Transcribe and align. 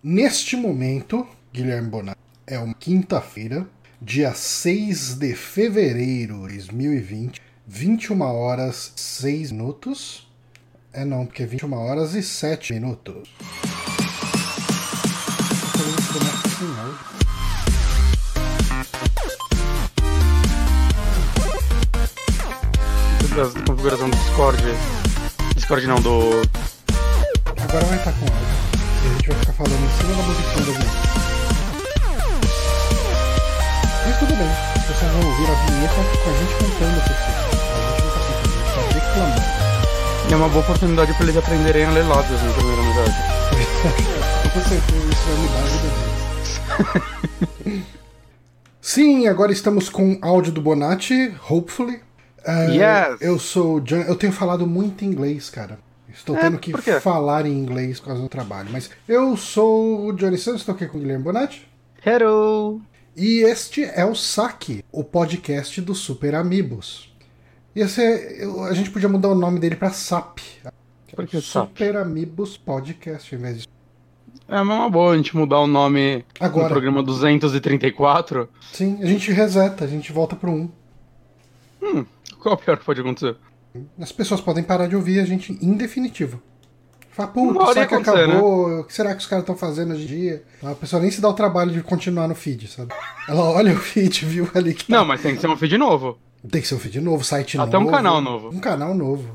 Neste 0.00 0.54
momento, 0.56 1.26
Guilherme 1.52 1.88
Bonatti, 1.88 2.20
é 2.46 2.56
uma 2.56 2.72
quinta-feira, 2.72 3.66
dia 4.00 4.32
6 4.32 5.14
de 5.14 5.34
fevereiro 5.34 6.46
de 6.46 6.54
2020, 6.54 7.42
21 7.66 8.20
horas 8.22 8.92
6 8.94 9.50
minutos. 9.50 10.30
É 10.92 11.04
não, 11.04 11.26
porque 11.26 11.42
é 11.42 11.46
21 11.46 11.72
horas 11.74 12.14
e 12.14 12.22
7 12.22 12.74
minutos. 12.74 13.28
Da 23.34 23.62
configuração 23.66 24.08
do 24.08 24.16
Discord. 24.16 24.62
Discord 25.56 25.86
não, 25.88 26.00
do. 26.00 26.42
Agora 27.60 27.84
vai 27.84 27.98
estar 27.98 28.12
com 28.12 28.32
áudio. 28.32 28.57
E 29.02 29.06
a 29.06 29.10
gente 29.12 29.28
vai 29.28 29.38
ficar 29.38 29.52
falando 29.52 29.84
em 29.84 29.90
cima 29.98 30.12
da 30.14 30.22
musiquinha 30.22 30.64
da 30.66 30.72
vinheta. 30.72 30.98
Mas 34.06 34.18
tudo 34.18 34.34
bem. 34.36 34.52
Vocês 34.86 35.10
vão 35.12 35.22
ouvir 35.30 35.46
a 35.50 35.54
vinheta 35.66 35.94
com 35.94 36.30
a 36.30 36.32
gente 36.34 36.54
cantando 36.54 36.98
cima. 37.02 37.38
A 37.38 37.90
gente 37.90 38.02
não 38.02 38.10
tá 38.10 38.20
cantando, 38.26 38.54
a 38.54 38.58
gente 38.58 38.72
tá 38.74 38.80
reclamando. 38.94 39.42
É 40.30 40.36
uma 40.36 40.48
boa 40.48 40.62
oportunidade 40.62 41.12
para 41.14 41.24
eles 41.24 41.36
aprenderem 41.36 41.84
a 41.84 41.90
ler 41.90 42.02
lábios 42.06 42.42
na 42.42 42.52
primeira 42.52 42.82
amizade. 42.82 43.16
Com 44.52 44.60
certeza 44.60 45.06
isso 45.10 45.22
vai 45.26 45.36
mudar 45.36 45.58
a 45.58 45.66
vida 45.66 45.88
deles. 47.68 47.86
Sim, 48.80 49.26
agora 49.26 49.52
estamos 49.52 49.88
com 49.88 50.18
áudio 50.22 50.52
do 50.52 50.60
Bonatti, 50.62 51.34
hopefully. 51.48 52.00
Uh, 52.46 52.70
Yes. 52.70 53.20
Eu 53.20 53.38
sou 53.38 53.76
o 53.76 53.80
John. 53.80 54.00
Eu 54.02 54.16
tenho 54.16 54.32
falado 54.32 54.66
muito 54.66 55.04
inglês, 55.04 55.50
cara. 55.50 55.78
Estou 56.18 56.36
É, 56.36 56.40
tendo 56.40 56.58
que 56.58 56.72
falar 57.00 57.46
em 57.46 57.52
inglês 57.56 58.00
por 58.00 58.06
causa 58.08 58.22
do 58.22 58.28
trabalho. 58.28 58.68
Mas 58.72 58.90
eu 59.06 59.36
sou 59.36 60.06
o 60.06 60.12
Johnny 60.12 60.36
Santos, 60.36 60.60
estou 60.62 60.74
aqui 60.74 60.86
com 60.86 60.98
o 60.98 61.00
Guilherme 61.00 61.22
Bonatti. 61.22 61.66
Hello! 62.04 62.80
E 63.16 63.40
este 63.42 63.84
é 63.84 64.04
o 64.04 64.14
Saque, 64.14 64.84
o 64.92 65.02
podcast 65.04 65.80
do 65.80 65.94
Super 65.94 66.34
Amigos. 66.34 67.12
Ia 67.74 67.86
ser, 67.88 68.40
eu- 68.42 68.64
a 68.64 68.74
gente 68.74 68.90
podia 68.90 69.08
mudar 69.08 69.28
o 69.28 69.34
nome 69.34 69.60
dele 69.60 69.76
para 69.76 69.90
SAP. 69.90 70.38
Por 71.14 71.26
que 71.26 71.40
SAP? 71.40 71.68
Super 71.68 71.96
Amigos 71.96 72.56
Podcast, 72.56 73.32
em 73.34 73.38
vez 73.38 73.62
de. 73.62 73.68
É 74.48 74.60
uma 74.60 74.88
boa 74.90 75.12
a 75.12 75.16
gente 75.16 75.36
mudar 75.36 75.60
o 75.60 75.66
nome 75.66 76.24
Agora. 76.40 76.64
no 76.64 76.70
programa 76.70 77.02
234. 77.02 78.48
Sim, 78.72 78.98
a 79.02 79.06
gente 79.06 79.30
reseta, 79.30 79.84
a 79.84 79.88
gente 79.88 80.12
volta 80.12 80.34
pro 80.34 80.50
1. 80.50 80.68
Qual 82.40 82.52
é 82.52 82.56
o 82.56 82.56
pior 82.60 82.76
que 82.78 82.84
pode 82.84 83.00
acontecer? 83.00 83.36
As 84.00 84.12
pessoas 84.12 84.40
podem 84.40 84.62
parar 84.64 84.86
de 84.86 84.96
ouvir 84.96 85.20
a 85.20 85.24
gente 85.24 85.58
em 85.60 85.74
definitivo. 85.74 86.40
Fala, 87.10 87.28
puta, 87.30 87.80
ia 87.80 87.86
que 87.86 87.94
né? 87.96 88.00
acabou, 88.00 88.80
o 88.80 88.84
que 88.84 88.94
será 88.94 89.12
que 89.12 89.20
os 89.20 89.26
caras 89.26 89.42
estão 89.42 89.56
fazendo 89.56 89.92
hoje 89.92 90.04
em 90.04 90.06
dia? 90.06 90.42
A 90.62 90.74
pessoa 90.74 91.02
nem 91.02 91.10
se 91.10 91.20
dá 91.20 91.28
o 91.28 91.32
trabalho 91.34 91.72
de 91.72 91.82
continuar 91.82 92.28
no 92.28 92.34
feed, 92.34 92.68
sabe? 92.68 92.94
Ela 93.28 93.42
olha 93.50 93.72
o 93.72 93.76
feed, 93.80 94.24
viu 94.24 94.48
ali 94.54 94.72
que 94.72 94.84
tá. 94.86 94.98
Não, 94.98 95.04
mas 95.04 95.20
tem 95.20 95.34
que 95.34 95.40
ser 95.40 95.48
um 95.48 95.56
feed 95.56 95.76
novo. 95.76 96.16
Tem 96.48 96.62
que 96.62 96.68
ser 96.68 96.76
um 96.76 96.78
feed 96.78 97.00
novo, 97.00 97.24
site 97.24 97.58
Até 97.58 97.76
um 97.76 97.80
novo. 97.80 97.92
canal 97.92 98.20
novo. 98.20 98.50
Um 98.50 98.60
canal 98.60 98.94
novo. 98.94 99.28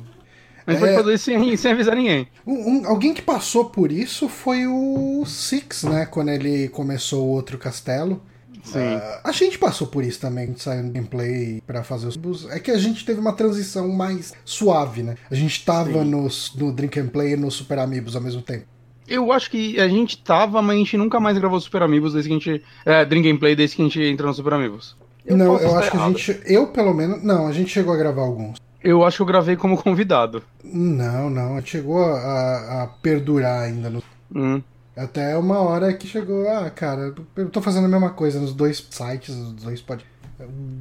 Gente 0.65 0.77
É. 0.77 0.79
pode 0.79 0.95
fazer 0.95 1.13
isso 1.15 1.25
sem, 1.25 1.57
sem 1.57 1.71
avisar 1.73 1.93
ninguém. 1.97 2.25
Um- 2.47 2.53
um- 2.83 2.87
alguém 2.87 3.13
que 3.13 3.21
passou 3.21 3.65
por 3.65 3.91
isso 3.91 4.29
foi 4.29 4.65
o 4.65 5.25
Six, 5.25 5.83
né? 5.83 6.05
Quando 6.05 6.29
ele 6.29 6.69
começou 6.69 7.25
o 7.25 7.31
outro 7.31 7.57
castelo. 7.57 8.21
Sim. 8.63 8.79
Ah, 8.79 9.21
a 9.25 9.31
gente 9.31 9.59
passou 9.59 9.87
por 9.87 10.03
isso 10.03 10.19
também, 10.19 10.45
a 10.45 10.47
gente 10.47 10.63
saiu 10.63 10.83
no 10.83 10.91
gameplay 10.91 11.61
pra 11.67 11.83
fazer 11.83 12.07
os 12.07 12.15
bus. 12.15 12.49
É 12.49 12.59
que 12.59 12.71
a 12.71 12.77
gente 12.77 13.05
teve 13.05 13.19
uma 13.19 13.33
transição 13.33 13.87
mais 13.89 14.33
suave, 14.45 15.03
né? 15.03 15.15
A 15.29 15.35
gente 15.35 15.63
tava 15.65 16.03
no, 16.03 16.27
no 16.55 16.71
Drink 16.71 16.99
and 16.99 17.07
Play 17.07 17.33
e 17.33 17.35
no 17.35 17.51
Super 17.51 17.79
Amigos 17.79 18.15
ao 18.15 18.21
mesmo 18.21 18.41
tempo. 18.41 18.65
Eu 19.07 19.33
acho 19.33 19.51
que 19.51 19.77
a 19.79 19.87
gente 19.87 20.17
tava, 20.17 20.61
mas 20.61 20.75
a 20.75 20.79
gente 20.79 20.95
nunca 20.97 21.19
mais 21.19 21.37
gravou 21.37 21.59
Super 21.59 21.81
Amigos 21.83 22.13
desde 22.13 22.29
que 22.29 22.35
a 22.35 22.39
gente. 22.39 22.63
É, 22.85 23.03
Drink 23.05 23.29
and 23.29 23.37
Play 23.37 23.55
desde 23.55 23.75
que 23.75 23.81
a 23.81 23.85
gente 23.85 24.01
entrou 24.01 24.29
no 24.29 24.33
Super 24.33 24.53
Amigos. 24.53 24.95
não, 25.29 25.45
posso 25.57 25.65
eu 25.65 25.75
acho 25.77 25.91
que 25.91 25.97
a 25.97 25.99
errado. 25.99 26.17
gente. 26.17 26.41
Eu, 26.45 26.67
pelo 26.67 26.93
menos. 26.93 27.21
Não, 27.21 27.45
a 27.47 27.51
gente 27.51 27.69
chegou 27.69 27.93
a 27.93 27.97
gravar 27.97 28.21
alguns. 28.21 28.57
Eu 28.81 29.03
acho 29.03 29.17
que 29.17 29.21
eu 29.21 29.27
gravei 29.27 29.55
como 29.57 29.77
convidado. 29.77 30.41
Não, 30.63 31.29
não. 31.29 31.53
A 31.55 31.59
gente 31.59 31.71
chegou 31.71 32.01
a, 32.03 32.83
a 32.83 32.87
perdurar 33.01 33.63
ainda. 33.63 33.89
No, 33.89 34.01
Hum. 34.35 34.61
Até 34.95 35.37
uma 35.37 35.59
hora 35.59 35.93
que 35.93 36.07
chegou. 36.07 36.47
Ah, 36.49 36.69
cara, 36.69 37.13
eu 37.35 37.49
tô 37.49 37.61
fazendo 37.61 37.85
a 37.85 37.89
mesma 37.89 38.09
coisa 38.11 38.39
nos 38.39 38.53
dois 38.53 38.85
sites, 38.89 39.35
nos 39.35 39.53
dois 39.63 39.81
pod. 39.81 40.05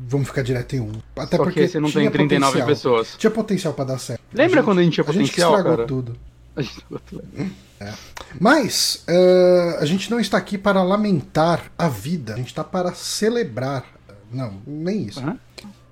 Vamos 0.08 0.26
ficar 0.28 0.42
direto 0.42 0.74
em 0.74 0.80
um. 0.80 0.92
Até 1.16 1.36
Só 1.36 1.44
porque 1.44 1.60
que 1.62 1.68
você 1.68 1.78
não 1.80 1.88
tinha 1.90 2.10
tem 2.10 2.26
39 2.26 2.52
potencial. 2.52 2.66
pessoas. 2.66 3.14
Tinha 3.16 3.30
potencial 3.30 3.74
pra 3.74 3.84
dar 3.84 3.98
certo. 3.98 4.20
Lembra 4.32 4.60
A 4.60 4.62
quando 4.64 4.78
a 4.78 4.82
gente 4.82 4.94
tinha 4.94 5.04
A 5.06 5.12
gente 5.12 5.22
potencial, 5.28 5.50
estragou 5.52 5.76
cara? 5.76 5.86
tudo. 5.88 6.16
A 6.54 6.60
gente- 6.62 6.84
Mas 8.40 9.02
eh, 9.08 9.76
a 9.80 9.84
gente 9.84 10.10
não 10.10 10.20
está 10.20 10.36
aqui 10.38 10.56
para 10.58 10.82
lamentar 10.82 11.70
a 11.78 11.88
vida, 11.88 12.34
a 12.34 12.36
gente 12.36 12.48
está 12.48 12.62
para 12.62 12.92
celebrar. 12.92 13.84
Não, 14.32 14.54
nem 14.66 15.04
isso. 15.04 15.20
Aham. 15.20 15.38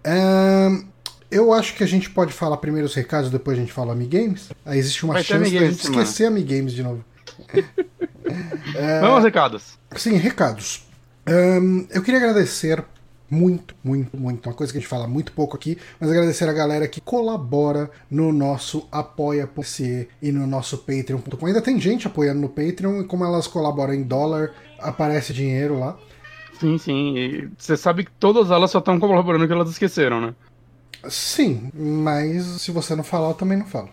Ahn, 0.04 0.82
eu 1.30 1.52
acho 1.52 1.74
que 1.74 1.84
a 1.84 1.86
gente 1.86 2.08
pode 2.10 2.32
falar 2.32 2.56
primeiro 2.58 2.86
os 2.86 2.94
recados, 2.94 3.30
depois 3.30 3.56
a 3.58 3.60
gente 3.60 3.72
fala 3.72 3.92
Amigames. 3.92 4.50
Aí 4.64 4.78
existe 4.78 5.04
uma 5.04 5.14
Vai 5.14 5.22
chance 5.22 5.40
da 5.40 5.46
Amigames 5.48 5.76
gente 5.76 5.84
esquecer 5.90 6.26
Amigames 6.26 6.72
de 6.72 6.82
novo. 6.82 7.04
Vamos 9.00 9.16
aos 9.16 9.24
recados. 9.24 9.78
Sim, 9.96 10.16
recados. 10.16 10.86
Ahn, 11.26 11.86
eu 11.90 12.02
queria 12.02 12.18
agradecer 12.18 12.84
muito, 13.30 13.74
muito, 13.84 14.16
muito. 14.16 14.48
Uma 14.48 14.54
coisa 14.54 14.72
que 14.72 14.78
a 14.78 14.80
gente 14.80 14.90
fala 14.90 15.06
muito 15.06 15.32
pouco 15.32 15.56
aqui, 15.56 15.78
mas 16.00 16.10
agradecer 16.10 16.48
a 16.48 16.52
galera 16.52 16.88
que 16.88 17.00
colabora 17.00 17.90
no 18.10 18.32
nosso 18.32 18.88
apoia.se 18.90 20.08
e 20.20 20.32
no 20.32 20.46
nosso 20.46 20.78
patreon.com. 20.78 21.46
Ainda 21.46 21.62
tem 21.62 21.80
gente 21.80 22.06
apoiando 22.06 22.40
no 22.40 22.48
Patreon 22.48 23.02
e 23.02 23.04
como 23.04 23.24
elas 23.24 23.46
colaboram 23.46 23.94
em 23.94 24.02
dólar, 24.02 24.52
aparece 24.78 25.32
dinheiro 25.32 25.78
lá. 25.78 25.96
Sim, 26.58 26.76
sim. 26.76 27.16
E 27.16 27.48
você 27.56 27.76
sabe 27.76 28.04
que 28.04 28.10
todas 28.12 28.50
elas 28.50 28.70
só 28.70 28.80
estão 28.80 28.98
colaborando 28.98 29.46
que 29.46 29.52
elas 29.52 29.70
esqueceram, 29.70 30.20
né? 30.20 30.34
Sim, 31.08 31.70
mas 31.72 32.44
se 32.60 32.70
você 32.70 32.94
não 32.94 33.04
falar, 33.04 33.28
eu 33.28 33.34
também 33.34 33.56
não 33.56 33.64
falo. 33.64 33.88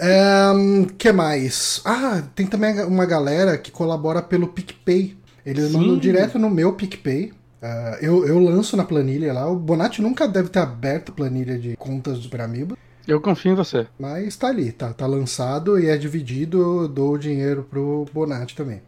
Ahn, 0.00 0.86
que 0.98 1.12
mais? 1.12 1.80
Ah, 1.84 2.22
tem 2.34 2.46
também 2.46 2.80
uma 2.84 3.06
galera 3.06 3.56
que 3.58 3.70
colabora 3.70 4.22
pelo 4.22 4.48
PicPay. 4.48 5.16
Eles 5.44 5.70
Sim. 5.70 5.78
mandam 5.78 5.98
direto 5.98 6.38
no 6.38 6.50
meu 6.50 6.72
PicPay. 6.72 7.32
Ah, 7.62 7.98
eu, 8.00 8.26
eu 8.26 8.38
lanço 8.38 8.76
na 8.76 8.84
planilha 8.84 9.32
lá. 9.32 9.48
O 9.50 9.56
Bonatti 9.56 10.02
nunca 10.02 10.26
deve 10.28 10.48
ter 10.48 10.58
aberto 10.60 11.12
planilha 11.12 11.58
de 11.58 11.76
contas 11.76 12.18
do 12.18 12.42
Amiibo, 12.42 12.76
Eu 13.06 13.20
confio 13.20 13.52
em 13.52 13.54
você. 13.54 13.86
mas 13.98 14.36
tá 14.36 14.48
ali, 14.48 14.72
tá, 14.72 14.92
tá 14.92 15.06
lançado 15.06 15.78
e 15.78 15.86
é 15.86 15.96
dividido. 15.96 16.60
Eu 16.82 16.88
dou 16.88 17.14
o 17.14 17.18
dinheiro 17.18 17.66
pro 17.68 18.04
Bonatti 18.12 18.54
também. 18.54 18.82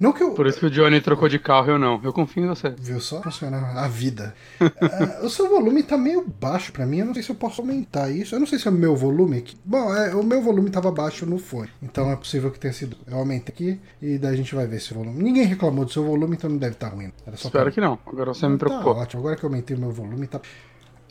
Não 0.00 0.12
que 0.14 0.22
eu. 0.22 0.30
Por 0.32 0.46
isso 0.46 0.58
que 0.58 0.64
o 0.64 0.70
Johnny 0.70 0.98
trocou 1.02 1.28
de 1.28 1.38
carro 1.38 1.72
eu 1.72 1.78
não. 1.78 2.00
Eu 2.02 2.10
confio 2.10 2.42
em 2.42 2.46
você. 2.48 2.70
Viu 2.70 2.98
só? 3.00 3.20
Funciona 3.20 3.58
a 3.58 3.86
vida. 3.86 4.34
Ah, 4.58 5.20
o 5.22 5.28
seu 5.28 5.46
volume 5.46 5.82
tá 5.82 5.98
meio 5.98 6.26
baixo 6.40 6.72
pra 6.72 6.86
mim. 6.86 7.00
Eu 7.00 7.06
não 7.06 7.12
sei 7.12 7.22
se 7.22 7.28
eu 7.30 7.34
posso 7.36 7.60
aumentar 7.60 8.08
isso. 8.10 8.34
Eu 8.34 8.40
não 8.40 8.46
sei 8.46 8.58
se 8.58 8.66
é 8.66 8.70
o 8.70 8.74
meu 8.74 8.96
volume 8.96 9.36
aqui. 9.38 9.58
Bom, 9.62 9.94
é, 9.94 10.14
o 10.14 10.22
meu 10.24 10.40
volume 10.40 10.70
tava 10.70 10.90
baixo 10.90 11.26
no 11.26 11.38
fone. 11.38 11.68
Então 11.82 12.10
é 12.10 12.16
possível 12.16 12.50
que 12.50 12.58
tenha 12.58 12.72
sido. 12.72 12.96
Eu 13.06 13.18
aumentei 13.18 13.52
aqui 13.54 13.80
e 14.00 14.16
daí 14.16 14.32
a 14.32 14.36
gente 14.36 14.54
vai 14.54 14.66
ver 14.66 14.80
se 14.80 14.90
o 14.92 14.96
volume. 14.96 15.22
Ninguém 15.22 15.44
reclamou 15.44 15.84
do 15.84 15.92
seu 15.92 16.02
volume, 16.02 16.34
então 16.34 16.48
não 16.48 16.56
deve 16.56 16.72
estar 16.72 16.88
ruim. 16.88 17.12
Era 17.26 17.36
só 17.36 17.48
Espero 17.48 17.64
pra... 17.66 17.72
que 17.72 17.80
não. 17.82 17.98
Agora 18.06 18.32
você 18.32 18.48
me 18.48 18.56
Tá 18.56 18.64
preocupou. 18.66 18.96
ótimo. 18.96 19.20
Agora 19.20 19.36
que 19.36 19.44
eu 19.44 19.50
aumentei 19.50 19.76
o 19.76 19.80
meu 19.80 19.90
volume, 19.90 20.26
tá. 20.26 20.40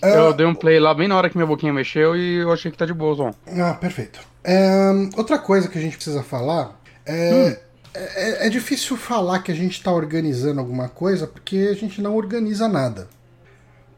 Eu 0.01 0.33
dei 0.33 0.45
um 0.47 0.55
play 0.55 0.79
lá 0.79 0.93
bem 0.93 1.07
na 1.07 1.15
hora 1.15 1.29
que 1.29 1.35
minha 1.37 1.45
boquinha 1.45 1.73
mexeu 1.73 2.15
e 2.15 2.37
eu 2.37 2.51
achei 2.51 2.71
que 2.71 2.77
tá 2.77 2.85
de 2.87 2.93
boa, 2.93 3.13
Zon. 3.15 3.31
Ah, 3.61 3.73
perfeito. 3.73 4.19
É, 4.43 4.89
outra 5.17 5.37
coisa 5.37 5.67
que 5.67 5.77
a 5.77 5.81
gente 5.81 5.95
precisa 5.97 6.23
falar 6.23 6.79
é, 7.05 7.59
é, 7.99 8.47
é 8.47 8.49
difícil 8.49 8.95
falar 8.95 9.39
que 9.39 9.51
a 9.51 9.55
gente 9.55 9.73
está 9.73 9.91
organizando 9.91 10.59
alguma 10.59 10.87
coisa 10.87 11.27
porque 11.27 11.69
a 11.71 11.73
gente 11.73 12.01
não 12.01 12.15
organiza 12.15 12.67
nada. 12.67 13.07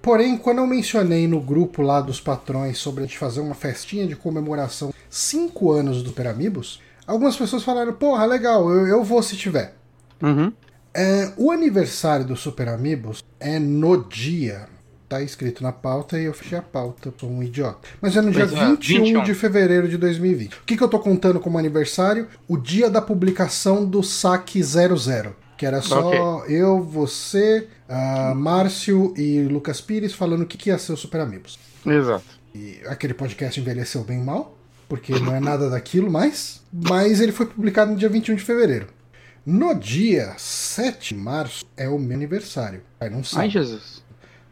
Porém, 0.01 0.37
quando 0.37 0.57
eu 0.57 0.67
mencionei 0.67 1.27
no 1.27 1.39
grupo 1.39 1.81
lá 1.81 2.01
dos 2.01 2.19
patrões 2.19 2.79
sobre 2.79 3.03
a 3.03 3.07
gente 3.07 3.19
fazer 3.19 3.39
uma 3.39 3.53
festinha 3.53 4.07
de 4.07 4.15
comemoração 4.15 4.91
5 5.09 5.71
anos 5.71 6.01
do 6.01 6.09
Super 6.09 6.27
Amigos, 6.27 6.81
algumas 7.05 7.37
pessoas 7.37 7.63
falaram: 7.63 7.93
porra, 7.93 8.25
legal, 8.25 8.69
eu, 8.71 8.87
eu 8.87 9.03
vou 9.03 9.21
se 9.21 9.37
tiver. 9.37 9.75
Uhum. 10.21 10.51
É, 10.93 11.31
o 11.37 11.51
aniversário 11.51 12.25
do 12.25 12.35
Super 12.35 12.67
Amigos 12.69 13.23
é 13.39 13.59
no 13.59 14.03
dia. 14.03 14.67
Tá 15.11 15.21
escrito 15.21 15.61
na 15.61 15.73
pauta 15.73 16.17
e 16.17 16.23
eu 16.23 16.33
fechei 16.33 16.57
a 16.57 16.61
pauta, 16.61 17.13
sou 17.19 17.29
um 17.29 17.43
idiota. 17.43 17.85
Mas 17.99 18.15
é 18.15 18.21
no 18.21 18.31
dia 18.31 18.47
Pois 18.47 18.57
é, 18.57 18.65
21 18.65 19.03
21. 19.03 19.23
de 19.23 19.33
fevereiro 19.33 19.89
de 19.89 19.97
2020. 19.97 20.53
O 20.53 20.63
que, 20.65 20.77
que 20.77 20.81
eu 20.81 20.87
tô 20.87 20.99
contando 20.99 21.37
como 21.37 21.57
aniversário? 21.57 22.29
O 22.47 22.55
dia 22.55 22.89
da 22.89 23.01
publicação 23.01 23.85
do 23.85 24.01
Saque 24.01 24.63
00. 24.63 25.35
Que 25.57 25.65
era 25.65 25.81
só 25.81 26.45
eu, 26.45 26.81
você, 26.81 27.67
ah, 27.89 28.33
Márcio 28.33 29.13
e 29.17 29.41
Lucas 29.41 29.81
Pires 29.81 30.13
falando 30.13 30.43
o 30.43 30.45
que, 30.45 30.57
que 30.57 30.69
ia 30.69 30.77
ser 30.77 30.93
o 30.93 30.97
Super 30.97 31.19
Amigos. 31.19 31.59
Exato. 31.85 32.23
E 32.55 32.79
aquele 32.87 33.13
podcast 33.13 33.59
envelheceu 33.59 34.05
bem 34.05 34.23
mal, 34.23 34.57
porque 34.87 35.11
não 35.19 35.35
é 35.35 35.41
nada 35.41 35.69
daquilo 35.69 36.09
mais, 36.09 36.61
mas 36.71 37.19
ele 37.19 37.33
foi 37.33 37.47
publicado 37.47 37.91
no 37.91 37.97
dia 37.97 38.07
21 38.07 38.35
de 38.35 38.43
fevereiro. 38.43 38.87
No 39.45 39.75
dia 39.75 40.35
7 40.37 41.15
de 41.15 41.19
março 41.19 41.65
é 41.75 41.89
o 41.89 41.99
meu 41.99 42.15
aniversário. 42.15 42.81
Aí 42.97 43.09
não 43.09 43.17
Ai, 43.17 43.23
sabe. 43.25 43.49
Jesus. 43.49 44.00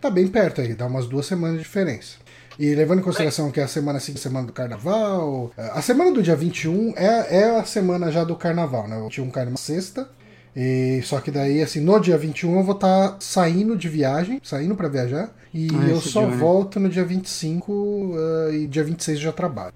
Tá 0.02 0.10
bem 0.10 0.28
perto 0.28 0.62
aí, 0.62 0.74
dá 0.74 0.86
umas 0.86 1.08
duas 1.08 1.26
semanas 1.26 1.58
de 1.58 1.64
diferença. 1.64 2.18
E 2.58 2.74
levando 2.76 3.00
em 3.00 3.04
consideração 3.04 3.52
que 3.52 3.60
é 3.60 3.64
a 3.64 3.68
semana 3.68 4.00
seguinte, 4.00 4.20
a 4.20 4.24
semana 4.24 4.48
do 4.48 4.54
carnaval. 4.54 5.52
A 5.58 5.82
semana 5.82 6.12
do 6.12 6.22
dia 6.22 6.36
21 6.36 6.94
é, 6.96 7.38
é 7.38 7.60
a 7.60 7.64
semana 7.64 8.12
já 8.12 8.24
do 8.24 8.36
carnaval, 8.36 8.88
né? 8.88 9.00
Eu 9.00 9.10
tinha 9.10 9.26
um 9.26 9.30
carnaval 9.30 9.58
sexta. 9.58 10.10
E, 10.56 11.02
só 11.04 11.22
que 11.22 11.32
daí, 11.32 11.62
assim, 11.62 11.80
no 11.80 12.00
dia 12.00 12.18
21 12.18 12.58
eu 12.58 12.64
vou 12.64 12.76
estar 12.76 13.10
tá 13.10 13.18
saindo 13.20 13.78
de 13.78 13.88
viagem, 13.88 14.42
saindo 14.44 14.76
para 14.76 14.90
viajar. 14.90 15.34
E 15.54 15.70
ah, 15.74 15.90
eu 15.90 16.02
só 16.02 16.22
dia, 16.22 16.32
né? 16.32 16.38
volto 16.38 16.80
no 16.80 16.90
dia 16.90 17.06
25 17.06 17.72
uh, 17.72 18.54
e 18.54 18.68
dia 18.68 18.84
26 18.84 19.18
eu 19.18 19.24
já 19.24 19.32
trabalho. 19.32 19.74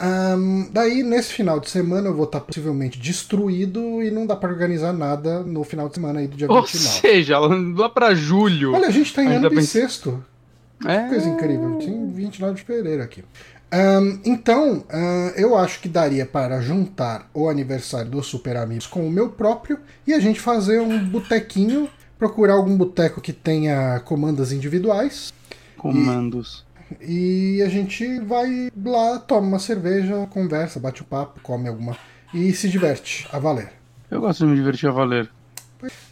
Um, 0.00 0.68
daí, 0.72 1.02
nesse 1.02 1.32
final 1.32 1.60
de 1.60 1.70
semana, 1.70 2.08
eu 2.08 2.14
vou 2.14 2.24
estar 2.24 2.40
possivelmente 2.40 2.98
destruído 2.98 4.02
e 4.02 4.10
não 4.10 4.26
dá 4.26 4.34
para 4.34 4.50
organizar 4.50 4.92
nada 4.92 5.40
no 5.40 5.62
final 5.62 5.88
de 5.88 5.94
semana 5.94 6.20
aí 6.20 6.26
do 6.26 6.36
dia 6.36 6.50
Ou 6.50 6.62
29. 6.62 6.84
Ou 6.84 7.00
seja, 7.00 7.38
lá 7.38 7.88
para 7.88 8.14
julho. 8.14 8.74
Olha, 8.74 8.88
a 8.88 8.90
gente 8.90 9.12
tá 9.14 9.22
em 9.22 9.28
ano 9.28 9.50
bissexto. 9.50 10.22
É... 10.84 11.08
Coisa 11.08 11.28
incrível. 11.28 11.78
Tem 11.78 12.10
29 12.10 12.54
de 12.54 12.62
fevereiro 12.62 13.02
aqui. 13.02 13.24
Um, 13.72 14.20
então, 14.24 14.78
uh, 14.78 15.32
eu 15.36 15.56
acho 15.56 15.80
que 15.80 15.88
daria 15.88 16.24
para 16.24 16.60
juntar 16.60 17.28
o 17.34 17.48
aniversário 17.48 18.10
dos 18.10 18.26
Super 18.26 18.56
Amigos 18.56 18.86
com 18.86 19.06
o 19.06 19.10
meu 19.10 19.30
próprio 19.30 19.80
e 20.06 20.14
a 20.14 20.20
gente 20.20 20.40
fazer 20.40 20.80
um 20.80 21.04
botequinho, 21.08 21.88
procurar 22.16 22.54
algum 22.54 22.76
boteco 22.76 23.20
que 23.20 23.32
tenha 23.32 24.00
comandas 24.00 24.52
individuais. 24.52 25.32
Comandos. 25.76 26.63
E 27.00 27.62
a 27.62 27.68
gente 27.68 28.20
vai 28.20 28.70
lá, 28.84 29.18
toma 29.18 29.46
uma 29.46 29.58
cerveja, 29.58 30.26
conversa, 30.30 30.80
bate 30.80 31.02
o 31.02 31.04
papo, 31.04 31.40
come 31.42 31.68
alguma. 31.68 31.96
e 32.32 32.52
se 32.52 32.68
diverte 32.68 33.28
a 33.32 33.38
valer. 33.38 33.72
Eu 34.10 34.20
gosto 34.20 34.44
de 34.44 34.50
me 34.50 34.56
divertir 34.56 34.88
a 34.88 34.92
valer. 34.92 35.30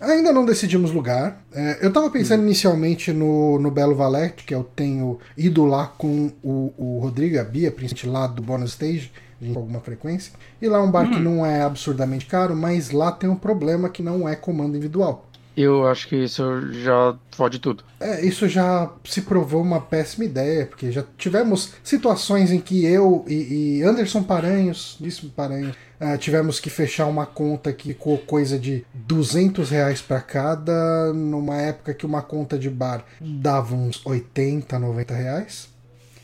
Ainda 0.01 0.33
não 0.33 0.45
decidimos 0.45 0.91
lugar. 0.91 1.43
É, 1.53 1.79
eu 1.83 1.89
estava 1.89 2.11
pensando 2.11 2.41
hum. 2.41 2.47
inicialmente 2.47 3.13
no, 3.13 3.59
no 3.59 3.71
Belo 3.71 3.95
Valete, 3.95 4.45
que 4.45 4.55
eu 4.55 4.65
tenho 4.65 5.19
ido 5.37 5.65
lá 5.65 5.87
com 5.87 6.31
o, 6.43 6.73
o 6.77 6.99
Rodrigo 7.01 7.37
e 7.37 7.39
a 7.39 7.45
Bia, 7.45 7.71
principalmente 7.71 8.09
lá 8.09 8.27
do 8.27 8.43
Bonus 8.43 8.71
Stage, 8.71 9.13
com 9.41 9.59
alguma 9.59 9.81
frequência. 9.81 10.33
E 10.61 10.69
lá 10.69 10.79
é 10.79 10.81
um 10.81 10.91
bar 10.91 11.07
hum. 11.07 11.11
que 11.11 11.19
não 11.19 11.45
é 11.45 11.63
absurdamente 11.63 12.27
caro, 12.27 12.55
mas 12.55 12.91
lá 12.91 13.11
tem 13.11 13.29
um 13.29 13.37
problema 13.37 13.89
que 13.89 14.03
não 14.03 14.29
é 14.29 14.37
comando 14.37 14.77
individual. 14.77 15.27
Eu 15.57 15.87
acho 15.87 16.09
que 16.09 16.17
isso 16.17 16.73
já 16.73 17.15
fode 17.31 17.59
tudo. 17.59 17.85
É, 18.01 18.25
isso 18.25 18.49
já 18.49 18.91
se 19.05 19.23
provou 19.23 19.61
uma 19.61 19.81
péssima 19.81 20.25
ideia, 20.25 20.67
porque 20.67 20.91
já 20.91 21.05
tivemos 21.19 21.75
situações 21.85 22.51
em 22.51 22.59
que 22.59 22.85
eu 22.85 23.25
e, 23.29 23.79
e 23.79 23.83
Anderson 23.83 24.23
Paranhos, 24.23 24.97
disse 24.99 25.27
Paranhos, 25.27 25.77
uh, 26.01 26.17
tivemos 26.17 26.59
que 26.59 26.71
fechar 26.71 27.07
uma 27.07 27.27
conta 27.27 27.73
que 27.73 27.89
ficou 27.89 28.17
coisa 28.19 28.59
de 28.59 28.85
200 28.95 29.69
reais 29.71 30.01
para 30.01 30.21
cada, 30.21 31.13
numa 31.13 31.57
época 31.57 31.93
que 31.93 32.07
uma 32.07 32.23
conta 32.23 32.59
de 32.59 32.71
bar 32.71 33.05
dava 33.21 33.75
uns 33.75 34.05
80, 34.07 34.79
90 34.79 35.15
reais. 35.15 35.69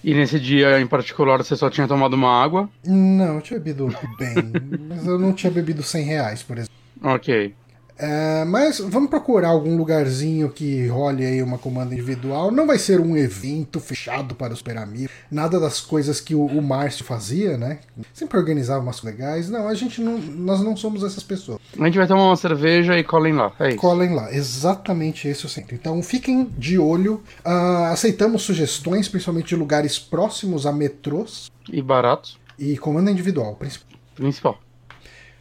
E 0.02 0.14
nesse 0.14 0.40
dia 0.40 0.80
em 0.80 0.86
particular 0.86 1.38
você 1.38 1.54
só 1.54 1.68
tinha 1.68 1.86
tomado 1.86 2.14
uma 2.14 2.42
água? 2.42 2.70
Não, 2.86 3.34
eu 3.34 3.40
tinha 3.42 3.60
bebido 3.60 3.94
bem, 4.18 4.34
mas 4.88 5.06
eu 5.06 5.18
não 5.18 5.32
tinha 5.34 5.50
bebido 5.50 5.82
100 5.82 6.04
reais, 6.04 6.42
por 6.42 6.56
exemplo. 6.56 6.74
Ok. 7.02 7.54
É, 7.98 8.44
mas 8.44 8.78
vamos 8.78 9.10
procurar 9.10 9.48
algum 9.48 9.76
lugarzinho 9.76 10.48
que 10.50 10.86
role 10.86 11.26
aí 11.26 11.42
uma 11.42 11.58
comanda 11.58 11.92
individual. 11.92 12.52
Não 12.52 12.66
vai 12.66 12.78
ser 12.78 13.00
um 13.00 13.16
evento 13.16 13.80
fechado 13.80 14.34
para 14.34 14.52
os 14.52 14.60
super 14.60 14.78
amigos. 14.78 15.10
Nada 15.30 15.58
das 15.58 15.80
coisas 15.80 16.20
que 16.20 16.34
o, 16.34 16.46
o 16.46 16.62
Márcio 16.62 17.04
fazia, 17.04 17.58
né? 17.58 17.80
Sempre 18.14 18.38
organizava 18.38 18.80
umas 18.80 19.02
legais. 19.02 19.50
Não, 19.50 19.66
a 19.66 19.74
gente 19.74 20.00
não. 20.00 20.18
Nós 20.18 20.60
não 20.60 20.76
somos 20.76 21.02
essas 21.02 21.22
pessoas. 21.22 21.58
A 21.78 21.84
gente 21.86 21.98
vai 21.98 22.06
tomar 22.06 22.26
uma 22.26 22.36
cerveja 22.36 22.96
e 22.96 23.02
colhem 23.02 23.34
lá. 23.34 23.52
É 23.58 23.70
isso. 23.70 23.78
Colhem 23.78 24.14
lá, 24.14 24.32
exatamente 24.32 25.26
esse 25.26 25.44
o 25.44 25.48
centro. 25.48 25.74
Então 25.74 26.00
fiquem 26.02 26.48
de 26.56 26.78
olho. 26.78 27.22
Uh, 27.44 27.90
aceitamos 27.92 28.42
sugestões, 28.42 29.08
principalmente 29.08 29.48
de 29.48 29.56
lugares 29.56 29.98
próximos 29.98 30.66
a 30.66 30.72
metrôs. 30.72 31.50
E 31.70 31.82
baratos. 31.82 32.38
E 32.58 32.76
comanda 32.78 33.10
individual, 33.10 33.54
principal. 33.56 33.88
Principal. 34.14 34.67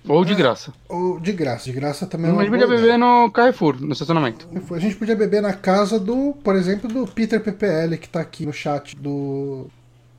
Ou 0.07 0.23
de 0.23 0.33
é, 0.33 0.35
graça. 0.35 0.73
Ou 0.87 1.19
de 1.19 1.31
graça. 1.31 1.65
De 1.65 1.71
graça 1.71 2.05
também 2.05 2.31
é 2.31 2.33
A 2.33 2.41
gente 2.41 2.49
podia 2.51 2.67
beber 2.67 2.97
no 2.97 3.31
Carrefour, 3.31 3.81
no 3.81 3.93
estacionamento. 3.93 4.47
A 4.71 4.79
gente 4.79 4.95
podia 4.95 5.15
beber 5.15 5.41
na 5.41 5.53
casa 5.53 5.99
do, 5.99 6.33
por 6.43 6.55
exemplo, 6.55 6.87
do 6.87 7.05
Peter 7.07 7.41
PPL, 7.41 7.97
que 7.97 8.09
tá 8.09 8.21
aqui 8.21 8.45
no 8.45 8.53
chat 8.53 8.95
do. 8.95 9.67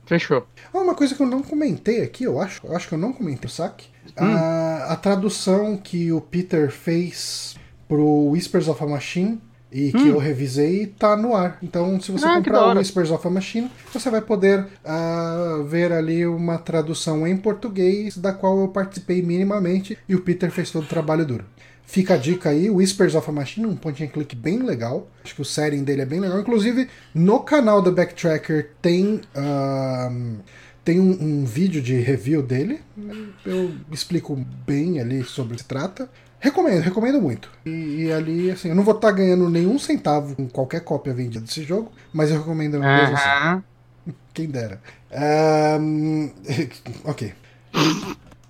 Fechou. 0.05 0.45
Ah, 0.73 0.79
uma 0.79 0.95
coisa 0.95 1.13
que 1.13 1.21
eu 1.21 1.27
não 1.27 1.43
comentei 1.43 2.01
aqui, 2.01 2.23
eu 2.23 2.39
acho. 2.39 2.65
Eu 2.65 2.75
acho 2.75 2.87
que 2.87 2.93
eu 2.93 2.99
não 2.99 3.13
comentei 3.13 3.47
o 3.47 3.51
saque. 3.51 3.87
Hum. 4.19 4.25
A, 4.25 4.85
a 4.89 4.95
tradução 4.95 5.77
que 5.77 6.11
o 6.11 6.19
Peter 6.19 6.71
fez 6.71 7.55
pro 7.87 8.29
Whispers 8.29 8.67
of 8.67 8.83
a 8.83 8.87
Machine 8.87 9.39
e 9.71 9.91
que 9.91 9.97
hum. 9.97 10.07
eu 10.07 10.17
revisei 10.17 10.87
tá 10.87 11.15
no 11.15 11.35
ar. 11.35 11.57
Então, 11.61 11.99
se 12.01 12.11
você 12.11 12.25
ah, 12.25 12.35
comprar 12.35 12.75
o 12.75 12.77
Whispers 12.77 13.11
of 13.11 13.27
a 13.27 13.29
Machine, 13.29 13.71
você 13.93 14.09
vai 14.09 14.21
poder 14.21 14.65
uh, 14.83 15.63
ver 15.63 15.91
ali 15.91 16.25
uma 16.25 16.57
tradução 16.57 17.27
em 17.27 17.37
português 17.37 18.17
da 18.17 18.33
qual 18.33 18.59
eu 18.59 18.67
participei 18.67 19.21
minimamente 19.21 19.97
e 20.07 20.15
o 20.15 20.21
Peter 20.21 20.49
fez 20.49 20.71
todo 20.71 20.83
o 20.83 20.87
trabalho 20.87 21.25
duro. 21.25 21.45
Fica 21.85 22.13
a 22.13 22.17
dica 22.17 22.49
aí, 22.49 22.69
Whispers 22.69 23.15
of 23.15 23.27
a 23.27 23.33
Machine, 23.33 23.65
um 23.65 23.75
point 23.75 24.03
and 24.03 24.09
click 24.09 24.35
bem 24.35 24.61
legal. 24.61 25.09
Acho 25.23 25.33
que 25.33 25.41
o 25.41 25.45
setting 25.45 25.83
dele 25.83 26.03
é 26.03 26.05
bem 26.05 26.19
legal. 26.19 26.39
Inclusive, 26.39 26.87
no 27.15 27.39
canal 27.39 27.81
do 27.81 27.91
Backtracker 27.91 28.71
tem. 28.79 29.21
Uh, 29.35 30.37
tem 30.83 30.99
um, 30.99 31.11
um, 31.11 31.45
vídeo 31.45 31.81
de 31.81 31.99
review 31.99 32.41
dele. 32.41 32.81
Eu 33.45 33.71
explico 33.91 34.35
bem 34.65 34.99
ali 34.99 35.23
sobre 35.23 35.53
o 35.53 35.55
que 35.55 35.61
se 35.61 35.67
trata. 35.67 36.09
Recomendo, 36.39 36.81
recomendo 36.81 37.21
muito. 37.21 37.49
E, 37.65 38.03
e, 38.03 38.11
ali, 38.11 38.49
assim, 38.49 38.69
eu 38.69 38.75
não 38.75 38.83
vou 38.83 38.95
estar 38.95 39.09
tá 39.09 39.13
ganhando 39.13 39.49
nenhum 39.49 39.77
centavo 39.77 40.35
com 40.35 40.47
qualquer 40.47 40.81
cópia 40.81 41.13
vendida 41.13 41.43
desse 41.43 41.63
jogo, 41.63 41.91
mas 42.13 42.31
eu 42.31 42.37
recomendo 42.37 42.79
mesmo 42.79 43.15
assim. 43.15 43.63
Quem 44.33 44.47
dera. 44.47 44.81
Um, 45.79 46.31
ok. 47.03 47.33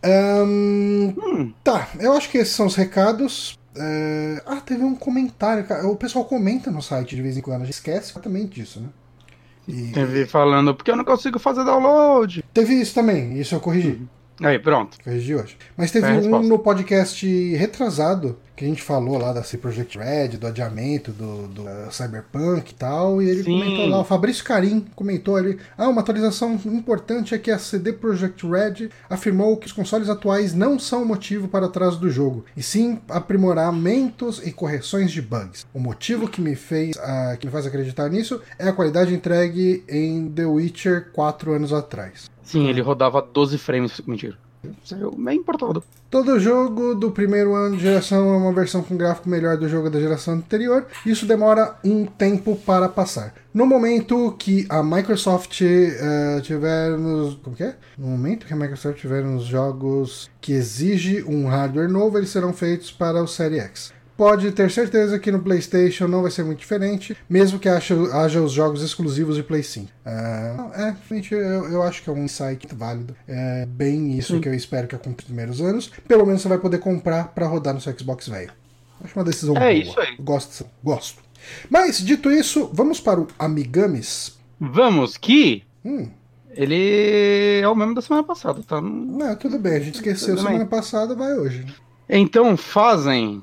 Um, 0.06 1.13
hum. 1.18 1.53
Tá, 1.63 1.89
eu 2.00 2.13
acho 2.13 2.30
que 2.30 2.38
esses 2.38 2.53
são 2.53 2.68
os 2.68 2.75
recados. 2.75 3.57
Uh, 3.75 4.41
ah, 4.45 4.62
teve 4.62 4.83
um 4.83 4.95
comentário. 4.95 5.65
O 5.89 5.95
pessoal 5.95 6.25
comenta 6.25 6.69
no 6.69 6.81
site 6.81 7.15
de 7.15 7.21
vez 7.21 7.38
em 7.38 7.41
quando, 7.41 7.63
a 7.63 7.65
gente 7.65 7.74
esquece 7.74 8.12
exatamente 8.12 8.62
disso, 8.62 8.80
né? 8.80 8.89
E... 9.68 9.91
Teve 9.91 10.25
falando, 10.25 10.75
porque 10.75 10.89
eu 10.89 10.95
não 10.95 11.03
consigo 11.03 11.39
fazer 11.39 11.63
download. 11.63 12.44
Teve 12.53 12.74
isso 12.75 12.94
também, 12.94 13.39
isso 13.39 13.56
eu 13.56 13.59
corrigi. 13.59 13.89
Uhum. 13.89 14.07
Aí, 14.41 14.57
pronto. 14.57 14.97
Corrigi 15.03 15.36
hoje. 15.36 15.57
Mas 15.75 15.91
teve 15.91 16.07
um 16.07 16.41
no 16.44 16.59
podcast 16.59 17.56
retrasado 17.56 18.38
que 18.59 18.65
a 18.65 18.68
gente 18.68 18.83
falou 18.83 19.18
lá 19.18 19.31
da 19.31 19.41
C 19.41 19.57
Project 19.57 19.97
Red, 19.97 20.38
do 20.38 20.45
adiamento 20.45 21.13
do, 21.13 21.47
do 21.47 21.63
uh, 21.63 21.89
Cyberpunk 21.89 22.71
e 22.71 22.75
tal, 22.75 23.21
e 23.21 23.30
ele 23.30 23.41
Sim. 23.41 23.57
comentou 23.57 23.88
lá, 23.88 24.01
o 24.01 24.03
Fabrício 24.03 24.44
Carim 24.44 24.86
comentou 24.95 25.38
ali, 25.38 25.57
ah, 25.77 25.88
uma 25.88 26.01
atualização 26.01 26.59
importante 26.65 27.33
é 27.33 27.38
que 27.38 27.50
a 27.50 27.57
CD 27.57 27.94
Projekt 27.94 28.45
Red 28.45 28.89
afirmou 29.09 29.56
que 29.56 29.65
os 29.65 29.71
consoles 29.71 30.09
atuais 30.09 30.53
não 30.53 30.77
são 30.77 31.06
motivo 31.06 31.47
para 31.47 31.68
atraso 31.68 32.01
do 32.01 32.09
jogo, 32.09 32.44
e 32.58 32.62
sim 32.62 33.00
aprimoramentos 33.08 34.46
e 34.46 34.51
correções 34.51 35.10
de 35.10 35.22
bugs. 35.22 35.65
O 35.74 35.79
motivo 35.79 36.27
que 36.27 36.41
me 36.41 36.53
fez, 36.53 36.98
uh, 36.98 37.38
que 37.39 37.48
me 37.48 37.53
faz 37.53 37.65
acreditar 37.65 38.10
nisso 38.10 38.41
é 38.58 38.67
a 38.67 38.74
qualidade 38.74 39.13
entregue 39.13 39.86
em 39.88 40.29
The 40.29 40.46
Witcher 40.46 41.12
4 41.13 41.53
anos 41.53 41.72
atrás. 41.72 42.29
Sim, 42.50 42.68
ele 42.68 42.82
rodava 42.82 43.22
12 43.22 43.60
frames, 43.60 44.01
mentira. 44.08 44.36
Saiu 44.84 45.12
bem 45.12 45.38
importado. 45.38 45.84
Todo 46.10 46.39
jogo 46.39 46.96
do 46.96 47.12
primeiro 47.12 47.53
ano 47.53 47.77
de 47.77 47.84
geração 47.84 48.34
é 48.34 48.38
uma 48.38 48.51
versão 48.51 48.82
com 48.82 48.98
gráfico 48.98 49.29
melhor 49.29 49.56
do 49.56 49.70
jogo 49.70 49.88
da 49.88 50.00
geração 50.00 50.34
anterior. 50.34 50.88
Isso 51.06 51.27
demora 51.27 51.77
um 51.86 52.08
tempo 52.08 52.56
para 52.56 52.89
passar. 52.89 53.36
No 53.53 53.68
momento 53.68 54.36
que 54.39 54.65
a 54.68 54.82
Microsoft 54.82 55.62
uh, 55.62 56.41
tiver 56.41 56.98
nos. 56.98 57.36
Como 57.36 57.56
que 57.56 57.63
é? 57.63 57.75
No 57.96 58.08
momento 58.08 58.48
que 58.48 58.53
a 58.53 58.58
Microsoft 58.58 59.00
tiver 59.00 59.24
nos 59.24 59.44
jogos 59.44 60.27
que 60.41 60.53
exige 60.53 61.24
um 61.24 61.48
hardware 61.48 61.88
novo, 61.88 62.18
eles 62.18 62.32
serão 62.32 62.51
feitos 62.51 62.91
para 62.91 63.22
o 63.22 63.27
Série 63.27 63.60
X 63.60 63.94
pode 64.20 64.52
ter 64.52 64.70
certeza 64.70 65.18
que 65.18 65.32
no 65.32 65.40
PlayStation 65.40 66.06
não 66.06 66.22
vai 66.22 66.30
ser 66.30 66.44
muito 66.44 66.60
diferente, 66.60 67.16
mesmo 67.30 67.58
que 67.58 67.70
haja, 67.70 67.96
haja 68.18 68.42
os 68.42 68.52
jogos 68.52 68.84
exclusivos 68.84 69.38
de 69.38 69.44
Play 69.44 69.64
5. 69.64 69.86
Uh, 69.88 70.74
é, 70.74 70.96
gente, 71.10 71.34
eu, 71.34 71.72
eu, 71.72 71.82
acho 71.82 72.04
que 72.04 72.10
é 72.10 72.12
um 72.12 72.26
insight 72.26 72.68
válido. 72.76 73.16
É 73.26 73.66
bem 73.66 74.18
isso 74.18 74.36
Sim. 74.36 74.42
que 74.42 74.50
eu 74.50 74.54
espero 74.54 74.90
que 74.90 74.96
aconteça 74.96 75.20
nos 75.20 75.26
primeiros 75.26 75.62
anos. 75.62 75.90
Pelo 76.06 76.26
menos 76.26 76.42
você 76.42 76.50
vai 76.50 76.58
poder 76.58 76.80
comprar 76.80 77.30
para 77.30 77.48
rodar 77.48 77.74
no 77.74 77.80
seu 77.80 77.98
Xbox 77.98 78.28
velho. 78.28 78.52
Acho 79.02 79.18
uma 79.18 79.24
decisão 79.24 79.56
é 79.56 79.60
boa. 79.60 79.72
isso 79.72 79.98
aí. 79.98 80.18
Gosto, 80.20 80.66
gosto. 80.84 81.22
Mas, 81.70 82.00
dito 82.00 82.30
isso, 82.30 82.70
vamos 82.74 83.00
para 83.00 83.22
o 83.22 83.28
Amigames. 83.40 84.38
Vamos, 84.60 85.16
que. 85.16 85.64
Hum. 85.86 86.10
Ele 86.52 87.62
é 87.62 87.68
o 87.70 87.74
mesmo 87.74 87.96
da 87.96 88.02
semana 88.02 88.26
passada, 88.26 88.62
tá? 88.68 88.82
Não, 88.82 89.34
tudo 89.38 89.58
bem, 89.58 89.76
a 89.76 89.80
gente 89.80 89.96
esqueceu 89.96 90.38
semana 90.38 90.66
passada, 90.66 91.16
vai 91.16 91.38
hoje. 91.38 91.60
Né? 91.60 91.74
Então 92.10 92.58
fazem 92.58 93.42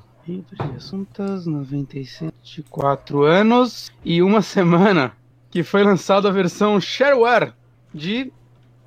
Assuntas, 0.75 1.45
97, 1.45 2.63
4 2.69 3.23
anos 3.23 3.91
e 4.03 4.21
uma 4.21 4.41
semana 4.41 5.13
que 5.49 5.63
foi 5.63 5.83
lançada 5.83 6.27
a 6.27 6.31
versão 6.31 6.81
shareware 6.81 7.53
de 7.93 8.31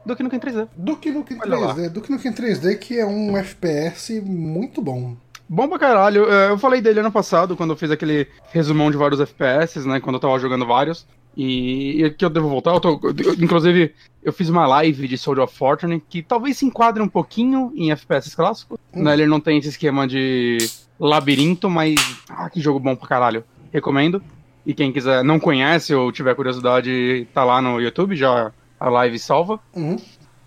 Duke 0.05 0.23
Nukem 0.23 0.39
3D. 0.39 0.69
Duke 0.77 1.11
Nukem 1.11 1.39
3D, 1.39 1.89
Duke 1.89 2.11
Nukem 2.11 2.33
3D 2.33 2.79
que 2.79 2.99
é 2.99 3.07
um 3.07 3.37
FPS 3.39 4.21
muito 4.21 4.83
bom. 4.83 5.17
Bom 5.49 5.67
pra 5.67 5.79
caralho. 5.79 6.31
É, 6.31 6.51
eu 6.51 6.59
falei 6.59 6.81
dele 6.81 7.01
ano 7.01 7.11
passado, 7.11 7.57
quando 7.57 7.71
eu 7.71 7.77
fiz 7.77 7.91
aquele 7.91 8.29
resumão 8.53 8.91
de 8.91 8.97
vários 8.97 9.19
FPS, 9.19 9.85
né? 9.87 9.99
Quando 9.99 10.17
eu 10.17 10.21
tava 10.21 10.39
jogando 10.39 10.67
vários. 10.67 11.07
E, 11.37 12.01
e 12.01 12.05
aqui 12.05 12.25
eu 12.25 12.31
devo 12.31 12.49
voltar. 12.49 12.73
Eu 12.75 12.81
tô, 12.81 13.01
eu- 13.03 13.35
inclusive, 13.35 13.95
eu 14.23 14.33
fiz 14.33 14.49
uma 14.49 14.67
live 14.67 15.07
de 15.09 15.17
Soldier 15.17 15.45
of 15.45 15.57
Fortune 15.57 16.03
que 16.09 16.23
talvez 16.23 16.57
se 16.59 16.67
enquadre 16.67 17.03
um 17.03 17.09
pouquinho 17.09 17.73
em 17.75 17.91
FPS 17.91 18.35
clássicos. 18.35 18.79
Hum. 18.95 19.03
Né, 19.05 19.13
ele 19.15 19.27
não 19.27 19.41
tem 19.41 19.59
esse 19.59 19.69
esquema 19.69 20.07
de 20.07 20.59
labirinto, 20.99 21.71
mas. 21.71 21.95
Ah, 22.29 22.51
que 22.51 22.61
jogo 22.61 22.79
bom 22.81 22.95
pra 22.97 23.09
caralho. 23.09 23.45
Recomendo. 23.73 24.23
E 24.67 24.75
quem 24.75 24.93
quiser, 24.93 25.25
não 25.25 25.41
conhece 25.41 25.95
ou 25.95 26.13
tiver 26.13 26.35
curiosidade, 26.35 27.27
tá 27.33 27.43
lá 27.45 27.63
no 27.63 27.81
YouTube, 27.81 28.15
já 28.15 28.53
a 28.79 28.89
live 28.91 29.19
salva. 29.19 29.59
Uhum. 29.75 29.97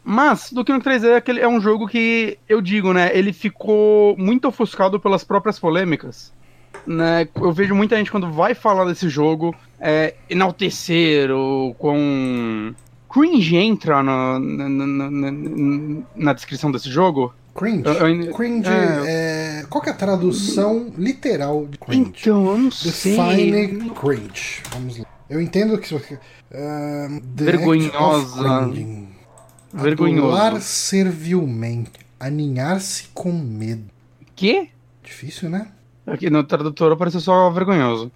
Mas, 0.04 0.52
do 0.52 0.64
Kino 0.64 0.80
3D 0.82 1.06
é, 1.08 1.16
aquele, 1.16 1.40
é 1.40 1.48
um 1.48 1.60
jogo 1.62 1.88
que, 1.88 2.38
eu 2.48 2.62
digo, 2.62 2.94
né, 2.94 3.10
ele 3.18 3.32
ficou 3.32 4.16
muito 4.18 4.48
ofuscado 4.48 5.00
pelas 5.00 5.24
próprias 5.24 5.58
polêmicas. 5.58 6.32
Né? 6.86 7.28
Eu 7.36 7.52
vejo 7.54 7.74
muita 7.74 7.96
gente 7.98 8.12
quando 8.12 8.32
vai 8.32 8.54
falar 8.54 8.86
desse 8.86 9.08
jogo 9.10 9.56
é, 9.80 10.16
enaltecer 10.30 11.32
ou 11.32 11.74
com 11.76 12.74
cringe 13.12 13.56
entra 13.56 14.02
na, 14.04 14.40
na- 14.40 14.70
na- 14.70 16.02
na 16.16 16.34
descrição 16.34 16.72
desse 16.72 16.90
jogo. 16.90 17.34
Cringe. 17.56 17.84
Eu- 17.86 17.94
eu- 18.22 18.34
Cringe 18.34 18.68
é. 18.68 19.60
é... 19.62 19.66
Qual 19.70 19.84
é 19.86 19.92
a 19.92 19.94
tradução 19.94 20.92
literal 20.98 21.68
de 21.68 21.78
cringe? 21.78 22.12
Então, 22.22 22.48
eu 22.48 22.58
não 22.58 22.72
sei. 22.72 23.16
Define 23.16 23.90
cringe. 23.92 24.62
Vamos 24.72 24.98
lá. 24.98 25.06
Eu 25.30 25.40
entendo 25.40 25.78
que 25.78 25.88
the 25.90 27.44
Vergonhosa. 27.46 28.72
Vergonhoso. 29.72 30.28
Adular 30.36 30.62
servilmente. 30.62 31.92
Aninhar-se 32.20 33.06
com 33.14 33.32
medo. 33.32 33.86
Que? 34.36 34.70
Difícil, 35.04 35.50
né? 35.50 35.68
Aqui 36.06 36.30
no 36.30 36.44
tradutor 36.44 36.92
apareceu 36.92 37.20
só 37.20 37.50
vergonhoso. 37.50 38.12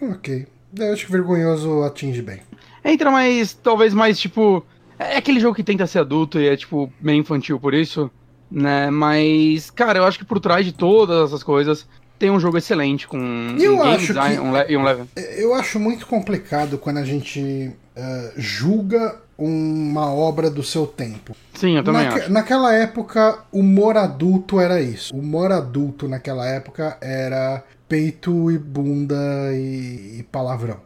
Ok. 0.00 0.46
Eu 0.78 0.92
acho 0.92 1.06
que 1.06 1.12
vergonhoso 1.12 1.82
atinge 1.82 2.22
bem. 2.22 2.40
Entra 2.84 3.10
mais, 3.10 3.52
talvez 3.52 3.92
mais, 3.92 4.18
tipo. 4.18 4.64
É 4.98 5.16
aquele 5.16 5.40
jogo 5.40 5.54
que 5.54 5.64
tenta 5.64 5.86
ser 5.86 6.00
adulto 6.00 6.38
e 6.38 6.46
é, 6.46 6.56
tipo, 6.56 6.92
meio 7.00 7.18
infantil 7.20 7.58
por 7.58 7.72
isso, 7.74 8.10
né? 8.50 8.90
Mas, 8.90 9.70
cara, 9.70 9.98
eu 9.98 10.04
acho 10.04 10.18
que 10.18 10.24
por 10.26 10.38
trás 10.38 10.64
de 10.64 10.72
todas 10.72 11.28
essas 11.30 11.42
coisas 11.42 11.86
tem 12.18 12.30
um 12.30 12.38
jogo 12.38 12.58
excelente 12.58 13.08
com 13.08 13.18
Eu 13.58 13.76
um 13.76 13.82
acho 13.82 14.08
design 14.08 14.36
que- 14.36 14.40
um 14.42 14.56
e 14.68 14.76
um 14.76 14.82
level. 14.84 15.06
Eu 15.16 15.54
acho 15.54 15.80
muito 15.80 16.06
complicado 16.06 16.76
quando 16.76 16.98
a 16.98 17.04
gente 17.04 17.72
eh, 17.96 18.32
julga 18.36 19.18
uma 19.38 20.12
obra 20.12 20.50
do 20.50 20.62
seu 20.62 20.86
tempo. 20.86 21.34
Sim, 21.60 21.76
eu 21.76 21.84
também 21.84 22.04
Naque- 22.06 22.20
acho. 22.20 22.32
Naquela 22.32 22.72
época, 22.74 23.38
o 23.52 23.58
humor 23.60 23.96
adulto 23.96 24.58
era 24.58 24.80
isso. 24.80 25.14
O 25.14 25.18
humor 25.18 25.52
adulto 25.52 26.08
naquela 26.08 26.46
época 26.46 26.96
era 27.00 27.62
peito 27.88 28.50
e 28.50 28.56
bunda 28.58 29.14
e, 29.52 30.20
e 30.20 30.26
palavrão. 30.32 30.78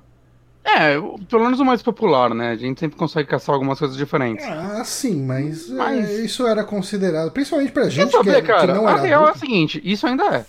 É, 0.65 0.99
o- 0.99 1.19
pelo 1.31 1.45
menos 1.45 1.61
o 1.61 1.65
mais 1.65 1.83
popular, 1.83 2.35
né? 2.35 2.51
A 2.51 2.57
gente 2.57 2.81
sempre 2.81 2.97
consegue 2.97 3.29
caçar 3.29 3.55
algumas 3.55 3.79
coisas 3.79 3.97
diferentes. 3.97 4.45
Ah, 4.47 4.83
sim, 4.85 5.23
mas, 5.25 5.69
eh, 5.71 5.75
Mas- 5.75 6.11
isso 6.11 6.47
era 6.47 6.65
considerado, 6.65 7.31
principalmente 7.31 7.71
pra 7.71 7.89
gente 7.89 8.11
que, 8.11 8.17
saber, 8.17 8.37
é- 8.37 8.41
que 8.41 8.47
cara? 8.49 8.75
não 8.75 8.89
a 8.89 8.93
era 8.93 9.01
real 9.03 9.23
é 9.23 9.27
a 9.27 9.29
adulto. 9.29 9.39
seguinte, 9.47 9.81
isso 9.85 10.07
ainda 10.07 10.25
é. 10.25 10.45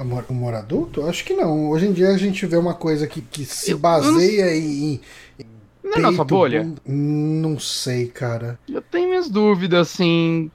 Humor, 0.00 0.24
humor 0.30 0.54
adulto? 0.54 1.06
Acho 1.06 1.22
que 1.24 1.34
não. 1.34 1.68
Hoje 1.68 1.86
em 1.88 1.92
dia 1.92 2.08
a 2.08 2.16
gente 2.16 2.46
vê 2.46 2.56
uma 2.56 2.72
coisa 2.72 3.06
que, 3.06 3.20
que 3.20 3.44
se 3.44 3.74
baseia 3.74 4.56
em. 4.56 4.94
em 4.94 5.00
Não 5.82 5.94
é 5.94 5.98
nossa 5.98 6.24
bolha? 6.24 6.66
Não 6.86 7.58
sei, 7.58 8.06
cara. 8.06 8.58
Eu 8.68 8.82
tenho 8.82 9.08
minhas 9.08 9.28
dúvidas, 9.28 9.88
assim. 9.88 10.50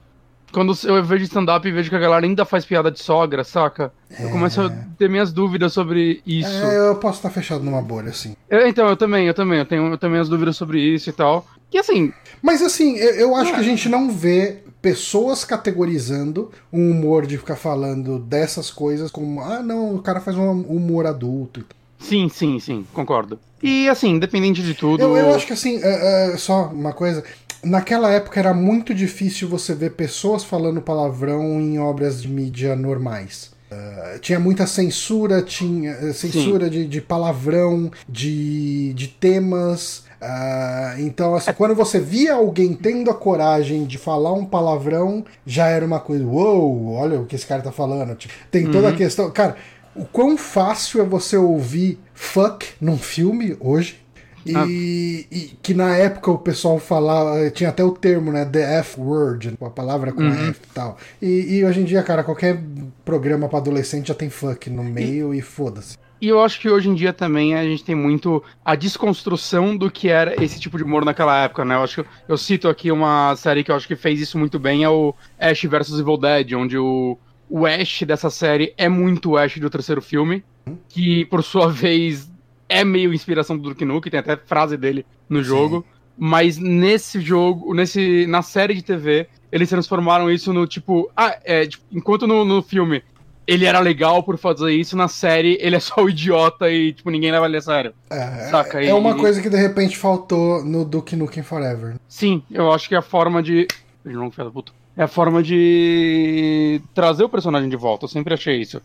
Quando 0.52 0.72
eu 0.84 1.04
vejo 1.04 1.24
stand-up 1.24 1.66
e 1.68 1.72
vejo 1.72 1.90
que 1.90 1.96
a 1.96 1.98
galera 1.98 2.24
ainda 2.24 2.44
faz 2.44 2.64
piada 2.64 2.90
de 2.90 3.00
sogra, 3.00 3.42
saca? 3.44 3.92
Eu 4.18 4.30
começo 4.30 4.60
a 4.62 4.70
ter 4.96 5.10
minhas 5.10 5.32
dúvidas 5.32 5.72
sobre 5.72 6.22
isso. 6.24 6.48
É, 6.48 6.88
eu 6.88 6.94
posso 6.96 7.18
estar 7.18 7.30
fechado 7.30 7.62
numa 7.64 7.82
bolha, 7.82 8.10
assim. 8.10 8.34
Eu- 8.48 8.66
então, 8.66 8.88
eu 8.88 8.96
também, 8.96 9.26
eu 9.26 9.34
também, 9.34 9.58
eu 9.58 9.66
tenho, 9.66 9.86
eu 9.88 9.98
tenho 9.98 10.12
minhas 10.12 10.28
dúvidas 10.28 10.56
sobre 10.56 10.80
isso 10.80 11.10
e 11.10 11.12
tal. 11.12 11.44
Que 11.68 11.78
assim, 11.78 12.12
Mas 12.40 12.62
assim, 12.62 12.96
eu, 12.96 13.14
eu 13.16 13.34
acho 13.36 13.50
Ah. 13.50 13.54
que 13.54 13.60
a 13.60 13.64
gente 13.64 13.88
não 13.88 14.10
vê 14.10 14.58
pessoas 14.80 15.44
categorizando 15.44 16.50
um 16.72 16.90
humor 16.92 17.26
de 17.26 17.36
ficar 17.36 17.56
falando 17.56 18.18
dessas 18.20 18.70
coisas 18.70 19.10
como, 19.10 19.40
ah, 19.40 19.60
não, 19.62 19.96
o 19.96 19.98
cara 20.00 20.20
faz 20.20 20.36
um 20.38 20.48
humor 20.62 21.06
adulto. 21.06 21.60
e 21.60 21.62
tal. 21.64 21.76
Sim, 21.98 22.28
sim, 22.28 22.58
sim, 22.58 22.86
concordo. 22.92 23.38
E 23.62 23.88
assim, 23.88 24.10
independente 24.10 24.62
de 24.62 24.74
tudo. 24.74 25.02
Eu, 25.02 25.16
eu 25.16 25.34
acho 25.34 25.46
que 25.46 25.52
assim, 25.52 25.80
é, 25.82 26.32
é, 26.32 26.36
só 26.36 26.66
uma 26.68 26.92
coisa. 26.92 27.24
Naquela 27.64 28.12
época 28.12 28.38
era 28.38 28.54
muito 28.54 28.94
difícil 28.94 29.48
você 29.48 29.74
ver 29.74 29.92
pessoas 29.92 30.44
falando 30.44 30.80
palavrão 30.80 31.60
em 31.60 31.78
obras 31.78 32.22
de 32.22 32.28
mídia 32.28 32.76
normais. 32.76 33.50
É, 33.68 34.18
tinha 34.20 34.38
muita 34.38 34.66
censura, 34.66 35.42
tinha 35.42 36.12
censura 36.12 36.70
de, 36.70 36.86
de 36.86 37.00
palavrão, 37.00 37.90
de, 38.08 38.92
de 38.94 39.08
temas. 39.08 40.04
ah, 40.20 40.94
então, 40.98 41.34
assim, 41.34 41.52
quando 41.52 41.74
você 41.74 41.98
via 41.98 42.34
alguém 42.34 42.74
tendo 42.74 43.10
a 43.10 43.14
coragem 43.14 43.84
de 43.84 43.98
falar 43.98 44.32
um 44.32 44.44
palavrão, 44.44 45.24
já 45.44 45.66
era 45.66 45.84
uma 45.84 45.98
coisa, 45.98 46.24
uou, 46.24 46.92
olha 46.92 47.20
o 47.20 47.26
que 47.26 47.34
esse 47.34 47.46
cara 47.46 47.60
tá 47.60 47.72
falando. 47.72 48.14
Tipo, 48.14 48.32
tem 48.50 48.70
toda 48.70 48.90
a 48.90 48.92
questão. 48.92 49.28
Cara, 49.32 49.56
o 49.98 50.04
quão 50.04 50.36
fácil 50.36 51.00
é 51.00 51.04
você 51.04 51.36
ouvir 51.36 51.98
fuck 52.14 52.66
num 52.80 52.98
filme 52.98 53.56
hoje? 53.60 54.00
E, 54.44 54.54
Ah. 54.54 54.64
e 54.68 55.50
que 55.60 55.74
na 55.74 55.96
época 55.96 56.30
o 56.30 56.38
pessoal 56.38 56.78
falava, 56.78 57.50
tinha 57.50 57.68
até 57.70 57.82
o 57.82 57.90
termo, 57.90 58.30
né? 58.30 58.44
The 58.44 58.78
F 58.78 59.00
word, 59.00 59.54
a 59.60 59.70
palavra 59.70 60.12
com 60.12 60.22
Uhum. 60.22 60.50
F 60.50 60.60
e 60.62 60.72
tal. 60.72 60.96
E, 61.20 61.56
e 61.56 61.64
hoje 61.64 61.80
em 61.80 61.84
dia, 61.84 62.00
cara, 62.04 62.22
qualquer 62.22 62.62
programa 63.04 63.48
pra 63.48 63.58
adolescente 63.58 64.06
já 64.06 64.14
tem 64.14 64.30
fuck 64.30 64.70
no 64.70 64.84
meio 64.84 65.34
e, 65.34 65.40
foda-se. 65.40 65.96
E 66.20 66.28
eu 66.28 66.40
acho 66.42 66.60
que 66.60 66.68
hoje 66.70 66.88
em 66.88 66.94
dia 66.94 67.12
também 67.12 67.56
a 67.56 67.64
gente 67.64 67.82
tem 67.84 67.94
muito 67.96 68.42
a 68.64 68.74
desconstrução 68.76 69.76
do 69.76 69.90
que 69.90 70.08
era 70.08 70.42
esse 70.42 70.58
tipo 70.60 70.78
de 70.78 70.84
humor 70.84 71.04
naquela 71.04 71.42
época, 71.44 71.64
né? 71.64 71.74
Eu 71.74 71.82
acho 71.82 72.02
que 72.04 72.08
eu 72.28 72.38
cito 72.38 72.68
aqui 72.68 72.90
uma 72.92 73.34
série 73.36 73.62
que 73.64 73.70
eu 73.70 73.74
acho 73.76 73.86
que 73.88 73.96
fez 73.96 74.20
isso 74.20 74.38
muito 74.38 74.58
bem, 74.60 74.84
é 74.84 74.88
o 74.88 75.12
Ash 75.38 75.62
vs 75.64 75.98
Evil 75.98 76.16
Dead, 76.16 76.52
onde 76.54 76.78
o, 76.78 77.18
o 77.48 77.66
Ash 77.66 78.02
dessa 78.02 78.30
série 78.30 78.74
é 78.76 78.88
muito 78.88 79.30
o 79.30 79.36
Ash 79.36 79.58
do 79.58 79.70
terceiro 79.70 80.02
filme, 80.02 80.44
que 80.88 81.24
por 81.26 81.42
sua 81.42 81.70
vez 81.72 82.30
é 82.68 82.84
meio 82.84 83.14
inspiração 83.14 83.56
do 83.56 83.68
Duke 83.68 83.84
Nukem, 83.84 84.10
tem 84.10 84.20
até 84.20 84.36
frase 84.36 84.76
dele 84.76 85.06
no 85.28 85.42
jogo. 85.42 85.84
Mas 86.18 86.56
nesse 86.56 87.20
jogo, 87.20 87.74
nesse, 87.74 88.26
na 88.26 88.40
série 88.40 88.72
de 88.74 88.82
TV, 88.82 89.28
eles 89.52 89.68
transformaram 89.68 90.30
isso 90.30 90.50
no 90.52 90.66
tipo. 90.66 91.10
Ah, 91.14 91.36
é, 91.44 91.66
tipo, 91.66 91.84
enquanto 91.92 92.26
no, 92.26 92.42
no 92.44 92.62
filme 92.62 93.02
ele 93.46 93.64
era 93.64 93.78
legal 93.78 94.22
por 94.22 94.36
fazer 94.36 94.72
isso, 94.72 94.96
na 94.96 95.08
série 95.08 95.56
ele 95.60 95.76
é 95.76 95.80
só 95.80 96.02
o 96.02 96.10
idiota 96.10 96.68
e, 96.70 96.92
tipo, 96.92 97.10
ninguém 97.10 97.30
leva 97.30 97.46
ele 97.46 97.58
a 97.58 97.62
sério. 97.62 97.94
É, 98.10 98.48
Saca, 98.50 98.82
é 98.82 98.88
e- 98.88 98.92
uma 98.92 99.14
coisa 99.14 99.40
que 99.40 99.48
de 99.48 99.56
repente 99.56 99.96
faltou 99.96 100.64
no 100.64 100.84
Duke 100.84 101.14
Nukem 101.14 101.42
Forever. 101.42 101.94
Sim, 102.08 102.42
eu 102.50 102.72
acho 102.72 102.88
que 102.88 102.94
é 102.94 102.98
a 102.98 103.02
forma 103.02 103.42
de. 103.42 103.68
Filho 104.02 104.30
da 104.36 104.50
puta. 104.50 104.72
É 104.96 105.02
a 105.02 105.08
forma 105.08 105.42
de 105.42 106.80
trazer 106.94 107.24
o 107.24 107.28
personagem 107.28 107.68
de 107.68 107.76
volta. 107.76 108.04
Eu 108.04 108.08
sempre 108.08 108.32
achei 108.32 108.60
isso. 108.60 108.80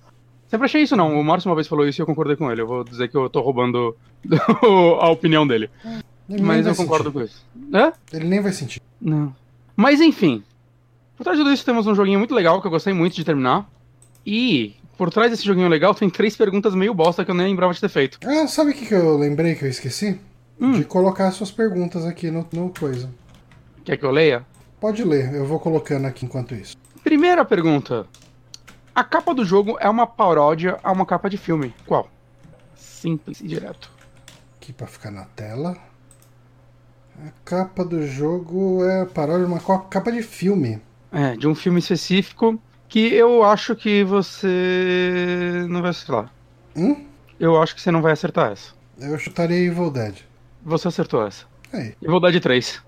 Sempre 0.50 0.65
achei 0.65 0.82
isso, 0.82 0.98
não. 0.98 1.18
O 1.18 1.24
Márcio 1.24 1.50
uma 1.50 1.56
vez 1.56 1.68
falou 1.68 1.88
isso 1.88 2.01
e 2.01 2.03
eu 2.03 2.06
concordei 2.06 2.36
com 2.36 2.51
ele. 2.51 2.62
Eu 2.62 2.68
vou 2.68 2.84
dizer 2.84 3.08
que 3.08 3.15
eu 3.15 3.30
tô 3.30 3.39
roubando 3.39 3.96
a 5.00 5.10
opinião 5.10 5.48
dele. 5.48 5.70
Ele 6.30 6.41
Mas 6.41 6.68
eu 6.68 6.75
concordo 6.75 7.06
sentir. 7.06 7.13
com 7.13 7.24
isso. 7.24 7.46
Ele 8.12 8.25
nem 8.25 8.41
vai 8.41 8.51
sentir. 8.51 8.82
Não. 9.00 9.34
Mas 9.75 10.01
enfim. 10.01 10.44
Por 11.15 11.24
trás 11.24 11.38
de 11.38 11.44
tudo 11.46 11.53
isso 11.53 11.63
temos 11.63 11.88
um 11.88 11.96
joguinho 11.96 12.20
muito 12.20 12.36
legal 12.36 12.60
que 12.60 12.68
eu 12.68 12.72
gostei 12.72 12.94
muito 12.94 13.15
de 13.15 13.24
terminar. 13.24 13.70
E 14.25 14.75
por 14.98 15.10
trás 15.10 15.32
desse 15.32 15.46
joguinho 15.46 15.70
legal 15.70 15.96
tem 15.96 16.10
três 16.10 16.36
perguntas 16.36 16.75
meio 16.75 16.94
bosta 16.94 17.24
que 17.24 17.32
eu 17.32 17.36
nem 17.36 17.48
lembrava 17.48 17.74
de 17.74 17.80
ter 17.80 17.89
feito. 17.89 18.20
Ah, 18.25 18.46
sabe 18.48 18.72
o 18.72 18.74
que, 18.74 18.86
que 18.86 18.94
eu 18.94 19.18
lembrei 19.18 19.56
que 19.56 19.63
eu 19.63 19.70
esqueci? 19.70 20.20
Hum. 20.60 20.74
De 20.74 20.84
colocar 20.84 21.32
suas 21.32 21.50
perguntas 21.50 22.06
aqui 22.06 22.30
no, 22.30 22.46
no 22.51 22.70
coisa. 22.77 23.10
Quer 23.86 23.98
que 23.98 24.06
eu 24.06 24.12
leia? 24.12 24.46
Pode 24.81 25.03
ler, 25.03 25.31
eu 25.35 25.45
vou 25.45 25.59
colocando 25.59 26.07
aqui 26.07 26.25
enquanto 26.25 26.55
isso. 26.55 26.75
Primeira 27.03 27.45
pergunta. 27.45 28.07
A 28.95 29.03
capa 29.03 29.31
do 29.31 29.45
jogo 29.45 29.77
é 29.79 29.88
uma 29.88 30.07
paródia 30.07 30.79
a 30.83 30.91
uma 30.91 31.05
capa 31.05 31.29
de 31.29 31.38
filme. 31.38 31.71
Qual? 31.85 32.09
Simples 32.73 33.41
e 33.41 33.47
direto. 33.47 33.91
Aqui 34.57 34.73
pra 34.73 34.88
ficar 34.88 35.11
na 35.11 35.25
tela. 35.25 35.77
A 37.23 37.29
capa 37.45 37.85
do 37.85 38.07
jogo 38.07 38.83
é 38.83 39.05
paródia 39.05 39.45
de 39.45 39.51
uma 39.53 39.59
capa 39.83 40.11
de 40.11 40.23
filme. 40.23 40.81
É, 41.11 41.35
de 41.35 41.47
um 41.47 41.53
filme 41.53 41.77
específico 41.77 42.59
que 42.89 43.13
eu 43.13 43.43
acho 43.43 43.75
que 43.75 44.03
você 44.03 45.63
não 45.69 45.81
vai 45.81 45.91
acertar. 45.91 46.33
Hum? 46.75 47.05
Eu 47.39 47.61
acho 47.61 47.75
que 47.75 47.81
você 47.81 47.91
não 47.91 48.01
vai 48.01 48.13
acertar 48.13 48.51
essa. 48.51 48.73
Eu 48.97 49.19
chutaria 49.19 49.57
Evil 49.57 49.91
Dead. 49.91 50.15
Você 50.63 50.88
acertou 50.88 51.27
essa. 51.27 51.45
Aí, 51.71 51.93
Eu 52.01 52.09
vou 52.09 52.19
dar 52.19 52.31
de 52.31 52.39
3. 52.39 52.81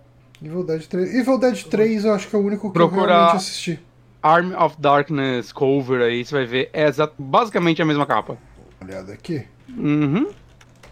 Evil 0.44 0.64
Dead 0.64 0.86
3. 0.86 1.16
Evil 1.16 1.38
Dead 1.40 1.64
3 1.64 2.06
eu 2.06 2.14
acho 2.14 2.28
que 2.28 2.36
é 2.36 2.40
o 2.40 2.42
único 2.46 2.68
que 2.68 2.74
Procura- 2.74 3.02
eu 3.04 3.08
realmente 3.18 3.36
assisti. 3.38 3.80
Arm 4.22 4.54
of 4.56 4.76
Darkness 4.80 5.52
cover 5.52 6.02
aí, 6.02 6.24
você 6.26 6.36
vai 6.36 6.46
ver. 6.46 6.70
É 6.74 6.88
basicamente 7.18 7.82
a 7.82 7.86
mesma 7.86 8.06
capa. 8.06 8.38
Olhada 8.82 9.14
aqui. 9.14 9.46
Uhum. 9.70 10.30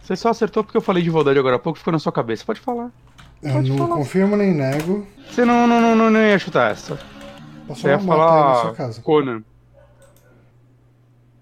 Você 0.01 0.15
só 0.15 0.29
acertou 0.29 0.63
porque 0.63 0.77
eu 0.77 0.81
falei 0.81 1.01
de 1.03 1.09
Voldade 1.09 1.37
agora 1.39 1.55
há 1.55 1.59
pouco, 1.59 1.79
ficou 1.79 1.93
na 1.93 1.99
sua 1.99 2.11
cabeça. 2.11 2.43
Pode 2.45 2.59
falar. 2.59 2.91
Eu 3.41 3.53
Pode 3.53 3.69
não 3.69 3.77
falar. 3.77 3.95
confirmo 3.95 4.35
nem 4.37 4.53
nego. 4.53 5.07
Você 5.29 5.43
não, 5.45 5.65
não, 5.67 5.79
não, 5.81 5.95
não, 5.95 6.09
não 6.09 6.19
ia 6.19 6.37
chutar 6.39 6.71
essa. 6.71 6.99
Posso 7.67 7.81
Você 7.81 7.87
ia 7.89 7.99
falar 7.99 8.73
casa. 8.73 9.01
Conan. 9.01 9.43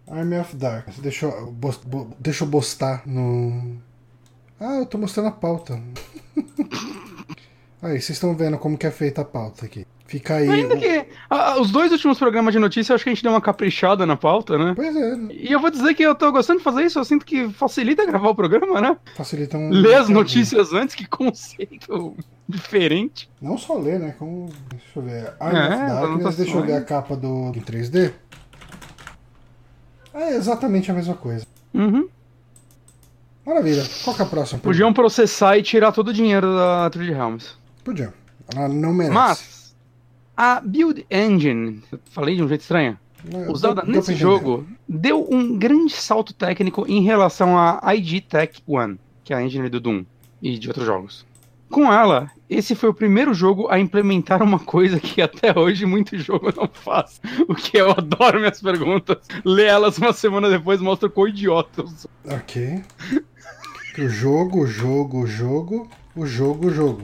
Army 0.10 0.38
of 0.40 0.56
Darkness. 0.56 1.00
Deixa 1.00 1.26
eu, 1.28 1.52
bos- 1.52 1.78
bo- 1.86 2.12
deixa 2.20 2.44
eu 2.44 2.50
postar 2.50 3.04
no. 3.06 3.78
Ah, 4.60 4.76
eu 4.80 4.86
tô 4.86 4.98
mostrando 4.98 5.28
a 5.28 5.32
pauta. 5.32 5.80
aí, 7.82 8.02
vocês 8.02 8.12
estão 8.12 8.36
vendo 8.36 8.58
como 8.58 8.78
que 8.78 8.88
é 8.88 8.92
feita 8.92 9.22
a 9.22 9.26
pauta 9.26 9.66
aqui. 9.66 9.86
Fica 10.10 10.38
aí. 10.38 10.50
Ainda 10.50 10.76
que. 10.76 11.06
ah, 11.30 11.62
os 11.62 11.70
dois 11.70 11.92
últimos 11.92 12.18
programas 12.18 12.52
de 12.52 12.60
notícia, 12.60 12.92
eu 12.92 12.96
acho 12.96 13.04
que 13.04 13.12
a 13.12 13.14
gente 13.14 13.22
deu 13.22 13.32
uma 13.32 13.40
caprichada 13.40 14.08
na 14.08 14.18
pauta, 14.18 14.58
né? 14.58 14.74
Pois 14.76 14.96
é, 14.96 15.16
E 15.30 15.52
eu 15.52 15.60
vou 15.60 15.70
dizer 15.70 15.94
que 15.94 16.02
eu 16.02 16.16
tô 16.16 16.32
gostando 16.32 16.58
de 16.58 16.64
fazer 16.64 16.84
isso, 16.84 16.98
eu 16.98 17.06
sinto 17.06 17.24
que 17.24 17.48
facilita 17.52 18.04
gravar 18.08 18.30
o 18.30 18.36
programa, 18.36 18.82
né? 18.82 18.98
facilita 19.16 19.56
um. 19.56 19.70
Ler 19.70 19.96
as 19.96 20.10
notícias 20.10 20.74
antes, 20.74 20.96
que 20.96 21.06
conceito 21.08 22.16
diferente. 22.48 23.30
Não 23.40 23.56
só 23.56 23.78
ler, 23.78 24.00
né? 24.00 24.16
Como. 24.18 24.50
Deixa 24.72 24.86
eu 24.96 25.04
ver. 25.04 25.34
Arm 25.40 25.56
É, 25.56 25.70
Darkness, 25.70 26.36
deixa 26.38 26.58
eu 26.58 26.66
ver 26.66 26.74
a 26.74 26.82
capa 26.82 27.16
do 27.16 27.52
em 27.56 27.62
3D. 27.62 28.12
É 30.12 30.36
exatamente 30.36 30.90
a 30.90 30.94
mesma 30.96 31.14
coisa. 31.14 31.46
Uhum. 31.72 32.10
Maravilha. 33.46 33.84
Qual 34.04 34.16
que 34.16 34.24
é 34.24 34.26
a 34.26 34.28
próxima? 34.28 34.60
Podiam 34.60 34.92
processar 34.92 35.56
e 35.56 35.62
tirar 35.62 35.92
todo 35.92 36.08
o 36.08 36.14
dinheiro 36.14 36.52
da 36.56 36.90
Trilha 36.90 37.16
Helms. 37.16 37.59
Podiam. 37.90 38.14
Ela 38.56 38.68
não 38.68 38.94
merece. 38.94 39.14
Mas, 39.14 39.76
a 40.38 40.60
Build 40.62 41.06
Engine, 41.10 41.82
eu 41.92 42.00
falei 42.12 42.36
de 42.36 42.44
um 42.44 42.48
jeito 42.48 42.62
estranho, 42.62 42.98
usada 43.48 43.82
deu- 43.82 43.92
nesse 43.92 44.14
jogo, 44.16 44.66
deu 44.88 45.28
um 45.32 45.58
grande 45.58 45.94
salto 45.94 46.34
técnico 46.34 46.86
em 46.88 47.02
relação 47.02 47.58
à 47.58 47.96
IG 47.96 48.22
Tech 48.22 48.62
One, 48.68 49.00
que 49.24 49.34
é 49.34 49.38
a 49.38 49.44
engine 49.44 49.70
do 49.70 49.80
Doom 49.80 50.06
e 50.42 50.58
de 50.58 50.68
outros 50.68 50.86
jogos. 50.86 51.26
Com 51.70 51.92
ela, 51.94 52.32
esse 52.50 52.74
foi 52.74 52.90
o 52.90 52.94
primeiro 52.94 53.32
jogo 53.34 53.68
a 53.70 53.80
implementar 53.80 54.42
uma 54.42 54.58
coisa 54.60 55.00
que 55.00 55.22
até 55.22 55.58
hoje 55.58 55.86
muito 55.86 56.18
jogo 56.18 56.52
não 56.56 56.68
faz. 56.68 57.22
O 57.48 57.54
que 57.54 57.78
eu 57.78 57.92
adoro 57.92 58.40
minhas 58.40 58.60
perguntas. 58.62 59.18
Lê 59.46 59.66
elas 59.66 59.98
uma 60.00 60.12
semana 60.14 60.50
depois 60.50 60.82
mostra 60.82 61.08
quão 61.10 61.28
idiota 61.28 61.82
eu 61.82 61.88
sou. 61.88 62.10
Ok. 62.28 62.84
O 64.00 64.08
jogo, 64.10 64.62
o 64.64 64.68
jogo, 64.68 65.22
o 65.24 65.28
jogo, 65.28 65.88
o 66.16 66.26
jogo, 66.26 66.68
o 66.68 66.72
jogo. 66.72 67.04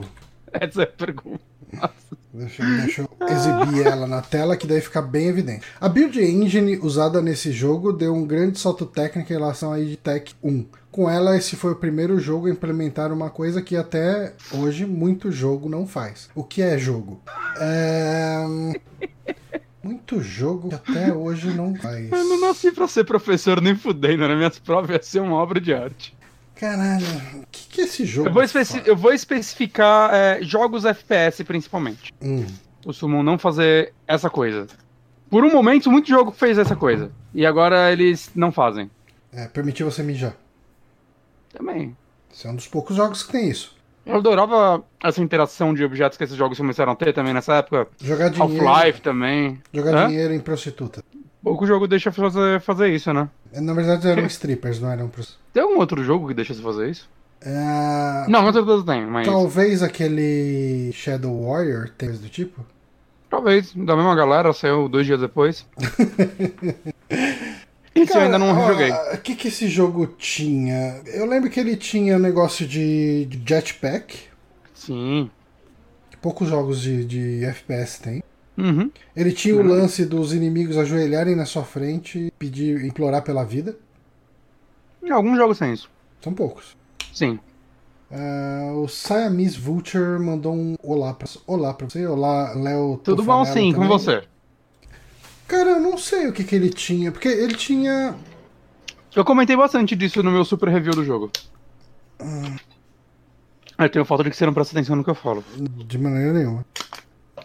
Essa 0.60 0.82
é 0.82 0.84
a 0.84 0.86
pergunta. 0.86 1.40
Deixa, 2.32 2.62
eu- 2.62 2.76
deixa 2.82 3.02
eu 3.02 3.08
exibir 3.28 3.86
ela 3.86 4.06
na 4.06 4.20
tela, 4.22 4.56
que 4.56 4.66
daí 4.66 4.80
fica 4.80 5.00
bem 5.00 5.26
evidente. 5.28 5.64
A 5.80 5.88
Build 5.88 6.20
Engine 6.22 6.76
usada 6.78 7.20
nesse 7.22 7.50
jogo 7.50 7.92
deu 7.92 8.14
um 8.14 8.26
grande 8.26 8.58
salto 8.58 8.84
técnico 8.86 9.32
em 9.32 9.36
relação 9.36 9.72
à 9.72 9.80
EdTech 9.80 10.34
1. 10.42 10.66
Com 10.90 11.10
ela, 11.10 11.36
esse 11.36 11.56
foi 11.56 11.72
o 11.72 11.76
primeiro 11.76 12.18
jogo 12.18 12.46
a 12.46 12.50
implementar 12.50 13.12
uma 13.12 13.28
coisa 13.30 13.60
que 13.62 13.76
até 13.76 14.32
hoje 14.52 14.86
muito 14.86 15.30
jogo 15.30 15.68
não 15.68 15.86
faz. 15.86 16.28
O 16.34 16.42
que 16.44 16.62
é 16.62 16.78
jogo? 16.78 17.20
É... 17.60 18.44
Muito 19.82 20.20
jogo 20.20 20.68
que 20.68 20.74
até 20.74 21.12
hoje 21.12 21.48
não 21.54 21.74
faz. 21.76 22.10
Eu 22.10 22.24
não 22.24 22.40
nasci 22.40 22.72
pra 22.72 22.88
ser 22.88 23.04
professor 23.04 23.60
nem 23.60 23.74
fudendo, 23.76 24.26
né? 24.26 24.34
Minhas 24.34 24.58
provas 24.58 24.90
ia 24.90 25.02
ser 25.02 25.20
uma 25.20 25.36
obra 25.36 25.60
de 25.60 25.72
arte. 25.72 26.16
Caralho, 26.56 27.06
o 27.42 27.46
que, 27.52 27.68
que 27.68 27.80
esse 27.82 28.04
jogo 28.06 28.30
Eu 28.30 28.32
vou, 28.32 28.42
especi- 28.42 28.82
eu 28.86 28.96
vou 28.96 29.12
especificar 29.12 30.12
é, 30.14 30.42
jogos 30.42 30.84
FPS 30.84 31.44
principalmente. 31.44 32.12
Hum, 32.22 32.46
Costumam 32.82 33.22
não 33.22 33.38
fazer 33.38 33.92
essa 34.06 34.30
coisa. 34.30 34.66
Por 35.28 35.44
um 35.44 35.50
momento, 35.52 35.90
muito 35.90 36.08
jogo 36.08 36.30
fez 36.32 36.56
essa 36.56 36.74
coisa. 36.74 37.10
E 37.34 37.44
agora 37.44 37.92
eles 37.92 38.30
não 38.34 38.50
fazem. 38.50 38.90
é, 39.32 39.46
permitir 39.48 39.84
você 39.84 40.02
mijar. 40.02 40.34
Também. 41.52 41.96
Esse 42.32 42.46
é 42.46 42.50
um 42.50 42.54
dos 42.56 42.66
poucos 42.68 42.96
jogos 42.96 43.22
que 43.22 43.32
tem 43.32 43.48
isso. 43.50 43.75
Eu 44.06 44.16
adorava 44.18 44.84
essa 45.02 45.20
interação 45.20 45.74
de 45.74 45.84
objetos 45.84 46.16
que 46.16 46.22
esses 46.22 46.36
jogos 46.36 46.56
começaram 46.56 46.92
a 46.92 46.96
ter 46.96 47.12
também 47.12 47.34
nessa 47.34 47.54
época. 47.56 47.88
Jogar 48.00 48.28
dinheiro, 48.30 48.68
Half-Life 48.68 49.00
também. 49.02 49.60
jogar 49.72 49.94
Hã? 50.04 50.06
dinheiro 50.08 50.32
em 50.32 50.38
prostituta. 50.38 51.02
Pouco 51.42 51.66
jogo 51.66 51.88
deixa 51.88 52.12
fazer, 52.12 52.60
fazer 52.60 52.88
isso, 52.94 53.12
né? 53.12 53.28
Na 53.52 53.74
verdade 53.74 54.06
eram 54.08 54.24
strippers, 54.26 54.80
não 54.80 54.90
eram 54.90 55.08
prostitutas. 55.08 55.44
Tem 55.52 55.62
algum 55.62 55.78
outro 55.78 56.02
jogo 56.04 56.28
que 56.28 56.34
deixa 56.34 56.54
você 56.54 56.62
fazer 56.62 56.90
isso? 56.90 57.08
É, 57.40 58.24
Não, 58.28 58.44
com 58.44 58.52
certeza 58.52 58.84
tem, 58.84 59.06
mas. 59.06 59.26
Talvez 59.26 59.82
aquele 59.82 60.90
Shadow 60.92 61.48
Warrior 61.48 61.90
tenha 61.98 62.12
do 62.12 62.28
tipo. 62.28 62.64
Talvez, 63.28 63.72
da 63.74 63.96
mesma 63.96 64.14
galera, 64.14 64.52
saiu 64.52 64.88
dois 64.88 65.04
dias 65.04 65.20
depois. 65.20 65.66
Esse 68.02 68.16
eu 68.16 68.20
ainda 68.22 68.38
não 68.38 68.54
Cara, 68.54 68.66
joguei. 68.72 68.90
ó, 68.92 69.14
O 69.14 69.18
que, 69.18 69.34
que 69.34 69.48
esse 69.48 69.68
jogo 69.68 70.06
tinha? 70.06 71.00
Eu 71.06 71.26
lembro 71.26 71.48
que 71.50 71.58
ele 71.58 71.76
tinha 71.76 72.18
negócio 72.18 72.66
de 72.66 73.28
jetpack. 73.46 74.16
Sim. 74.74 75.30
Poucos 76.20 76.48
jogos 76.48 76.80
de, 76.80 77.04
de 77.04 77.44
FPS 77.44 78.00
tem. 78.02 78.22
Uhum. 78.58 78.90
Ele 79.14 79.32
tinha 79.32 79.54
o 79.54 79.60
Uhum. 79.60 79.66
lance 79.68 80.04
dos 80.04 80.32
inimigos 80.32 80.76
ajoelharem 80.78 81.36
na 81.36 81.44
sua 81.44 81.62
frente 81.64 82.18
e 82.18 82.30
pedir, 82.32 82.84
implorar 82.84 83.22
pela 83.22 83.44
vida. 83.44 83.76
Alguns 85.10 85.36
jogos 85.36 85.58
têm 85.58 85.72
isso. 85.72 85.88
São 86.20 86.32
poucos. 86.34 86.76
Sim. 87.12 87.38
Ah, 88.10 88.72
o 88.74 88.88
Siamese 88.88 89.58
Vulture 89.58 90.18
mandou 90.18 90.54
um 90.54 90.76
olá 90.82 91.12
pra, 91.14 91.28
olá 91.46 91.74
pra 91.74 91.88
você. 91.88 92.06
Olá, 92.06 92.52
Léo. 92.54 93.00
Tudo 93.04 93.22
bom 93.22 93.44
sim, 93.44 93.72
com 93.72 93.80
também. 93.82 93.88
você. 93.88 94.22
Cara, 95.48 95.70
eu 95.70 95.80
não 95.80 95.96
sei 95.96 96.26
o 96.28 96.32
que, 96.32 96.42
que 96.44 96.54
ele 96.54 96.70
tinha. 96.70 97.12
Porque 97.12 97.28
ele 97.28 97.54
tinha. 97.54 98.14
Eu 99.14 99.24
comentei 99.24 99.56
bastante 99.56 99.94
disso 99.96 100.22
no 100.22 100.30
meu 100.30 100.44
super 100.44 100.68
review 100.68 100.92
do 100.92 101.04
jogo. 101.04 101.30
Eu 103.78 103.88
tenho 103.90 104.04
falta 104.04 104.24
de 104.24 104.30
que 104.30 104.36
você 104.36 104.46
não 104.46 104.54
presta 104.54 104.74
atenção 104.76 104.96
no 104.96 105.04
que 105.04 105.10
eu 105.10 105.14
falo. 105.14 105.44
De 105.56 105.98
maneira 105.98 106.32
nenhuma. 106.32 106.64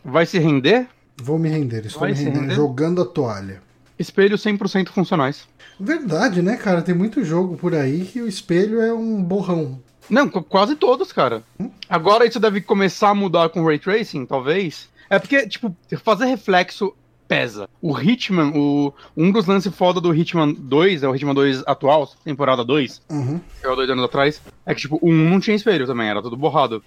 Vai 0.03 0.25
se 0.25 0.39
render? 0.39 0.87
Vou 1.21 1.37
me 1.37 1.49
render. 1.49 1.85
Estou 1.85 2.01
Vai 2.01 2.11
me 2.11 2.17
rendendo 2.17 2.41
render? 2.41 2.55
jogando 2.55 3.01
a 3.01 3.05
toalha. 3.05 3.61
Espelhos 3.99 4.43
100% 4.43 4.89
funcionais. 4.89 5.47
Verdade, 5.79 6.41
né, 6.41 6.55
cara? 6.57 6.81
Tem 6.81 6.95
muito 6.95 7.23
jogo 7.23 7.57
por 7.57 7.75
aí 7.75 8.05
que 8.05 8.21
o 8.21 8.27
espelho 8.27 8.81
é 8.81 8.93
um 8.93 9.21
borrão. 9.21 9.79
Não, 10.09 10.27
qu- 10.27 10.41
quase 10.43 10.75
todos, 10.75 11.11
cara. 11.13 11.43
Agora 11.87 12.25
isso 12.25 12.39
deve 12.39 12.61
começar 12.61 13.09
a 13.09 13.15
mudar 13.15 13.49
com 13.49 13.63
Ray 13.63 13.77
Tracing, 13.77 14.25
talvez. 14.25 14.89
É 15.09 15.19
porque, 15.19 15.47
tipo, 15.47 15.75
fazer 16.03 16.25
reflexo 16.25 16.93
pesa. 17.31 17.69
O 17.81 17.97
Hitman, 17.97 18.51
o, 18.53 18.93
um 19.15 19.31
dos 19.31 19.45
lances 19.45 19.73
foda 19.73 20.01
do 20.01 20.13
Hitman 20.13 20.51
2, 20.53 21.03
é 21.03 21.07
o 21.07 21.15
Hitman 21.15 21.33
2 21.33 21.63
atual, 21.65 22.05
temporada 22.25 22.61
2, 22.65 23.01
Uhum. 23.09 23.39
que 23.61 23.65
é 23.65 23.69
o 23.69 23.75
dois 23.75 23.89
anos 23.89 24.03
atrás, 24.03 24.41
é 24.65 24.75
que, 24.75 24.81
tipo, 24.81 24.99
o 25.01 25.09
1 25.09 25.29
não 25.29 25.39
tinha 25.39 25.55
espelho 25.55 25.87
também, 25.87 26.09
era 26.09 26.21
tudo 26.21 26.35
borrado. 26.35 26.83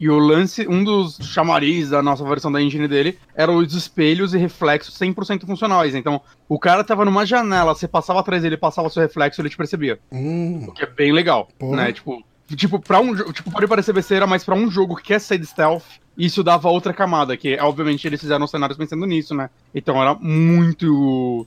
E 0.00 0.08
o 0.10 0.18
lance, 0.18 0.66
um 0.66 0.82
dos 0.82 1.18
chamariz 1.22 1.90
da 1.90 2.02
nossa 2.02 2.24
versão 2.24 2.50
da 2.50 2.60
engine 2.60 2.88
dele, 2.88 3.16
eram 3.34 3.58
os 3.58 3.72
espelhos 3.74 4.34
e 4.34 4.38
reflexos 4.38 4.98
100% 4.98 5.44
funcionais. 5.46 5.94
Então, 5.94 6.20
o 6.48 6.58
cara 6.58 6.82
tava 6.82 7.04
numa 7.04 7.24
janela, 7.24 7.72
você 7.74 7.86
passava 7.86 8.18
atrás 8.18 8.42
dele, 8.42 8.56
passava 8.56 8.88
seu 8.90 9.02
reflexo, 9.02 9.40
ele 9.40 9.50
te 9.50 9.56
percebia. 9.56 10.00
Hum, 10.10 10.64
O 10.68 10.72
que 10.72 10.82
é 10.82 10.86
bem 10.86 11.12
legal, 11.12 11.48
Porra. 11.58 11.76
né? 11.76 11.92
Tipo, 11.92 12.24
tipo, 12.56 12.80
pra 12.80 12.98
um 12.98 13.14
tipo, 13.32 13.50
pode 13.52 13.68
parecer 13.68 13.92
besteira, 13.92 14.26
mas 14.26 14.42
pra 14.42 14.54
um 14.56 14.68
jogo 14.70 14.96
que 14.96 15.02
quer 15.04 15.20
ser 15.20 15.38
de 15.38 15.46
stealth, 15.46 15.84
isso 16.16 16.42
dava 16.42 16.68
outra 16.68 16.92
camada, 16.92 17.36
que 17.36 17.56
obviamente 17.58 18.06
eles 18.06 18.20
fizeram 18.20 18.44
os 18.44 18.50
cenários 18.50 18.76
pensando 18.78 19.06
nisso, 19.06 19.34
né? 19.34 19.48
Então 19.74 20.00
era 20.00 20.14
muito 20.14 21.46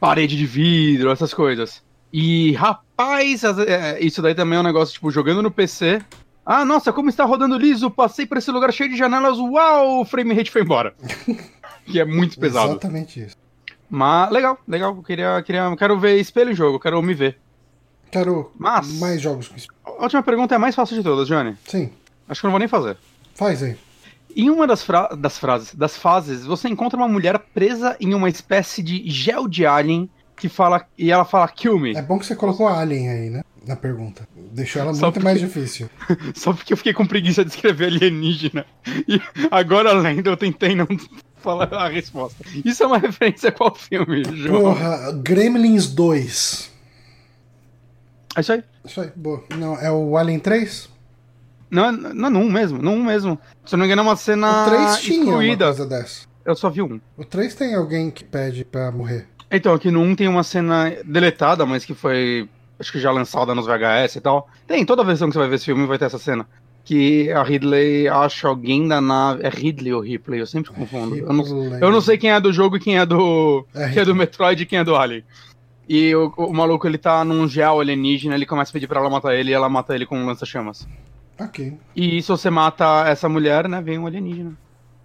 parede 0.00 0.36
de 0.36 0.46
vidro, 0.46 1.10
essas 1.10 1.32
coisas. 1.34 1.82
E, 2.12 2.52
rapaz, 2.52 3.44
é, 3.44 3.98
isso 4.00 4.22
daí 4.22 4.34
também 4.34 4.56
é 4.56 4.60
um 4.60 4.64
negócio, 4.64 4.94
tipo, 4.94 5.10
jogando 5.10 5.42
no 5.42 5.50
PC. 5.50 6.00
Ah, 6.44 6.64
nossa, 6.64 6.92
como 6.92 7.10
está 7.10 7.24
rodando 7.24 7.58
liso, 7.58 7.90
passei 7.90 8.24
por 8.24 8.38
esse 8.38 8.50
lugar 8.50 8.72
cheio 8.72 8.88
de 8.90 8.96
janelas, 8.96 9.36
uau, 9.38 10.00
o 10.00 10.04
frame 10.04 10.32
rate 10.34 10.50
foi 10.50 10.62
embora. 10.62 10.94
que 11.84 12.00
é 12.00 12.04
muito 12.04 12.38
pesado. 12.40 12.70
Exatamente 12.72 13.20
isso. 13.24 13.36
Mas, 13.90 14.30
legal, 14.30 14.58
legal, 14.66 14.94
eu 14.96 15.02
queria, 15.02 15.42
queria, 15.42 15.74
quero 15.76 15.98
ver 15.98 16.16
espelho 16.18 16.50
em 16.50 16.54
jogo, 16.54 16.80
quero 16.80 17.00
me 17.02 17.12
ver. 17.14 17.38
Quero 18.10 18.50
Mas- 18.58 18.98
mais 18.98 19.20
jogos 19.20 19.48
com 19.48 19.56
espelho. 19.56 19.78
A 19.84 20.02
última 20.04 20.22
pergunta 20.22 20.54
é 20.54 20.56
a 20.56 20.58
mais 20.58 20.74
fácil 20.74 20.96
de 20.96 21.02
todas, 21.02 21.28
Johnny. 21.28 21.56
Sim, 21.66 21.90
Acho 22.28 22.40
que 22.40 22.46
eu 22.46 22.48
não 22.48 22.52
vou 22.52 22.58
nem 22.58 22.68
fazer. 22.68 22.96
faz 23.34 23.62
aí. 23.62 23.76
Em 24.40 24.48
uma 24.50 24.66
das, 24.68 24.84
fra- 24.84 25.08
das 25.18 25.36
frases, 25.36 25.74
das 25.74 25.96
fases, 25.96 26.46
você 26.46 26.68
encontra 26.68 26.96
uma 26.96 27.08
mulher 27.08 27.38
presa 27.52 27.96
em 28.00 28.14
uma 28.14 28.28
espécie 28.28 28.82
de 28.84 29.02
gel 29.10 29.48
de 29.48 29.66
alien 29.66 30.08
que 30.36 30.48
fala 30.48 30.86
e 30.96 31.10
ela 31.10 31.24
fala 31.24 31.48
kill 31.48 31.76
me. 31.78 31.96
É 31.96 32.00
bom 32.02 32.16
que 32.20 32.24
você 32.24 32.36
colocou 32.36 32.68
Alien 32.68 33.08
aí, 33.10 33.30
né? 33.30 33.42
Na 33.66 33.74
pergunta. 33.74 34.28
Deixou 34.52 34.80
ela 34.80 34.94
Só 34.94 35.06
muito 35.06 35.14
porque- 35.14 35.24
mais 35.24 35.40
difícil. 35.40 35.90
Só 36.36 36.52
porque 36.52 36.72
eu 36.72 36.76
fiquei 36.76 36.92
com 36.94 37.04
preguiça 37.04 37.44
de 37.44 37.50
escrever 37.50 37.86
alienígena. 37.88 38.64
E 39.08 39.20
agora 39.50 39.92
lendo 39.92 40.30
eu 40.30 40.36
tentei 40.36 40.76
não 40.76 40.86
falar 41.42 41.74
a 41.74 41.88
resposta. 41.88 42.44
Isso 42.64 42.84
é 42.84 42.86
uma 42.86 42.98
referência 42.98 43.48
a 43.48 43.52
qual 43.52 43.74
filme, 43.74 44.22
João? 44.36 44.62
Porra, 44.74 45.12
Gremlins 45.20 45.88
2. 45.88 46.72
É 48.36 48.40
isso 48.40 48.52
aí. 48.52 48.62
Isso 48.84 49.00
aí, 49.00 49.10
boa. 49.16 49.44
Não, 49.56 49.74
é 49.80 49.90
o 49.90 50.16
Alien 50.16 50.38
3? 50.38 50.88
Não, 51.70 51.92
não 51.92 52.42
1 52.42 52.50
mesmo, 52.50 52.78
1 52.90 53.04
mesmo. 53.04 53.38
Se 53.64 53.74
eu 53.74 53.78
não 53.78 53.84
me 53.84 53.92
engano 53.92 54.02
é 54.02 54.10
uma 54.10 54.16
cena 54.16 54.62
o 54.62 54.70
3 54.70 54.98
tinha 54.98 55.22
uma 55.22 55.24
excluída. 55.24 55.64
coisa 55.66 55.86
dessa. 55.86 56.26
Eu 56.44 56.56
só 56.56 56.70
vi 56.70 56.80
um. 56.80 57.00
O 57.16 57.24
3 57.24 57.54
tem 57.54 57.74
alguém 57.74 58.10
que 58.10 58.24
pede 58.24 58.64
pra 58.64 58.90
morrer. 58.90 59.26
Então, 59.50 59.74
aqui 59.74 59.90
no 59.90 60.00
1 60.00 60.16
tem 60.16 60.28
uma 60.28 60.42
cena 60.42 60.92
deletada, 61.04 61.66
mas 61.66 61.84
que 61.84 61.94
foi, 61.94 62.48
acho 62.78 62.92
que 62.92 62.98
já 62.98 63.10
lançada 63.10 63.54
nos 63.54 63.66
VHS 63.66 64.16
e 64.16 64.20
tal. 64.20 64.48
Tem, 64.66 64.84
toda 64.84 65.04
versão 65.04 65.28
que 65.28 65.34
você 65.34 65.38
vai 65.38 65.48
ver 65.48 65.56
esse 65.56 65.66
filme 65.66 65.86
vai 65.86 65.98
ter 65.98 66.06
essa 66.06 66.18
cena. 66.18 66.46
Que 66.84 67.30
a 67.32 67.42
Ridley 67.42 68.08
acha 68.08 68.48
alguém 68.48 68.88
da 68.88 68.98
nave. 68.98 69.42
É 69.42 69.50
Ridley 69.50 69.92
ou 69.92 70.00
Ripley? 70.00 70.40
Eu 70.40 70.46
sempre 70.46 70.72
confundo. 70.72 71.16
Eu 71.16 71.32
não, 71.32 71.78
eu 71.78 71.90
não 71.90 72.00
sei 72.00 72.16
quem 72.16 72.30
é 72.30 72.40
do 72.40 72.50
jogo 72.50 72.78
e 72.78 72.80
quem 72.80 72.98
é 72.98 73.04
do. 73.04 73.66
É 73.74 73.90
quem 73.90 74.00
é 74.00 74.04
do 74.06 74.14
Metroid 74.14 74.62
e 74.62 74.66
quem 74.66 74.78
é 74.78 74.84
do 74.84 74.96
Alien. 74.96 75.22
E 75.86 76.14
o, 76.14 76.32
o 76.36 76.52
maluco 76.52 76.86
ele 76.86 76.98
tá 76.98 77.24
num 77.24 77.48
gel 77.48 77.80
alienígena, 77.80 78.34
ele 78.34 78.44
começa 78.44 78.70
a 78.70 78.74
pedir 78.74 78.86
pra 78.86 79.00
ela 79.00 79.08
matar 79.08 79.34
ele 79.34 79.50
e 79.50 79.54
ela 79.54 79.68
mata 79.68 79.94
ele 79.94 80.04
com 80.04 80.18
um 80.18 80.26
lança-chamas. 80.26 80.86
Ok. 81.38 81.78
E 81.94 82.20
se 82.22 82.28
você 82.28 82.50
mata 82.50 83.04
essa 83.08 83.28
mulher, 83.28 83.68
né, 83.68 83.80
vem 83.80 83.98
um 83.98 84.06
alienígena. 84.06 84.56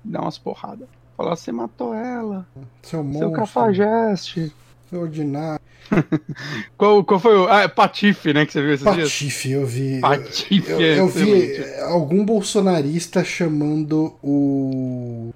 Dá 0.04 0.22
umas 0.22 0.38
porradas. 0.38 0.88
Fala, 1.16 1.36
você 1.36 1.52
matou 1.52 1.94
ela. 1.94 2.48
Seu 2.82 3.00
Seu 3.00 3.04
monstro. 3.04 3.32
cafajeste. 3.34 4.52
Seu 4.90 5.02
ordinário. 5.02 5.60
Qual, 6.78 7.04
qual 7.04 7.20
foi 7.20 7.38
o. 7.38 7.48
Ah, 7.48 7.62
é 7.64 7.68
Patife, 7.68 8.34
né, 8.34 8.46
que 8.46 8.54
você 8.54 8.62
viu 8.62 8.74
esses 8.74 8.94
dias? 8.94 9.12
Patife, 9.12 9.52
eu 9.52 9.66
vi. 9.66 10.00
Patife, 10.00 10.72
Eu, 10.72 10.80
é 10.82 11.00
eu 11.00 11.08
vi 11.08 11.30
excelente. 11.32 11.82
algum 11.82 12.26
bolsonarista 12.26 13.24
chamando 13.24 14.16
o. 14.24 15.34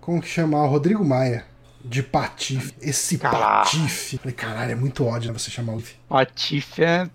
Como 0.00 0.20
que 0.20 0.28
chama? 0.28 0.62
O 0.62 0.66
Rodrigo 0.66 1.04
Maia. 1.04 1.44
De 1.84 2.02
Patife. 2.02 2.74
Esse 2.80 3.18
Caralho. 3.18 3.64
Patife. 3.64 4.18
Falei, 4.18 4.34
caralho, 4.34 4.72
é 4.72 4.74
muito 4.74 5.04
ódio 5.04 5.32
né, 5.32 5.38
você 5.38 5.50
chamar 5.50 5.74
o. 5.76 5.82
Patife 6.08 6.82
é 6.82 7.08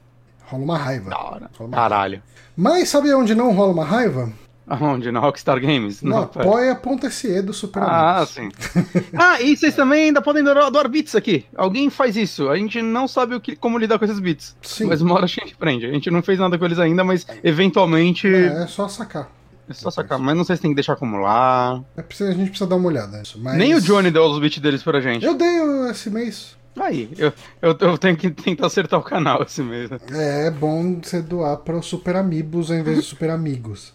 Rola 0.56 0.64
uma 0.64 0.78
raiva. 0.78 1.10
da 1.10 1.18
hora. 1.20 1.50
Uma 1.60 1.70
Caralho. 1.70 2.22
Mas 2.56 2.90
sabe 2.90 3.14
onde 3.14 3.36
não 3.36 3.52
rola 3.54 3.72
uma 3.74 3.86
raiva? 3.86 4.32
Aonde? 4.68 5.12
Na 5.12 5.20
Rockstar 5.20 5.60
Games? 5.60 6.02
Não, 6.02 6.26
pera. 6.26 6.44
apoia.se 6.72 7.40
do 7.44 7.54
Super 7.54 7.84
Ah, 7.84 8.16
Amigos. 8.18 8.30
sim. 8.34 8.50
ah, 9.16 9.40
e 9.40 9.56
vocês 9.56 9.76
também 9.76 10.06
ainda 10.06 10.24
podem 10.24 10.44
doar, 10.44 10.72
doar 10.72 10.88
bits 10.90 11.14
aqui. 11.14 11.46
Alguém 11.56 11.90
faz 11.92 12.18
isso. 12.18 12.50
A 12.50 12.58
gente 12.58 12.82
não 12.82 13.08
sabe 13.08 13.36
o 13.36 13.40
que, 13.42 13.56
como 13.56 13.78
lidar 13.78 14.00
com 14.00 14.06
esses 14.06 14.20
bits. 14.20 14.56
Sim. 14.64 14.86
Mas 14.86 15.02
uma 15.02 15.14
hora 15.14 15.26
a 15.26 15.28
gente 15.28 15.54
aprende. 15.54 15.86
A 15.86 15.92
gente 15.92 16.10
não 16.10 16.24
fez 16.24 16.40
nada 16.40 16.58
com 16.58 16.66
eles 16.66 16.80
ainda, 16.80 17.04
mas 17.04 17.28
eventualmente 17.44 18.28
É, 18.28 18.64
é 18.64 18.68
só 18.68 18.88
sacar. 18.88 19.30
é 19.70 19.74
só 19.74 19.92
sacar. 19.92 20.18
Mas 20.18 20.36
não 20.36 20.44
sei 20.44 20.56
se 20.56 20.64
tem 20.64 20.72
que 20.72 20.76
deixar 20.76 20.94
acumular. 20.94 21.84
É 21.96 22.02
a 22.02 22.32
gente 22.32 22.50
precisa 22.50 22.66
dar 22.68 22.78
uma 22.78 22.88
olhada 22.88 23.20
nisso. 23.20 23.38
Mas... 23.40 23.58
Nem 23.58 23.76
o 23.76 23.82
Johnny 23.82 24.10
deu 24.10 24.24
os 24.24 24.40
bits 24.40 24.60
deles 24.60 24.82
pra 24.82 25.00
gente. 25.00 25.24
Eu 25.24 25.36
dei 25.36 25.60
esse 25.92 26.10
mês. 26.10 26.56
Aí, 26.80 27.10
eu, 27.18 27.32
eu, 27.62 27.78
eu 27.80 27.98
tenho 27.98 28.18
que 28.18 28.30
tentar 28.30 28.68
acertar 28.68 29.00
o 29.00 29.04
canal 29.04 29.44
esse 29.44 29.62
mês. 29.64 29.90
né? 29.90 29.98
É, 30.12 30.48
é 30.48 30.52
bom 30.52 31.00
você 31.02 31.22
doar 31.22 31.58
para 31.58 31.78
os 31.78 31.86
Super 31.86 32.16
Amigos 32.18 32.70
ao 32.70 32.78
invés 32.78 32.98
de 32.98 33.04
Super 33.04 33.30
Amigos. 33.30 33.94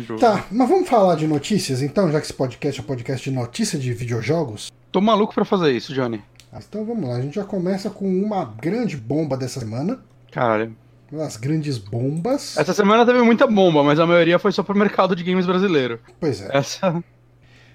Jogo. 0.00 0.20
Tá, 0.20 0.44
mas 0.50 0.68
vamos 0.68 0.88
falar 0.88 1.14
de 1.14 1.26
notícias 1.26 1.82
então, 1.82 2.10
já 2.10 2.18
que 2.20 2.26
esse 2.26 2.32
podcast 2.32 2.80
é 2.80 2.82
um 2.82 2.86
podcast 2.86 3.30
de 3.30 3.34
notícia 3.36 3.78
de 3.78 3.92
videojogos? 3.92 4.72
Tô 4.90 5.00
maluco 5.00 5.32
pra 5.34 5.44
fazer 5.44 5.70
isso, 5.72 5.94
Johnny. 5.94 6.22
Ah, 6.52 6.58
Então 6.66 6.84
vamos 6.84 7.08
lá, 7.08 7.16
a 7.16 7.20
gente 7.20 7.34
já 7.36 7.44
começa 7.44 7.88
com 7.88 8.08
uma 8.08 8.44
grande 8.60 8.96
bomba 8.96 9.36
dessa 9.36 9.60
semana. 9.60 10.00
Caralho. 10.32 10.74
Das 11.12 11.36
grandes 11.36 11.78
bombas. 11.78 12.56
Essa 12.58 12.74
semana 12.74 13.06
teve 13.06 13.22
muita 13.22 13.46
bomba, 13.46 13.82
mas 13.84 13.98
a 14.00 14.06
maioria 14.06 14.38
foi 14.38 14.50
só 14.52 14.62
pro 14.62 14.76
mercado 14.76 15.14
de 15.14 15.22
games 15.22 15.46
brasileiro. 15.46 16.00
Pois 16.20 16.42
é. 16.42 16.48
Essa. 16.52 17.02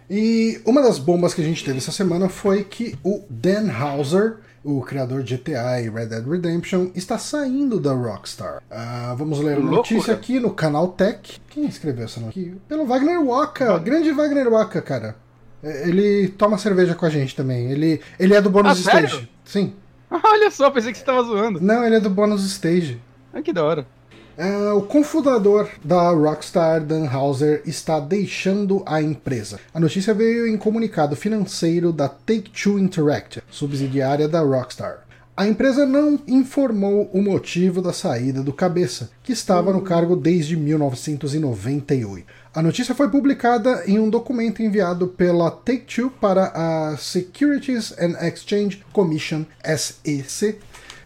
E 0.10 0.62
uma 0.66 0.82
das 0.82 1.00
bombas 1.00 1.34
que 1.34 1.42
a 1.42 1.44
gente 1.44 1.64
teve 1.64 1.78
essa 1.78 1.92
semana 1.92 2.30
foi 2.30 2.64
que 2.64 2.96
o 3.04 3.24
Dan 3.30 3.72
Houser, 3.72 4.38
o 4.64 4.82
criador 4.82 5.24
de 5.24 5.36
GTA 5.38 5.82
e 5.82 5.90
Red 5.90 6.08
Dead 6.08 6.26
Redemption, 6.28 6.90
está 6.96 7.18
saindo 7.18 7.80
da 7.80 7.94
Rockstar. 7.94 8.62
Ah, 8.70 9.16
vamos 9.18 9.40
ler 9.40 9.58
a 9.58 9.60
notícia 9.60 10.14
aqui 10.14 10.40
no 10.40 10.52
canal 10.52 10.90
Tech. 10.90 11.42
Quem 11.50 11.66
escreveu 11.66 12.06
essa 12.06 12.20
notícia? 12.20 12.56
Pelo 12.68 12.86
Wagner 12.86 13.24
Waka, 13.24 13.78
grande 13.80 14.12
Wagner 14.12 14.50
Waka, 14.50 14.82
cara. 14.82 15.16
É, 15.62 15.88
Ele 15.88 16.28
toma 16.30 16.58
cerveja 16.58 16.94
com 16.96 17.06
a 17.06 17.10
gente 17.10 17.36
também. 17.36 17.72
Ele, 17.72 18.02
ele 18.20 18.34
é 18.36 18.42
do 18.42 18.50
Bonus 18.50 18.86
Ah, 18.88 18.92
sério? 18.92 19.08
Stage. 19.08 19.30
Sim. 19.46 19.74
Olha 20.12 20.52
só, 20.52 20.70
pensei 20.70 20.92
que 20.92 20.98
você 20.98 21.06
tava 21.06 21.24
zoando. 21.24 21.60
Não, 21.62 21.84
ele 21.86 21.96
é 21.96 22.00
do 22.00 22.10
Bonus 22.10 22.44
Stage. 22.46 23.00
Ah, 23.34 23.42
que 23.42 23.52
da 23.54 23.64
hora. 23.64 23.88
É, 24.36 24.72
o 24.72 24.82
cofundador 24.82 25.70
da 25.84 26.10
Rockstar, 26.10 26.84
Dan 26.84 27.08
Houser, 27.08 27.62
está 27.66 28.00
deixando 28.00 28.82
a 28.86 29.02
empresa. 29.02 29.60
A 29.72 29.80
notícia 29.80 30.14
veio 30.14 30.48
em 30.48 30.58
comunicado 30.58 31.16
financeiro 31.16 31.94
da 31.94 32.10
Take-Two 32.10 32.80
Interactive, 32.80 33.46
subsidiária 33.52 34.28
da 34.28 34.42
Rockstar. 34.42 35.04
A 35.36 35.48
empresa 35.48 35.86
não 35.86 36.20
informou 36.28 37.10
o 37.12 37.22
motivo 37.22 37.82
da 37.82 37.92
saída 37.92 38.44
do 38.44 38.54
cabeça, 38.54 39.10
que 39.24 39.32
estava 39.32 39.74
no 39.74 39.82
cargo 39.82 40.16
desde 40.16 40.56
1998. 40.56 42.26
A 42.54 42.62
notícia 42.62 42.94
foi 42.94 43.10
publicada 43.10 43.84
em 43.88 43.98
um 43.98 44.12
documento 44.12 44.62
enviado 44.62 45.08
pela 45.08 45.50
Take-Two 45.50 46.12
para 46.22 46.52
a 46.54 46.98
Securities 46.98 47.92
and 48.00 48.16
Exchange 48.28 48.84
Commission, 48.94 49.44
SEC, 49.66 50.60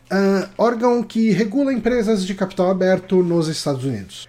ah, 0.09 0.49
órgão 0.57 1.03
que 1.03 1.31
regula 1.31 1.73
empresas 1.73 2.25
de 2.25 2.33
capital 2.33 2.69
aberto 2.69 3.21
nos 3.21 3.47
Estados 3.47 3.83
Unidos. 3.83 4.27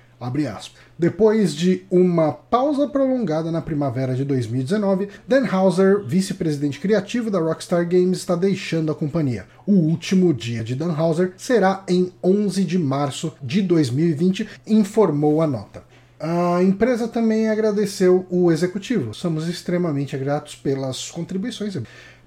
Depois 0.98 1.54
de 1.54 1.86
uma 1.88 2.32
pausa 2.32 2.88
prolongada 2.88 3.52
na 3.52 3.62
primavera 3.62 4.16
de 4.16 4.24
2019, 4.24 5.08
Dan 5.28 5.46
Houser, 5.48 6.02
vice-presidente 6.04 6.80
criativo 6.80 7.30
da 7.30 7.38
Rockstar 7.38 7.88
Games, 7.88 8.18
está 8.18 8.34
deixando 8.34 8.90
a 8.90 8.94
companhia. 8.96 9.46
O 9.64 9.74
último 9.74 10.34
dia 10.34 10.64
de 10.64 10.74
Dan 10.74 10.92
Houser 11.00 11.34
será 11.36 11.84
em 11.86 12.12
11 12.24 12.64
de 12.64 12.78
março 12.80 13.32
de 13.40 13.62
2020, 13.62 14.48
informou 14.66 15.40
a 15.40 15.46
nota. 15.46 15.84
A 16.18 16.60
empresa 16.64 17.06
também 17.06 17.48
agradeceu 17.48 18.26
o 18.28 18.50
executivo. 18.50 19.14
Somos 19.14 19.46
extremamente 19.46 20.16
gratos 20.16 20.56
pelas 20.56 21.12
contribuições. 21.12 21.76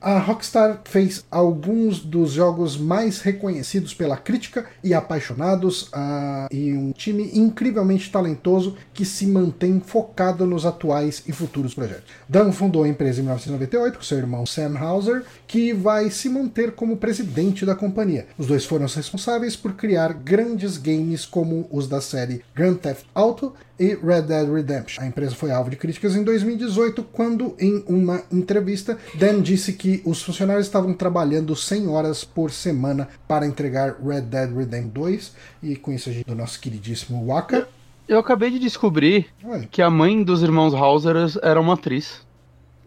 A 0.01 0.17
Rockstar 0.17 0.81
fez 0.83 1.23
alguns 1.29 1.99
dos 1.99 2.31
jogos 2.31 2.75
mais 2.75 3.21
reconhecidos 3.21 3.93
pela 3.93 4.17
crítica 4.17 4.65
e 4.83 4.95
apaixonados, 4.95 5.89
ah, 5.93 6.47
e 6.49 6.73
um 6.73 6.91
time 6.91 7.29
incrivelmente 7.35 8.11
talentoso 8.11 8.75
que 8.95 9.05
se 9.05 9.27
mantém 9.27 9.79
focado 9.79 10.47
nos 10.47 10.65
atuais 10.65 11.21
e 11.27 11.31
futuros 11.31 11.75
projetos. 11.75 12.11
Dan 12.27 12.51
fundou 12.51 12.83
a 12.83 12.87
empresa 12.87 13.19
em 13.19 13.23
1998 13.23 13.99
com 13.99 14.03
seu 14.03 14.17
irmão 14.17 14.43
Sam 14.43 14.73
Houser, 14.81 15.23
que 15.45 15.71
vai 15.71 16.09
se 16.09 16.27
manter 16.29 16.71
como 16.71 16.97
presidente 16.97 17.63
da 17.63 17.75
companhia. 17.75 18.25
Os 18.39 18.47
dois 18.47 18.65
foram 18.65 18.87
responsáveis 18.87 19.55
por 19.55 19.73
criar 19.73 20.13
grandes 20.13 20.77
games 20.77 21.27
como 21.27 21.67
os 21.69 21.87
da 21.87 22.01
série 22.01 22.41
Grand 22.55 22.73
Theft 22.73 23.05
Auto 23.13 23.53
e 23.81 23.95
Red 23.95 24.21
Dead 24.21 24.47
Redemption. 24.47 25.03
A 25.03 25.07
empresa 25.07 25.33
foi 25.33 25.49
alvo 25.49 25.71
de 25.71 25.75
críticas 25.75 26.15
em 26.15 26.23
2018, 26.23 27.01
quando, 27.11 27.55
em 27.59 27.83
uma 27.87 28.21
entrevista, 28.31 28.95
Dan 29.15 29.41
disse 29.41 29.73
que 29.73 30.03
os 30.05 30.21
funcionários 30.21 30.67
estavam 30.67 30.93
trabalhando 30.93 31.55
100 31.55 31.87
horas 31.87 32.23
por 32.23 32.51
semana 32.51 33.09
para 33.27 33.47
entregar 33.47 33.95
Red 33.99 34.21
Dead 34.21 34.55
Redemption 34.55 34.91
2, 34.93 35.35
e 35.63 35.75
com 35.75 35.91
isso 35.91 36.09
a 36.09 36.13
gente 36.13 36.27
do 36.27 36.35
nosso 36.35 36.59
queridíssimo 36.59 37.25
Waka. 37.25 37.67
Eu 38.07 38.19
acabei 38.19 38.51
de 38.51 38.59
descobrir 38.59 39.27
Ué, 39.43 39.67
que 39.71 39.81
a 39.81 39.89
mãe 39.89 40.23
dos 40.23 40.43
irmãos 40.43 40.75
Hauser 40.75 41.15
era 41.41 41.59
uma 41.59 41.73
atriz. 41.73 42.21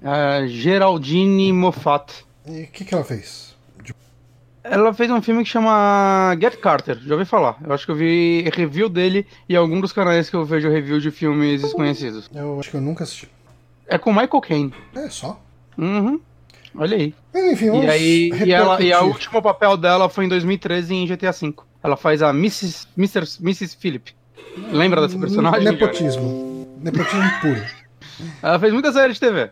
A 0.02 0.46
Geraldine 0.46 1.52
Moffat. 1.52 2.24
e 2.46 2.64
o 2.64 2.66
que, 2.68 2.84
que 2.84 2.94
ela 2.94 3.04
fez? 3.04 3.53
Ela 4.64 4.94
fez 4.94 5.10
um 5.10 5.20
filme 5.20 5.44
que 5.44 5.50
chama 5.50 6.34
Get 6.40 6.56
Carter, 6.56 6.98
já 6.98 7.12
ouvi 7.14 7.26
falar. 7.26 7.58
Eu 7.62 7.74
acho 7.74 7.84
que 7.84 7.92
eu 7.92 7.96
vi 7.96 8.48
review 8.54 8.88
dele 8.88 9.26
em 9.46 9.54
algum 9.54 9.78
dos 9.78 9.92
canais 9.92 10.30
que 10.30 10.34
eu 10.34 10.44
vejo 10.46 10.70
review 10.70 10.98
de 10.98 11.10
filmes 11.10 11.60
desconhecidos. 11.60 12.30
Eu 12.34 12.58
acho 12.58 12.70
que 12.70 12.76
eu 12.76 12.80
nunca 12.80 13.04
assisti. 13.04 13.28
É 13.86 13.98
com 13.98 14.10
Michael 14.10 14.40
Caine. 14.40 14.74
É 14.96 15.10
só. 15.10 15.38
Uhum. 15.76 16.18
Olha 16.76 16.96
aí. 16.96 17.14
Enfim, 17.34 17.70
vamos 17.70 17.84
E 17.84 17.88
aí, 17.88 18.30
e, 18.46 18.52
ela, 18.52 18.80
e 18.82 18.90
a 18.90 19.02
último 19.02 19.42
papel 19.42 19.76
dela 19.76 20.08
foi 20.08 20.24
em 20.24 20.28
2013 20.28 20.94
em 20.94 21.06
GTA 21.06 21.30
V. 21.30 21.54
Ela 21.82 21.96
faz 21.96 22.22
a 22.22 22.30
Mrs. 22.30 22.88
Mr., 22.96 23.20
Mrs. 23.42 23.76
Phillip. 23.76 24.14
Lembra 24.72 25.02
dessa 25.02 25.18
personagem? 25.18 25.60
Johnny? 25.60 25.72
Nepotismo. 25.78 26.78
Nepotismo 26.80 27.30
puro. 27.42 27.62
Ela 28.42 28.58
fez 28.58 28.72
muita 28.72 28.92
série 28.92 29.12
de 29.12 29.20
TV. 29.20 29.50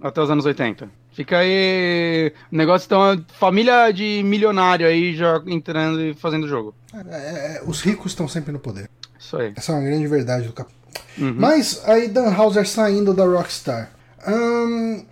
Até 0.00 0.20
os 0.20 0.30
anos 0.30 0.44
80. 0.44 0.99
Fica 1.20 1.36
aí. 1.36 2.32
O 2.50 2.56
negócio 2.56 2.86
então 2.86 3.12
é 3.12 3.20
família 3.38 3.92
de 3.92 4.22
milionário 4.24 4.86
aí 4.86 5.14
já 5.14 5.42
entrando 5.46 6.00
e 6.00 6.14
fazendo 6.14 6.48
jogo. 6.48 6.74
É, 6.94 7.58
é, 7.58 7.62
os 7.66 7.82
ricos 7.82 8.12
estão 8.12 8.26
sempre 8.26 8.50
no 8.52 8.58
poder. 8.58 8.88
Isso 9.18 9.36
aí. 9.36 9.52
Essa 9.54 9.72
é 9.72 9.74
uma 9.74 9.84
grande 9.84 10.06
verdade 10.06 10.46
do 10.46 10.54
cap... 10.54 10.70
Uhum. 11.18 11.34
Mas 11.36 11.82
aí 11.84 12.08
Dan 12.08 12.34
Houser 12.34 12.66
saindo 12.66 13.12
da 13.12 13.26
Rockstar. 13.26 13.90
Ahn, 14.26 15.02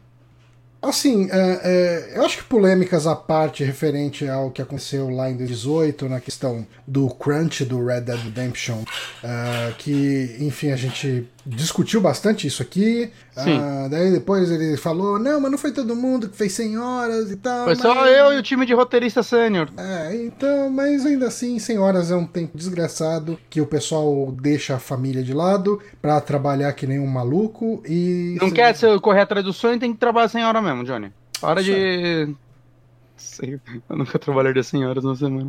assim, 0.81 1.29
é, 1.31 1.61
é, 1.63 2.13
eu 2.17 2.25
acho 2.25 2.39
que 2.39 2.45
polêmicas 2.45 3.07
à 3.07 3.15
parte 3.15 3.63
referente 3.63 4.27
ao 4.27 4.51
que 4.51 4.63
aconteceu 4.63 5.11
lá 5.11 5.31
em 5.31 5.37
2018, 5.37 6.09
na 6.09 6.21
questão 6.21 6.67
do 6.87 7.11
crunch 7.11 7.67
do 7.67 7.85
Red 7.85 8.01
Dead 8.01 8.19
Redemption, 8.19 8.83
ah, 9.23 9.75
que, 9.77 10.39
enfim, 10.41 10.71
a 10.71 10.77
gente 10.77 11.29
discutiu 11.49 12.01
bastante 12.01 12.47
isso 12.47 12.63
aqui. 12.63 13.11
Sim. 13.33 13.59
Ah, 13.61 13.89
daí 13.91 14.11
depois 14.13 14.51
ele 14.51 14.77
falou, 14.77 15.19
não, 15.19 15.41
mas 15.41 15.51
não 15.51 15.59
foi 15.59 15.73
todo 15.73 15.97
mundo 15.97 16.29
que 16.29 16.37
fez 16.37 16.53
100 16.53 16.79
horas 16.79 17.31
e 17.31 17.37
tal. 17.37 17.65
Foi 17.65 17.75
só 17.77 17.95
mas- 17.95 18.13
eu 18.17 18.33
e 18.35 18.37
o 18.39 18.43
time 18.43 18.67
de 18.67 18.75
roteirista 18.75 19.23
sênior. 19.23 19.69
é, 19.77 20.15
então, 20.17 20.69
mas 20.71 21.07
ainda 21.07 21.27
assim, 21.29 21.59
100 21.59 21.79
horas 21.79 22.11
é 22.11 22.17
um 22.17 22.27
tempo 22.27 22.57
desgraçado 22.57 23.39
que 23.49 23.61
o 23.61 23.67
pessoal 23.67 24.31
deixa 24.41 24.75
a 24.77 24.79
família 24.79 25.23
de 25.23 25.33
lado 25.33 25.81
pra 26.03 26.21
trabalhar 26.21 26.73
que 26.75 26.87
nem 26.87 26.99
um 26.99 27.07
maluco 27.07 27.83
e. 27.87 28.37
Não 28.41 28.51
quer 28.51 28.75
se 28.77 28.99
correr 29.01 29.21
atrás 29.23 29.45
do 29.45 29.53
sonho, 29.53 29.79
tem 29.79 29.93
que 29.93 29.99
trabalhar 29.99 30.29
sem 30.29 30.45
hora 30.45 30.61
mesmo, 30.61 30.85
Johnny. 30.85 31.13
Para 31.41 31.63
de. 31.63 32.35
Sei. 33.19 33.59
Eu 33.89 33.97
nunca 33.97 34.19
trabalharia 34.19 34.63
100 34.63 34.87
horas 34.87 35.05
na 35.05 35.15
semana. 35.15 35.49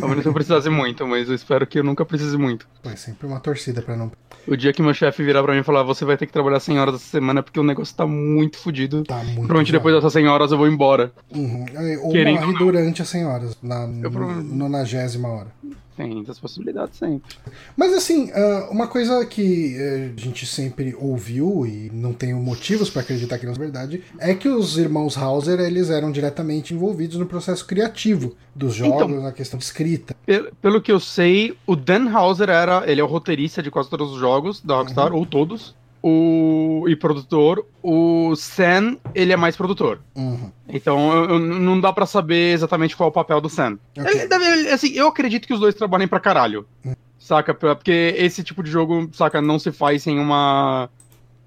Talvez 0.00 0.24
eu 0.26 0.32
precisasse 0.32 0.68
muito, 0.70 1.06
mas 1.06 1.28
eu 1.28 1.34
espero 1.34 1.66
que 1.66 1.78
eu 1.78 1.84
nunca 1.84 2.04
precise 2.04 2.36
muito. 2.36 2.66
É 2.84 2.96
sempre 2.96 3.26
uma 3.26 3.38
torcida 3.40 3.80
pra 3.82 3.96
não. 3.96 4.10
O 4.48 4.56
dia 4.56 4.72
que 4.72 4.82
meu 4.82 4.94
chefe 4.94 5.22
virar 5.22 5.42
pra 5.42 5.52
mim 5.54 5.60
e 5.60 5.62
falar, 5.62 5.82
você 5.82 6.04
vai 6.04 6.16
ter 6.16 6.26
que 6.26 6.32
trabalhar 6.32 6.60
100 6.60 6.78
horas 6.80 6.94
essa 6.94 7.04
semana 7.04 7.42
porque 7.42 7.60
o 7.60 7.62
negócio 7.62 7.94
tá 7.94 8.06
muito 8.06 8.56
fodido. 8.58 9.04
Tá 9.04 9.16
muito. 9.16 9.34
Provavelmente 9.34 9.72
depois 9.72 9.94
dessas 9.94 10.12
100 10.12 10.26
horas 10.28 10.50
eu 10.52 10.58
vou 10.58 10.66
embora. 10.66 11.12
Uhum. 11.34 11.66
É, 11.74 11.98
Ou 11.98 12.10
Querendo 12.10 12.40
morre 12.40 12.58
durante 12.58 13.02
as 13.02 13.08
100 13.08 13.26
horas, 13.26 13.58
na 13.62 13.82
Eu 14.02 14.10
provavelmente- 14.10 14.54
nonagésima 14.54 15.28
hora. 15.28 15.48
Tem 15.96 16.08
muitas 16.14 16.38
possibilidades 16.38 16.98
sempre. 16.98 17.36
Mas 17.76 17.92
assim, 17.92 18.30
ah, 18.32 18.68
uma 18.70 18.86
coisa 18.86 19.24
que 19.26 19.76
eh, 19.76 20.12
a 20.16 20.20
gente 20.20 20.46
sempre 20.46 20.96
ouviu 20.98 21.66
e 21.66 21.90
não 21.92 22.12
tenho 22.12 22.38
motivos 22.38 22.88
pra 22.88 23.02
acreditar 23.02 23.38
que 23.38 23.44
não 23.44 23.52
é 23.52 23.58
verdade 23.58 24.02
é 24.18 24.34
que 24.34 24.48
os 24.48 24.78
irmãos 24.78 25.18
Hauser 25.18 25.60
eles 25.60 25.90
eram 25.90 26.10
diretamente 26.10 26.72
envolvidos 26.72 27.16
no 27.18 27.26
processo 27.26 27.66
criativo 27.66 28.34
dos 28.54 28.74
jogos, 28.74 29.02
Então- 29.10 29.22
na 29.22 29.32
questão 29.32 29.58
de 29.58 29.64
escrita. 29.64 30.16
Pelo, 30.24 30.54
pelo 30.62 30.80
que 30.80 30.90
eu 30.92 31.00
sei, 31.00 31.54
o 31.66 31.76
Dan 31.76 32.08
Hauser 32.10 32.48
era. 32.48 32.82
Ele 32.90 33.00
é 33.00 33.04
o 33.04 33.06
roteirista 33.06 33.62
de 33.62 33.70
quase 33.70 33.90
todos 33.90 34.12
os 34.12 34.18
jogos 34.18 34.60
da 34.62 34.76
Rockstar, 34.76 35.12
ou 35.12 35.26
todos. 35.26 35.74
O, 36.02 36.86
e 36.88 36.96
produtor. 36.96 37.66
O 37.82 38.34
Sam, 38.36 38.96
ele 39.14 39.32
é 39.32 39.36
mais 39.36 39.56
produtor. 39.56 40.00
Uhum. 40.14 40.50
Então 40.68 41.12
eu- 41.12 41.30
eu- 41.30 41.38
não 41.38 41.78
dá 41.80 41.92
pra 41.92 42.06
saber 42.06 42.52
exatamente 42.54 42.96
qual 42.96 43.08
é 43.08 43.10
o 43.10 43.12
papel 43.12 43.40
do 43.40 43.48
Sam. 43.50 43.78
Ok. 43.98 44.10
Ele 44.10 44.26
deve- 44.26 44.44
ele- 44.46 44.68
assim, 44.70 44.92
eu 44.94 45.08
acredito 45.08 45.46
que 45.46 45.52
os 45.54 45.60
dois 45.60 45.74
trabalhem 45.74 46.08
pra 46.08 46.18
caralho. 46.20 46.66
Saca? 47.18 47.52
Pra- 47.52 47.74
Porque 47.76 48.14
esse 48.16 48.42
tipo 48.42 48.62
de 48.62 48.70
jogo, 48.70 49.10
saca, 49.12 49.42
não 49.42 49.58
se 49.58 49.70
faz 49.72 50.02
sem 50.02 50.18
uma. 50.18 50.88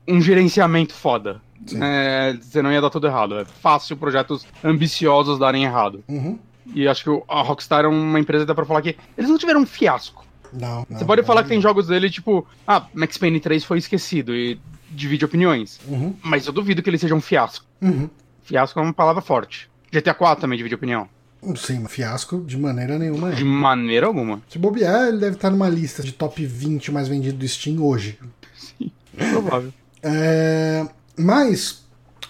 um 0.08 0.22
gerenciamento 0.22 0.94
foda. 0.94 1.42
É, 1.82 2.38
você 2.42 2.62
não 2.62 2.72
ia 2.72 2.82
dar 2.82 2.89
tudo 2.89 3.08
errado. 3.08 3.39
É 3.39 3.46
fácil 3.46 3.96
projetos 3.96 4.46
ambiciosos 4.63 5.39
darem 5.39 5.63
errado. 5.63 6.04
Uhum. 6.10 6.38
E 6.76 6.88
acho 6.88 7.04
que 7.06 7.24
a 7.30 7.42
Rockstar 7.42 7.86
é 7.86 7.88
uma 7.88 8.20
empresa 8.20 8.44
que 8.44 8.48
dá 8.50 8.54
pra 8.56 8.66
falar 8.66 8.82
que 8.82 8.96
eles 9.18 9.30
não 9.30 9.38
tiveram 9.38 9.62
um 9.62 9.66
fiasco. 9.66 10.26
Não, 10.54 10.86
Você 10.89 11.00
não, 11.00 11.08
pode 11.08 11.22
não, 11.22 11.28
falar 11.28 11.44
que 11.44 11.50
tem 11.50 11.58
não. 11.58 11.62
jogos 11.63 11.88
dele, 11.88 12.10
tipo, 12.10 12.46
ah, 12.68 12.86
Max 12.94 13.18
Payne 13.18 13.39
3 13.39 13.63
foi 13.63 13.78
esquecido 13.80 14.36
e 14.36 14.60
divide 14.89 15.26
opiniões. 15.26 15.80
Uhum. 15.88 16.16
Mas 16.22 16.46
eu 16.46 16.54
duvido 16.54 16.82
que 16.84 16.89
ele 16.89 16.98
seja 16.98 17.16
um 17.16 17.22
fiasco. 17.22 17.66
Uhum. 17.82 18.10
Fiasco 18.44 18.80
é 18.80 18.84
uma 18.84 18.94
palavra 18.94 19.22
forte. 19.22 19.70
GTA 19.92 20.13
4 20.13 20.42
também 20.42 20.58
divide 20.58 20.76
opinião. 20.76 21.08
Sim, 21.56 21.86
fiasco 21.88 22.42
de 22.46 22.58
maneira 22.58 22.98
nenhuma. 22.98 23.32
é. 23.32 23.36
De 23.36 23.44
maneira 23.44 24.08
alguma. 24.08 24.42
Se 24.48 24.58
bobear, 24.58 25.08
ele 25.10 25.18
deve 25.18 25.36
estar 25.36 25.50
numa 25.50 25.68
lista 25.68 26.02
de 26.02 26.12
top 26.13 26.46
20 26.46 26.92
mais 26.92 27.08
vendido 27.08 27.38
do 27.38 27.48
Steam 27.48 27.82
hoje. 27.84 28.18
Provável. 29.18 29.74
É, 30.06 30.86
mas, 31.18 31.83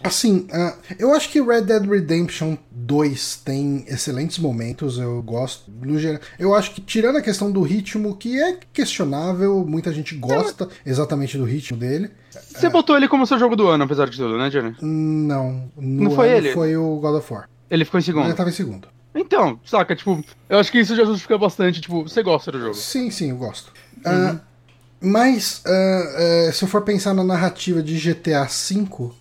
assim, 0.03 0.47
ah, 0.51 0.75
eu 0.99 1.13
acho 1.13 1.29
que 1.29 1.41
Red 1.41 1.61
Dead 1.61 1.85
Redemption 1.85 2.57
2 2.71 3.41
tem 3.45 3.85
excelentes 3.87 4.37
momentos, 4.39 4.97
eu 4.97 5.21
gosto. 5.21 5.71
No 5.71 5.97
geral, 5.97 6.19
eu 6.37 6.53
acho 6.53 6.71
que, 6.71 6.81
tirando 6.81 7.17
a 7.17 7.21
questão 7.21 7.51
do 7.51 7.61
ritmo, 7.61 8.15
que 8.15 8.39
é 8.41 8.57
questionável, 8.71 9.65
muita 9.67 9.91
gente 9.93 10.15
gosta 10.15 10.67
exatamente 10.85 11.37
do 11.37 11.45
ritmo 11.45 11.77
dele. 11.77 12.11
Você 12.31 12.69
botou 12.69 12.95
ele 12.97 13.07
como 13.07 13.25
seu 13.25 13.39
jogo 13.39 13.55
do 13.55 13.67
ano, 13.67 13.83
apesar 13.83 14.09
de 14.09 14.17
tudo, 14.17 14.37
né, 14.37 14.49
Johnny? 14.49 14.75
Não, 14.81 15.71
Não 15.77 16.11
foi 16.11 16.29
ele? 16.31 16.51
Foi 16.51 16.75
o 16.75 16.97
God 16.97 17.15
of 17.15 17.33
War. 17.33 17.49
Ele 17.69 17.85
ficou 17.85 17.99
em 17.99 18.03
Ele 18.03 18.05
segundo. 18.05 18.35
tava 18.35 18.49
em 18.49 18.53
segundo. 18.53 18.87
Então, 19.15 19.59
saca, 19.65 19.95
tipo, 19.95 20.23
eu 20.49 20.57
acho 20.59 20.71
que 20.71 20.79
isso 20.79 20.95
já 20.95 21.05
justifica 21.05 21.37
bastante, 21.37 21.79
tipo, 21.81 22.03
você 22.03 22.23
gosta 22.23 22.51
do 22.51 22.59
jogo. 22.59 22.73
Sim, 22.73 23.11
sim, 23.11 23.29
eu 23.29 23.37
gosto. 23.37 23.71
Ah, 24.03 24.37
mas, 24.99 25.61
ah, 25.65 26.47
ah, 26.49 26.51
se 26.51 26.63
eu 26.63 26.67
for 26.67 26.81
pensar 26.81 27.13
na 27.13 27.23
narrativa 27.23 27.81
de 27.81 27.95
GTA 27.97 28.45
V, 28.45 29.11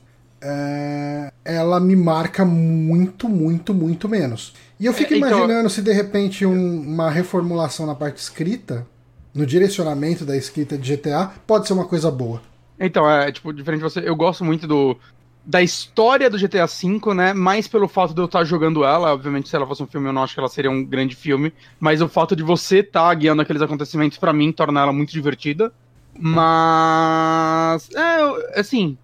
ah, 0.42 1.32
ela 1.44 1.78
me 1.80 1.94
marca 1.96 2.44
muito, 2.44 3.28
muito, 3.28 3.72
muito 3.72 4.08
menos. 4.08 4.54
E 4.78 4.86
eu 4.86 4.92
fico 4.92 5.14
É, 5.14 5.16
então- 5.18 5.28
imaginando 5.30 5.70
se 5.70 5.80
de 5.82 5.92
repente 5.92 6.44
um- 6.44 6.80
uma 6.82 7.10
reformulação 7.10 7.86
na 7.86 7.94
parte 7.94 8.16
escrita, 8.18 8.86
no 9.34 9.46
direcionamento 9.46 10.24
da 10.24 10.36
escrita 10.36 10.76
de 10.76 10.86
GTA, 10.96 11.30
pode 11.46 11.66
ser 11.66 11.72
uma 11.72 11.86
coisa 11.86 12.10
boa. 12.10 12.42
Então, 12.78 13.08
é, 13.08 13.30
tipo, 13.30 13.52
diferente 13.52 13.78
de 13.80 13.84
você, 13.84 14.00
eu 14.00 14.16
gosto 14.16 14.44
muito 14.44 14.66
do 14.66 14.96
da 15.44 15.60
história 15.60 16.30
do 16.30 16.38
GTA 16.38 16.66
V, 16.66 17.14
né? 17.16 17.32
Mais 17.34 17.66
pelo 17.66 17.88
fato 17.88 18.14
de 18.14 18.20
eu 18.20 18.26
estar 18.26 18.44
jogando 18.44 18.84
ela. 18.84 19.12
Obviamente, 19.12 19.48
se 19.48 19.56
ela 19.56 19.66
fosse 19.66 19.82
um 19.82 19.88
filme, 19.88 20.08
eu 20.08 20.12
não 20.12 20.22
acho 20.22 20.34
que 20.34 20.38
ela 20.40 20.48
seria 20.48 20.70
um 20.70 20.84
grande 20.84 21.16
filme. 21.16 21.52
Mas 21.80 22.00
o 22.00 22.08
fato 22.08 22.36
de 22.36 22.44
você 22.44 22.78
estar 22.78 23.12
guiando 23.14 23.42
aqueles 23.42 23.60
acontecimentos, 23.60 24.18
pra 24.18 24.32
mim, 24.32 24.52
torna 24.52 24.80
ela 24.80 24.92
muito 24.92 25.10
divertida. 25.10 25.72
Mas. 26.16 27.88
É, 27.94 28.60
assim. 28.60 28.96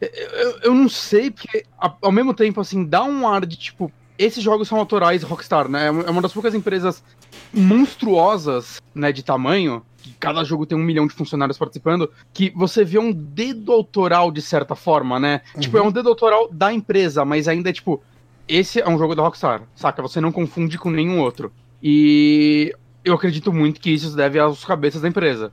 Eu, 0.00 0.58
eu- 0.62 0.74
não 0.74 0.88
sei, 0.88 1.30
porque 1.30 1.64
ao 1.78 2.12
mesmo 2.12 2.32
tempo, 2.32 2.60
assim, 2.60 2.84
dá 2.84 3.02
um 3.02 3.26
ar 3.26 3.44
de 3.46 3.56
tipo. 3.56 3.90
Esses 4.18 4.42
jogos 4.42 4.66
são 4.66 4.78
autorais 4.78 5.22
Rockstar, 5.22 5.68
né? 5.68 5.86
É 5.86 6.10
uma 6.10 6.20
das 6.20 6.32
poucas 6.32 6.52
empresas 6.52 7.04
monstruosas, 7.52 8.80
né, 8.94 9.12
de 9.12 9.22
tamanho, 9.22 9.82
que 10.02 10.12
cada 10.18 10.42
jogo 10.44 10.66
tem 10.66 10.76
um 10.76 10.82
milhão 10.82 11.06
de 11.06 11.14
funcionários 11.14 11.56
participando, 11.56 12.10
que 12.32 12.50
você 12.54 12.84
vê 12.84 12.98
um 12.98 13.12
dedo 13.12 13.72
autoral 13.72 14.30
de 14.32 14.42
certa 14.42 14.74
forma, 14.74 15.20
né? 15.20 15.40
Tipo, 15.60 15.78
é 15.78 15.82
um 15.82 15.92
dedo 15.92 16.08
autoral 16.08 16.48
da 16.52 16.72
empresa, 16.72 17.24
mas 17.24 17.46
ainda 17.46 17.70
é 17.70 17.72
tipo, 17.72 18.02
esse 18.48 18.80
é 18.80 18.88
um 18.88 18.98
jogo 18.98 19.14
da 19.14 19.22
Rockstar, 19.22 19.62
saca? 19.76 20.02
Você 20.02 20.20
não 20.20 20.32
confunde 20.32 20.78
com 20.78 20.90
nenhum 20.90 21.20
outro. 21.20 21.52
E 21.82 22.74
eu 23.04 23.14
acredito 23.14 23.52
muito 23.52 23.80
que 23.80 23.90
isso 23.90 24.14
deve 24.16 24.38
às 24.40 24.64
cabeças 24.64 25.00
da 25.02 25.08
empresa. 25.08 25.52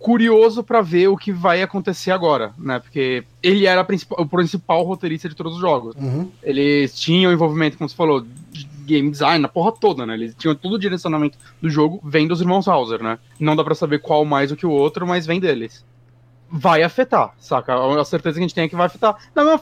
Curioso 0.00 0.64
pra 0.64 0.80
ver 0.80 1.08
o 1.08 1.16
que 1.16 1.30
vai 1.30 1.60
acontecer 1.60 2.10
agora, 2.10 2.54
né? 2.56 2.78
Porque 2.78 3.22
ele 3.42 3.66
era 3.66 3.86
o 4.12 4.26
principal 4.26 4.82
roteirista 4.82 5.28
de 5.28 5.34
todos 5.34 5.56
os 5.56 5.60
jogos. 5.60 5.94
Uhum. 5.94 6.30
Eles 6.42 6.98
tinham 6.98 7.30
envolvimento, 7.30 7.76
como 7.76 7.86
você 7.86 7.94
falou, 7.94 8.24
de 8.50 8.66
game 8.86 9.10
design, 9.10 9.42
na 9.42 9.48
porra 9.48 9.72
toda, 9.72 10.06
né? 10.06 10.14
Eles 10.14 10.34
tinham 10.34 10.54
todo 10.54 10.76
o 10.76 10.78
direcionamento 10.78 11.36
do 11.60 11.68
jogo, 11.68 12.00
vem 12.02 12.26
dos 12.26 12.40
irmãos 12.40 12.66
Hauser, 12.66 13.02
né? 13.02 13.18
Não 13.38 13.54
dá 13.54 13.62
pra 13.62 13.74
saber 13.74 13.98
qual 13.98 14.24
mais 14.24 14.48
do 14.48 14.56
que 14.56 14.64
o 14.64 14.70
outro, 14.70 15.06
mas 15.06 15.26
vem 15.26 15.38
deles. 15.38 15.84
Vai 16.50 16.82
afetar, 16.82 17.34
saca? 17.38 17.74
A 17.74 18.04
certeza 18.06 18.36
que 18.36 18.40
a 18.40 18.42
gente 18.48 18.54
tem 18.54 18.64
é 18.64 18.68
que 18.68 18.74
vai 18.74 18.86
afetar. 18.86 19.16
Da 19.34 19.44
mesma 19.44 19.60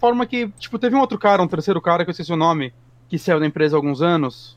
forma, 0.00 0.24
que, 0.24 0.48
tipo, 0.58 0.78
teve 0.78 0.96
um 0.96 1.00
outro 1.00 1.18
cara, 1.18 1.42
um 1.42 1.46
terceiro 1.46 1.80
cara, 1.82 2.04
que 2.04 2.08
eu 2.08 2.12
esqueci 2.12 2.32
o 2.32 2.36
nome, 2.36 2.72
que 3.06 3.18
saiu 3.18 3.38
da 3.38 3.46
empresa 3.46 3.76
há 3.76 3.78
alguns 3.78 4.00
anos. 4.00 4.56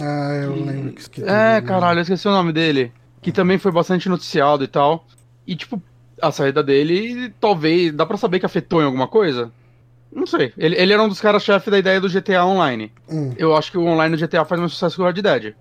Ah, 0.00 0.40
eu 0.44 0.54
lembro 0.64 0.92
que. 0.92 1.10
que 1.10 1.22
É, 1.24 1.60
caralho, 1.60 1.98
eu 1.98 2.02
esqueci 2.02 2.26
o 2.28 2.30
nome 2.30 2.52
dele. 2.52 2.92
Que 3.24 3.32
também 3.32 3.58
foi 3.58 3.72
bastante 3.72 4.08
noticiado 4.08 4.62
e 4.62 4.68
tal. 4.68 5.06
E, 5.46 5.56
tipo, 5.56 5.82
a 6.20 6.30
saída 6.30 6.62
dele, 6.62 7.32
talvez. 7.40 7.92
Dá 7.92 8.04
pra 8.04 8.16
saber 8.18 8.38
que 8.38 8.46
afetou 8.46 8.82
em 8.82 8.84
alguma 8.84 9.08
coisa? 9.08 9.50
Não 10.12 10.26
sei. 10.26 10.52
Ele, 10.56 10.76
ele 10.76 10.92
era 10.92 11.02
um 11.02 11.08
dos 11.08 11.20
caras-chefe 11.20 11.70
da 11.70 11.78
ideia 11.78 12.00
do 12.00 12.08
GTA 12.08 12.44
Online. 12.44 12.92
Hum, 13.08 13.34
Eu 13.36 13.56
acho 13.56 13.70
que 13.72 13.78
o 13.78 13.84
online 13.86 14.14
do 14.16 14.20
GTA 14.26 14.44
faz 14.44 14.60
mais 14.60 14.72
sucesso 14.72 14.94
que 14.96 15.02
o 15.02 15.06
Red 15.06 15.14
Dead. 15.22 15.54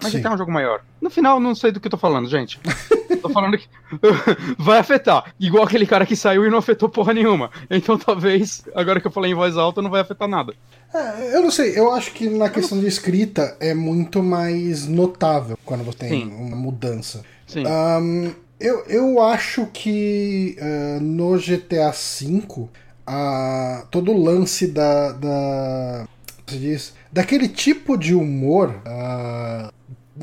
Mas 0.00 0.12
sim. 0.12 0.20
GTA 0.20 0.28
é 0.30 0.32
um 0.34 0.38
jogo 0.38 0.52
maior. 0.52 0.82
No 1.02 1.10
final, 1.10 1.40
não 1.40 1.54
sei 1.54 1.72
do 1.72 1.80
que 1.80 1.88
eu 1.88 1.90
tô 1.90 1.96
falando, 1.98 2.28
gente. 2.28 2.58
tô 3.20 3.28
falando 3.28 3.56
que 3.58 3.68
vai 4.58 4.78
afetar. 4.78 5.32
Igual 5.38 5.64
aquele 5.64 5.86
cara 5.86 6.06
que 6.06 6.16
saiu 6.16 6.44
e 6.46 6.50
não 6.50 6.58
afetou 6.58 6.88
porra 6.88 7.12
nenhuma. 7.12 7.50
Então 7.70 7.98
talvez, 7.98 8.64
agora 8.74 9.00
que 9.00 9.06
eu 9.06 9.10
falei 9.10 9.32
em 9.32 9.34
voz 9.34 9.56
alta, 9.56 9.82
não 9.82 9.90
vai 9.90 10.00
afetar 10.00 10.28
nada. 10.28 10.54
É, 10.92 11.36
eu 11.36 11.42
não 11.42 11.50
sei, 11.50 11.78
eu 11.78 11.92
acho 11.92 12.12
que 12.12 12.28
na 12.28 12.48
questão 12.48 12.78
de 12.80 12.86
escrita 12.86 13.56
é 13.60 13.72
muito 13.74 14.22
mais 14.22 14.86
notável 14.86 15.56
quando 15.64 15.84
você 15.84 15.98
tem 15.98 16.24
Sim. 16.24 16.34
uma 16.34 16.56
mudança. 16.56 17.22
Sim. 17.46 17.64
Ahn, 17.66 18.32
eu, 18.58 18.84
eu 18.86 19.22
acho 19.22 19.66
que 19.72 20.56
ah, 20.60 20.98
no 21.00 21.38
GTA 21.38 21.90
V, 21.92 22.68
ah, 23.06 23.84
todo 23.90 24.12
o 24.12 24.22
lance 24.22 24.66
da. 24.66 25.12
da 25.12 26.06
como 26.46 26.50
se 26.50 26.58
diz? 26.58 26.94
Daquele 27.12 27.48
tipo 27.48 27.96
de 27.96 28.14
humor. 28.14 28.80
ah, 28.84 29.72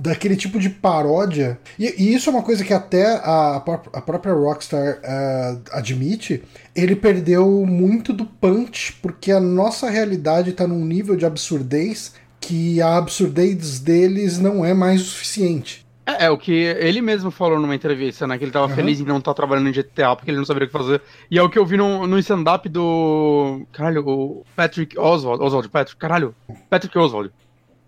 daquele 0.02 0.36
tipo 0.36 0.60
de 0.60 0.70
paródia. 0.70 1.60
E, 1.78 1.86
e 1.98 2.14
isso 2.14 2.30
é 2.30 2.34
uma 2.34 2.44
coisa 2.44 2.64
que 2.64 2.74
até 2.74 3.06
a, 3.06 3.58
a 3.94 4.02
própria 4.02 4.34
Rockstar 4.34 5.00
ah, 5.04 5.58
admite. 5.74 6.44
Ele 6.76 6.96
perdeu 6.96 7.66
muito 7.66 8.14
do 8.14 8.26
punch, 8.26 8.94
porque 9.02 9.32
a 9.32 9.40
nossa 9.40 9.90
realidade 9.90 10.52
está 10.52 10.68
num 10.68 10.86
nível 10.86 11.16
de 11.16 11.26
absurdez 11.26 12.14
que 12.40 12.82
a 12.82 12.98
absurdez 12.98 13.80
deles 13.80 14.40
não 14.40 14.64
é 14.64 14.74
mais 14.74 15.02
o 15.02 15.06
suficiente. 15.06 15.86
É, 16.06 16.26
é 16.28 16.30
o 16.30 16.38
que 16.38 16.54
ele 16.54 17.02
mesmo 17.02 17.30
falou 17.30 17.60
numa 17.60 17.76
entrevista, 17.76 18.26
né? 18.26 18.38
Que 18.38 18.46
ele 18.46 18.52
tava 18.52 18.68
Uhum. 18.68 18.76
feliz 18.76 19.02
em 19.02 19.04
não 19.04 19.18
estar 19.18 19.34
trabalhando 19.34 19.68
em 19.68 19.74
GTA 19.74 20.16
porque 20.16 20.32
ele 20.32 20.38
não 20.38 20.46
sabia 20.46 20.64
o 20.64 20.68
que 20.68 20.72
fazer. 20.72 21.02
E 21.30 21.38
é 21.38 21.44
o 21.44 21.50
que 21.50 21.60
eu 21.60 21.66
vi 21.66 21.76
no, 21.76 22.08
no 22.08 22.18
stand-up 22.20 22.70
do. 22.70 23.66
Caralho, 23.74 24.08
o 24.08 24.46
Patrick 24.56 24.98
Oswald. 24.98 25.44
Oswald, 25.44 25.68
Patrick, 25.68 26.00
caralho. 26.00 26.34
Patrick 26.70 26.98
Oswald. 26.98 27.32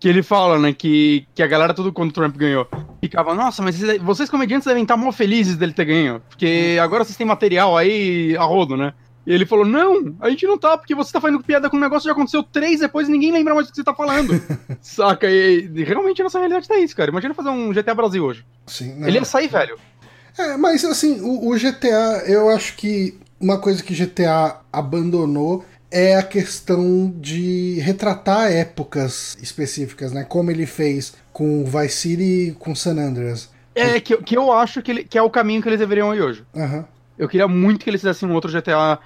Que 0.00 0.08
ele 0.08 0.22
fala, 0.22 0.58
né, 0.58 0.72
que, 0.72 1.26
que 1.34 1.42
a 1.42 1.46
galera, 1.46 1.74
tudo 1.74 1.92
quando 1.92 2.08
o 2.08 2.12
Trump 2.14 2.34
ganhou, 2.34 2.66
ficava, 3.00 3.34
nossa, 3.34 3.62
mas 3.62 3.78
vocês, 4.00 4.30
comediantes 4.30 4.66
devem 4.66 4.82
estar 4.82 4.96
mó 4.96 5.12
felizes 5.12 5.56
dele 5.56 5.74
ter 5.74 5.84
ganho. 5.84 6.22
Porque 6.26 6.78
agora 6.82 7.04
vocês 7.04 7.18
têm 7.18 7.26
material 7.26 7.76
aí 7.76 8.34
a 8.36 8.42
rodo, 8.42 8.78
né? 8.78 8.94
E 9.26 9.32
ele 9.32 9.44
falou, 9.44 9.66
não, 9.66 10.16
a 10.18 10.30
gente 10.30 10.46
não 10.46 10.56
tá, 10.56 10.78
porque 10.78 10.94
você 10.94 11.12
tá 11.12 11.20
fazendo 11.20 11.42
piada 11.42 11.68
com 11.68 11.76
um 11.76 11.80
negócio 11.80 12.02
que 12.02 12.08
já 12.08 12.12
aconteceu 12.12 12.42
três 12.42 12.80
depois 12.80 13.08
e 13.08 13.12
ninguém 13.12 13.30
lembra 13.30 13.54
mais 13.54 13.66
do 13.66 13.70
que 13.70 13.76
você 13.76 13.84
tá 13.84 13.94
falando. 13.94 14.32
Saca? 14.80 15.30
E, 15.30 15.70
e 15.74 15.84
realmente 15.84 16.22
a 16.22 16.24
nossa 16.24 16.38
realidade 16.38 16.66
tá 16.66 16.78
isso, 16.78 16.96
cara. 16.96 17.10
Imagina 17.10 17.34
fazer 17.34 17.50
um 17.50 17.70
GTA 17.70 17.94
Brasil 17.94 18.24
hoje. 18.24 18.44
Sim, 18.66 18.94
né? 18.94 19.08
Ele 19.08 19.18
ia 19.18 19.24
sair, 19.24 19.48
velho. 19.48 19.78
É, 20.38 20.56
mas 20.56 20.84
assim, 20.84 21.20
o, 21.20 21.50
o 21.50 21.58
GTA, 21.58 22.24
eu 22.26 22.48
acho 22.48 22.74
que 22.76 23.18
uma 23.38 23.58
coisa 23.58 23.82
que 23.82 23.94
GTA 23.94 24.60
abandonou 24.72 25.64
é 25.90 26.16
a 26.16 26.22
questão 26.22 27.12
de 27.16 27.80
retratar 27.80 28.52
épocas 28.52 29.36
específicas, 29.42 30.12
né? 30.12 30.24
Como 30.24 30.50
ele 30.50 30.66
fez 30.66 31.14
com 31.32 31.64
Vice 31.64 31.96
City 31.96 32.22
e 32.22 32.52
com 32.52 32.74
San 32.74 32.96
Andreas. 32.96 33.50
É, 33.74 34.00
que, 34.00 34.16
que 34.18 34.36
eu 34.36 34.52
acho 34.52 34.82
que, 34.82 34.90
ele, 34.90 35.04
que 35.04 35.18
é 35.18 35.22
o 35.22 35.30
caminho 35.30 35.62
que 35.62 35.68
eles 35.68 35.78
deveriam 35.78 36.14
ir 36.14 36.20
hoje. 36.20 36.44
Aham. 36.54 36.86
Eu 37.20 37.28
queria 37.28 37.46
muito 37.46 37.84
que 37.84 37.90
eles 37.90 38.00
fizessem 38.00 38.28
um 38.28 38.32
outro 38.32 38.50
GTA. 38.50 38.98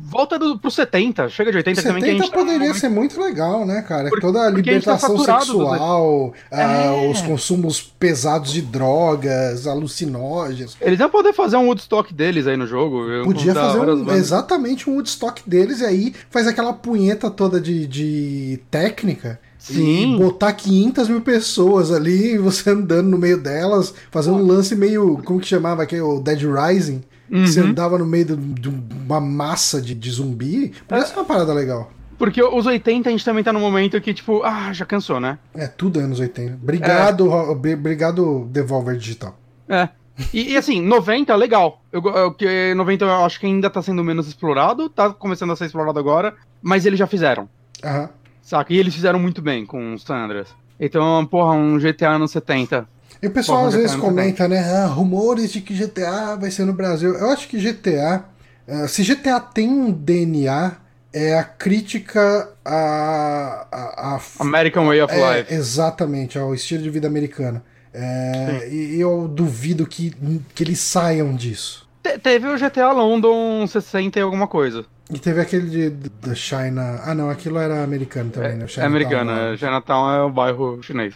Volta 0.00 0.38
do, 0.38 0.56
pro 0.58 0.70
70, 0.70 1.28
chega 1.28 1.50
de 1.50 1.56
80 1.56 1.82
também 1.82 2.02
que 2.02 2.08
a 2.08 2.12
70 2.12 2.24
gente 2.24 2.30
tá 2.32 2.38
poderia 2.38 2.60
momento- 2.60 2.78
ser 2.80 2.88
muito 2.88 3.20
legal, 3.20 3.66
né, 3.66 3.82
cara? 3.82 4.08
Por- 4.08 4.20
Toda 4.20 4.42
a 4.42 4.44
tá 4.44 4.50
libertação 4.50 5.16
dos- 5.16 5.26
sexual, 5.26 6.32
ah, 6.52 6.62
É. 6.62 7.10
os 7.10 7.20
consumos 7.20 7.80
pesados 7.98 8.52
de 8.52 8.62
drogas, 8.62 9.66
alucinógenos. 9.66 10.76
Eles 10.80 11.00
iam 11.00 11.10
poder 11.10 11.32
fazer 11.32 11.56
um 11.56 11.66
Woodstock 11.66 12.14
deles 12.14 12.46
aí 12.46 12.56
no 12.56 12.66
jogo. 12.66 13.04
Podia 13.24 13.52
fazer 13.54 13.80
um- 13.80 14.12
exatamente 14.12 14.88
um 14.88 14.94
Woodstock 14.94 15.42
deles 15.48 15.80
e 15.80 15.84
aí 15.84 16.14
faz 16.30 16.46
aquela 16.46 16.72
punheta 16.72 17.28
toda 17.30 17.60
de, 17.60 17.86
de 17.86 18.60
técnica. 18.70 19.40
Sim. 19.58 20.14
E 20.14 20.16
botar 20.18 20.52
500 20.52 21.08
mil 21.08 21.20
pessoas 21.20 21.90
ali, 21.90 22.34
e 22.34 22.38
você 22.38 22.70
andando 22.70 23.08
no 23.08 23.18
meio 23.18 23.36
delas, 23.36 23.92
fazer 24.10 24.30
um 24.30 24.46
lance 24.46 24.76
meio. 24.76 25.20
Como 25.24 25.40
que 25.40 25.46
chamava 25.48 25.82
aqui? 25.82 26.00
O 26.00 26.20
Dead 26.20 26.40
Rising. 26.42 27.02
Que 27.28 27.46
Você 27.46 27.60
Uhum. 27.60 27.68
andava 27.68 27.98
no 27.98 28.06
meio 28.06 28.24
de 28.36 28.68
uma 28.68 29.20
massa 29.20 29.80
de, 29.80 29.94
de 29.94 30.10
zumbi. 30.10 30.72
Parece 30.86 31.14
uma 31.14 31.24
parada 31.24 31.52
legal. 31.52 31.90
Porque 32.18 32.42
os 32.42 32.66
80 32.66 33.08
a 33.08 33.12
gente 33.12 33.24
também 33.24 33.44
tá 33.44 33.52
num 33.52 33.60
momento 33.60 34.00
que, 34.00 34.12
tipo, 34.12 34.42
ah, 34.42 34.72
já 34.72 34.84
cansou, 34.84 35.20
né? 35.20 35.38
É, 35.54 35.68
tudo 35.68 36.00
anos 36.00 36.18
80. 36.18 36.54
Obrigado, 36.60 37.30
obri- 37.30 37.74
obrigado 37.74 38.44
Devolver 38.50 38.96
Digital. 38.96 39.38
É. 39.68 39.88
E, 40.34 40.52
e, 40.54 40.56
assim, 40.56 40.82
90, 40.82 41.32
legal. 41.36 41.80
Eu, 41.92 42.02
eu, 42.04 42.32
que 42.32 42.74
90 42.74 43.04
eu 43.04 43.24
acho 43.24 43.38
que 43.38 43.46
ainda 43.46 43.70
tá 43.70 43.80
sendo 43.80 44.02
menos 44.02 44.26
explorado, 44.26 44.88
tá 44.88 45.10
começando 45.10 45.52
a 45.52 45.56
ser 45.56 45.66
explorado 45.66 45.96
agora, 46.00 46.34
mas 46.60 46.84
eles 46.86 46.98
já 46.98 47.06
fizeram, 47.06 47.48
Aham. 47.84 48.08
saca? 48.42 48.72
E 48.72 48.78
eles 48.78 48.94
fizeram 48.96 49.20
muito 49.20 49.40
bem 49.40 49.64
com 49.64 49.94
os 49.94 50.02
Sandras. 50.02 50.48
Então, 50.80 51.24
porra, 51.26 51.52
um 51.52 51.78
GTA 51.78 52.10
anos 52.16 52.32
70. 52.32 52.88
E 53.22 53.26
o 53.26 53.30
pessoal 53.30 53.58
Porra, 53.58 53.68
às 53.70 53.74
vezes 53.74 53.96
comenta, 53.96 54.46
né? 54.48 54.60
Ah, 54.60 54.86
rumores 54.86 55.52
de 55.52 55.60
que 55.60 55.74
GTA 55.74 56.36
vai 56.36 56.50
ser 56.50 56.64
no 56.64 56.72
Brasil. 56.72 57.14
Eu 57.14 57.30
acho 57.30 57.48
que 57.48 57.58
GTA. 57.58 58.24
ah, 58.68 58.86
se 58.88 59.02
GTA 59.02 59.40
tem 59.40 59.68
um 59.68 59.90
DNA, 59.90 60.72
é 61.12 61.36
a 61.38 61.42
crítica 61.44 62.48
a. 62.64 63.66
a, 63.72 64.14
a- 64.16 64.20
American 64.40 64.86
Way 64.86 65.02
of 65.02 65.14
é, 65.14 65.38
Life. 65.38 65.54
exatamente, 65.54 66.38
ao 66.38 66.54
estilo 66.54 66.82
de 66.82 66.90
vida 66.90 67.06
americano. 67.08 67.60
É, 67.92 68.68
e 68.70 69.00
eu 69.00 69.26
duvido 69.26 69.86
que, 69.86 70.14
que 70.54 70.62
eles 70.62 70.78
saiam 70.78 71.34
disso. 71.34 71.88
Te- 72.02 72.18
teve 72.18 72.46
o 72.46 72.56
GTA 72.56 72.92
London 72.92 73.66
60 73.66 74.18
e 74.18 74.22
alguma 74.22 74.46
coisa. 74.46 74.84
E 75.10 75.18
teve 75.18 75.40
aquele 75.40 75.68
de, 75.70 75.90
da 76.24 76.34
China. 76.34 77.00
Ah, 77.02 77.14
não, 77.14 77.30
aquilo 77.30 77.58
era 77.58 77.82
americano 77.82 78.30
também, 78.30 78.56
né? 78.56 78.66
É 78.76 78.84
americano, 78.84 79.34
né? 79.34 79.54
é. 79.54 79.56
Chinatown 79.56 80.10
é 80.14 80.22
o 80.22 80.30
bairro 80.30 80.80
chinês. 80.82 81.14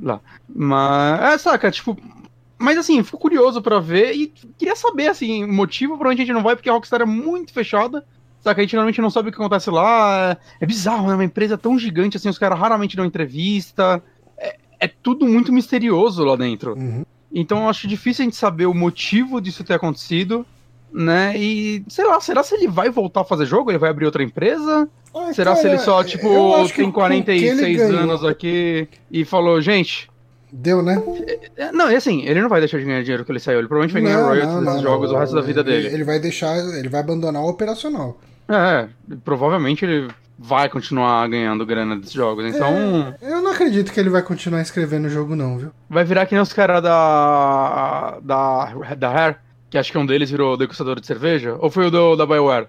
Lá. 0.00 0.20
Mas, 0.48 1.20
é, 1.20 1.38
saca, 1.38 1.70
tipo. 1.70 1.96
Mas 2.58 2.78
assim, 2.78 3.02
fico 3.02 3.18
curioso 3.18 3.60
pra 3.60 3.80
ver 3.80 4.14
e 4.14 4.32
queria 4.56 4.76
saber, 4.76 5.08
assim, 5.08 5.44
o 5.44 5.52
motivo 5.52 5.98
pra 5.98 6.08
onde 6.08 6.22
a 6.22 6.24
gente 6.24 6.34
não 6.34 6.42
vai, 6.42 6.54
porque 6.56 6.70
a 6.70 6.72
Rockstar 6.72 7.02
é 7.02 7.06
muito 7.06 7.52
fechada. 7.52 8.04
Saca, 8.40 8.60
a 8.60 8.64
gente 8.64 8.74
normalmente 8.74 9.00
não 9.00 9.10
sabe 9.10 9.28
o 9.28 9.32
que 9.32 9.38
acontece 9.38 9.70
lá. 9.70 10.30
É, 10.32 10.64
é 10.64 10.66
bizarro, 10.66 11.08
né? 11.08 11.14
Uma 11.14 11.24
empresa 11.24 11.58
tão 11.58 11.78
gigante 11.78 12.16
assim, 12.16 12.28
os 12.28 12.38
caras 12.38 12.58
raramente 12.58 12.96
dão 12.96 13.04
entrevista. 13.04 14.02
É, 14.38 14.56
é 14.80 14.88
tudo 14.88 15.26
muito 15.26 15.52
misterioso 15.52 16.22
lá 16.24 16.36
dentro. 16.36 16.74
Uhum. 16.74 17.04
Então 17.32 17.64
eu 17.64 17.68
acho 17.68 17.88
difícil 17.88 18.22
a 18.22 18.26
gente 18.26 18.36
saber 18.36 18.66
o 18.66 18.74
motivo 18.74 19.40
disso 19.40 19.64
ter 19.64 19.74
acontecido, 19.74 20.46
né? 20.94 21.36
E 21.36 21.84
sei 21.88 22.04
lá, 22.06 22.20
será 22.20 22.42
se 22.44 22.54
ele 22.54 22.68
vai 22.68 22.88
voltar 22.88 23.22
a 23.22 23.24
fazer 23.24 23.44
jogo? 23.46 23.70
Ele 23.70 23.78
vai 23.78 23.90
abrir 23.90 24.06
outra 24.06 24.22
empresa? 24.22 24.88
Será 25.34 25.54
se 25.56 25.62
cara, 25.62 25.74
ele 25.74 25.82
só, 25.82 26.02
tipo, 26.04 26.28
tem 26.28 26.32
com 26.32 26.62
o 26.62 26.68
que 26.68 26.80
ele 26.80 26.92
46 27.22 27.76
ganhou- 27.78 27.98
anos 28.00 28.24
aqui 28.24 28.88
e 29.10 29.24
falou, 29.24 29.60
gente. 29.60 30.08
Deu, 30.52 30.82
né? 30.82 31.02
é, 31.56 31.72
Não, 31.72 31.90
e 31.90 31.96
assim, 31.96 32.22
ele 32.24 32.40
não 32.40 32.48
vai 32.48 32.60
deixar 32.60 32.78
de 32.78 32.84
ganhar 32.84 33.00
dinheiro 33.02 33.24
que 33.24 33.32
ele 33.32 33.40
saiu. 33.40 33.58
Ele 33.58 33.66
provavelmente 33.66 33.92
vai 33.92 34.02
ganhar 34.02 34.20
Não, 34.22 34.28
royalties 34.28 34.54
não, 34.54 34.60
desses 34.64 34.76
não, 34.76 34.82
jogos 34.82 35.10
não. 35.10 35.16
o 35.16 35.20
resto 35.20 35.34
da 35.34 35.40
vida 35.40 35.60
Ele- 35.62 35.70
dele. 35.82 35.94
Ele 35.94 36.04
vai 36.04 36.20
deixar, 36.20 36.56
ele 36.56 36.88
vai 36.88 37.00
abandonar 37.00 37.42
o 37.42 37.48
operacional. 37.48 38.20
É, 38.48 38.86
provavelmente 39.24 39.84
ele 39.84 40.08
vai 40.38 40.68
continuar 40.68 41.26
ganhando 41.28 41.64
grana 41.66 41.96
desses 41.96 42.12
jogos. 42.12 42.44
Então, 42.44 43.14
Eu 43.22 43.40
não 43.40 43.50
acredito 43.52 43.92
que 43.92 43.98
ele 43.98 44.10
vai 44.10 44.22
continuar 44.22 44.60
escrevendo 44.60 45.06
o 45.06 45.08
jogo, 45.10 45.34
não, 45.34 45.58
viu? 45.58 45.70
vai 45.88 46.04
virar 46.04 46.26
que 46.26 46.34
nem 46.34 46.42
os 46.42 46.52
caras 46.52 46.82
da. 46.82 48.18
da. 48.22 48.94
da 48.96 49.08
Rare, 49.10 49.36
que 49.74 49.78
acho 49.78 49.90
que 49.90 49.98
um 49.98 50.06
deles 50.06 50.30
virou 50.30 50.56
degustador 50.56 51.00
de 51.00 51.06
cerveja, 51.06 51.56
ou 51.58 51.68
foi 51.68 51.86
o 51.86 51.90
do, 51.90 52.14
da 52.14 52.24
BioWare? 52.24 52.68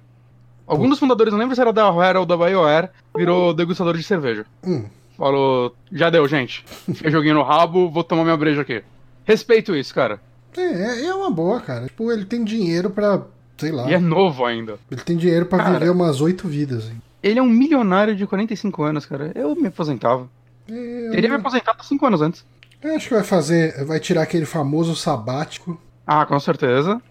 Algum 0.66 0.90
dos 0.90 0.98
fundadores, 0.98 1.32
não 1.32 1.40
lembro 1.40 1.54
se 1.54 1.62
era 1.62 1.72
da 1.72 1.88
Rare 1.92 2.18
ou 2.18 2.26
da 2.26 2.36
BioWare, 2.36 2.90
virou 3.16 3.54
degustador 3.54 3.96
de 3.96 4.02
cerveja. 4.02 4.44
Hum. 4.66 4.86
Falou, 5.16 5.76
já 5.92 6.10
deu, 6.10 6.28
gente. 6.28 6.66
Fiquei 6.68 7.12
joguinho 7.12 7.36
no 7.36 7.44
rabo, 7.44 7.92
vou 7.92 8.04
tomar 8.04 8.24
minha 8.24 8.36
breja 8.36 8.62
aqui. 8.62 8.82
Respeito 9.24 9.76
isso, 9.76 9.94
cara. 9.94 10.20
É, 10.58 10.62
é- 10.62 11.06
é 11.06 11.14
uma 11.14 11.30
boa, 11.30 11.62
cara. 11.62 11.86
Tipo, 11.86 12.12
ele 12.12 12.26
tem 12.26 12.44
dinheiro 12.44 12.90
pra. 12.90 13.22
Sei 13.56 13.72
lá. 13.72 13.88
E 13.88 13.94
é 13.94 14.00
novo 14.00 14.44
ainda. 14.44 14.80
Ele 14.90 15.02
tem 15.02 15.16
dinheiro 15.16 15.46
pra 15.46 15.60
Cara. 15.60 15.78
viver 15.78 15.92
umas 15.92 16.20
oito 16.22 16.48
vidas. 16.48 16.86
hein? 16.90 17.00
Ele 17.22 17.38
é 17.38 17.42
um 17.44 17.48
milionário 17.50 18.16
de 18.16 18.26
45 18.26 18.82
anos, 18.82 19.06
cara. 19.06 19.32
Eu 19.36 19.56
me 19.56 19.68
aposentava. 19.68 20.28
É, 20.68 21.10
Teria 21.12 21.30
me 21.30 21.36
aposentado 21.36 21.86
5 21.86 22.04
anos 22.08 22.22
antes. 22.24 22.44
eu 22.82 22.96
acho 22.96 23.08
que 23.10 23.14
vai 23.14 23.24
fazer. 23.24 23.86
Vai 23.86 24.00
tirar 24.00 24.24
aquele 24.24 24.46
famoso 24.46 24.96
sabático. 24.96 25.80
Ah, 26.06 26.26
com 26.26 26.40
certeza. 26.40 27.02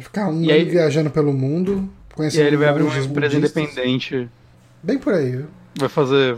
Ficar 0.00 0.28
um 0.28 0.42
E 0.42 0.50
aí- 0.52 0.64
viajando 0.64 1.10
pelo 1.10 1.32
mundo. 1.32 1.88
E 2.18 2.22
aí 2.40 2.46
ele 2.46 2.56
vai 2.56 2.68
abrir 2.68 2.82
uma 2.84 2.96
empresa 2.96 3.36
budistas. 3.38 3.62
independente. 3.62 4.28
Bem 4.82 4.98
por 4.98 5.14
aí, 5.14 5.30
viu? 5.32 5.46
Vai 5.78 5.88
fazer. 5.88 6.36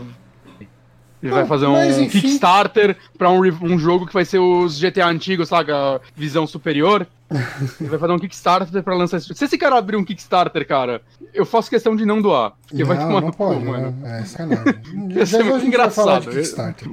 Ele 1.21 1.31
vai 1.31 1.45
fazer 1.47 1.65
um 1.65 1.83
enfim- 1.83 2.07
Kickstarter 2.19 2.95
pra 3.17 3.29
um, 3.31 3.39
um 3.63 3.77
jogo 3.79 4.05
que 4.05 4.13
vai 4.13 4.23
ser 4.23 4.37
os 4.37 4.79
GTA 4.79 5.07
antigos, 5.07 5.49
saca? 5.49 5.99
Visão 6.15 6.45
superior. 6.45 7.07
Ele 7.81 7.89
vai 7.89 7.97
fazer 7.99 8.13
um 8.13 8.19
Kickstarter 8.19 8.83
pra 8.83 8.95
lançar 8.95 9.17
esse 9.17 9.27
jogo. 9.27 9.37
Se 9.37 9.45
esse 9.45 9.57
cara 9.57 9.77
abrir 9.77 9.97
um 9.97 10.03
Kickstarter, 10.05 10.65
cara, 10.67 11.01
eu 11.33 11.45
faço 11.45 11.69
questão 11.71 11.95
de 11.95 12.05
não 12.05 12.21
doar. 12.21 12.53
Porque 12.67 12.83
vai 12.83 12.97
não, 12.97 13.07
tomar 13.07 13.21
não 13.21 13.31
pode, 13.31 13.65
mano. 13.65 13.91
né? 13.99 14.21
É 14.21 14.25
sacanagem. 14.25 14.75
Ia 15.09 15.25
ser 15.25 15.43
muito 15.43 15.57
vai 15.57 15.67
engraçado. 15.67 16.29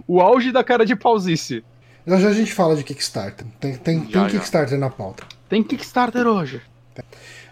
O 0.09 0.21
auge 0.21 0.51
da 0.53 0.65
cara 0.65 0.85
de 0.87 0.97
pausice. 0.97 1.63
Já 2.07 2.19
já 2.19 2.29
a 2.29 2.33
gente 2.33 2.53
fala 2.53 2.77
de 2.77 2.85
Kickstarter. 2.85 3.47
Tem, 3.59 3.77
tem, 3.77 3.99
Já, 4.01 4.05
tem 4.05 4.23
já. 4.23 4.29
Kickstarter 4.31 4.79
na 4.79 4.91
pauta. 4.91 5.25
Tem 5.49 5.63
Kickstarter 5.63 6.27
hoje. 6.27 6.61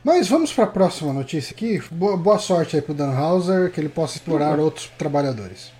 Mas 0.04 0.28
vamos 0.28 0.52
para 0.52 0.64
a 0.64 0.68
próxima 0.68 1.12
notícia 1.12 1.54
aqui. 1.54 1.80
Boa, 1.90 2.16
boa 2.16 2.38
sorte 2.38 2.76
aí 2.76 2.82
pro 2.82 2.92
Dan 2.94 3.12
Hauser, 3.12 3.70
que 3.70 3.80
ele 3.80 3.88
possa 3.88 4.16
explorar 4.16 4.58
outros 4.58 4.90
trabalhadores. 4.98 5.72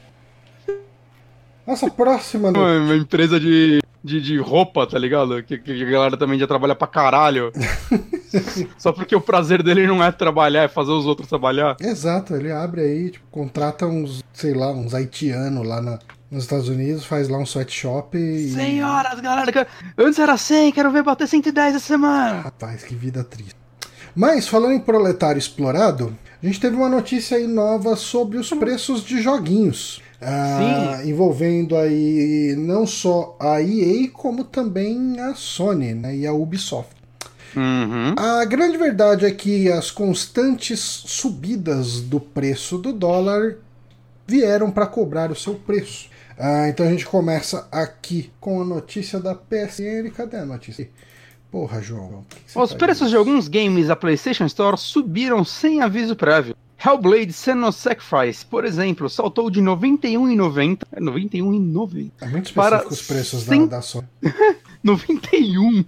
Nossa 1.67 1.91
próxima 1.91 2.49
Uma, 2.49 2.59
notícia. 2.59 2.81
uma 2.83 2.97
empresa 2.97 3.39
de, 3.41 3.81
de, 4.03 4.21
de 4.21 4.39
roupa, 4.39 4.87
tá 4.87 4.99
ligado? 4.99 5.43
Que, 5.43 5.59
que 5.59 5.83
a 5.85 5.91
galera 5.91 6.17
também 6.17 6.39
já 6.39 6.47
trabalha 6.47 6.75
pra 6.75 6.87
caralho. 6.89 7.53
Só 8.79 8.93
porque 8.93 9.15
o 9.15 9.21
prazer 9.21 9.63
dele 9.63 9.87
não 9.87 10.03
é 10.03 10.11
trabalhar, 10.11 10.63
é 10.65 10.69
fazer 10.69 10.91
os 10.93 11.05
outros 11.07 11.29
trabalhar. 11.29 11.77
Exato, 11.81 12.35
ele 12.35 12.51
abre 12.51 12.81
aí, 12.81 13.11
tipo, 13.11 13.27
contrata 13.31 13.87
uns, 13.87 14.23
sei 14.33 14.55
lá, 14.55 14.73
uns 14.73 14.95
haitianos 14.95 15.67
lá 15.67 15.81
na- 15.81 15.99
nos 16.33 16.45
Estados 16.45 16.69
Unidos, 16.69 17.05
faz 17.05 17.29
lá 17.29 17.37
um 17.37 17.45
sweatshop 17.45 18.17
e. 18.17 18.53
Senhoras, 18.53 19.21
galera, 19.21 19.69
antes 19.99 20.19
era 20.19 20.37
100, 20.39 20.73
quero 20.73 20.91
ver 20.91 21.03
bater 21.03 21.29
110 21.29 21.77
essa 21.77 21.87
semana. 21.87 22.41
Rapaz, 22.41 22.83
que 22.83 22.95
vida 22.95 23.23
triste. 23.23 23.55
Mas, 24.15 24.49
falando 24.49 24.73
em 24.73 24.81
proletário 24.81 25.39
explorado, 25.39 26.17
a 26.43 26.47
gente 26.47 26.59
teve 26.59 26.75
uma 26.75 26.89
notícia 26.89 27.37
aí 27.37 27.47
nova 27.47 27.97
sobre 27.97 28.39
os 28.39 28.49
preços 28.51 29.05
de 29.05 29.21
joguinhos. 29.21 30.03
Ah, 30.21 31.03
envolvendo 31.05 31.77
aí 31.77 32.55
não 32.57 32.87
só 32.87 33.37
a 33.39 33.61
EA, 33.61 34.09
como 34.11 34.45
também 34.45 35.19
a 35.21 35.35
Sony 35.35 35.95
né, 35.95 36.17
e 36.17 36.27
a 36.27 36.33
Ubisoft. 36.33 36.95
Uhum. 37.55 38.15
A 38.17 38.45
grande 38.45 38.79
verdade 38.79 39.27
é 39.27 39.31
que 39.31 39.71
as 39.71 39.91
constantes 39.91 40.81
subidas 40.81 42.01
do 42.01 42.19
preço 42.21 42.79
do 42.79 42.93
dólar 42.93 43.57
vieram 44.27 44.71
para 44.71 44.87
cobrar 44.87 45.31
o 45.31 45.37
seu 45.37 45.57
preço. 45.57 46.12
Ah, 46.45 46.69
então 46.69 46.85
a 46.87 46.91
gente 46.91 47.07
começa 47.07 47.69
aqui 47.71 48.33
com 48.41 48.61
a 48.61 48.65
notícia 48.65 49.21
da 49.21 49.33
PSN. 49.33 50.11
Cadê 50.13 50.39
a 50.39 50.45
notícia? 50.45 50.91
Porra, 51.53 51.81
João. 51.81 52.25
que 52.29 52.37
que 52.53 52.59
Os 52.59 52.73
preços 52.75 53.11
de 53.11 53.15
isso? 53.15 53.19
alguns 53.19 53.47
games 53.47 53.87
da 53.87 53.95
PlayStation 53.95 54.47
Store 54.47 54.77
subiram 54.77 55.45
sem 55.45 55.83
aviso 55.83 56.17
prévio. 56.17 56.57
Hellblade 56.85 57.33
Senua's 57.33 57.77
Sacrifice, 57.77 58.45
por 58.45 58.65
exemplo, 58.65 59.09
saltou 59.09 59.49
de 59.49 59.61
R$ 59.61 59.67
91,90. 59.67 60.79
É 60.91 60.99
R$ 60.99 61.05
91,90. 61.07 62.11
É 62.21 62.27
muito 62.27 62.53
para 62.55 62.79
específico 62.79 62.93
os 62.95 63.03
preços 63.07 63.43
cem- 63.45 63.67
da, 63.69 63.77
da 63.77 63.83
Sony. 63.83 64.09
91! 64.83 65.85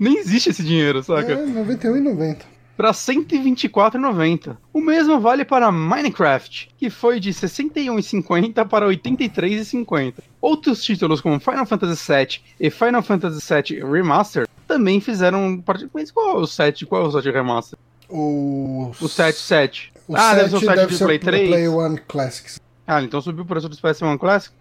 Nem 0.00 0.18
existe 0.18 0.50
esse 0.50 0.64
dinheiro, 0.64 1.02
saca? 1.04 1.32
É, 1.32 1.46
91,90. 1.46 2.38
Para 2.76 2.92
124,90. 2.92 4.56
O 4.72 4.80
mesmo 4.80 5.20
vale 5.20 5.44
para 5.44 5.70
Minecraft, 5.70 6.70
que 6.76 6.90
foi 6.90 7.20
de 7.20 7.30
61,50 7.30 8.66
para 8.66 8.86
83,50. 8.86 10.14
Outros 10.40 10.82
títulos 10.82 11.20
como 11.20 11.38
Final 11.40 11.66
Fantasy 11.66 12.12
VII 12.12 12.40
e 12.60 12.70
Final 12.70 13.02
Fantasy 13.02 13.40
VII 13.40 13.84
Remaster 13.84 14.48
também 14.66 15.00
fizeram 15.00 15.60
parte. 15.60 15.88
Mas 15.92 16.10
qual 16.10 16.38
é 16.38 16.40
o 16.40 16.46
7? 16.46 16.86
Qual 16.86 17.04
é 17.04 17.06
o 17.06 17.12
7 17.12 17.30
Remaster? 17.30 17.78
O, 18.08 18.90
O 19.00 19.08
7 19.08 19.38
7. 19.38 19.92
O 20.08 20.16
Ah, 20.16 20.34
deve 20.34 20.50
7 20.50 20.50
ser 20.50 20.56
o 20.56 20.60
7 20.60 20.76
deve 20.76 20.92
de 20.92 21.04
Play 21.04 21.16
o 21.16 21.20
3. 21.20 21.48
Play 21.48 21.68
One 21.68 21.98
Classics. 22.08 22.60
Ah, 22.86 23.02
então 23.02 23.20
subiu 23.20 23.44
o 23.44 23.46
preço 23.46 23.68
do 23.68 23.76
PS1 23.76 24.18
Classic? 24.18 24.54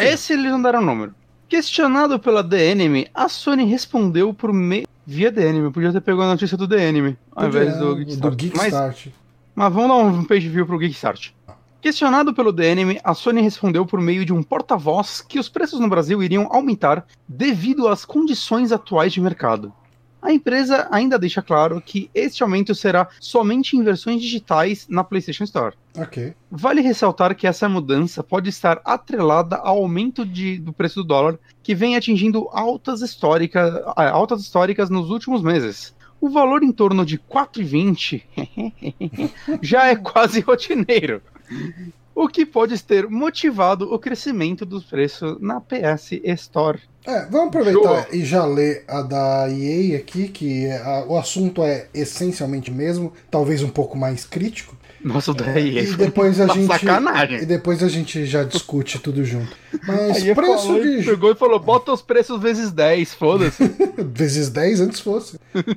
Esse 0.00 0.34
eles 0.34 0.50
não 0.52 0.60
deram 0.60 0.82
número. 0.82 1.14
Questionado 1.48 2.18
pela 2.18 2.42
The 2.42 2.70
Enemy, 2.70 3.08
a 3.14 3.28
Sony 3.28 3.64
respondeu 3.64 4.32
por 4.32 4.52
meio. 4.52 4.86
Via 5.06 5.32
The 5.32 5.42
eu 5.58 5.72
podia 5.72 5.92
ter 5.92 6.00
pegado 6.00 6.22
a 6.22 6.32
notícia 6.32 6.56
do 6.56 6.68
The 6.68 6.88
Enemy, 6.88 7.18
ao 7.34 7.48
invés 7.48 7.76
do 7.76 7.96
Geekstart. 7.96 8.20
do 8.20 8.28
Mas, 8.28 8.36
Geekstart. 8.36 9.06
mas 9.54 9.72
vamos 9.72 9.88
dar 9.88 9.96
um 9.96 10.24
page 10.24 10.48
view 10.48 10.64
pro 10.66 10.78
Geekstart. 10.78 11.32
Questionado 11.80 12.32
pelo 12.32 12.52
The 12.52 12.64
Enemy, 12.70 13.00
a 13.02 13.12
Sony 13.12 13.42
respondeu 13.42 13.84
por 13.84 14.00
meio 14.00 14.24
de 14.24 14.32
um 14.32 14.40
porta-voz 14.40 15.20
que 15.20 15.40
os 15.40 15.48
preços 15.48 15.80
no 15.80 15.88
Brasil 15.88 16.22
iriam 16.22 16.48
aumentar 16.52 17.04
devido 17.26 17.88
às 17.88 18.04
condições 18.04 18.70
atuais 18.70 19.12
de 19.12 19.20
mercado. 19.20 19.72
A 20.22 20.32
empresa 20.32 20.86
ainda 20.90 21.18
deixa 21.18 21.42
claro 21.42 21.82
que 21.84 22.08
este 22.14 22.44
aumento 22.44 22.74
será 22.76 23.08
somente 23.20 23.76
em 23.76 23.82
versões 23.82 24.22
digitais 24.22 24.86
na 24.88 25.02
PlayStation 25.02 25.42
Store. 25.42 25.74
Ok. 25.98 26.32
Vale 26.48 26.80
ressaltar 26.80 27.34
que 27.34 27.44
essa 27.46 27.68
mudança 27.68 28.22
pode 28.22 28.48
estar 28.48 28.80
atrelada 28.84 29.56
ao 29.56 29.78
aumento 29.78 30.24
de- 30.24 30.58
do 30.60 30.72
preço 30.72 31.02
do 31.02 31.08
dólar, 31.08 31.38
que 31.62 31.74
vem 31.74 31.96
atingindo 31.96 32.48
altas, 32.52 33.02
histórica, 33.02 33.82
ah, 33.96 34.10
altas 34.10 34.40
históricas 34.42 34.88
nos 34.88 35.10
últimos 35.10 35.42
meses. 35.42 35.92
O 36.20 36.30
valor 36.30 36.62
em 36.62 36.70
torno 36.70 37.04
de 37.04 37.18
4,20 37.18 38.22
já 39.60 39.86
é 39.88 39.96
quase 39.96 40.38
rotineiro, 40.40 41.20
o 42.14 42.28
que 42.28 42.46
pode 42.46 42.80
ter 42.82 43.08
motivado 43.08 43.92
o 43.92 43.98
crescimento 43.98 44.64
dos 44.64 44.84
preços 44.84 45.36
na 45.40 45.60
PS 45.60 46.12
Store. 46.24 46.80
É, 47.04 47.26
vamos 47.26 47.48
aproveitar 47.48 48.04
Show. 48.04 48.06
e 48.14 48.24
já 48.24 48.44
ler 48.44 48.84
a 48.86 49.02
da 49.02 49.48
EA 49.50 49.96
aqui, 49.98 50.28
que 50.28 50.66
é- 50.66 50.76
a- 50.80 51.04
o 51.08 51.18
assunto 51.18 51.62
é 51.64 51.86
essencialmente 51.92 52.70
o 52.70 52.74
mesmo, 52.74 53.12
talvez 53.30 53.62
um 53.62 53.68
pouco 53.68 53.98
mais 53.98 54.24
crítico. 54.24 54.76
Nossa, 55.04 55.34
daí 55.34 55.78
E 55.78 55.96
depois 55.96 56.40
a 56.40 56.46
gente. 56.46 56.68
sacanagem. 56.68 57.42
E 57.42 57.46
depois 57.46 57.82
a 57.82 57.88
gente 57.88 58.24
já 58.24 58.44
discute 58.44 59.00
tudo 59.00 59.24
junto. 59.24 59.50
Mas 59.84 60.18
Aí 60.22 60.32
preço 60.32 60.62
falou, 60.68 60.80
de. 60.80 61.02
pegou 61.04 61.32
e 61.32 61.34
falou, 61.34 61.58
bota 61.58 61.92
os 61.92 62.00
preços 62.00 62.40
vezes 62.40 62.70
10, 62.70 63.12
foda-se. 63.14 63.64
vezes 63.98 64.48
10 64.48 64.80
antes 64.80 65.00
fosse. 65.00 65.38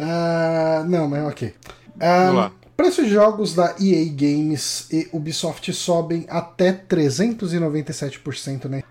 Ah, 0.00 0.84
não, 0.88 1.08
mas 1.08 1.26
ok. 1.26 1.52
Ah, 1.98 2.18
Vamos 2.26 2.34
lá. 2.36 2.52
preços 2.76 3.04
de 3.06 3.10
jogos 3.12 3.52
da 3.52 3.74
EA 3.80 4.04
Games 4.14 4.86
e 4.92 5.08
Ubisoft 5.12 5.72
sobem 5.72 6.24
até 6.28 6.72
397%, 6.72 8.66
né? 8.68 8.82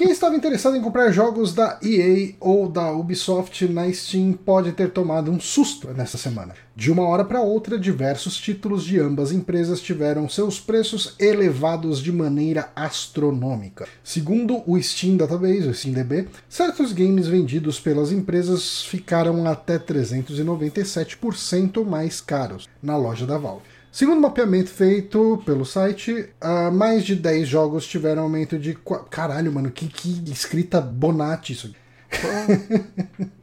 Quem 0.00 0.10
estava 0.10 0.34
interessado 0.34 0.78
em 0.78 0.80
comprar 0.80 1.12
jogos 1.12 1.52
da 1.52 1.78
EA 1.82 2.32
ou 2.40 2.66
da 2.66 2.90
Ubisoft 2.90 3.68
na 3.68 3.92
Steam 3.92 4.32
pode 4.32 4.72
ter 4.72 4.92
tomado 4.92 5.30
um 5.30 5.38
susto 5.38 5.88
nessa 5.88 6.16
semana. 6.16 6.54
De 6.74 6.90
uma 6.90 7.06
hora 7.06 7.22
para 7.22 7.42
outra, 7.42 7.78
diversos 7.78 8.38
títulos 8.38 8.82
de 8.82 8.98
ambas 8.98 9.30
empresas 9.30 9.78
tiveram 9.78 10.26
seus 10.26 10.58
preços 10.58 11.14
elevados 11.18 12.00
de 12.00 12.10
maneira 12.10 12.70
astronômica. 12.74 13.86
Segundo 14.02 14.62
o 14.66 14.82
Steam 14.82 15.18
Database, 15.18 15.68
o 15.68 15.74
SteamDB, 15.74 16.28
certos 16.48 16.94
games 16.94 17.26
vendidos 17.26 17.78
pelas 17.78 18.10
empresas 18.10 18.82
ficaram 18.82 19.46
até 19.46 19.78
397% 19.78 21.84
mais 21.84 22.22
caros 22.22 22.66
na 22.82 22.96
loja 22.96 23.26
da 23.26 23.36
Valve. 23.36 23.79
Segundo 23.92 24.18
o 24.18 24.22
mapeamento 24.22 24.70
feito 24.70 25.42
pelo 25.44 25.64
site, 25.64 26.28
ah, 26.40 26.70
mais 26.70 27.04
de 27.04 27.16
10 27.16 27.48
jogos 27.48 27.86
tiveram 27.86 28.22
aumento 28.22 28.58
de. 28.58 28.76
Caralho, 29.10 29.52
mano, 29.52 29.70
que, 29.70 29.88
que 29.88 30.22
escrita 30.30 30.80
bonate 30.80 31.52
isso 31.52 31.66
aqui. 31.66 31.76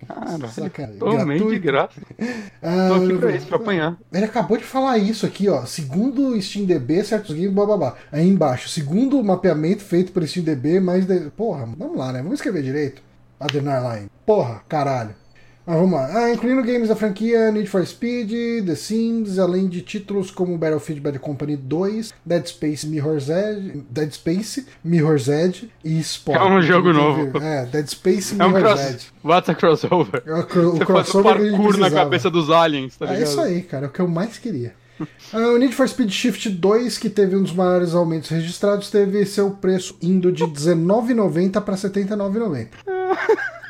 Cara, 0.08 0.48
Sacanagem. 0.50 1.00
totalmente 1.00 1.48
de 1.48 1.60
graça. 1.60 2.02
Ah, 2.62 2.88
Tô 2.90 2.94
aqui 2.96 3.18
pra 3.18 3.32
isso, 3.36 3.48
pra 3.48 3.58
apanhar. 3.58 3.98
Ele 4.12 4.26
acabou 4.26 4.58
de 4.58 4.64
falar 4.64 4.98
isso 4.98 5.26
aqui, 5.26 5.48
ó. 5.50 5.66
Segundo 5.66 6.30
o 6.30 6.38
SteamDB, 6.42 7.04
certos 7.04 7.36
games, 7.36 7.52
bababá. 7.54 7.96
Aí 8.12 8.28
embaixo, 8.28 8.70
segundo 8.70 9.20
o 9.20 9.24
mapeamento 9.24 9.84
feito 9.84 10.12
pelo 10.12 10.26
SteamDB, 10.28 10.80
mais 10.80 11.06
de... 11.06 11.30
Porra, 11.32 11.66
vamos 11.78 11.98
lá, 11.98 12.12
né? 12.12 12.22
Vamos 12.22 12.36
escrever 12.40 12.64
direito. 12.64 13.02
Adrenarline. 13.40 14.10
Porra, 14.26 14.62
caralho. 14.68 15.14
Mas 15.68 15.76
vamos 15.76 15.92
lá. 16.00 16.10
Ah, 16.18 16.34
incluindo 16.34 16.64
games 16.64 16.88
da 16.88 16.96
franquia 16.96 17.52
Need 17.52 17.68
for 17.70 17.86
Speed, 17.86 18.66
The 18.66 18.74
Sims, 18.76 19.38
além 19.38 19.68
de 19.68 19.82
títulos 19.82 20.32
como 20.32 20.58
Battlefield 20.58 21.02
Bad 21.02 21.20
Company 21.20 21.58
2, 21.58 22.14
Dead 22.26 22.46
Space 22.48 22.88
Mirror's 22.88 23.28
Edge, 23.30 23.84
Dead 23.90 24.10
Space, 24.14 24.66
Mirror's 24.82 25.28
Edge 25.28 25.70
e 25.84 26.00
Sport. 26.00 26.40
É 26.40 26.44
um 26.46 26.62
jogo 26.62 26.94
novo. 26.94 27.38
É, 27.40 27.66
Dead 27.66 27.86
Space 27.88 28.34
É 28.40 28.46
um 28.46 28.50
Mirror's 28.50 28.80
cross... 28.80 28.90
Edge. 28.94 29.06
What's 29.26 29.50
a 29.50 29.56
crossover? 29.56 30.24
É 30.26 30.34
o, 30.36 30.44
cro- 30.46 30.72
Você 30.72 30.78
faz 30.78 30.82
o 30.82 30.86
crossover 30.86 31.38
gente 31.42 31.52
parkour 31.52 31.78
na 31.78 31.92
cabeça 31.92 32.30
dos 32.32 32.50
aliens, 32.50 32.96
tá 32.96 33.06
É 33.06 33.10
ligado? 33.10 33.28
isso 33.28 33.42
aí, 33.42 33.62
cara, 33.62 33.88
é 33.88 33.90
o 33.90 33.92
que 33.92 34.00
eu 34.00 34.08
mais 34.08 34.38
queria. 34.38 34.74
Ah, 35.34 35.50
o 35.50 35.58
Need 35.58 35.76
for 35.76 35.88
Speed 35.90 36.10
Shift 36.10 36.50
2, 36.50 36.98
que 36.98 37.10
teve 37.10 37.36
um 37.36 37.44
dos 37.44 37.52
maiores 37.54 37.94
aumentos 37.94 38.30
registrados, 38.30 38.90
teve 38.90 39.26
seu 39.26 39.52
preço 39.52 39.98
indo 40.02 40.32
de 40.32 40.44
R$19,90 40.46 41.62
para 41.62 41.76
R$79,90. 41.76 42.68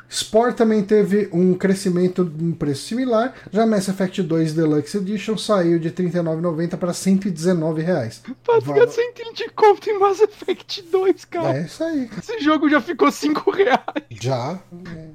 Sport 0.10 0.55
também 0.55 0.84
teve 0.84 1.30
um 1.34 1.53
crescimento 1.53 2.32
em 2.39 2.51
preço 2.51 2.88
similar, 2.88 3.34
já 3.51 3.66
Mass 3.66 3.88
Effect 3.89 4.24
2 4.24 4.53
Deluxe 4.53 4.97
Edition 4.97 5.38
saiu 5.38 5.78
de 5.80 5.89
R$ 5.89 5.93
39,90 5.95 6.78
para 6.78 6.93
119 6.93 7.82
reais. 7.82 8.22
Paga 8.45 8.62
Val- 8.62 8.88
120 8.88 9.49
conto 9.53 9.89
em 9.89 9.99
Mass 9.99 10.22
Effect 10.22 10.82
2, 10.91 11.26
cara. 11.26 11.58
É 11.58 11.62
isso 11.66 11.84
aí, 11.84 12.10
Esse 12.18 12.39
jogo 12.39 12.70
já 12.70 12.80
ficou 12.80 13.12
5 13.12 13.51
reais. 13.51 13.82
já. 14.10 14.58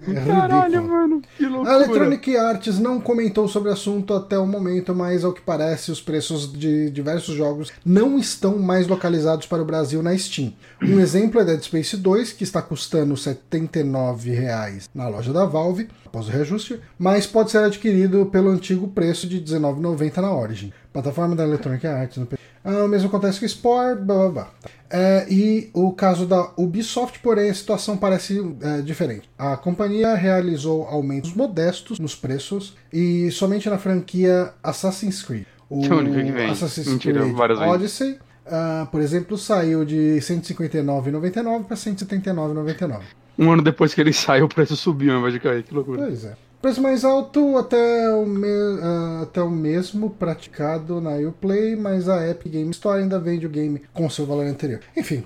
É, 0.07 0.11
é 0.11 0.25
Caralho, 0.27 0.83
mano. 0.83 1.23
Que 1.39 1.45
A 1.47 1.49
loucura. 1.49 1.75
Electronic 1.75 2.37
Arts 2.37 2.79
não 2.79 3.01
comentou 3.01 3.49
sobre 3.49 3.71
o 3.71 3.73
assunto 3.73 4.13
até 4.15 4.39
o 4.39 4.47
momento, 4.47 4.95
mas 4.95 5.25
ao 5.25 5.33
que 5.33 5.41
parece, 5.41 5.91
os 5.91 6.01
preços 6.01 6.53
de 6.53 6.91
diversos 6.91 7.35
jogos 7.35 7.71
não 7.85 8.19
estão 8.19 8.59
mais 8.59 8.87
localizados 8.87 9.47
para 9.47 9.63
o 9.63 9.65
Brasil 9.65 10.03
na 10.03 10.17
Steam. 10.19 10.53
Um 10.83 11.01
exemplo 11.01 11.41
é 11.41 11.45
Dead 11.45 11.63
Space 11.63 11.97
2, 11.97 12.33
que 12.33 12.45
está 12.45 12.61
custando 12.61 13.15
R$ 13.15 13.21
79,00 13.21 14.82
na 14.95 15.09
loja 15.09 15.33
da 15.33 15.45
Valve, 15.45 15.89
após 16.05 16.29
o 16.29 16.31
reajuste, 16.31 16.81
mas 16.99 17.27
pode 17.27 17.51
ser 17.51 17.59
adquirido 17.59 18.27
pelo 18.27 18.51
antigo 18.51 18.89
preço 18.89 19.27
de 19.27 19.39
R$ 19.39 19.45
19,90 19.45 20.17
na 20.19 20.35
Origin. 20.35 20.73
Plataforma 20.93 21.35
da 21.35 21.45
Electronic 21.45 21.87
Arts. 21.87 22.19
no. 22.19 22.29
Ah, 22.65 22.85
o 22.85 22.89
mesmo 22.89 23.09
acontece 23.09 23.41
com 23.41 23.45
o 23.45 23.47
Sport, 23.47 24.01
blá 24.01 24.15
blá 24.15 24.29
blá. 24.29 24.51
É, 24.89 25.27
e 25.29 25.71
o 25.73 25.93
caso 25.93 26.27
da 26.27 26.53
Ubisoft, 26.57 27.19
porém, 27.21 27.51
a 27.51 27.55
situação 27.55 27.97
parece 27.97 28.39
é, 28.61 28.83
diferente. 28.83 29.29
A 29.39 29.57
companhia 29.57 30.15
realizou 30.15 30.85
aumentos 30.85 31.35
modestos 31.35 31.99
nos 31.99 32.15
preços 32.15 32.77
e 32.93 33.31
somente 33.33 33.69
na 33.69 33.79
franquia 33.79 34.53
Assassin's 34.63 35.23
Creed. 35.23 35.47
O 35.69 35.83
é. 35.83 36.51
Assassin's 36.51 36.89
Mentira, 36.89 37.23
Creed. 37.23 37.59
Odyssey, 37.59 38.19
ah, 38.47 38.87
por 38.93 39.01
exemplo, 39.01 39.39
saiu 39.39 39.85
de 39.85 40.15
R$ 40.15 40.21
159,99 40.21 41.65
para 41.65 41.77
R$ 41.77 41.83
179,99. 41.83 43.01
Um 43.39 43.51
ano 43.53 43.63
depois 43.63 43.95
que 43.95 44.01
ele 44.01 44.13
saiu, 44.13 44.45
o 44.47 44.49
preço 44.49 44.77
subiu 44.77 45.13
ao 45.15 45.19
invés 45.21 45.35
de 45.35 45.41
cair. 45.41 45.63
Que 45.63 45.75
loucura. 45.75 46.03
Pois 46.03 46.25
é. 46.25 46.37
Preço 46.61 46.81
mais 46.81 47.05
alto 47.05 47.57
até 47.59 48.09
o, 48.15 48.25
me- 48.25 48.47
ah, 48.81 49.21
até 49.25 49.43
o 49.43 49.51
mesmo 49.51 50.11
praticado 50.11 51.01
na 51.01 51.17
Uplay, 51.17 51.75
mas 51.75 52.09
a 52.09 52.29
Epic 52.29 52.53
Game 52.53 52.71
Store 52.71 53.01
ainda 53.03 53.19
vende 53.19 53.47
o 53.47 53.51
game 53.51 53.83
com 53.93 54.09
seu 54.09 54.25
valor 54.27 54.47
anterior. 54.47 54.81
Enfim. 54.97 55.25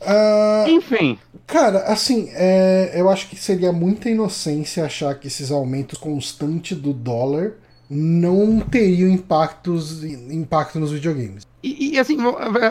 ah, 0.00 0.64
Enfim, 0.68 1.18
cara, 1.46 1.80
assim, 1.80 2.30
é, 2.32 2.92
eu 2.98 3.10
acho 3.10 3.28
que 3.28 3.36
seria 3.36 3.72
muita 3.72 4.08
inocência 4.08 4.84
achar 4.84 5.14
que 5.18 5.26
esses 5.26 5.50
aumentos 5.50 5.98
constantes 5.98 6.78
do 6.78 6.92
dólar 6.94 7.52
não 7.90 8.60
teriam 8.60 9.10
impactos, 9.10 10.02
impacto 10.04 10.78
nos 10.78 10.92
videogames. 10.92 11.42
E, 11.62 11.94
e, 11.96 11.98
assim, 11.98 12.16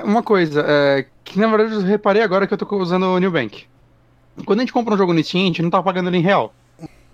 uma 0.04 0.24
coisa, 0.24 0.66
é, 0.68 1.06
que 1.24 1.38
na 1.38 1.48
verdade 1.48 1.76
eu 1.76 1.82
reparei 1.82 2.24
agora 2.24 2.48
que 2.48 2.54
eu 2.54 2.58
tô 2.58 2.66
usando 2.78 3.04
o 3.06 3.20
New 3.20 3.30
Bank. 3.30 3.66
Quando 4.46 4.60
a 4.60 4.64
gente 4.64 4.74
compra 4.74 4.94
um 4.94 4.98
jogo 4.98 5.14
no 5.14 5.24
Steam, 5.24 5.44
a 5.44 5.48
gente 5.48 5.62
não 5.62 5.70
tá 5.70 5.82
pagando 5.82 6.10
ele 6.10 6.18
em 6.18 6.22
real. 6.22 6.54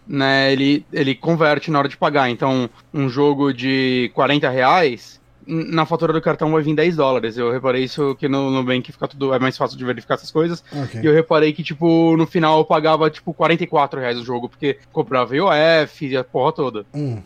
Né, 0.07 0.51
ele, 0.53 0.85
ele 0.93 1.15
converte 1.15 1.71
na 1.71 1.79
hora 1.79 1.89
de 1.89 1.97
pagar. 1.97 2.29
Então, 2.29 2.69
um 2.93 3.09
jogo 3.09 3.51
de 3.51 4.11
40 4.13 4.47
reais, 4.49 5.19
na 5.47 5.83
fatura 5.83 6.13
do 6.13 6.21
cartão 6.21 6.51
vai 6.51 6.61
vir 6.61 6.75
10 6.75 6.95
dólares. 6.95 7.37
Eu 7.37 7.51
reparei 7.51 7.83
isso 7.83 8.13
que 8.15 8.27
no 8.27 8.51
Nubank 8.51 8.91
fica 8.91 9.07
tudo. 9.07 9.33
É 9.33 9.39
mais 9.39 9.57
fácil 9.57 9.75
de 9.77 9.83
verificar 9.83 10.13
essas 10.13 10.29
coisas. 10.29 10.63
Ok. 10.71 11.01
E 11.01 11.05
eu 11.05 11.11
reparei 11.13 11.51
que, 11.53 11.63
tipo, 11.63 12.15
no 12.17 12.27
final 12.27 12.59
eu 12.59 12.65
pagava, 12.65 13.09
tipo, 13.09 13.33
44 13.33 13.99
reais 13.99 14.19
o 14.19 14.23
jogo, 14.23 14.47
porque 14.47 14.77
comprava 14.91 15.35
IOF 15.35 16.05
e 16.07 16.15
a 16.17 16.23
porra 16.23 16.51
toda. 16.51 16.85
Hum, 16.93 17.19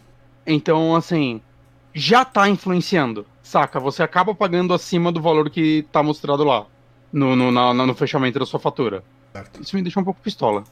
Então, 0.48 0.96
assim, 0.96 1.42
já 1.94 2.24
tá 2.24 2.48
influenciando, 2.48 3.26
saca? 3.44 3.78
Você 3.80 4.02
acaba 4.02 4.34
pagando 4.34 4.74
acima 4.74 5.12
do 5.12 5.22
valor 5.22 5.50
que 5.50 5.86
tá 5.92 6.02
mostrado 6.02 6.46
lá, 6.46 6.66
no, 7.12 7.36
no, 7.36 7.52
na- 7.52 7.74
no 7.74 7.94
fechamento 7.94 8.40
da 8.40 8.46
sua 8.46 8.60
fatura. 8.60 9.04
Certo. 9.34 9.62
Isso 9.62 9.76
me 9.76 9.82
deixa 9.82 10.00
um 10.00 10.04
pouco 10.04 10.20
pistola. 10.22 10.64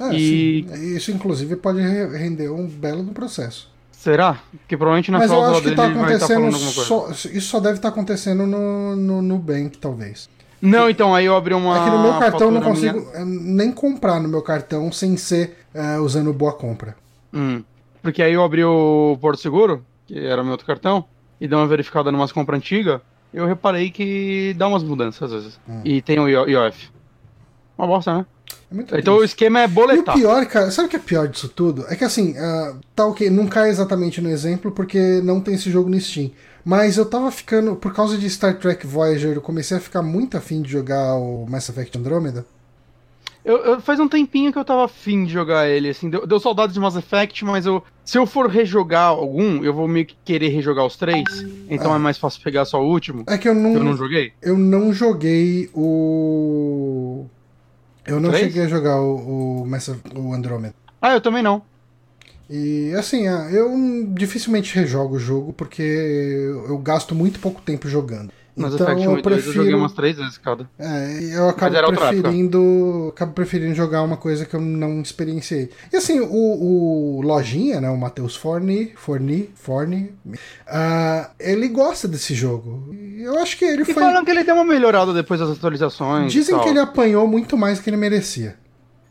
É, 0.00 0.14
E- 0.14 0.66
sim. 0.68 0.96
Isso, 0.96 1.10
inclusive, 1.10 1.56
pode 1.56 1.80
re- 1.80 2.16
render 2.16 2.48
um 2.50 2.66
belo 2.66 3.02
do 3.02 3.12
processo. 3.12 3.70
Será? 3.92 4.40
Porque 4.50 4.76
provavelmente 4.76 5.10
na 5.12 5.18
Mas 5.18 5.30
eu 5.30 5.44
acho 5.44 5.62
que 5.62 5.74
tá 5.74 5.86
estar 5.88 6.00
acontecendo. 6.00 6.52
só- 6.52 7.10
isso 7.10 7.40
só 7.42 7.60
deve 7.60 7.76
estar 7.76 7.88
acontecendo 7.88 8.46
no, 8.46 8.96
no 8.96 9.22
Nubank, 9.22 9.78
talvez. 9.78 10.28
Não, 10.60 10.88
então, 10.88 11.14
aí 11.14 11.26
eu 11.26 11.36
abri 11.36 11.54
uma. 11.54 11.76
é 11.78 11.84
que 11.84 11.90
no 11.90 12.02
meu 12.02 12.18
cartão 12.18 12.48
eu 12.48 12.50
não 12.52 12.62
consigo 12.62 13.08
eh, 13.14 13.24
nem 13.24 13.70
comprar 13.72 14.20
no 14.20 14.28
meu 14.28 14.42
cartão 14.42 14.90
sem 14.92 15.16
ser 15.16 15.56
eh, 15.74 15.98
usando 15.98 16.32
boa 16.32 16.52
compra. 16.52 16.96
minha- 17.32 17.58
Hum. 17.58 17.64
Porque 18.00 18.22
aí 18.22 18.32
eu 18.32 18.42
abri 18.42 18.64
o 18.64 19.16
Porto 19.20 19.40
Seguro, 19.40 19.84
que 20.06 20.18
era 20.18 20.42
meu 20.42 20.52
outro 20.52 20.66
cartão, 20.66 21.04
e 21.40 21.46
dei 21.46 21.56
uma 21.56 21.66
verificada 21.66 22.10
numa 22.10 22.28
compra 22.28 22.56
antiga, 22.56 23.00
eu 23.32 23.46
reparei 23.46 23.90
que 23.90 24.52
dá 24.56 24.66
umas 24.66 24.82
mudanças 24.82 25.32
às 25.32 25.42
vezes. 25.42 25.60
E 25.84 26.02
tem 26.02 26.18
o 26.18 26.28
IOF. 26.28 26.90
Uma 27.82 27.88
bosta, 27.96 28.14
né? 28.18 28.26
É 28.92 28.98
Então 29.00 29.14
o 29.14 29.18
triste. 29.18 29.32
esquema 29.34 29.60
é 29.60 29.64
E 29.64 29.66
o 29.66 29.70
boletar. 29.70 30.14
pior, 30.14 30.46
cara, 30.46 30.70
sabe 30.70 30.86
o 30.86 30.90
que 30.90 30.96
é 30.96 31.00
pior 31.00 31.26
disso 31.26 31.48
tudo? 31.48 31.84
É 31.88 31.96
que 31.96 32.04
assim, 32.04 32.34
ah, 32.38 32.74
tá 32.94 33.04
ok, 33.06 33.28
não 33.28 33.46
cai 33.48 33.68
exatamente 33.68 34.20
no 34.20 34.30
exemplo 34.30 34.70
porque 34.70 35.20
não 35.24 35.40
tem 35.40 35.54
esse 35.54 35.68
jogo 35.70 35.90
no 35.90 36.00
Steam. 36.00 36.30
Mas 36.64 36.96
eu 36.96 37.04
tava 37.04 37.30
ficando, 37.32 37.74
por 37.74 37.92
causa 37.92 38.16
de 38.16 38.30
Star 38.30 38.56
Trek 38.56 38.86
Voyager, 38.86 39.32
eu 39.34 39.40
comecei 39.40 39.76
a 39.76 39.80
ficar 39.80 40.00
muito 40.00 40.36
afim 40.36 40.62
de 40.62 40.70
jogar 40.70 41.16
o 41.16 41.44
Mass 41.50 41.68
Effect 41.68 41.98
Andromeda. 41.98 42.46
Eu, 43.44 43.56
eu- 43.58 43.80
faz 43.80 43.98
um 43.98 44.06
tempinho 44.06 44.52
que 44.52 44.58
eu 44.58 44.64
tava 44.64 44.84
afim 44.84 45.24
de 45.24 45.32
jogar 45.32 45.68
ele, 45.68 45.88
assim, 45.88 46.08
deu, 46.08 46.24
deu 46.24 46.38
saudade 46.38 46.72
de 46.72 46.78
Mass 46.78 46.94
Effect, 46.94 47.44
mas 47.44 47.66
eu, 47.66 47.82
se 48.04 48.16
eu 48.16 48.24
for 48.24 48.48
rejogar 48.48 49.08
algum, 49.08 49.64
eu 49.64 49.74
vou 49.74 49.88
meio 49.88 50.06
que 50.06 50.16
querer 50.24 50.50
rejogar 50.50 50.86
os 50.86 50.96
três, 50.96 51.24
então 51.68 51.92
Ah. 51.92 51.96
é 51.96 51.98
mais 51.98 52.16
fácil 52.16 52.40
pegar 52.40 52.64
só 52.64 52.80
o 52.80 52.88
último. 52.88 53.24
É 53.26 53.36
que 53.36 53.48
eu 53.48 53.54
não, 53.56 53.74
Eu 53.74 53.82
não 53.82 53.96
joguei. 53.96 54.32
eu 54.40 54.56
não 54.56 54.92
joguei 54.92 55.68
o. 55.74 57.26
Eu 58.06 58.20
não 58.20 58.30
Três? 58.30 58.46
cheguei 58.46 58.64
a 58.64 58.68
jogar 58.68 59.00
o, 59.00 59.64
o, 59.64 59.68
o 60.16 60.32
Andromeda. 60.34 60.74
Ah, 61.00 61.12
eu 61.12 61.20
também 61.20 61.42
não. 61.42 61.62
E 62.50 62.92
assim, 62.98 63.28
ah, 63.28 63.48
eu 63.50 63.70
dificilmente 64.08 64.74
rejogo 64.74 65.16
o 65.16 65.18
jogo 65.18 65.52
porque 65.52 65.82
eu 65.82 66.76
gasto 66.78 67.14
muito 67.14 67.40
pouco 67.40 67.62
tempo 67.62 67.88
jogando. 67.88 68.32
Mass 68.54 68.74
então 68.74 68.86
Effect 68.86 69.08
1 69.08 69.16
eu 69.16 69.22
2 69.22 69.36
eu 69.36 69.40
joguei 69.42 69.52
prefiro. 69.54 69.78
umas 69.78 69.92
três 69.92 70.16
vezes 70.16 70.36
cada. 70.38 70.68
É, 70.78 71.36
eu 71.36 71.48
acabo 71.48 71.74
preferindo. 71.96 73.08
Acabo 73.14 73.32
preferindo 73.32 73.74
jogar 73.74 74.02
uma 74.02 74.16
coisa 74.16 74.44
que 74.44 74.54
eu 74.54 74.60
não 74.60 75.00
experienciei. 75.00 75.70
E 75.92 75.96
assim, 75.96 76.20
o, 76.20 76.26
o 76.28 77.20
Lojinha, 77.22 77.80
né? 77.80 77.88
O 77.88 77.96
Matheus 77.96 78.36
Forni, 78.36 78.92
Forni, 78.94 79.48
Forni, 79.54 80.12
ah, 80.66 81.30
ele 81.40 81.68
gosta 81.68 82.06
desse 82.06 82.34
jogo. 82.34 82.94
Eu 83.18 83.38
acho 83.38 83.56
que 83.56 83.64
ele 83.64 83.82
E 83.82 83.84
foi. 83.86 83.94
falam 83.94 84.24
que 84.24 84.30
ele 84.30 84.44
deu 84.44 84.54
uma 84.54 84.64
melhorada 84.64 85.12
depois 85.12 85.40
das 85.40 85.50
atualizações. 85.50 86.32
Dizem 86.32 86.58
que 86.60 86.68
ele 86.68 86.78
apanhou 86.78 87.26
muito 87.26 87.56
mais 87.56 87.78
do 87.78 87.84
que 87.84 87.90
ele 87.90 87.96
merecia. 87.96 88.56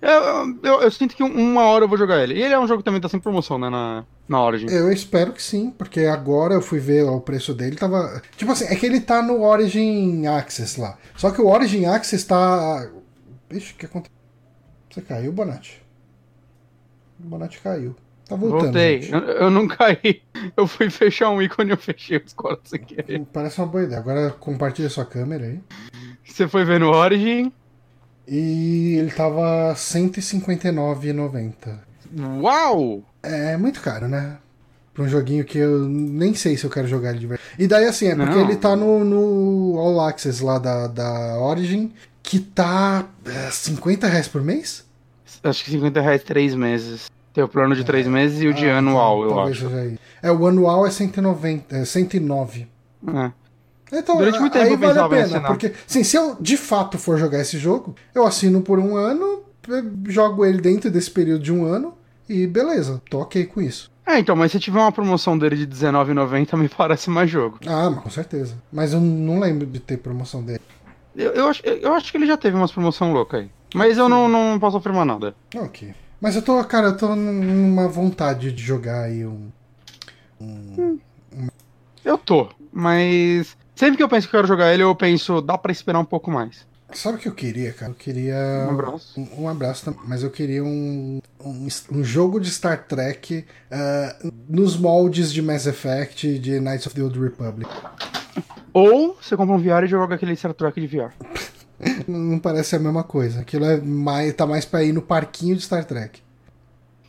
Eu, 0.01 0.57
eu, 0.63 0.81
eu 0.81 0.91
sinto 0.91 1.15
que 1.15 1.23
um- 1.23 1.31
uma 1.51 1.61
hora 1.65 1.85
eu 1.85 1.87
vou 1.87 1.97
jogar 1.97 2.23
ele. 2.23 2.33
E 2.33 2.41
ele 2.41 2.53
é 2.53 2.59
um 2.59 2.65
jogo 2.67 2.79
que 2.79 2.85
também 2.85 2.99
tá 2.99 3.07
sem 3.07 3.19
promoção, 3.19 3.59
né, 3.59 3.69
na, 3.69 4.03
na 4.31 4.41
Origin. 4.41 4.67
Eu 4.69 4.91
espero 4.91 5.33
que 5.33 5.43
sim, 5.43 5.69
porque 5.69 6.01
agora 6.01 6.53
eu 6.53 6.61
fui 6.61 6.79
ver 6.79 7.03
o 7.03 7.19
preço 7.19 7.53
dele, 7.53 7.75
tava. 7.75 8.21
Tipo 8.37 8.53
assim, 8.53 8.65
é 8.65 8.75
que 8.75 8.85
ele 8.85 9.01
tá 9.01 9.21
no 9.21 9.43
Origin 9.43 10.25
Access 10.25 10.79
lá. 10.79 10.97
Só 11.17 11.31
que 11.31 11.41
o 11.41 11.47
Origin 11.47 11.85
Access 11.85 12.25
tá. 12.25 12.89
Ixi, 13.51 13.73
o 13.73 13.75
que 13.75 13.85
aconteceu? 13.85 14.15
Você 14.89 15.01
caiu, 15.01 15.33
Bonatti? 15.33 15.83
O 17.19 17.27
Bonatti 17.27 17.59
caiu. 17.59 17.93
Tá 18.25 18.37
voltando. 18.37 18.61
Voltei. 18.63 19.09
Eu, 19.11 19.19
eu 19.19 19.51
não 19.51 19.67
caí. 19.67 20.21
Eu 20.55 20.65
fui 20.65 20.89
fechar 20.89 21.29
um 21.29 21.41
ícone 21.41 21.69
e 21.69 21.73
eu 21.73 21.77
fechei 21.77 22.17
os 22.17 22.33
quadros 22.33 22.69
sem 22.69 22.79
querer. 22.79 23.23
Parece 23.31 23.59
uma 23.59 23.67
boa 23.67 23.83
ideia. 23.83 23.99
Agora 23.99 24.31
compartilha 24.31 24.89
sua 24.89 25.05
câmera 25.05 25.45
aí. 25.45 25.59
Você 26.25 26.47
foi 26.47 26.65
ver 26.65 26.79
no 26.79 26.89
Origin. 26.89 27.53
E 28.27 28.95
ele 28.97 29.11
tava 29.11 29.69
R$ 29.69 29.75
159,90. 29.75 31.77
Uau! 32.41 33.03
É 33.23 33.55
muito 33.57 33.81
caro, 33.81 34.07
né? 34.07 34.37
Pra 34.93 35.03
um 35.03 35.07
joguinho 35.07 35.45
que 35.45 35.57
eu 35.57 35.79
nem 35.87 36.33
sei 36.33 36.57
se 36.57 36.65
eu 36.65 36.69
quero 36.69 36.87
jogar 36.87 37.11
ele 37.11 37.19
de 37.19 37.27
verdade. 37.27 37.49
E 37.57 37.67
daí 37.67 37.85
assim, 37.85 38.07
é 38.07 38.15
porque 38.15 38.35
Não. 38.35 38.41
ele 38.41 38.55
tá 38.57 38.75
no, 38.75 39.03
no 39.05 39.79
All 39.79 40.01
Access 40.01 40.43
lá 40.43 40.59
da, 40.59 40.87
da 40.87 41.37
Origin, 41.39 41.93
que 42.21 42.39
tá 42.39 43.07
é, 43.25 43.49
50 43.51 44.07
reais 44.07 44.27
por 44.27 44.41
mês? 44.41 44.83
Acho 45.43 45.63
que 45.63 45.71
50 45.71 46.01
reais 46.01 46.23
três 46.23 46.53
meses. 46.53 47.09
Tem 47.33 47.43
o 47.43 47.47
plano 47.47 47.73
de 47.73 47.85
três 47.85 48.05
meses 48.07 48.41
e 48.41 48.47
o 48.47 48.53
de 48.53 48.69
Ah, 48.69 48.79
anual, 48.79 49.19
então, 49.19 49.29
eu 49.29 49.35
talvez 49.35 49.57
acho. 49.57 49.67
aí. 49.75 49.97
É, 50.21 50.31
o 50.31 50.45
anual 50.45 50.85
é 50.85 50.91
190, 50.91 51.77
é 51.77 51.85
109. 51.85 52.67
É. 53.07 53.31
Então, 53.93 54.17
Durante 54.17 54.39
muito 54.39 54.57
aí 54.57 54.69
tempo 54.69 54.83
eu 54.83 54.87
vale 54.89 54.99
a 54.99 55.09
pena, 55.09 55.23
assinar. 55.23 55.47
porque 55.47 55.73
sim, 55.87 56.03
se 56.03 56.17
eu 56.17 56.35
de 56.39 56.57
fato 56.57 56.97
for 56.97 57.17
jogar 57.17 57.39
esse 57.39 57.57
jogo, 57.57 57.95
eu 58.13 58.25
assino 58.25 58.61
por 58.61 58.77
um 58.79 58.95
ano, 58.97 59.43
jogo 60.07 60.45
ele 60.45 60.59
dentro 60.61 60.91
desse 60.91 61.09
período 61.11 61.43
de 61.43 61.51
um 61.53 61.65
ano 61.65 61.93
e 62.27 62.47
beleza, 62.47 63.01
tô 63.09 63.19
ok 63.19 63.45
com 63.45 63.61
isso. 63.61 63.91
É, 64.05 64.19
então, 64.19 64.35
mas 64.35 64.51
se 64.51 64.59
tiver 64.59 64.79
uma 64.79 64.91
promoção 64.91 65.37
dele 65.37 65.55
de 65.55 65.63
R$19,90, 65.63 66.57
me 66.57 66.67
parece 66.69 67.09
mais 67.09 67.29
jogo. 67.29 67.59
Ah, 67.65 67.89
mas 67.89 68.03
com 68.03 68.09
certeza. 68.09 68.55
Mas 68.71 68.93
eu 68.93 68.99
não 68.99 69.39
lembro 69.39 69.65
de 69.65 69.79
ter 69.79 69.97
promoção 69.97 70.43
dele. 70.43 70.61
Eu, 71.15 71.31
eu, 71.31 71.47
acho, 71.47 71.65
eu 71.65 71.93
acho 71.93 72.11
que 72.11 72.17
ele 72.17 72.25
já 72.25 72.37
teve 72.37 72.55
umas 72.55 72.71
promoção 72.71 73.13
louca 73.13 73.37
aí. 73.37 73.49
Mas 73.73 73.97
eu 73.97 74.09
não, 74.09 74.27
não 74.27 74.59
posso 74.59 74.77
afirmar 74.77 75.05
nada. 75.05 75.35
Ok. 75.55 75.93
Mas 76.19 76.35
eu 76.35 76.41
tô, 76.41 76.63
cara, 76.65 76.87
eu 76.87 76.97
tô 76.97 77.15
numa 77.15 77.87
vontade 77.87 78.51
de 78.51 78.63
jogar 78.63 79.03
aí 79.03 79.25
um. 79.25 79.49
Eu 82.03 82.17
tô, 82.17 82.49
mas 82.71 83.55
sempre 83.75 83.97
que 83.97 84.03
eu 84.03 84.09
penso 84.09 84.27
que 84.27 84.35
eu 84.35 84.39
quero 84.39 84.47
jogar 84.47 84.73
ele, 84.73 84.83
eu 84.83 84.95
penso, 84.95 85.41
dá 85.41 85.57
pra 85.57 85.71
esperar 85.71 85.99
um 85.99 86.05
pouco 86.05 86.31
mais. 86.31 86.67
Sabe 86.93 87.17
o 87.17 87.19
que 87.19 87.27
eu 87.27 87.33
queria, 87.33 87.73
cara? 87.73 87.91
Eu 87.91 87.95
queria. 87.95 88.67
Um 88.67 88.71
abraço. 88.71 89.19
Um, 89.19 89.43
um 89.43 89.49
abraço 89.49 89.85
também. 89.85 90.01
Mas 90.05 90.23
eu 90.23 90.29
queria 90.29 90.63
um, 90.63 91.21
um, 91.39 91.67
um 91.91 92.03
jogo 92.03 92.39
de 92.39 92.49
Star 92.49 92.85
Trek 92.85 93.45
ah, 93.69 94.15
nos 94.47 94.77
moldes 94.77 95.31
de 95.31 95.41
Mass 95.41 95.65
Effect 95.65 96.39
de 96.39 96.59
Knights 96.59 96.87
of 96.87 96.95
the 96.95 97.01
Old 97.01 97.19
Republic. 97.19 97.69
Ou 98.73 99.17
você 99.21 99.35
compra 99.35 99.55
um 99.55 99.59
VR 99.59 99.83
e 99.83 99.87
joga 99.87 100.15
aquele 100.15 100.35
Star 100.35 100.53
Trek 100.53 100.79
de 100.79 100.87
VR. 100.87 101.11
Não 102.07 102.39
parece 102.39 102.75
a 102.75 102.79
mesma 102.79 103.03
coisa. 103.03 103.41
Aquilo 103.41 103.65
é 103.65 103.77
mais, 103.77 104.33
tá 104.33 104.45
mais 104.45 104.65
pra 104.65 104.83
ir 104.83 104.93
no 104.93 105.01
parquinho 105.01 105.55
de 105.55 105.63
Star 105.63 105.83
Trek. 105.85 106.21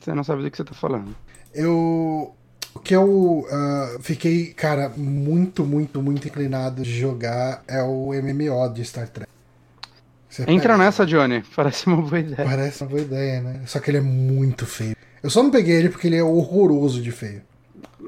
Você 0.01 0.13
não 0.15 0.25
sabe 0.25 0.43
do 0.43 0.51
que 0.51 0.57
você 0.57 0.65
tá 0.65 0.75
falando. 0.75 1.15
Eu. 1.55 2.35
O 2.75 2.81
que 2.81 2.97
eu 2.97 3.47
ah, 3.51 3.99
fiquei, 4.01 4.47
cara, 4.55 4.89
muito, 4.97 5.63
muito, 5.63 6.01
muito 6.03 6.27
inclinado 6.27 6.83
de 6.83 6.99
jogar 6.99 7.63
é 7.69 7.83
o 7.83 8.13
MMO 8.15 8.73
de 8.73 8.83
Star 8.83 9.09
Trek. 9.09 9.31
Você 10.33 10.43
Entra 10.43 10.73
pega- 10.73 10.79
nessa, 10.79 11.05
Johnny. 11.05 11.43
Parece 11.55 11.87
uma 11.87 12.01
boa 12.01 12.19
ideia. 12.19 12.49
Parece 12.49 12.83
uma 12.83 12.89
boa 12.91 13.03
ideia, 13.03 13.41
né? 13.43 13.61
Só 13.67 13.79
que 13.81 13.91
ele 13.91 13.99
é 13.99 14.01
muito 14.01 14.65
feio. 14.65 14.97
Eu 15.23 15.29
só 15.29 15.43
não 15.43 15.51
peguei 15.51 15.77
ele 15.77 15.91
porque 15.91 16.07
ele 16.07 16.17
é 16.17 16.23
horroroso 16.25 17.03
de 17.03 17.13
feio. 17.13 17.43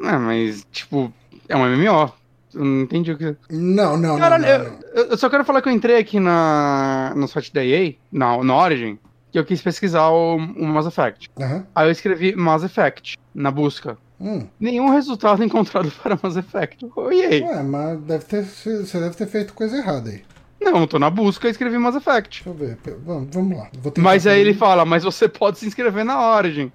É, 0.03 0.17
mas, 0.17 0.67
tipo, 0.73 1.13
é 1.49 1.55
um 1.55 1.65
MMO. 1.69 2.13
Eu 2.55 2.65
não 2.65 2.83
entendi 2.83 3.13
o 3.13 3.19
que. 3.19 3.37
Não, 3.51 3.97
não, 3.99 4.17
Caralho, 4.19 4.45
não, 4.47 4.59
não, 4.59 4.65
não. 4.73 4.79
eu, 4.95 5.05
eu 5.11 5.19
só 5.19 5.29
quero 5.29 5.45
falar 5.45 5.61
que 5.61 5.69
eu 5.69 5.73
entrei 5.73 5.99
aqui 5.99 6.19
na, 6.19 7.13
no 7.15 7.29
site 7.29 7.53
da 7.53 7.65
EA, 7.65 7.95
na, 8.11 8.43
na 8.43 8.57
Origin, 8.57 8.99
que 9.31 9.39
eu 9.39 9.45
quis 9.45 9.61
pesquisar 9.61 10.09
o, 10.09 10.37
o 10.37 10.67
Mass 10.67 10.87
Effect. 10.87 11.31
Aham. 11.39 11.67
Aí 11.75 11.89
eu 11.89 11.91
escrevi 11.93 12.35
Mass 12.35 12.63
Effect 12.63 13.19
na 13.35 13.51
busca. 13.51 13.99
Hum. 14.21 14.47
Nenhum 14.59 14.89
resultado 14.89 15.43
encontrado 15.45 15.93
para 16.03 16.19
Mass 16.23 16.37
Effect. 16.37 16.87
Oi, 16.97 17.21
EA. 17.21 17.45
Ué, 17.45 17.63
mas 17.63 18.01
deve 18.03 18.25
ter, 18.25 18.45
você 18.45 18.99
deve 19.01 19.15
ter 19.17 19.27
feito 19.27 19.53
coisa 19.53 19.77
errada 19.77 20.11
aí. 20.11 20.23
Não, 20.65 20.81
eu 20.81 20.87
tô 20.87 20.99
na 20.99 21.11
busca 21.11 21.47
e 21.47 21.51
escrevi 21.51 21.77
Mass 21.79 21.95
Effect. 21.97 22.43
Deixa 22.45 22.49
eu 22.49 22.55
ver. 22.55 22.79
Vamos, 23.05 23.29
vamos 23.35 23.59
lá. 23.59 23.69
Mas 23.99 24.27
aí 24.27 24.41
ele 24.41 24.55
fala, 24.55 24.85
mas 24.85 25.05
você 25.05 25.29
pode 25.29 25.59
se 25.59 25.67
inscrever 25.67 26.05
na 26.05 26.35
Origin. 26.37 26.73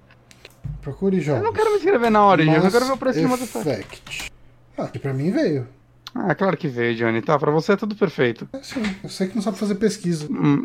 Procure 0.80 1.16
Eu 1.16 1.22
jogos. 1.22 1.42
não 1.42 1.52
quero 1.52 1.70
me 1.70 1.76
inscrever 1.76 2.10
na 2.10 2.24
Origin, 2.26 2.50
eu 2.50 2.56
só 2.58 2.62
Mass 2.64 2.72
quero 2.72 2.86
ver 2.86 2.92
o 2.92 2.96
preço 2.96 3.18
de 3.20 3.26
Mass 3.26 3.42
Effect. 3.42 3.68
Effect. 3.70 4.32
Ah, 4.78 4.84
aqui 4.84 4.98
pra 4.98 5.12
mim 5.12 5.30
veio. 5.30 5.66
Ah, 6.14 6.34
claro 6.34 6.56
que 6.56 6.66
veio, 6.68 6.96
Johnny. 6.96 7.20
Tá, 7.22 7.38
pra 7.38 7.50
você 7.52 7.72
é 7.72 7.76
tudo 7.76 7.94
perfeito. 7.94 8.48
É, 8.52 8.62
sim, 8.62 8.82
eu 9.02 9.08
sei 9.08 9.28
que 9.28 9.34
não 9.36 9.42
sabe 9.42 9.58
fazer 9.58 9.76
pesquisa. 9.76 10.26
Hum, 10.30 10.62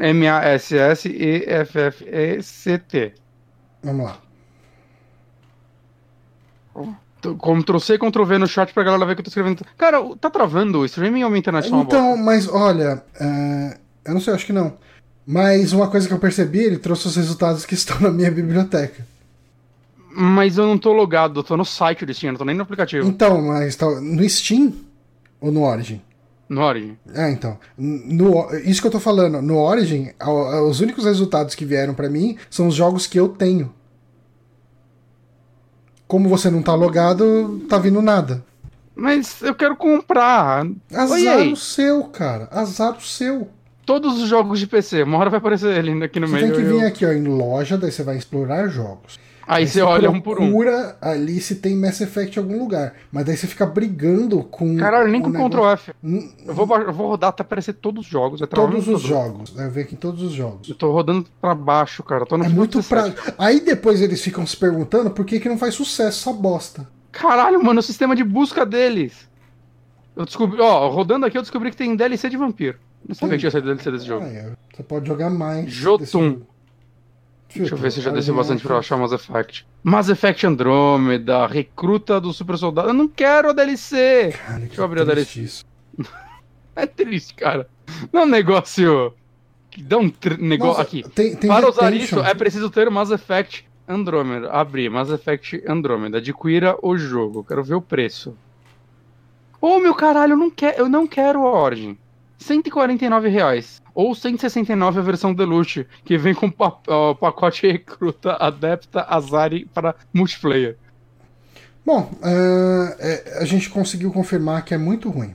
M-A-S-S-E-F-F-E-C-T. 1.95 3.13
Vamos 3.83 4.05
lá. 4.05 4.17
Ctrl 6.73 6.89
C, 7.79 7.97
Ctrl 7.97 8.23
V 8.25 8.37
no 8.37 8.47
chat 8.47 8.73
pra 8.73 8.83
galera 8.83 9.05
ver 9.05 9.15
que 9.15 9.21
eu 9.21 9.23
tô 9.25 9.29
escrevendo. 9.29 9.65
Cara, 9.77 9.97
tá 10.19 10.29
travando 10.29 10.79
o 10.79 10.85
streaming 10.85 11.23
ou 11.23 11.29
minha 11.29 11.39
internet 11.39 11.69
tá 11.69 11.75
uma 11.75 11.83
Então, 11.83 12.17
mas 12.17 12.47
olha, 12.47 13.03
é, 13.19 13.77
eu 14.05 14.13
não 14.13 14.21
sei, 14.21 14.33
acho 14.33 14.45
que 14.45 14.53
não. 14.53 14.73
Mas 15.27 15.73
uma 15.73 15.87
coisa 15.89 16.07
que 16.07 16.13
eu 16.13 16.19
percebi, 16.19 16.59
ele 16.59 16.77
trouxe 16.77 17.07
os 17.07 17.15
resultados 17.15 17.65
que 17.65 17.73
estão 17.75 17.99
na 17.99 18.11
minha 18.11 18.29
biblioteca. 18.31 19.05
Mas 20.17 20.57
eu 20.57 20.65
não 20.65 20.77
tô 20.77 20.93
logado, 20.93 21.39
eu 21.39 21.43
tô 21.43 21.57
no 21.57 21.65
site 21.65 22.05
do 22.05 22.13
Steam, 22.13 22.29
eu 22.29 22.33
não 22.33 22.39
tô 22.39 22.45
nem 22.45 22.55
no 22.55 22.61
aplicativo. 22.63 23.07
Então, 23.07 23.41
mas 23.41 23.75
tá 23.75 23.85
no 23.99 24.27
Steam 24.29 24.71
ou 25.41 25.51
no 25.51 25.63
Origin? 25.63 26.01
No 26.47 26.61
Origin. 26.61 26.95
É, 27.13 27.29
então. 27.31 27.57
No, 27.77 28.47
isso 28.63 28.79
que 28.79 28.87
eu 28.87 28.91
tô 28.91 28.99
falando, 28.99 29.41
no 29.41 29.57
Origin, 29.57 30.11
a- 30.19 30.25
a- 30.29 30.63
os 30.63 30.79
únicos 30.79 31.03
resultados 31.03 31.53
que 31.55 31.65
vieram 31.65 31.93
pra 31.93 32.07
mim 32.09 32.37
são 32.49 32.67
os 32.67 32.75
jogos 32.75 33.07
que 33.07 33.19
eu 33.19 33.27
tenho. 33.27 33.73
Como 36.07 36.29
você 36.29 36.49
não 36.49 36.61
tá 36.61 36.73
logado, 36.75 37.61
tá 37.69 37.77
vindo 37.77 38.01
nada. 38.01 38.43
Mas 38.95 39.41
eu 39.41 39.53
quero 39.55 39.75
comprar. 39.75 40.65
Azar 40.93 41.37
Oi, 41.37 41.51
o 41.51 41.55
seu, 41.55 42.03
cara. 42.05 42.47
Azar 42.51 42.95
o 42.97 43.01
seu. 43.01 43.49
todos 43.85 44.21
os 44.21 44.27
jogos 44.27 44.59
de 44.59 44.65
PC. 44.67 45.03
Uma 45.03 45.17
hora 45.19 45.29
vai 45.29 45.37
aparecer 45.37 45.77
ele 45.77 46.03
aqui 46.03 46.19
no 46.19 46.27
Você 46.27 46.33
meio. 46.35 46.47
tem 46.47 46.55
que 46.55 46.61
eu- 46.71 46.79
vir 46.79 46.85
aqui 46.85 47.05
ó, 47.05 47.11
em 47.11 47.23
loja, 47.23 47.77
daí 47.77 47.91
você 47.91 48.01
vai 48.03 48.17
explorar 48.17 48.67
jogos. 48.67 49.19
Aí 49.47 49.67
você 49.67 49.81
olha 49.81 50.09
um 50.09 50.19
por 50.19 50.39
um. 50.39 50.47
Procura 50.47 50.97
ali 51.01 51.39
se 51.39 51.55
tem 51.55 51.75
Mass 51.75 52.01
Effect 52.01 52.37
em 52.37 52.41
algum 52.41 52.57
lugar. 52.59 52.93
Mas 53.11 53.25
daí 53.25 53.37
você 53.37 53.45
fica 53.47 53.65
brigando 53.65 54.43
com. 54.43 54.75
Caralho, 54.77 55.09
nem 55.11 55.21
com 55.21 55.29
negócio- 55.29 55.49
Ctrl 55.49 55.67
F. 55.69 55.93
Eu 56.47 56.53
vou, 56.53 56.77
eu 56.81 56.93
vou 56.93 57.07
rodar 57.09 57.29
até 57.29 57.41
aparecer 57.41 57.73
todos 57.73 58.05
os 58.05 58.11
jogos. 58.11 58.39
vai 58.39 58.49
Todos 58.49 58.87
os 58.87 59.01
jogos. 59.01 59.53
Eu 59.57 59.69
ver 59.69 59.81
aqui 59.81 59.95
todos 59.95 60.21
os 60.23 60.31
jogos. 60.33 60.67
Eu 60.69 60.75
tô 60.75 60.91
rodando 60.91 61.25
pra 61.39 61.53
baixo, 61.53 62.01
cara. 62.03 62.25
Tô 62.25 62.37
no 62.37 62.45
É 62.45 62.49
muito 62.49 62.79
17. 62.79 63.11
pra. 63.21 63.33
Aí 63.37 63.59
depois 63.59 64.01
eles 64.01 64.21
ficam 64.21 64.45
se 64.47 64.57
perguntando 64.57 65.11
por 65.11 65.23
que, 65.25 65.39
que 65.39 65.47
não 65.49 65.57
faz 65.57 65.75
sucesso 65.75 66.29
essa 66.29 66.33
bosta. 66.37 66.87
Caralho, 67.11 67.63
mano, 67.63 67.79
o 67.79 67.83
sistema 67.83 68.15
de 68.15 68.23
busca 68.23 68.65
deles. 68.65 69.27
Eu 70.15 70.25
descobri, 70.25 70.59
ó, 70.61 70.89
rodando 70.89 71.25
aqui 71.25 71.37
eu 71.37 71.41
descobri 71.41 71.69
que 71.71 71.77
tem 71.77 71.95
DLC 71.95 72.29
de 72.29 72.37
vampiro. 72.37 72.77
Não 73.07 73.13
sabia 73.13 73.35
que 73.35 73.41
tinha 73.41 73.51
saído 73.51 73.67
DLC 73.67 73.91
desse 73.91 74.05
jogo. 74.05 74.25
Ah, 74.25 74.29
é. 74.29 74.51
Você 74.73 74.81
pode 74.83 75.07
jogar 75.07 75.29
mais. 75.29 75.71
Jotun. 75.71 76.41
Deixa 77.59 77.73
eu 77.75 77.77
ver 77.77 77.91
se 77.91 77.99
eu 77.99 78.03
já 78.03 78.11
desci 78.11 78.31
bastante 78.31 78.63
pra 78.63 78.77
achar 78.77 78.97
Mass 78.97 79.11
Effect. 79.11 79.65
Mass 79.83 80.09
Effect 80.09 80.45
Andromeda, 80.47 81.47
Recruta 81.47 82.19
do 82.19 82.31
Super 82.33 82.57
Soldado. 82.57 82.89
Eu 82.89 82.93
não 82.93 83.07
quero 83.07 83.49
a 83.49 83.53
DLC! 83.53 84.33
Cara, 84.45 84.59
que 84.61 84.65
Deixa 84.67 84.81
eu 84.81 84.85
abrir 84.85 85.01
a 85.01 85.05
DLC. 85.05 85.41
isso. 85.41 85.65
É 86.77 86.85
triste, 86.85 87.33
cara. 87.35 87.69
Não 88.11 88.21
é 88.21 88.23
um 88.25 88.27
negócio. 88.29 89.13
que 89.71 89.81
dá 89.81 89.97
um 89.97 90.09
tr- 90.09 90.37
negócio. 90.37 90.71
Nossa, 90.73 90.81
Aqui. 90.81 91.03
Tem, 91.09 91.33
tem 91.33 91.49
Para 91.49 91.69
usar 91.69 91.93
isso, 91.93 92.19
é 92.19 92.33
preciso 92.33 92.69
ter 92.69 92.85
o 92.85 92.91
Mass 92.91 93.11
Effect 93.11 93.65
Andromeda. 93.87 94.49
Abrir, 94.51 94.89
Mass 94.89 95.09
Effect 95.09 95.63
Andromeda. 95.65 96.17
Adquira 96.17 96.75
o 96.81 96.97
jogo. 96.97 97.45
Quero 97.45 97.63
ver 97.63 97.75
o 97.75 97.81
preço. 97.81 98.35
Ô, 99.61 99.79
meu 99.79 99.95
caralho, 99.95 100.33
eu 100.33 100.37
não, 100.37 100.51
quer, 100.51 100.77
eu 100.77 100.89
não 100.89 101.07
quero 101.07 101.39
a 101.47 101.61
Origin. 101.63 101.97
149 102.37 103.29
reais. 103.29 103.81
Ou 103.95 104.13
169 104.13 104.99
a 104.99 105.01
versão 105.01 105.33
Deluxe, 105.33 105.87
que 106.03 106.17
vem 106.17 106.33
com 106.33 106.53
ó, 106.59 107.13
pacote 107.13 107.65
recruta, 107.71 108.33
adepta, 108.33 109.05
Azari 109.07 109.65
para 109.73 109.95
multiplayer. 110.13 110.77
Bom, 111.85 112.11
é, 112.21 113.37
a 113.39 113.45
gente 113.45 113.69
conseguiu 113.69 114.11
confirmar 114.11 114.65
que 114.65 114.73
é 114.73 114.77
muito 114.77 115.09
ruim. 115.09 115.33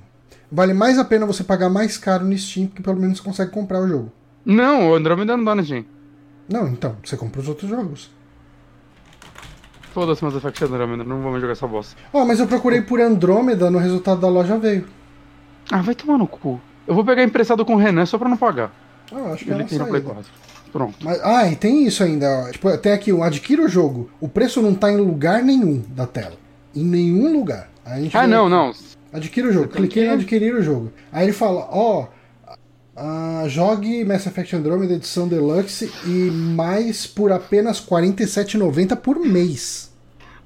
Vale 0.52 0.74
mais 0.74 0.98
a 0.98 1.04
pena 1.04 1.24
você 1.24 1.42
pagar 1.42 1.70
mais 1.70 1.96
caro 1.96 2.24
no 2.24 2.36
Steam, 2.36 2.66
porque 2.66 2.82
pelo 2.82 3.00
menos 3.00 3.18
você 3.18 3.24
consegue 3.24 3.50
comprar 3.50 3.80
o 3.80 3.88
jogo. 3.88 4.12
Não, 4.44 4.90
o 4.90 4.94
Andromeda 4.94 5.36
não 5.36 5.44
dá 5.44 5.54
na 5.54 5.62
gente. 5.62 5.88
Não, 6.48 6.68
então, 6.68 6.96
você 7.02 7.16
compra 7.16 7.40
os 7.40 7.48
outros 7.48 7.70
jogos. 7.70 8.11
Foda-se 9.92 10.24
Mass 10.24 10.34
Effect 10.34 10.64
Andromeda, 10.64 11.04
não 11.04 11.22
vou 11.22 11.30
mais 11.30 11.40
jogar 11.40 11.52
essa 11.52 11.66
bosta. 11.66 11.96
Ó, 12.12 12.24
mas 12.24 12.40
eu 12.40 12.46
procurei 12.46 12.82
por 12.82 13.00
Andrômeda, 13.00 13.70
no 13.70 13.78
resultado 13.78 14.20
da 14.20 14.28
loja 14.28 14.58
veio. 14.58 14.86
Ah, 15.70 15.82
vai 15.82 15.94
tomar 15.94 16.18
no 16.18 16.26
cu. 16.26 16.61
Eu 16.91 16.95
vou 16.97 17.05
pegar 17.05 17.22
emprestado 17.22 17.64
com 17.64 17.74
o 17.74 17.78
Renan 17.78 18.05
só 18.05 18.18
pra 18.18 18.28
não 18.28 18.36
pagar. 18.36 18.72
Ah, 19.12 19.32
acho 19.32 19.45
que 19.45 19.51
é 19.51 19.55
Ele 19.55 19.62
uma 19.62 19.68
tem 19.68 19.78
no 19.78 19.86
Play 19.86 20.01
saída. 20.03 20.14
4. 20.14 20.32
Pronto. 20.72 20.97
Mas, 21.03 21.20
ah, 21.24 21.49
e 21.49 21.55
tem 21.57 21.86
isso 21.86 22.03
ainda. 22.03 22.26
Ó. 22.28 22.51
Tipo, 22.51 22.76
tem 22.78 22.93
aqui, 22.93 23.12
o 23.12 23.22
adquira 23.22 23.62
o 23.62 23.68
jogo. 23.68 24.11
O 24.20 24.28
preço 24.28 24.61
não 24.61 24.74
tá 24.74 24.91
em 24.91 24.97
lugar 24.97 25.43
nenhum 25.43 25.82
da 25.88 26.07
tela. 26.07 26.34
Em 26.74 26.84
nenhum 26.84 27.32
lugar. 27.32 27.70
Ah, 27.84 27.95
vê 27.99 28.26
não, 28.26 28.49
não. 28.49 28.72
Adquira 29.12 29.49
o 29.49 29.53
jogo. 29.53 29.68
Você 29.70 29.76
Cliquei 29.78 30.03
em 30.05 30.09
que- 30.09 30.12
adquirir 30.14 30.55
o 30.55 30.62
jogo. 30.62 30.93
Aí 31.12 31.24
ele 31.26 31.32
fala, 31.32 31.68
ó, 31.70 32.07
ah, 32.97 33.45
jogue 33.49 34.05
Mass 34.05 34.26
Effect 34.26 34.55
Andromeda 34.57 34.95
edição 34.95 35.26
Deluxe 35.28 35.91
e 36.05 36.30
mais 36.30 37.07
por 37.07 37.32
apenas 37.32 37.78
R$ 37.80 37.86
47,90 37.88 38.97
por 38.97 39.18
mês. 39.20 39.93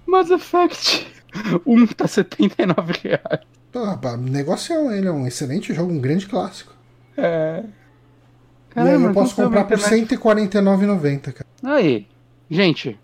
Mass 0.07 0.31
Effect. 0.31 1.07
Um 1.67 1.85
tá 1.87 2.07
79 2.07 2.93
reais. 3.03 3.41
Rapaz, 3.83 4.21
negocião, 4.21 4.93
ele 4.93 5.09
é 5.09 5.13
um 5.13 5.27
excelente 5.27 5.73
jogo, 5.75 5.93
um 5.93 6.01
grande 6.01 6.27
clássico. 6.27 6.73
É. 7.17 7.65
e 8.77 8.81
aí 8.81 9.03
eu 9.03 9.13
posso 9.13 9.35
comprar 9.35 9.65
por 9.65 9.79
R$ 9.79 9.83
149,90, 9.83 11.33
cara. 11.33 11.47
Aí. 11.63 12.07
Gente, 12.51 12.99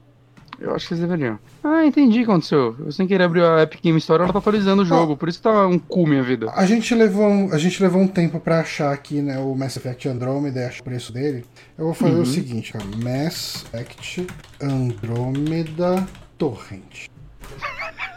eu 0.60 0.74
acho 0.74 0.86
que 0.86 0.94
vocês 0.94 1.00
deveriam. 1.00 1.38
Ah, 1.64 1.86
entendi 1.86 2.20
o 2.20 2.24
que 2.24 2.30
aconteceu. 2.30 2.76
Eu 2.78 2.92
sem 2.92 3.06
querer 3.06 3.24
abrir 3.24 3.42
a 3.42 3.62
Epic 3.62 3.82
Game 3.82 3.98
Store, 3.98 4.22
ela 4.22 4.32
tá 4.32 4.38
atualizando 4.38 4.82
o 4.82 4.84
jogo. 4.84 5.16
Por 5.16 5.28
isso 5.28 5.38
que 5.38 5.44
tá 5.44 5.66
um 5.66 5.78
cu 5.78 6.06
minha 6.06 6.22
vida. 6.22 6.52
A 6.54 6.66
gente 6.66 6.94
levou 6.94 7.26
um, 7.26 7.52
a 7.52 7.56
gente 7.56 7.82
levou 7.82 8.02
um 8.02 8.06
tempo 8.06 8.38
pra 8.38 8.60
achar 8.60 8.92
aqui, 8.92 9.22
né, 9.22 9.38
o 9.38 9.54
Mass 9.54 9.76
Effect 9.76 10.06
Andromeda 10.06 10.60
e 10.60 10.64
achar 10.64 10.82
o 10.82 10.84
preço 10.84 11.12
dele. 11.12 11.46
Eu 11.78 11.86
vou 11.86 11.94
fazer 11.94 12.18
o 12.18 12.26
seguinte, 12.26 12.72
cara, 12.72 12.84
Mass 13.02 13.64
Effect 13.72 14.26
Andromeda 14.60 16.06
Torrent. 16.36 17.06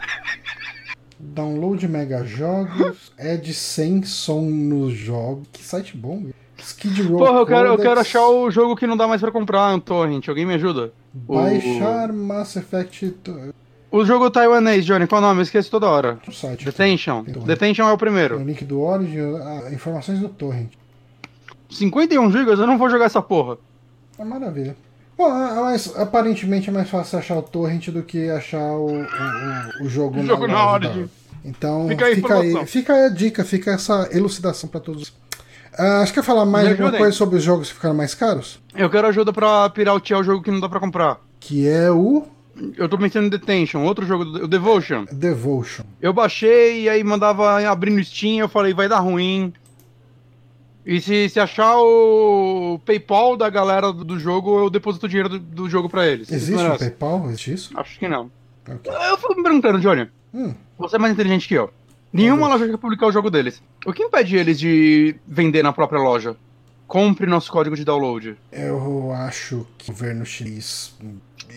Download 1.34 1.88
mega 1.88 2.22
jogos, 2.24 3.12
add 3.18 3.52
100 3.52 4.02
som 4.04 4.42
no 4.42 4.90
jogo. 4.90 5.42
Que 5.52 5.62
site 5.64 5.96
bom. 5.96 6.26
Skid 6.58 7.02
Row 7.02 7.18
Porra, 7.18 7.38
eu 7.40 7.46
quero, 7.46 7.68
eu 7.68 7.78
quero 7.78 8.00
achar 8.00 8.26
o 8.28 8.50
jogo 8.50 8.76
que 8.76 8.86
não 8.86 8.96
dá 8.96 9.08
mais 9.08 9.20
pra 9.20 9.32
comprar, 9.32 9.74
um 9.74 9.80
torrent. 9.80 10.28
Alguém 10.28 10.46
me 10.46 10.54
ajuda? 10.54 10.92
Baixar 11.12 12.12
Mass 12.12 12.56
Effect 12.56 13.14
O 13.90 14.04
jogo 14.04 14.30
taiwanês, 14.30 14.84
Johnny, 14.84 15.06
qual 15.06 15.20
o 15.20 15.24
nome? 15.24 15.40
Eu 15.40 15.44
esqueço 15.44 15.70
toda 15.70 15.88
hora. 15.88 16.18
no 16.26 16.32
site. 16.32 16.64
Detention. 16.64 17.24
Então, 17.26 17.42
Detention 17.42 17.82
é 17.82 17.86
o 17.86 17.88
Tem 17.88 17.94
o 17.94 17.98
primeiro. 17.98 18.38
link 18.42 18.64
do 18.64 18.80
Origin, 18.80 19.36
ah, 19.42 19.70
informações 19.72 20.20
do 20.20 20.28
Torrent. 20.28 20.70
51 21.70 22.30
GB, 22.30 22.52
eu 22.52 22.66
não 22.66 22.78
vou 22.78 22.88
jogar 22.90 23.06
essa 23.06 23.20
porra. 23.22 23.56
É 24.18 24.24
maravilha. 24.24 24.76
Bom, 25.16 25.28
é 25.28 25.60
mais, 25.60 25.96
aparentemente 25.96 26.68
é 26.70 26.72
mais 26.72 26.88
fácil 26.90 27.18
achar 27.18 27.36
o 27.36 27.42
torrent 27.42 27.88
do 27.90 28.02
que 28.02 28.28
achar 28.30 28.72
o, 28.72 28.86
o, 28.86 29.02
o- 29.02 29.84
o 29.84 29.88
jogo, 29.88 30.20
O 30.20 30.26
jogo 30.26 30.46
na 30.48 30.72
Origin. 30.72 31.02
da- 31.02 31.08
Então, 31.44 31.86
Fica 31.88 32.06
aí 32.06 32.12
a 32.12 32.16
fica, 32.16 32.34
aí, 32.40 32.66
fica 32.66 32.92
aí 32.94 33.04
a 33.04 33.08
dica, 33.08 33.44
fica 33.44 33.70
essa 33.72 34.08
elucidação 34.12 34.68
pra 34.68 34.80
todos. 34.80 35.12
Ah, 35.76 36.00
acho 36.00 36.12
que 36.12 36.20
quer 36.20 36.24
falar 36.26 36.44
mais 36.46 36.68
alguma 36.70 36.92
coisa 36.92 37.12
sobre 37.12 37.36
os 37.36 37.42
jogos 37.42 37.68
que 37.68 37.74
ficaram 37.74 37.94
mais 37.94 38.14
caros? 38.14 38.60
Eu 38.74 38.88
quero 38.88 39.06
ajuda 39.08 39.32
pra 39.32 39.68
piratear 39.70 40.20
o 40.20 40.24
jogo 40.24 40.42
que 40.42 40.50
não 40.50 40.60
dá 40.60 40.68
pra 40.68 40.80
comprar. 40.80 41.18
Que 41.40 41.68
é 41.68 41.90
o 41.90 42.24
Eu 42.78 42.88
tô 42.88 42.96
pensando 42.96 43.26
em 43.26 43.28
Detention, 43.28 43.82
outro 43.82 44.06
jogo, 44.06 44.22
o 44.24 44.46
Devotion. 44.48 45.04
Devotion. 45.12 45.82
Eu 46.00 46.12
baixei 46.12 46.82
e 46.82 46.88
aí 46.88 47.02
mandava 47.02 47.60
abrir 47.68 47.90
no 47.90 48.02
Steam, 48.02 48.38
eu 48.38 48.48
falei, 48.48 48.72
vai 48.72 48.88
dar 48.88 49.00
ruim. 49.00 49.52
E 50.86 51.00
se, 51.00 51.28
se 51.30 51.40
achar 51.40 51.78
o 51.78 52.78
PayPal 52.84 53.36
da 53.36 53.48
galera 53.48 53.92
do, 53.92 54.18
jogo, 54.18 54.64
eu 54.64 54.70
deposito 54.70 55.06
o 55.06 55.08
dinheiro 55.08 55.28
do, 55.30 55.38
do 55.38 55.70
jogo 55.70 55.88
pra 55.88 56.06
eles. 56.06 56.30
Existe 56.30 56.62
o 56.62 56.66
essa? 56.66 56.78
PayPal? 56.78 57.24
Existe 57.26 57.52
isso? 57.52 57.78
Acho 57.78 57.98
que 57.98 58.06
não. 58.06 58.30
Ok. 58.68 58.92
Eu 58.92 59.16
fico 59.16 59.34
me 59.34 59.42
perguntando, 59.42 59.80
Johnny, 59.80 60.08
Hum, 60.34 60.52
você 60.76 60.96
é 60.96 60.98
mais 60.98 61.12
inteligente 61.12 61.46
que 61.46 61.54
eu. 61.54 61.72
Nenhuma 62.12 62.48
loja 62.48 62.68
quer 62.68 62.76
publicar 62.76 63.06
o 63.06 63.12
jogo 63.12 63.30
deles. 63.30 63.62
O 63.86 63.92
que 63.92 64.02
impede 64.02 64.36
eles 64.36 64.58
de 64.58 65.16
vender 65.26 65.62
na 65.62 65.72
própria 65.72 66.00
loja? 66.00 66.36
Compre 66.86 67.26
nosso 67.26 67.50
código 67.50 67.76
de 67.76 67.84
download. 67.84 68.36
eu 68.52 69.12
acho 69.12 69.66
que 69.78 69.90
o 69.90 69.94
governo 69.94 70.26
chinês 70.26 70.94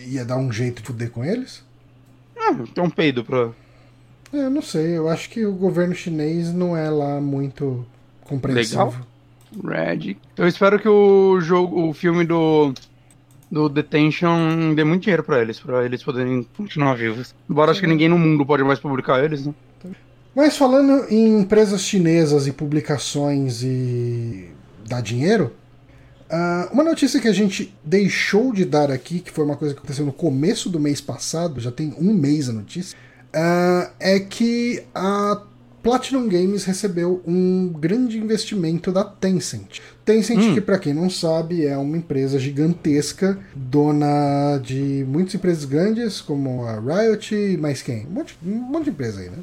ia 0.06 0.24
dar 0.24 0.36
um 0.36 0.50
jeito 0.50 0.80
de 0.80 0.86
fuder 0.86 1.10
com 1.10 1.24
eles. 1.24 1.64
Ah, 2.36 2.54
tem 2.74 2.82
um 2.82 2.90
peido 2.90 3.24
pra. 3.24 3.50
É, 4.32 4.44
eu 4.44 4.50
não 4.50 4.62
sei, 4.62 4.96
eu 4.96 5.08
acho 5.08 5.28
que 5.28 5.44
o 5.44 5.52
governo 5.52 5.94
chinês 5.94 6.52
não 6.52 6.76
é 6.76 6.88
lá 6.88 7.20
muito 7.20 7.86
compreensivo. 8.24 8.84
Legal. 8.84 9.07
Red. 9.64 10.16
Eu 10.36 10.46
espero 10.46 10.78
que 10.78 10.88
o 10.88 11.40
jogo, 11.40 11.88
o 11.88 11.92
filme 11.92 12.24
do 12.24 12.72
do 13.50 13.68
Detention 13.68 14.74
dê 14.74 14.84
muito 14.84 15.04
dinheiro 15.04 15.22
pra 15.22 15.40
eles, 15.40 15.58
pra 15.58 15.84
eles 15.84 16.02
poderem 16.02 16.46
continuar 16.56 16.94
vivos. 16.94 17.34
Embora 17.48 17.70
acho 17.70 17.80
que 17.80 17.86
ninguém 17.86 18.08
no 18.08 18.18
mundo 18.18 18.44
pode 18.44 18.62
mais 18.62 18.78
publicar 18.78 19.24
eles, 19.24 19.46
né? 19.46 19.54
Mas 20.34 20.56
falando 20.56 21.06
em 21.10 21.40
empresas 21.40 21.80
chinesas 21.80 22.46
e 22.46 22.52
publicações 22.52 23.62
e 23.62 24.50
dar 24.86 25.00
dinheiro, 25.00 25.52
ah, 26.30 26.68
uma 26.70 26.84
notícia 26.84 27.20
que 27.20 27.26
a 27.26 27.32
gente 27.32 27.74
deixou 27.82 28.52
de 28.52 28.64
dar 28.64 28.90
aqui, 28.90 29.20
que 29.20 29.32
foi 29.32 29.44
uma 29.44 29.56
coisa 29.56 29.74
que 29.74 29.80
aconteceu 29.80 30.04
no 30.04 30.12
começo 30.12 30.68
do 30.68 30.78
mês 30.78 31.00
passado, 31.00 31.60
já 31.60 31.72
tem 31.72 31.94
um 31.98 32.12
mês 32.12 32.48
a 32.48 32.52
notícia, 32.52 32.96
ah, 33.34 33.90
é 33.98 34.20
que 34.20 34.84
a 34.94 35.42
Platinum 35.82 36.28
Games 36.28 36.64
recebeu 36.64 37.22
um 37.26 37.68
grande 37.68 38.18
investimento 38.18 38.90
da 38.92 39.04
Tencent. 39.04 39.80
Tencent, 40.04 40.38
Hum. 40.38 40.54
que 40.54 40.60
para 40.60 40.78
quem 40.78 40.92
não 40.92 41.08
sabe, 41.08 41.64
é 41.66 41.76
uma 41.76 41.96
empresa 41.96 42.38
gigantesca, 42.38 43.38
dona 43.54 44.58
de 44.62 45.04
muitas 45.08 45.34
empresas 45.34 45.64
grandes, 45.64 46.20
como 46.20 46.64
a 46.64 46.78
Riot 46.80 47.56
mais 47.58 47.80
quem? 47.82 48.06
Um 48.06 48.10
monte, 48.10 48.36
um 48.44 48.50
monte 48.54 48.84
de 48.84 48.90
empresa 48.90 49.20
aí, 49.20 49.30
né? 49.30 49.38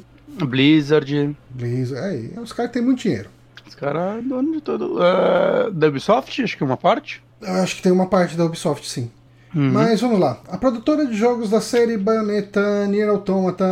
Blizzard. 0.46 1.36
Blizzard, 1.50 2.04
aí, 2.04 2.32
os 2.42 2.52
caras 2.52 2.72
têm 2.72 2.82
muito 2.82 3.00
dinheiro. 3.02 3.30
Os 3.66 3.74
caras 3.74 4.18
é 4.18 4.22
dono 4.22 4.52
de 4.52 4.60
tudo. 4.60 5.02
É, 5.02 5.70
da 5.70 5.88
Ubisoft, 5.88 6.42
acho 6.42 6.56
que 6.56 6.62
uma 6.64 6.76
parte. 6.76 7.22
Eu 7.40 7.52
acho 7.54 7.76
que 7.76 7.82
tem 7.82 7.92
uma 7.92 8.06
parte 8.06 8.36
da 8.36 8.44
Ubisoft, 8.44 8.88
sim. 8.88 9.10
Uhum. 9.56 9.72
Mas 9.72 10.02
vamos 10.02 10.20
lá. 10.20 10.38
A 10.48 10.58
produtora 10.58 11.06
de 11.06 11.16
jogos 11.16 11.48
da 11.48 11.62
série 11.62 11.96
Bayonetta, 11.96 12.86
Nier 12.86 13.08
Automata, 13.08 13.64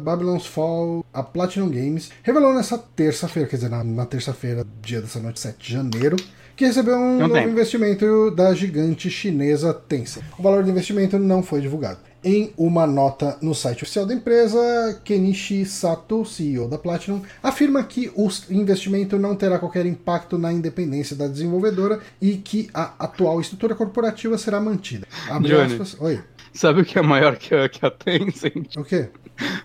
Babylon's 0.00 0.46
Fall, 0.46 1.04
a 1.12 1.22
Platinum 1.22 1.68
Games, 1.68 2.10
revelou 2.22 2.54
nessa 2.54 2.78
terça-feira, 2.78 3.48
quer 3.48 3.56
dizer, 3.56 3.68
na, 3.68 3.82
na 3.82 4.06
terça-feira, 4.06 4.64
dia 4.80 5.00
dessa 5.00 5.18
noite, 5.18 5.40
7 5.40 5.58
de 5.58 5.72
janeiro, 5.72 6.16
que 6.54 6.64
recebeu 6.64 6.96
um 6.96 7.18
Não 7.18 7.28
novo 7.28 7.34
tem. 7.34 7.48
investimento 7.48 8.30
da 8.30 8.54
gigante 8.54 9.10
chinesa 9.10 9.74
Tencent. 9.74 10.22
O 10.38 10.42
valor 10.42 10.62
do 10.62 10.70
investimento 10.70 11.18
não 11.18 11.42
foi 11.42 11.60
divulgado. 11.60 11.98
Em 12.24 12.52
uma 12.56 12.86
nota 12.86 13.36
no 13.42 13.52
site 13.54 13.82
oficial 13.82 14.06
da 14.06 14.14
empresa, 14.14 15.00
Kenichi 15.04 15.64
Sato, 15.64 16.24
CEO 16.24 16.68
da 16.68 16.78
Platinum, 16.78 17.20
afirma 17.42 17.82
que 17.82 18.12
o 18.14 18.28
investimento 18.50 19.18
não 19.18 19.34
terá 19.34 19.58
qualquer 19.58 19.86
impacto 19.86 20.38
na 20.38 20.52
independência 20.52 21.16
da 21.16 21.26
desenvolvedora 21.26 22.00
e 22.20 22.36
que 22.36 22.70
a 22.72 22.94
atual 22.98 23.40
estrutura 23.40 23.74
corporativa 23.74 24.38
será 24.38 24.60
mantida. 24.60 25.06
Abre 25.28 25.48
Johnny. 25.48 25.72
aspas. 25.72 26.00
Oi. 26.00 26.20
Sabe 26.54 26.82
o 26.82 26.84
que 26.84 26.98
é 26.98 27.02
maior 27.02 27.36
que 27.36 27.54
a, 27.54 27.68
que 27.68 27.84
a 27.84 27.90
Tencent? 27.90 28.76
O 28.76 28.84
quê? 28.84 29.08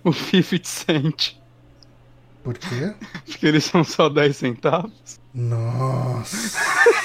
O 0.03 0.11
50 0.11 0.67
Cent. 0.67 1.33
Por 2.43 2.57
quê? 2.57 2.93
Porque 3.25 3.45
eles 3.45 3.65
são 3.65 3.83
só 3.83 4.07
10 4.07 4.35
centavos. 4.35 5.19
Nossa. 5.33 6.57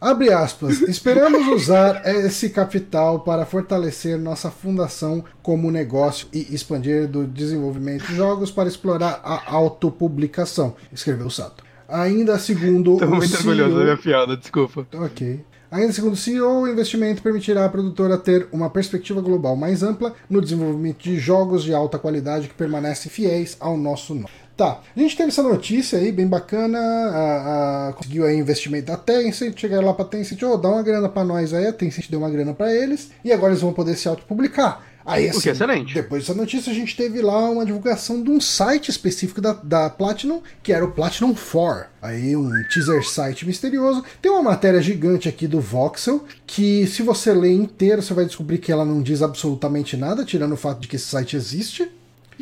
Abre 0.00 0.32
aspas. 0.32 0.80
Esperamos 0.80 1.46
usar 1.48 2.02
esse 2.06 2.48
capital 2.48 3.20
para 3.20 3.44
fortalecer 3.44 4.18
nossa 4.18 4.50
fundação 4.50 5.22
como 5.42 5.70
negócio 5.70 6.26
e 6.32 6.54
expandir 6.54 7.06
do 7.06 7.26
desenvolvimento 7.26 8.06
de 8.06 8.14
jogos 8.14 8.50
para 8.50 8.68
explorar 8.68 9.20
a 9.22 9.52
autopublicação, 9.52 10.74
escreveu 10.90 11.28
Sato. 11.28 11.62
Ainda 11.86 12.38
segundo 12.38 12.96
o 12.96 13.06
muito 13.06 13.26
CEO... 13.26 13.38
orgulhoso 13.40 13.76
da 13.76 13.84
minha 13.84 13.96
piada, 13.96 14.36
desculpa. 14.36 14.86
Ok. 14.94 15.44
Ainda 15.70 15.92
segundo 15.92 16.14
o 16.14 16.16
CEO, 16.16 16.62
o 16.62 16.68
investimento 16.68 17.22
permitirá 17.22 17.64
à 17.64 17.68
produtora 17.68 18.18
ter 18.18 18.48
uma 18.50 18.68
perspectiva 18.70 19.20
global 19.20 19.54
mais 19.54 19.82
ampla 19.82 20.14
no 20.28 20.40
desenvolvimento 20.40 21.02
de 21.02 21.16
jogos 21.18 21.62
de 21.62 21.72
alta 21.72 21.96
qualidade 21.98 22.48
que 22.48 22.54
permanecem 22.54 23.10
fiéis 23.10 23.56
ao 23.60 23.76
nosso 23.76 24.14
nome. 24.14 24.28
Tá, 24.60 24.78
a 24.94 25.00
gente 25.00 25.16
teve 25.16 25.30
essa 25.30 25.42
notícia 25.42 25.98
aí, 25.98 26.12
bem 26.12 26.26
bacana, 26.26 26.78
a, 26.78 27.88
a, 27.88 27.92
conseguiu 27.94 28.26
aí 28.26 28.36
investimento 28.36 28.88
da 28.88 28.96
Tencent, 28.98 29.58
chegaram 29.58 29.86
lá 29.86 29.94
pra 29.94 30.04
Tencent, 30.04 30.42
ô, 30.42 30.52
oh, 30.52 30.58
dá 30.58 30.68
uma 30.68 30.82
grana 30.82 31.08
pra 31.08 31.24
nós 31.24 31.54
aí, 31.54 31.66
a 31.66 31.72
Tencent 31.72 32.10
deu 32.10 32.18
uma 32.18 32.28
grana 32.28 32.52
pra 32.52 32.70
eles, 32.70 33.10
e 33.24 33.32
agora 33.32 33.52
eles 33.52 33.62
vão 33.62 33.72
poder 33.72 33.96
se 33.96 34.06
autopublicar. 34.06 34.84
Aí, 35.02 35.30
assim, 35.30 35.38
o 35.38 35.40
que 35.40 35.48
é 35.48 35.52
excelente. 35.52 35.94
Depois 35.94 36.26
dessa 36.26 36.38
notícia, 36.38 36.70
a 36.70 36.74
gente 36.74 36.94
teve 36.94 37.22
lá 37.22 37.48
uma 37.48 37.64
divulgação 37.64 38.22
de 38.22 38.28
um 38.28 38.38
site 38.38 38.90
específico 38.90 39.40
da, 39.40 39.54
da 39.54 39.88
Platinum, 39.88 40.42
que 40.62 40.74
era 40.74 40.84
o 40.84 40.92
Platinum 40.92 41.34
4. 41.34 41.86
Aí, 42.02 42.36
um 42.36 42.50
teaser 42.70 43.02
site 43.02 43.46
misterioso. 43.46 44.04
Tem 44.20 44.30
uma 44.30 44.42
matéria 44.42 44.82
gigante 44.82 45.26
aqui 45.26 45.46
do 45.48 45.58
Voxel, 45.58 46.22
que 46.46 46.86
se 46.86 47.02
você 47.02 47.32
ler 47.32 47.54
inteiro, 47.54 48.02
você 48.02 48.12
vai 48.12 48.26
descobrir 48.26 48.58
que 48.58 48.70
ela 48.70 48.84
não 48.84 49.00
diz 49.00 49.22
absolutamente 49.22 49.96
nada, 49.96 50.22
tirando 50.22 50.52
o 50.52 50.58
fato 50.58 50.80
de 50.80 50.86
que 50.86 50.96
esse 50.96 51.06
site 51.06 51.34
existe. 51.34 51.90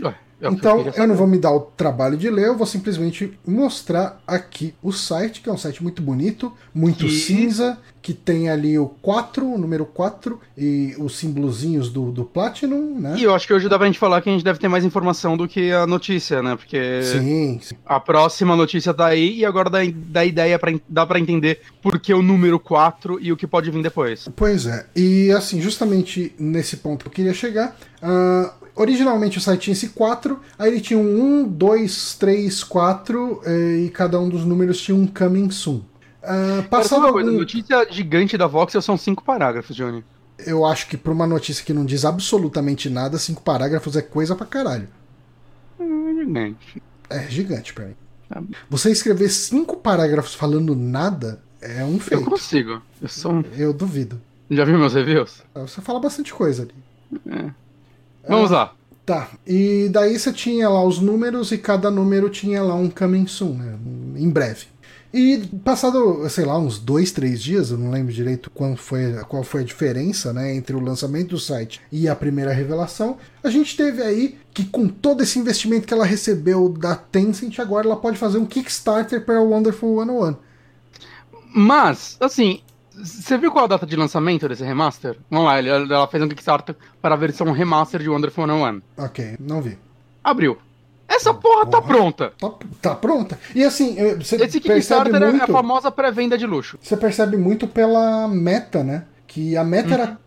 Ué, 0.02 0.16
é 0.40 0.48
então, 0.48 0.86
eu, 0.94 1.06
não 1.06 1.16
vou 1.16 1.26
me 1.26 1.38
dar 1.38 1.52
o 1.52 1.60
trabalho 1.60 2.16
de 2.16 2.30
ler, 2.30 2.46
eu 2.46 2.56
vou 2.56 2.66
simplesmente 2.66 3.36
mostrar 3.46 4.20
aqui 4.26 4.72
o 4.82 4.92
site, 4.92 5.40
que 5.40 5.48
é 5.48 5.52
um 5.52 5.58
site 5.58 5.82
muito 5.82 6.00
bonito, 6.00 6.52
muito 6.72 7.08
cinza, 7.08 7.76
que 8.00 8.14
tem 8.14 8.48
ali 8.48 8.78
o 8.78 8.86
4, 8.86 9.44
o 9.44 9.58
número 9.58 9.84
4, 9.84 10.40
e 10.56 10.94
os 10.98 11.16
símbolozinhos 11.16 11.90
do, 11.90 12.12
do 12.12 12.24
Platinum, 12.24 13.00
né? 13.00 13.16
E 13.18 13.24
eu 13.24 13.34
acho 13.34 13.46
que 13.46 13.52
hoje 13.52 13.68
dá 13.68 13.76
pra 13.76 13.86
gente 13.86 13.98
falar 13.98 14.22
que 14.22 14.28
a 14.28 14.32
gente 14.32 14.44
deve 14.44 14.60
ter 14.60 14.68
mais 14.68 14.84
informação 14.84 15.36
do 15.36 15.48
que 15.48 15.72
a 15.72 15.86
notícia, 15.86 16.40
né? 16.40 16.54
Porque 16.54 17.02
Sim, 17.02 17.58
sim. 17.60 17.74
a 17.84 17.98
próxima 17.98 18.54
notícia 18.54 18.94
tá 18.94 19.06
aí 19.06 19.38
e 19.38 19.44
agora 19.44 19.68
dá, 19.68 19.80
dá 19.92 20.24
ideia 20.24 20.58
pra, 20.58 20.72
dá 20.88 21.04
pra 21.04 21.18
entender 21.18 21.60
por 21.82 21.98
que 21.98 22.14
o 22.14 22.22
número 22.22 22.60
4 22.60 23.18
e 23.20 23.32
o 23.32 23.36
que 23.36 23.46
pode 23.46 23.70
vir 23.70 23.82
depois. 23.82 24.28
Pois 24.36 24.66
é, 24.66 24.86
e 24.94 25.32
assim, 25.32 25.60
justamente 25.60 26.32
nesse 26.38 26.76
ponto 26.76 27.02
que 27.02 27.08
eu 27.08 27.12
queria 27.12 27.34
chegar. 27.34 27.76
ah, 28.00 28.54
originalmente 28.78 29.38
o 29.38 29.40
site 29.40 29.62
tinha 29.62 29.72
esse 29.72 29.88
4, 29.90 30.40
aí 30.58 30.70
ele 30.70 30.80
tinha 30.80 30.98
um 30.98 31.42
1, 31.42 31.48
2, 31.48 32.14
3, 32.14 32.64
4, 32.64 33.42
eh, 33.44 33.76
e 33.86 33.90
cada 33.90 34.18
um 34.20 34.28
dos 34.28 34.44
números 34.44 34.80
tinha 34.80 34.96
um 34.96 35.06
coming 35.06 35.50
soon. 35.50 35.80
Passando 36.20 36.68
passado 36.68 37.00
uma 37.00 37.12
coisa, 37.12 37.28
algum... 37.28 37.40
notícia 37.40 37.86
gigante 37.90 38.36
da 38.36 38.46
Voxel 38.46 38.82
são 38.82 38.96
cinco 38.96 39.24
parágrafos, 39.24 39.74
Johnny. 39.74 40.04
Eu 40.38 40.64
acho 40.64 40.88
que 40.88 40.96
pra 40.96 41.12
uma 41.12 41.26
notícia 41.26 41.64
que 41.64 41.72
não 41.72 41.84
diz 41.84 42.04
absolutamente 42.04 42.88
nada, 42.88 43.18
cinco 43.18 43.42
parágrafos 43.42 43.96
é 43.96 44.02
coisa 44.02 44.36
pra 44.36 44.46
caralho. 44.46 44.88
Hum, 45.80 46.16
gigante. 46.18 46.82
É 47.10 47.28
gigante 47.28 47.72
pra 47.72 47.86
mim. 47.86 47.96
Tá. 48.28 48.42
Você 48.68 48.90
escrever 48.90 49.30
cinco 49.30 49.76
parágrafos 49.76 50.34
falando 50.34 50.76
nada 50.76 51.40
é 51.60 51.82
um 51.82 51.94
Eu 51.94 52.00
feito. 52.00 52.24
consigo. 52.24 52.82
Eu 53.00 53.08
sou 53.08 53.32
um... 53.32 53.44
Eu 53.56 53.72
duvido. 53.72 54.20
Já 54.50 54.64
viu 54.64 54.78
meus 54.78 54.94
reviews? 54.94 55.42
Você 55.54 55.80
fala 55.80 55.98
bastante 55.98 56.32
coisa 56.32 56.62
ali. 56.62 56.74
É. 57.26 57.50
Vamos 58.28 58.50
lá. 58.50 58.72
Tá, 59.04 59.30
e 59.46 59.88
daí 59.90 60.18
você 60.18 60.30
tinha 60.30 60.68
lá 60.68 60.84
os 60.84 60.98
números 60.98 61.50
e 61.50 61.56
cada 61.56 61.90
número 61.90 62.28
tinha 62.28 62.62
lá 62.62 62.74
um 62.74 62.90
coming 62.90 63.26
soon, 63.26 63.54
né? 63.54 63.78
Em 64.16 64.28
breve. 64.28 64.66
E 65.12 65.38
passado, 65.64 66.28
sei 66.28 66.44
lá, 66.44 66.58
uns 66.58 66.78
dois, 66.78 67.10
três 67.10 67.42
dias, 67.42 67.70
eu 67.70 67.78
não 67.78 67.90
lembro 67.90 68.12
direito 68.12 68.50
qual 68.50 68.76
foi, 68.76 69.14
qual 69.26 69.42
foi 69.42 69.62
a 69.62 69.64
diferença 69.64 70.34
né, 70.34 70.54
entre 70.54 70.76
o 70.76 70.80
lançamento 70.80 71.30
do 71.30 71.38
site 71.38 71.80
e 71.90 72.06
a 72.06 72.14
primeira 72.14 72.52
revelação, 72.52 73.16
a 73.42 73.48
gente 73.48 73.74
teve 73.74 74.02
aí 74.02 74.36
que 74.52 74.64
com 74.66 74.86
todo 74.86 75.22
esse 75.22 75.38
investimento 75.38 75.86
que 75.86 75.94
ela 75.94 76.04
recebeu 76.04 76.68
da 76.68 76.94
Tencent, 76.94 77.58
agora 77.58 77.86
ela 77.86 77.96
pode 77.96 78.18
fazer 78.18 78.36
um 78.36 78.44
Kickstarter 78.44 79.24
para 79.24 79.40
o 79.40 79.48
Wonderful 79.48 79.98
101. 80.04 80.36
Mas, 81.54 82.18
assim, 82.20 82.60
você 83.02 83.36
viu 83.38 83.50
qual 83.52 83.64
a 83.64 83.68
data 83.68 83.86
de 83.86 83.96
lançamento 83.96 84.48
desse 84.48 84.64
remaster? 84.64 85.16
Vamos 85.30 85.46
lá, 85.46 85.58
ela 85.58 86.06
fez 86.08 86.22
um 86.22 86.28
Kickstarter 86.28 86.74
para 87.00 87.14
a 87.14 87.18
versão 87.18 87.50
remaster 87.52 88.00
de 88.00 88.08
Wonderful 88.08 88.46
101. 88.46 88.82
Ok, 88.96 89.36
não 89.40 89.60
vi. 89.62 89.78
Abriu. 90.22 90.58
Essa 91.08 91.32
porra 91.32 91.64
tá 91.64 91.80
Porra. 91.80 91.94
pronta. 91.94 92.32
Tá, 92.38 92.50
tá 92.82 92.94
pronta. 92.94 93.38
E 93.54 93.64
assim, 93.64 93.94
você 94.16 94.36
Esse 94.36 94.60
percebe 94.60 94.60
Kickstarter 94.60 95.22
é 95.22 95.26
a 95.26 95.30
muito... 95.30 95.52
famosa 95.52 95.90
pré-venda 95.90 96.36
de 96.36 96.46
luxo. 96.46 96.78
Você 96.82 96.96
percebe 96.96 97.36
muito 97.36 97.66
pela 97.66 98.28
meta, 98.28 98.84
né? 98.84 99.04
Que 99.26 99.56
a 99.56 99.64
meta 99.64 99.94
era 99.94 100.18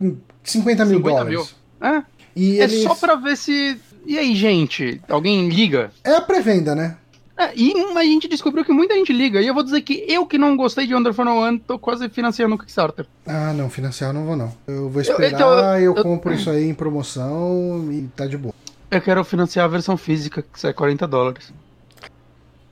50 0.44 0.86
mil 0.86 0.98
50 0.98 1.02
dólares. 1.24 1.56
É, 1.80 2.04
E 2.36 2.60
é 2.60 2.64
eles... 2.64 2.84
só 2.84 2.96
pra 2.96 3.16
ver 3.16 3.38
se. 3.38 3.78
E 4.06 4.18
aí, 4.18 4.36
gente? 4.36 5.00
Alguém 5.08 5.50
liga? 5.50 5.92
É 6.04 6.16
a 6.16 6.22
pré-venda, 6.22 6.74
né? 6.74 6.98
É, 7.42 7.54
e 7.56 7.74
a 7.98 8.04
gente 8.04 8.28
descobriu 8.28 8.64
que 8.64 8.72
muita 8.72 8.94
gente 8.94 9.12
liga. 9.12 9.42
E 9.42 9.48
eu 9.48 9.54
vou 9.54 9.64
dizer 9.64 9.82
que 9.82 10.06
eu 10.08 10.26
que 10.28 10.38
não 10.38 10.56
gostei 10.56 10.86
de 10.86 10.94
Wonderful 10.94 11.26
101 11.26 11.58
tô 11.60 11.80
quase 11.80 12.08
financiando 12.10 12.54
o 12.54 12.58
Kickstarter. 12.58 13.08
Ah, 13.26 13.52
não, 13.54 13.68
financiar 13.70 14.12
eu 14.12 14.14
não 14.14 14.26
vou 14.26 14.36
não. 14.36 14.54
Eu 14.68 14.90
vou 14.90 15.02
Eu- 15.02 15.02
esperar, 15.02 15.32
então, 15.34 15.50
eu, 15.80 15.96
eu- 15.96 16.04
compro 16.04 16.34
isso 16.34 16.50
aí 16.52 16.70
em 16.70 16.74
promoção 16.74 17.88
e 17.92 18.08
tá 18.16 18.28
de 18.28 18.38
boa. 18.38 18.54
Eu 18.92 19.02
quero 19.02 19.24
financiar 19.24 19.66
a 19.66 19.68
versão 19.68 19.98
física, 19.98 20.42
que 20.44 20.60
sai 20.60 20.74
40 20.74 21.08
dólares. 21.08 21.52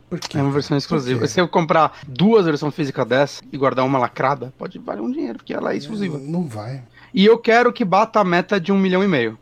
Por 0.09 0.19
quê? 0.19 0.37
É 0.37 0.41
uma 0.41 0.51
versão 0.51 0.75
exclusiva. 0.77 1.27
Se 1.27 1.39
eu 1.39 1.47
comprar 1.47 1.99
duas 2.07 2.45
versões 2.45 2.73
físicas 2.75 3.07
dessa 3.07 3.41
e 3.51 3.57
guardar 3.57 3.85
uma 3.85 3.97
lacrada, 3.97 4.53
pode 4.57 4.77
valer 4.79 5.01
um 5.01 5.11
dinheiro, 5.11 5.37
porque 5.37 5.53
ela 5.53 5.73
é 5.73 5.77
exclusiva. 5.77 6.17
Não 6.17 6.43
vai. 6.43 6.81
E 7.13 7.25
eu 7.25 7.37
quero 7.37 7.71
que 7.71 7.85
bata 7.85 8.19
a 8.19 8.23
meta 8.23 8.59
de 8.59 8.71
um 8.71 8.77
milhão 8.77 9.03
e 9.03 9.07
meio. 9.07 9.37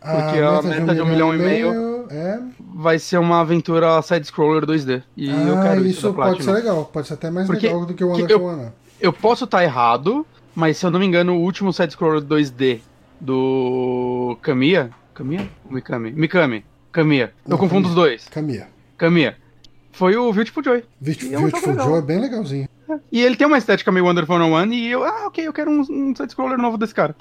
Porque 0.00 0.38
a 0.38 0.62
meta 0.62 0.94
de 0.94 1.02
um 1.02 1.06
milhão 1.06 1.34
e 1.34 1.38
meio 1.38 2.06
É... 2.10 2.38
Vai 2.78 2.98
ser 2.98 3.16
uma 3.16 3.40
aventura 3.40 4.02
side-scroller 4.02 4.66
2D. 4.66 5.02
E 5.16 5.30
eu 5.30 5.58
ah, 5.58 5.62
quero 5.62 5.86
isso, 5.86 6.12
pode 6.12 6.44
ser 6.44 6.52
legal. 6.52 6.84
Pode 6.92 7.08
ser 7.08 7.14
até 7.14 7.30
mais 7.30 7.46
Porque- 7.46 7.66
legal 7.68 7.86
do 7.86 7.94
que 7.94 8.04
o 8.04 8.08
Wonderful 8.08 8.36
eu- 8.38 8.44
One. 8.44 8.72
Eu 9.00 9.12
posso 9.14 9.44
estar 9.44 9.62
errado, 9.64 10.26
mas 10.54 10.76
se 10.76 10.84
eu 10.84 10.90
não 10.90 11.00
me 11.00 11.06
engano, 11.06 11.34
o 11.34 11.40
último 11.40 11.72
side-scroller 11.72 12.20
2D 12.20 12.80
do 13.18 14.36
Kamiya... 14.42 14.90
Kamiya? 15.14 15.48
Mikami? 15.70 16.12
Mikami. 16.12 16.64
Kamiya. 16.92 17.32
Eu 17.48 17.56
confundo 17.56 17.88
Kamiya. 17.88 17.88
os 17.88 17.94
dois. 17.94 18.28
Kamiya. 18.28 18.68
Viu 18.98 19.34
Foi 19.92 20.16
o 20.16 20.30
Beautiful 20.30 20.62
Joy. 20.62 20.84
É 21.32 21.38
um 21.38 21.42
Beautiful 21.42 21.70
legal. 21.70 21.88
Joe 21.88 21.98
é 21.98 22.02
bem 22.02 22.20
legalzinho. 22.20 22.68
E 23.10 23.22
ele 23.22 23.36
tem 23.36 23.46
uma 23.46 23.56
estética 23.56 23.90
meio 23.90 24.04
Wonderful 24.04 24.36
101 24.36 24.72
e 24.72 24.90
eu, 24.90 25.02
ah, 25.02 25.26
ok, 25.28 25.46
eu 25.46 25.52
quero 25.54 25.70
um, 25.70 25.80
um 25.80 26.14
side-scroller 26.14 26.58
novo 26.58 26.76
desse 26.76 26.94
cara. 26.94 27.16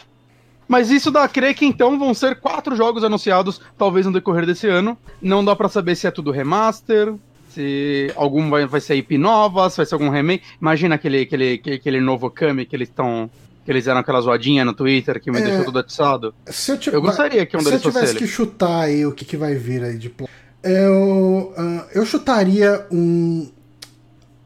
Mas 0.68 0.90
isso 0.90 1.12
dá 1.12 1.24
a 1.24 1.28
crer 1.30 1.54
que 1.54 1.66
então 1.66 1.98
vão 2.00 2.14
ser 2.14 2.40
quatro 2.40 2.76
jogos 2.76 3.04
anunciados, 3.04 3.62
talvez 3.78 4.06
no 4.06 4.12
decorrer 4.12 4.46
desse 4.46 4.68
ano. 4.68 4.98
Não 5.22 5.44
dá 5.46 5.56
pra 5.56 5.70
saber 5.70 5.96
se 5.96 6.08
é 6.08 6.12
tudo 6.12 6.32
remaster, 6.32 7.14
se 7.50 8.12
algum 8.16 8.50
vai, 8.50 8.66
vai 8.66 8.82
ser 8.82 8.96
IP 8.96 9.18
nova, 9.18 9.70
se 9.70 9.78
vai 9.78 9.86
ser 9.86 9.94
algum 9.96 10.10
remake. 10.10 10.44
Imagina 10.62 10.96
aquele, 10.96 11.22
aquele, 11.22 11.62
aquele, 11.76 12.02
novo 12.02 12.30
Kami 12.30 12.66
que 12.66 12.76
eles 12.76 12.90
estão. 12.90 13.30
Que 13.64 13.72
eles 13.72 13.88
eram 13.88 14.00
aquela 14.02 14.22
zoadinha 14.22 14.64
no 14.64 14.74
Twitter 14.74 15.20
que 15.20 15.32
me 15.32 15.40
É. 15.40 15.42
deixou 15.42 15.66
todo 15.66 15.80
atiçado. 15.80 16.36
Se 16.46 16.72
eu, 16.72 16.78
Eu 16.94 17.02
gostaria 17.02 17.46
que 17.48 17.58
um 17.58 17.62
Se 17.62 17.74
eu 17.74 17.80
tivesse 17.80 18.12
ele. 18.12 18.20
que 18.20 18.28
chutar 18.28 18.82
aí 18.82 19.06
o 19.08 19.12
que, 19.12 19.26
que 19.26 19.36
vai 19.36 19.56
vir 19.56 19.84
aí 19.84 19.98
de 19.98 20.10
pla- 20.10 20.28
eu, 20.64 21.54
ah, 21.58 21.86
eu 21.94 22.06
chutaria 22.06 22.86
um. 22.92 23.50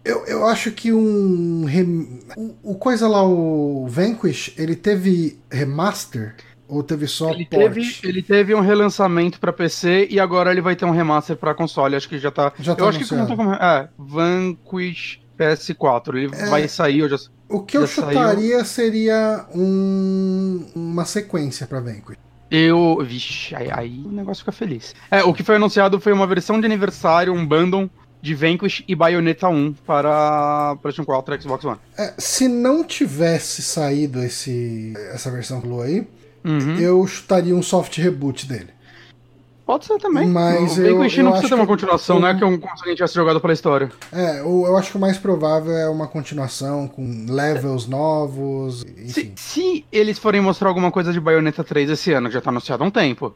Eu, 0.09 0.25
eu 0.25 0.45
acho 0.47 0.71
que 0.71 0.91
um. 0.93 1.65
rem- 1.65 2.19
O, 2.35 2.71
o 2.71 2.75
coisa 2.75 3.07
lá, 3.07 3.23
o 3.23 3.85
Vanquish, 3.87 4.53
ele 4.57 4.75
teve 4.75 5.39
remaster? 5.51 6.35
Ou 6.67 6.83
teve 6.83 7.07
só 7.07 7.31
Ele 7.31 7.45
port? 7.45 7.63
teve, 7.73 7.95
ele 8.03 8.21
teve 8.21 8.53
um 8.53 8.59
relançamento 8.59 9.39
pra 9.39 9.51
PC 9.51 10.07
e 10.11 10.19
agora 10.19 10.51
ele 10.51 10.61
vai 10.61 10.75
ter 10.75 10.85
um 10.85 10.91
remaster 10.91 11.35
pra 11.35 11.55
console. 11.55 11.95
Acho 11.95 12.07
que 12.07 12.19
já 12.19 12.29
tá. 12.29 12.53
Já 12.59 12.75
tá 12.75 12.83
eu 12.83 12.87
acho 12.89 12.99
que 12.99 13.13
anunciado. 13.13 13.35
como. 13.35 13.53
É, 13.55 13.89
Vanquish 13.97 15.19
PS4. 15.37 16.15
Ele 16.15 16.27
vai 16.27 16.67
sair, 16.67 16.99
eu 16.99 17.09
já. 17.09 17.17
O 17.47 17.61
que 17.63 17.75
eu 17.75 17.87
já 17.87 18.03
saiu. 18.03 18.07
chutaria 18.19 18.63
seria 18.65 19.45
um, 19.55 20.65
uma 20.75 21.05
sequência 21.05 21.65
pra 21.65 21.79
Vanquish. 21.79 22.17
Eu. 22.51 22.99
Vixe, 23.03 23.55
aí, 23.55 23.69
aí 23.71 24.03
o 24.05 24.11
negócio 24.11 24.41
fica 24.41 24.51
feliz. 24.51 24.93
É, 25.09 25.23
o 25.23 25.33
que 25.33 25.43
foi 25.43 25.55
anunciado 25.55 25.99
foi 25.99 26.13
uma 26.13 26.27
versão 26.27 26.59
de 26.59 26.65
aniversário, 26.67 27.33
um 27.33 27.45
bundle 27.45 27.89
de 28.21 28.35
Vanquish 28.35 28.83
e 28.87 28.95
Bayonetta 28.95 29.47
1 29.47 29.73
para 29.85 30.75
PlayStation 30.81 31.05
4 31.05 31.35
e 31.35 31.41
Xbox 31.41 31.65
One. 31.65 31.77
É, 31.97 32.13
se 32.17 32.47
não 32.47 32.83
tivesse 32.83 33.61
saído 33.61 34.21
esse, 34.23 34.93
essa 35.13 35.31
versão 35.31 35.61
que 35.61 35.67
falou 35.67 35.81
aí, 35.83 36.05
Uhum. 36.43 36.77
eu 36.79 37.05
chutaria 37.07 37.55
um 37.55 37.61
soft 37.61 37.97
reboot 37.97 38.45
dele. 38.47 38.67
Pode 39.65 39.85
ser 39.85 39.99
também. 39.99 40.27
Mas 40.27 40.77
o 40.77 40.81
eu- 40.81 40.97
Vanquish 40.97 41.17
eu 41.19 41.23
não 41.25 41.31
precisa 41.31 41.49
ter 41.49 41.55
uma 41.55 41.63
que- 41.65 41.71
continuação, 41.71 42.19
não 42.19 42.27
é 42.27 42.35
que 42.35 42.43
um, 42.43 42.57
como 42.57 42.75
se 42.75 42.81
alguém 42.81 42.95
tivesse 42.95 43.13
jogado 43.13 43.39
pela 43.39 43.53
história. 43.53 43.91
É, 44.11 44.41
o- 44.41 44.65
eu 44.65 44.75
acho 44.77 44.89
que 44.91 44.97
o 44.97 44.99
mais 44.99 45.17
provável 45.17 45.71
é 45.77 45.87
uma 45.87 46.07
continuação 46.07 46.87
com 46.87 47.25
levels 47.29 47.85
novos, 47.87 48.79
Se, 48.81 49.21
enfim. 49.21 49.33
se 49.35 49.85
eles 49.91 50.17
forem 50.17 50.41
mostrar 50.41 50.69
alguma 50.69 50.91
coisa 50.91 51.13
de 51.13 51.19
Bayonetta 51.19 51.63
3 51.63 51.87
esse 51.89 52.11
ano, 52.11 52.29
que 52.29 52.33
já 52.33 52.41
tá 52.41 52.49
anunciado 52.49 52.83
há 52.83 52.87
um 52.87 52.91
tempo, 52.91 53.31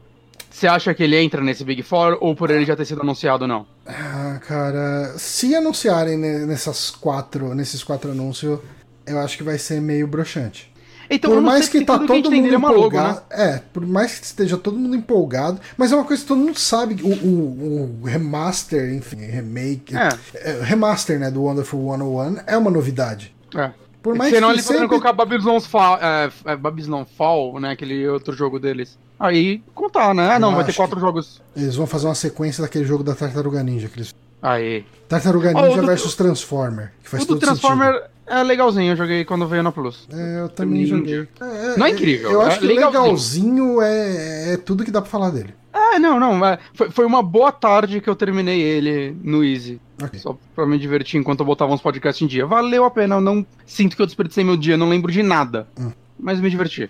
você 0.54 0.66
acha 0.66 0.94
que 0.94 1.02
ele 1.02 1.16
entra 1.20 1.40
nesse 1.42 1.64
Big 1.64 1.82
Four 1.82 2.18
ou 2.20 2.34
por 2.34 2.50
ele 2.50 2.64
já 2.64 2.76
ter 2.76 2.84
sido 2.84 3.00
anunciado 3.02 3.46
não? 3.46 3.66
Ah, 3.86 4.38
cara, 4.46 5.14
se 5.18 5.54
anunciarem 5.54 6.16
ne- 6.16 6.46
nessas 6.46 6.90
quatro, 6.90 7.54
nesses 7.54 7.82
quatro 7.82 8.10
anúncios, 8.12 8.58
eu 9.06 9.18
acho 9.18 9.36
que 9.36 9.42
vai 9.42 9.58
ser 9.58 9.80
meio 9.80 10.06
broxante. 10.06 10.72
Então, 11.10 11.30
por 11.32 11.42
mais 11.42 11.68
que 11.68 11.84
tá 11.84 11.98
que 11.98 12.04
a 12.04 12.06
todo 12.06 12.30
tem 12.30 12.40
mundo 12.40 12.54
é 12.54 12.56
empolgado. 12.56 13.14
né? 13.14 13.22
É, 13.30 13.60
por 13.74 13.86
mais 13.86 14.18
que 14.18 14.24
esteja 14.24 14.56
todo 14.56 14.78
mundo 14.78 14.96
empolgado, 14.96 15.60
mas 15.76 15.92
é 15.92 15.96
uma 15.96 16.04
coisa 16.04 16.22
que 16.22 16.28
todo 16.28 16.38
mundo 16.38 16.58
sabe. 16.58 17.02
O, 17.02 17.08
o- 17.08 18.00
o 18.02 18.04
remaster, 18.06 18.94
enfim, 18.94 19.16
remake. 19.16 19.94
É. 19.94 20.08
é, 20.36 20.60
remaster, 20.62 21.18
né, 21.18 21.30
do 21.30 21.42
Wonderful 21.42 21.90
101 21.90 22.36
é 22.46 22.56
uma 22.56 22.70
novidade. 22.70 23.34
É. 23.54 23.70
Por 24.04 24.14
mais 24.14 24.34
Senão 24.34 24.48
que 24.48 24.56
eles 24.56 24.66
poderiam 24.66 24.82
sempre... 24.86 25.00
colocar 25.00 25.12
Babylon's 25.14 25.66
Fall, 25.66 25.98
é, 25.98 26.30
é, 26.44 26.54
Babylon 26.56 27.06
Fall, 27.16 27.58
né? 27.58 27.70
Aquele 27.70 28.06
outro 28.06 28.34
jogo 28.34 28.60
deles. 28.60 28.98
Aí 29.18 29.62
contar, 29.74 30.14
né? 30.14 30.34
Ah, 30.34 30.38
não, 30.38 30.50
Eu 30.50 30.56
vai 30.56 30.64
ter 30.66 30.74
quatro 30.74 31.00
jogos. 31.00 31.40
Eles 31.56 31.74
vão 31.74 31.86
fazer 31.86 32.06
uma 32.06 32.14
sequência 32.14 32.60
daquele 32.60 32.84
jogo 32.84 33.02
da 33.02 33.14
Tartaruga 33.14 33.62
Ninja. 33.62 33.88
Que 33.88 34.00
eles... 34.00 34.14
Aí. 34.42 34.84
Tartaruga 35.08 35.54
Ninja 35.54 35.70
o 35.70 35.80
do- 35.80 35.86
versus 35.86 36.14
Transformer. 36.14 36.92
Que 37.02 37.08
faz 37.08 37.22
o 37.22 37.26
do 37.26 37.34
todo 37.34 37.40
Transformer 37.40 37.94
sentido. 37.94 38.10
É 38.26 38.42
legalzinho, 38.42 38.92
eu 38.92 38.96
joguei 38.96 39.24
quando 39.24 39.46
veio 39.46 39.62
na 39.62 39.70
Plus. 39.72 40.06
É, 40.12 40.40
eu 40.40 40.48
também 40.48 40.80
Ninja. 40.80 40.96
joguei. 40.96 41.28
É, 41.40 41.76
Não 41.78 41.86
é 41.86 41.90
incrível, 41.90 42.30
Eu 42.32 42.42
é 42.42 42.46
acho 42.46 42.60
que 42.60 42.66
legalzinho. 42.66 43.02
legalzinho 43.02 43.82
é, 43.82 44.52
é 44.54 44.56
tudo 44.56 44.84
que 44.84 44.90
dá 44.90 45.00
pra 45.02 45.10
falar 45.10 45.30
dele. 45.30 45.54
Ah, 45.72 45.98
não, 45.98 46.20
não. 46.20 46.44
é, 46.46 46.58
foi, 46.72 46.90
foi 46.90 47.04
uma 47.04 47.22
boa 47.22 47.50
tarde 47.50 48.00
que 48.00 48.08
eu 48.08 48.14
terminei 48.14 48.60
ele 48.60 49.16
no 49.22 49.44
Easy. 49.44 49.80
Ok. 50.02 50.18
Só 50.20 50.38
pra 50.54 50.66
me 50.66 50.78
divertir 50.78 51.18
enquanto 51.20 51.40
eu 51.40 51.46
botava 51.46 51.72
uns 51.72 51.80
podcasts 51.80 52.22
em 52.22 52.26
dia. 52.28 52.46
Valeu 52.46 52.84
a 52.84 52.90
pena, 52.90 53.16
eu 53.16 53.20
não 53.20 53.44
sinto 53.66 53.96
que 53.96 54.02
eu 54.02 54.06
desperdicei 54.06 54.44
meu 54.44 54.56
dia, 54.56 54.76
não 54.76 54.88
lembro 54.88 55.10
de 55.10 55.22
nada. 55.22 55.66
Hum. 55.78 55.90
Mas 56.18 56.40
me 56.40 56.48
diverti. 56.48 56.88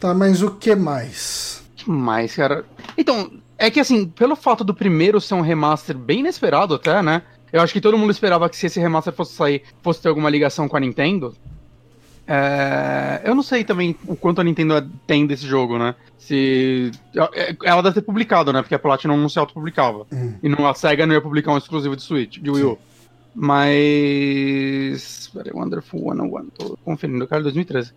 Tá, 0.00 0.12
mas 0.12 0.42
o 0.42 0.50
que 0.50 0.74
mais? 0.74 1.62
Que 1.76 1.88
mais, 1.88 2.34
cara? 2.34 2.64
Então, 2.98 3.30
é 3.56 3.70
que 3.70 3.78
assim, 3.78 4.06
pelo 4.06 4.34
fato 4.34 4.64
do 4.64 4.74
primeiro 4.74 5.20
ser 5.20 5.34
um 5.34 5.40
remaster 5.40 5.96
bem 5.96 6.20
inesperado 6.20 6.74
até, 6.74 7.00
né? 7.02 7.22
Eu 7.54 7.60
acho 7.60 7.72
que 7.72 7.80
todo 7.80 7.96
mundo 7.96 8.10
esperava 8.10 8.50
que 8.50 8.56
se 8.56 8.66
esse 8.66 8.80
remaster 8.80 9.12
fosse 9.12 9.32
sair, 9.34 9.62
fosse 9.80 10.02
ter 10.02 10.08
alguma 10.08 10.28
ligação 10.28 10.68
com 10.68 10.76
a 10.76 10.80
Nintendo. 10.80 11.36
É, 12.26 13.22
Eu 13.24 13.32
não 13.32 13.44
sei 13.44 13.62
também 13.62 13.94
o 14.08 14.16
quanto 14.16 14.40
a 14.40 14.44
Nintendo 14.44 14.90
tem 15.06 15.24
desse 15.24 15.46
jogo, 15.46 15.78
né? 15.78 15.94
Se. 16.18 16.90
é, 17.32 17.54
Ela 17.62 17.80
deve 17.80 17.94
ter 17.94 18.02
publicado, 18.02 18.52
né? 18.52 18.60
Porque 18.60 18.74
a 18.74 18.78
Platinum 18.78 19.16
não 19.16 19.28
se 19.28 19.38
autopublicava. 19.38 20.04
E 20.42 20.48
não, 20.48 20.66
a 20.66 20.74
SEGA 20.74 21.06
não 21.06 21.14
ia 21.14 21.20
publicar 21.20 21.52
um 21.52 21.56
exclusivo 21.58 21.94
de 21.94 22.02
Switch, 22.02 22.40
de 22.40 22.50
Wii 22.50 22.64
U. 22.64 22.78
Mas. 23.36 25.30
Peraí, 25.32 25.52
Wonderful 25.52 26.00
101. 26.00 26.46
Tô 26.58 26.76
conferindo, 26.84 27.24
cara, 27.28 27.40
2013. 27.40 27.92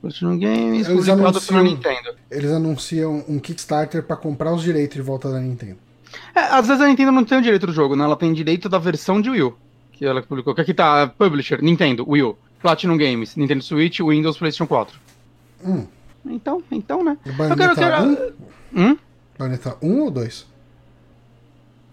Platinum 0.00 0.38
Games, 0.38 0.88
Eles 0.88 1.06
publicado 1.06 1.40
pela 1.42 1.62
Nintendo. 1.62 2.14
Eles 2.30 2.50
anunciam 2.50 3.22
um 3.28 3.38
Kickstarter 3.38 4.02
pra 4.02 4.16
comprar 4.16 4.54
os 4.54 4.62
direitos 4.62 4.96
de 4.96 5.02
volta 5.02 5.30
da 5.30 5.38
Nintendo. 5.38 5.91
É, 6.34 6.40
às 6.40 6.66
vezes 6.66 6.82
a 6.82 6.86
Nintendo 6.88 7.12
não 7.12 7.24
tem 7.24 7.38
o 7.38 7.42
direito 7.42 7.66
do 7.66 7.72
jogo, 7.72 7.94
né? 7.96 8.04
Ela 8.04 8.16
tem 8.16 8.32
direito 8.32 8.68
da 8.68 8.78
versão 8.78 9.20
de 9.20 9.30
Wii 9.30 9.42
U. 9.42 9.54
Que 9.92 10.04
ela 10.06 10.22
publicou. 10.22 10.54
Que 10.54 10.60
aqui 10.62 10.72
tá 10.74 11.06
Publisher, 11.06 11.62
Nintendo, 11.62 12.04
Wii 12.08 12.22
U. 12.22 12.38
Platinum 12.60 12.96
Games, 12.96 13.36
Nintendo 13.36 13.62
Switch, 13.62 14.00
Windows, 14.00 14.38
PlayStation 14.38 14.66
4. 14.66 14.98
Hum. 15.64 15.86
Então, 16.24 16.62
então, 16.70 17.02
né? 17.04 17.18
Bayonetta 17.36 17.74
quero- 17.74 18.04
1? 18.04 18.80
Hum? 18.80 18.98
Bayonetta 19.38 19.76
1 19.82 20.00
ou 20.02 20.10
2? 20.10 20.46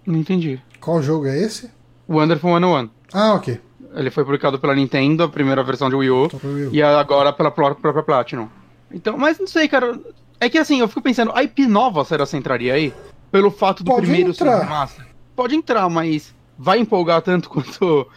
Não 0.05 0.17
entendi. 0.19 0.61
Qual 0.79 1.01
jogo 1.01 1.27
é 1.27 1.37
esse? 1.39 1.69
Wonderful 2.07 2.51
101. 2.53 2.89
Ah, 3.13 3.33
ok. 3.33 3.59
Ele 3.95 4.11
foi 4.11 4.23
publicado 4.23 4.59
pela 4.59 4.75
Nintendo, 4.75 5.23
a 5.23 5.29
primeira 5.29 5.63
versão 5.63 5.89
de 5.89 5.95
Wii 5.95 6.09
U. 6.11 6.29
Pra 6.29 6.37
ver. 6.49 6.69
E 6.73 6.81
agora 6.81 7.33
pela 7.33 7.51
pró- 7.51 7.73
própria 7.75 8.03
Platinum. 8.03 8.47
Então, 8.91 9.17
mas 9.17 9.39
não 9.39 9.47
sei, 9.47 9.67
cara. 9.67 9.99
É 10.39 10.47
que 10.49 10.57
assim, 10.57 10.79
eu 10.79 10.87
fico 10.87 11.01
pensando, 11.01 11.31
a 11.35 11.43
IP 11.43 11.65
nova 11.67 12.05
será 12.05 12.25
que 12.25 12.37
entraria 12.37 12.73
aí? 12.73 12.93
Pelo 13.31 13.51
fato 13.51 13.83
do 13.83 13.91
Pode 13.91 14.07
primeiro 14.07 14.33
ser 14.33 14.43
entrar. 14.43 14.57
um 14.57 14.61
remaster? 14.63 15.05
Pode 15.35 15.55
entrar, 15.55 15.89
mas 15.89 16.33
vai 16.57 16.79
empolgar 16.79 17.21
tanto 17.21 17.47
quanto 17.51 18.07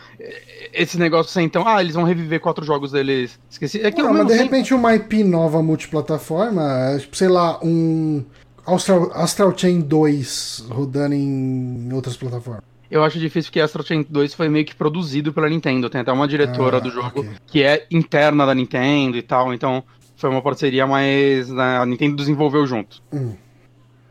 esse 0.73 0.99
negócio 0.99 1.31
sem 1.33 1.45
então. 1.47 1.67
Ah, 1.67 1.81
eles 1.83 1.95
vão 1.95 2.05
reviver 2.05 2.41
quatro 2.41 2.65
jogos 2.65 2.93
deles. 2.93 3.39
Esqueci. 3.51 3.81
É 3.81 3.91
que 3.91 4.03
Não, 4.03 4.13
mas 4.13 4.27
de 4.27 4.33
sem- 4.35 4.43
repente 4.45 4.75
uma 4.75 4.95
IP 4.95 5.23
nova 5.25 5.63
multiplataforma, 5.63 6.99
sei 7.13 7.29
lá, 7.29 7.59
um 7.63 8.25
Astral, 8.67 9.11
Astral 9.15 9.57
Chain 9.57 9.81
2 9.81 10.67
rodando 10.71 11.15
em 11.15 11.91
outras 11.93 12.17
plataformas. 12.17 12.63
Eu 12.91 13.03
acho 13.03 13.19
difícil 13.19 13.49
porque 13.51 13.61
Astral 13.61 13.85
Chain 13.85 14.05
2 14.09 14.35
foi 14.35 14.49
meio 14.49 14.65
que 14.67 14.75
produzido 14.75 15.33
pela 15.33 15.49
Nintendo. 15.49 15.89
Tem 15.89 16.01
até 16.03 16.13
uma 16.13 16.29
diretora 16.29 16.77
Ah, 16.77 16.81
do 16.81 16.91
jogo 16.91 17.21
ok. 17.21 17.31
que 17.47 17.63
é 17.63 17.87
interna 17.91 18.45
da 18.45 18.55
Nintendo 18.55 19.17
e 19.17 19.23
tal. 19.23 19.53
Então 19.55 19.83
foi 20.17 20.29
uma 20.29 20.43
parceria 20.43 20.87
mais. 20.87 21.49
né, 21.49 21.79
a 21.79 21.87
Nintendo 21.87 22.17
desenvolveu 22.17 22.67
junto. 22.67 23.03
Hum. 23.13 23.33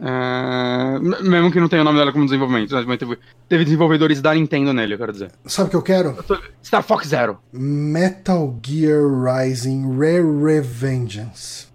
É, 0.03 0.99
mesmo 1.23 1.51
que 1.51 1.59
não 1.59 1.67
tenha 1.69 1.83
o 1.83 1.85
nome 1.85 1.99
dela 1.99 2.11
como 2.11 2.25
desenvolvimento, 2.25 2.73
mas 2.87 2.97
teve, 2.97 3.19
teve 3.47 3.63
desenvolvedores 3.63 4.19
da 4.19 4.33
Nintendo 4.33 4.73
nele, 4.73 4.95
eu 4.95 4.97
quero 4.97 5.11
dizer. 5.11 5.31
Sabe 5.45 5.67
o 5.67 5.69
que 5.69 5.75
eu 5.75 5.81
quero? 5.83 6.09
Eu 6.17 6.23
tô- 6.23 6.39
Star 6.63 6.81
Fox 6.81 7.07
Zero. 7.07 7.37
Metal 7.53 8.59
Gear 8.65 9.01
Rising 9.39 9.95
Rare 9.97 10.23
Revengeance. 10.43 11.67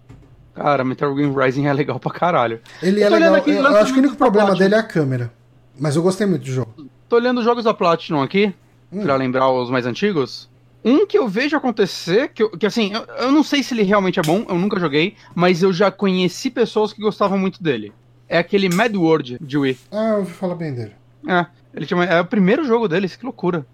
Cara, 0.53 0.83
Metal 0.83 1.15
Gear 1.15 1.33
Rising 1.33 1.67
é 1.67 1.73
legal 1.73 1.99
pra 1.99 2.11
caralho. 2.11 2.59
Ele 2.83 3.01
é 3.01 3.09
legal. 3.09 3.35
aqui, 3.35 3.51
Eu, 3.51 3.63
eu 3.63 3.77
acho 3.77 3.93
que 3.93 3.99
o 3.99 4.01
único 4.03 4.17
problema 4.17 4.47
Platinum. 4.47 4.65
dele 4.69 4.75
é 4.75 4.79
a 4.79 4.83
câmera. 4.83 5.31
Mas 5.79 5.95
eu 5.95 6.01
gostei 6.01 6.27
muito 6.27 6.43
do 6.43 6.51
jogo. 6.51 6.73
Tô 7.07 7.15
olhando 7.15 7.37
os 7.37 7.45
jogos 7.45 7.63
da 7.63 7.73
Platinum 7.73 8.21
aqui, 8.21 8.53
Hum. 8.91 9.03
pra 9.03 9.15
lembrar 9.15 9.49
os 9.51 9.69
mais 9.69 9.85
antigos. 9.85 10.49
Um 10.83 11.05
que 11.05 11.17
eu 11.17 11.27
vejo 11.27 11.55
acontecer, 11.55 12.29
que, 12.29 12.41
eu- 12.43 12.49
que 12.51 12.65
assim, 12.65 12.91
eu, 12.93 13.03
eu 13.25 13.31
não 13.31 13.43
sei 13.43 13.61
se 13.63 13.73
ele 13.73 13.83
realmente 13.83 14.19
é 14.19 14.23
bom, 14.23 14.45
eu 14.49 14.55
nunca 14.57 14.79
joguei, 14.79 15.15
mas 15.35 15.61
eu 15.63 15.71
já 15.71 15.91
conheci 15.91 16.49
pessoas 16.49 16.91
que 16.91 17.01
gostavam 17.01 17.37
muito 17.37 17.61
dele. 17.61 17.93
É 18.29 18.37
aquele 18.37 18.69
Mad 18.73 18.95
World 18.95 19.37
de 19.39 19.57
Wii. 19.57 19.77
Ah, 19.91 20.09
eu 20.11 20.17
ouvi 20.19 20.31
falar 20.33 20.55
bem 20.55 20.73
dele. 20.73 20.91
É, 21.27 21.45
ele 21.73 21.85
tinha, 21.85 22.03
é 22.03 22.21
o 22.21 22.25
primeiro 22.25 22.65
jogo 22.65 22.87
deles, 22.87 23.15
que 23.15 23.25
loucura. 23.25 23.65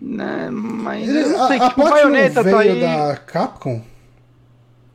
Né, 0.00 0.48
mas 0.50 1.08
Ele- 1.08 1.20
eu 1.22 1.28
não 1.38 1.46
sei, 1.48 1.58
a, 1.58 1.64
a 1.66 1.68
tipo, 1.68 1.80
Platinum 1.82 1.90
Bayonetta 2.12 2.42
veio 2.42 2.56
tá 2.56 2.60
aí... 2.60 2.80
da 2.80 3.16
Capcom? 3.16 3.82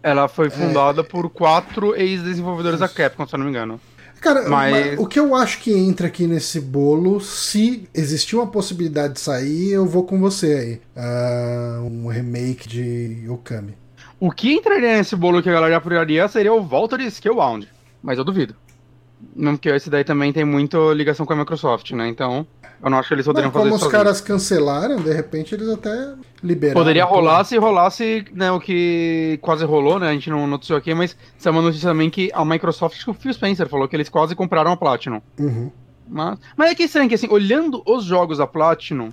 Ela 0.03 0.25
É. 0.25 0.27
foi 0.27 0.49
fundada 0.49 1.03
por 1.03 1.29
quatro 1.29 1.95
ex-desenvolvedores 1.95 2.79
da 2.79 2.87
Capcom, 2.87 3.25
se 3.25 3.33
eu 3.35 3.39
não 3.39 3.45
me 3.45 3.51
engano. 3.51 3.79
Cara, 4.21 4.49
Mas- 4.49 4.99
o 4.99 5.07
que 5.07 5.17
eu 5.17 5.33
acho 5.33 5.59
que 5.61 5.71
entra 5.73 6.07
aqui 6.07 6.27
nesse 6.27 6.59
bolo, 6.59 7.21
se 7.21 7.87
existir 7.93 8.35
uma 8.35 8.47
possibilidade 8.47 9.13
de 9.13 9.19
sair, 9.21 9.71
eu 9.71 9.85
vou 9.85 10.03
com 10.03 10.19
você 10.19 10.53
aí. 10.53 10.81
Ah, 10.95 11.79
um 11.81 12.07
remake 12.07 12.67
de 12.67 13.25
Okami. 13.29 13.73
O 14.19 14.29
que 14.31 14.51
entraria 14.53 14.97
nesse 14.97 15.15
bolo 15.15 15.41
que 15.41 15.49
a 15.49 15.53
galera 15.53 15.77
apoiaria 15.77 16.27
seria 16.27 16.53
o 16.53 16.61
Volta 16.61 16.97
de 16.97 17.09
Scalebound, 17.09 17.65
mas 18.03 18.17
eu 18.17 18.25
duvido. 18.25 18.53
Mesmo 19.35 19.57
que 19.57 19.69
esse 19.69 19.89
daí 19.89 20.03
também 20.03 20.31
tem 20.31 20.45
muita 20.45 20.77
ligação 20.93 21.25
com 21.25 21.33
a 21.33 21.35
Microsoft, 21.35 21.91
né? 21.91 22.07
Então, 22.07 22.47
eu 22.81 22.89
não 22.89 22.97
acho 22.97 23.09
que 23.09 23.13
eles 23.13 23.25
poderiam 23.25 23.51
fazer 23.51 23.63
como 23.65 23.75
isso 23.75 23.85
os 23.85 23.91
sozinhos. 23.91 24.03
caras 24.03 24.21
cancelaram, 24.21 24.97
de 24.97 25.11
repente 25.11 25.53
eles 25.53 25.67
até 25.67 26.13
liberaram. 26.41 26.79
Poderia 26.79 27.03
rolar 27.03 27.43
se 27.43 27.57
rolasse 27.57 28.25
né, 28.33 28.49
o 28.51 28.59
que 28.59 29.37
quase 29.41 29.65
rolou, 29.65 29.99
né? 29.99 30.09
A 30.09 30.13
gente 30.13 30.29
não 30.29 30.47
noticiou 30.47 30.77
aqui, 30.77 30.93
mas 30.93 31.15
isso 31.37 31.47
é 31.47 31.51
uma 31.51 31.61
notícia 31.61 31.89
também 31.89 32.09
que 32.09 32.31
a 32.33 32.45
Microsoft, 32.45 33.03
que 33.03 33.09
o 33.09 33.13
Phil 33.13 33.33
Spencer 33.33 33.67
falou 33.67 33.87
que 33.87 33.95
eles 33.95 34.07
quase 34.07 34.35
compraram 34.35 34.71
a 34.71 34.77
Platinum. 34.77 35.21
Uhum. 35.37 35.69
Mas, 36.07 36.39
mas 36.55 36.71
é 36.71 36.75
que 36.75 36.83
estranho 36.83 37.09
que, 37.09 37.15
assim, 37.15 37.27
olhando 37.29 37.83
os 37.85 38.05
jogos 38.05 38.37
da 38.37 38.47
Platinum, 38.47 39.11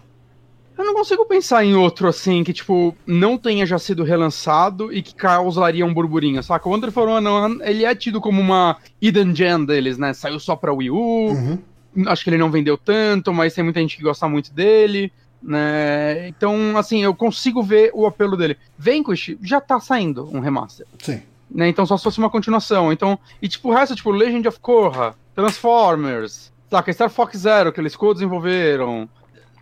eu 0.79 0.85
não 0.85 0.95
consigo 0.95 1.25
pensar 1.27 1.65
em 1.65 1.75
outro, 1.75 2.07
assim, 2.09 2.45
que, 2.45 2.53
tipo, 2.53 2.95
não 3.07 3.39
tenha 3.39 3.65
já 3.67 3.79
sido 3.79 4.05
relançado 4.05 4.93
e 4.93 5.03
que 5.03 5.15
causaria 5.15 5.85
um 5.87 5.93
burburinho, 5.95 6.43
saca? 6.43 6.69
O 6.69 6.73
Wonderful 6.73 7.07
101, 7.07 7.63
ele 7.63 7.85
é 7.85 7.95
tido 7.95 8.21
como 8.21 8.41
uma 8.41 8.77
hidden 9.01 9.35
gem 9.35 9.65
deles, 9.65 9.97
né? 9.99 10.13
Saiu 10.13 10.39
só 10.41 10.55
pra 10.57 10.73
Wii 10.73 10.91
U, 10.91 10.97
Uhum. 11.31 11.59
acho 12.07 12.23
que 12.25 12.31
ele 12.31 12.39
não 12.39 12.51
vendeu 12.51 12.77
tanto, 12.77 13.33
mas 13.33 13.55
tem 13.55 13.65
muita 13.65 13.81
gente 13.81 13.97
que 13.97 14.03
gosta 14.03 14.29
muito 14.29 14.53
dele, 14.53 15.11
né? 15.43 16.29
Então, 16.29 16.77
assim, 16.77 17.03
eu 17.03 17.15
consigo 17.15 17.63
ver 17.63 17.91
o 17.95 18.07
apelo 18.07 18.37
dele. 18.37 18.57
Vanquish 18.79 19.37
já 19.43 19.61
tá 19.61 19.79
saindo 19.81 20.29
um 20.35 20.41
remaster 20.41 20.87
Sim. 20.99 21.23
né? 21.51 21.69
Então 21.69 21.87
só 21.87 21.97
se 21.97 22.03
fosse 22.05 22.19
uma 22.19 22.29
continuação. 22.31 22.93
Então, 22.93 23.19
e 23.41 23.49
tipo, 23.49 23.69
o 23.71 23.73
resto, 23.75 23.95
tipo, 23.95 24.11
Legend 24.11 24.49
of 24.49 24.59
Korra, 24.61 25.15
Transformers, 25.35 26.53
saca, 26.71 26.93
Star 26.93 27.11
Fox 27.11 27.39
Zero, 27.39 27.73
que 27.73 27.81
eles 27.81 27.97
co-desenvolveram. 27.97 29.09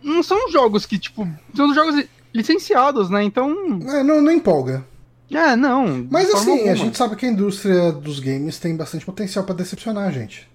Não 0.03 0.21
são 0.23 0.49
jogos 0.51 0.85
que, 0.85 0.97
tipo, 0.99 1.27
são 1.55 1.73
jogos 1.73 2.03
licenciados, 2.33 3.09
né? 3.09 3.23
Então, 3.23 3.79
É, 3.87 4.03
não, 4.03 4.21
não 4.21 4.31
empolga. 4.31 4.85
é, 5.31 5.55
não. 5.55 6.05
Mas 6.11 6.29
assim, 6.33 6.49
a 6.51 6.53
alguma. 6.53 6.75
gente 6.75 6.97
sabe 6.97 7.15
que 7.15 7.25
a 7.25 7.29
indústria 7.29 7.91
dos 7.91 8.19
games 8.19 8.59
tem 8.59 8.75
bastante 8.75 9.05
potencial 9.05 9.43
pra 9.45 9.55
decepcionar 9.55 10.07
a 10.07 10.11
gente. 10.11 10.47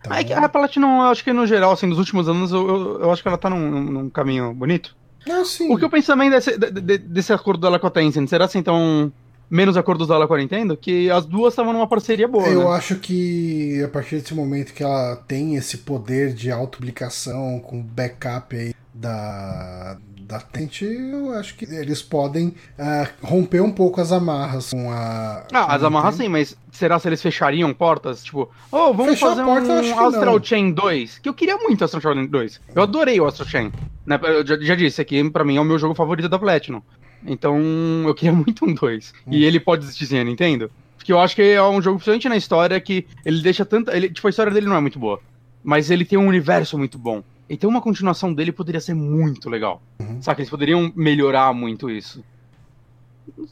Então, 0.00 0.12
É 0.14 0.24
que 0.24 0.32
a 0.32 0.48
Platinum, 0.48 1.02
eu 1.02 1.08
acho 1.08 1.22
que 1.22 1.32
no 1.32 1.46
geral, 1.46 1.72
assim, 1.72 1.86
nos 1.86 1.98
últimos 1.98 2.28
anos, 2.28 2.52
eu, 2.52 2.66
eu, 2.68 3.00
eu 3.02 3.12
acho 3.12 3.22
que 3.22 3.28
ela 3.28 3.36
tá 3.38 3.50
num, 3.50 3.68
num- 3.82 4.10
caminho 4.10 4.52
bonito. 4.54 4.96
ah, 5.30 5.44
sim. 5.44 5.70
O 5.72 5.76
que 5.78 5.84
eu 5.84 5.90
penso 5.90 6.06
também 6.06 6.30
desse, 6.30 6.56
de- 6.58 6.70
de- 6.80 6.98
desse 6.98 7.32
acordo 7.32 7.60
dela 7.60 7.78
com 7.78 7.86
a 7.86 7.90
Tencent, 7.90 8.28
será 8.28 8.46
assim, 8.46 8.58
então, 8.58 9.12
menos 9.54 9.76
acordos 9.76 10.08
dela 10.08 10.26
com 10.26 10.34
a 10.34 10.38
Nintendo? 10.38 10.76
Que 10.76 11.08
as 11.10 11.24
duas 11.24 11.52
estavam 11.52 11.72
numa 11.72 11.86
parceria 11.86 12.26
boa, 12.26 12.46
Eu 12.48 12.64
né? 12.64 12.76
acho 12.76 12.96
que 12.96 13.82
a 13.84 13.88
partir 13.88 14.16
desse 14.16 14.34
momento 14.34 14.74
que 14.74 14.82
ela 14.82 15.16
tem 15.28 15.54
esse 15.54 15.78
poder 15.78 16.34
de 16.34 16.50
autopublicação 16.50 17.60
com 17.60 17.80
backup 17.80 18.56
aí 18.56 18.74
da 18.92 19.96
da 20.26 20.40
Tent, 20.40 20.80
eu 20.82 21.32
acho 21.34 21.54
que 21.54 21.66
eles 21.66 22.02
podem 22.02 22.54
ah, 22.78 23.08
romper 23.22 23.60
um 23.60 23.70
pouco 23.70 24.00
as 24.00 24.10
amarras 24.10 24.70
com 24.70 24.90
a. 24.90 25.44
Ah, 25.52 25.74
as 25.74 25.82
com 25.82 25.86
amarras 25.86 26.14
sim, 26.14 26.28
mas 26.28 26.56
será 26.72 26.98
se 26.98 27.06
eles 27.08 27.20
fechariam 27.20 27.72
portas? 27.74 28.24
Tipo, 28.24 28.50
oh, 28.72 28.94
vamos 28.94 29.20
fazer 29.20 29.44
porta, 29.44 29.68
um 29.70 30.06
Astral 30.06 30.34
não. 30.36 30.42
Chain 30.42 30.72
2? 30.72 31.18
Que 31.18 31.28
eu 31.28 31.34
queria 31.34 31.58
muito 31.58 31.84
Astral 31.84 32.00
Chain 32.00 32.26
2. 32.26 32.60
Eu 32.74 32.82
adorei 32.82 33.20
o 33.20 33.26
Astral 33.26 33.48
Chain. 33.48 33.72
Né? 34.06 34.18
Eu 34.22 34.46
já, 34.46 34.58
já 34.58 34.74
disse 34.74 35.00
aqui, 35.00 35.28
pra 35.30 35.44
mim 35.44 35.56
é 35.56 35.60
o 35.60 35.64
meu 35.64 35.78
jogo 35.78 35.94
favorito 35.94 36.28
da 36.28 36.38
Platinum. 36.38 36.80
Então 37.26 37.58
eu 38.06 38.14
queria 38.14 38.32
muito 38.34 38.64
um 38.64 38.74
2. 38.74 39.14
Hum. 39.26 39.32
E 39.32 39.44
ele 39.44 39.60
pode 39.60 39.84
existir 39.84 40.06
sem 40.06 40.20
a 40.20 40.24
Nintendo. 40.24 40.70
Porque 40.96 41.12
eu 41.12 41.20
acho 41.20 41.34
que 41.34 41.42
é 41.42 41.62
um 41.62 41.82
jogo, 41.82 41.98
principalmente 41.98 42.28
na 42.28 42.36
história, 42.36 42.80
que 42.80 43.06
ele 43.24 43.42
deixa 43.42 43.64
tanta. 43.64 43.94
Ele, 43.96 44.08
tipo, 44.08 44.26
a 44.26 44.30
história 44.30 44.52
dele 44.52 44.66
não 44.66 44.76
é 44.76 44.80
muito 44.80 44.98
boa. 44.98 45.20
Mas 45.62 45.90
ele 45.90 46.04
tem 46.04 46.18
um 46.18 46.26
universo 46.26 46.78
muito 46.78 46.98
bom. 46.98 47.22
Então 47.48 47.68
uma 47.68 47.80
continuação 47.80 48.32
dele 48.32 48.52
poderia 48.52 48.80
ser 48.80 48.94
muito 48.94 49.50
legal. 49.50 49.82
Uhum. 49.98 50.22
Sabe? 50.22 50.40
Eles 50.40 50.50
poderiam 50.50 50.92
melhorar 50.96 51.52
muito 51.52 51.90
isso. 51.90 52.24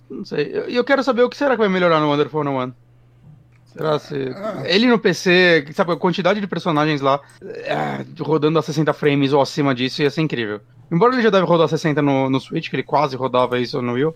Não 0.08 0.24
sei. 0.24 0.50
Eu, 0.52 0.62
eu 0.68 0.84
quero 0.84 1.02
saber 1.02 1.22
o 1.22 1.28
que 1.28 1.36
será 1.36 1.52
que 1.52 1.58
vai 1.60 1.68
melhorar 1.68 2.00
no 2.00 2.08
Wonderful 2.08 2.42
101. 2.42 2.72
Será 3.66 3.98
se. 3.98 4.14
Ah. 4.34 4.62
Ele 4.66 4.86
no 4.86 4.98
PC, 4.98 5.66
sabe, 5.72 5.92
a 5.92 5.96
quantidade 5.96 6.40
de 6.40 6.46
personagens 6.46 7.00
lá 7.00 7.20
é, 7.40 8.04
rodando 8.20 8.58
a 8.58 8.62
60 8.62 8.92
frames 8.92 9.32
ou 9.32 9.40
acima 9.40 9.74
disso 9.74 10.02
ia 10.02 10.10
ser 10.10 10.20
incrível. 10.20 10.60
Embora 10.92 11.14
ele 11.14 11.22
já 11.22 11.30
deve 11.30 11.46
rodar 11.46 11.66
60 11.68 12.02
no, 12.02 12.28
no 12.28 12.38
Switch, 12.38 12.68
que 12.68 12.76
ele 12.76 12.82
quase 12.82 13.16
rodava 13.16 13.58
isso 13.58 13.80
no 13.80 13.94
Wii. 13.94 14.12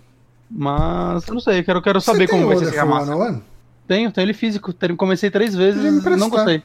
Mas 0.50 1.26
eu 1.26 1.34
não 1.34 1.40
sei, 1.40 1.60
eu 1.60 1.64
quero, 1.64 1.80
quero 1.80 2.00
saber 2.02 2.28
como 2.28 2.46
vai 2.46 2.58
ser 2.58 2.66
essa 2.66 2.84
massa. 2.84 3.42
Tenho, 3.88 4.12
tenho 4.12 4.24
ele 4.26 4.34
físico. 4.34 4.74
Comecei 4.96 5.30
três 5.30 5.54
vezes 5.54 5.82
e 5.82 6.10
não 6.10 6.28
gostei. 6.28 6.62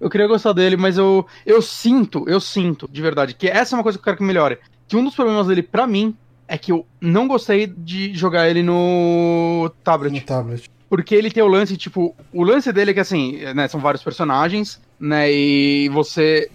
Eu 0.00 0.10
queria 0.10 0.26
gostar 0.26 0.52
dele, 0.52 0.76
mas 0.76 0.98
eu, 0.98 1.26
eu 1.46 1.62
sinto, 1.62 2.24
eu 2.26 2.40
sinto, 2.40 2.88
de 2.90 3.02
verdade, 3.02 3.34
que 3.34 3.46
essa 3.46 3.74
é 3.74 3.76
uma 3.76 3.82
coisa 3.82 3.98
que 3.98 4.02
eu 4.02 4.04
quero 4.04 4.16
que 4.16 4.24
melhore. 4.24 4.58
Que 4.88 4.96
um 4.96 5.04
dos 5.04 5.14
problemas 5.14 5.46
dele, 5.46 5.62
para 5.62 5.86
mim, 5.86 6.16
é 6.48 6.56
que 6.58 6.72
eu 6.72 6.86
não 7.00 7.28
gostei 7.28 7.66
de 7.66 8.12
jogar 8.14 8.48
ele 8.48 8.62
no 8.62 9.70
tablet. 9.84 10.12
No 10.12 10.26
tablet. 10.26 10.70
Porque 10.88 11.14
ele 11.14 11.30
tem 11.30 11.42
o 11.42 11.48
lance, 11.48 11.76
tipo, 11.76 12.16
o 12.32 12.42
lance 12.42 12.72
dele 12.72 12.90
é 12.90 12.94
que 12.94 13.00
assim, 13.00 13.38
né, 13.54 13.68
são 13.68 13.78
vários 13.78 14.02
personagens, 14.02 14.80
né, 14.98 15.30
e 15.30 15.88
você 15.90 16.50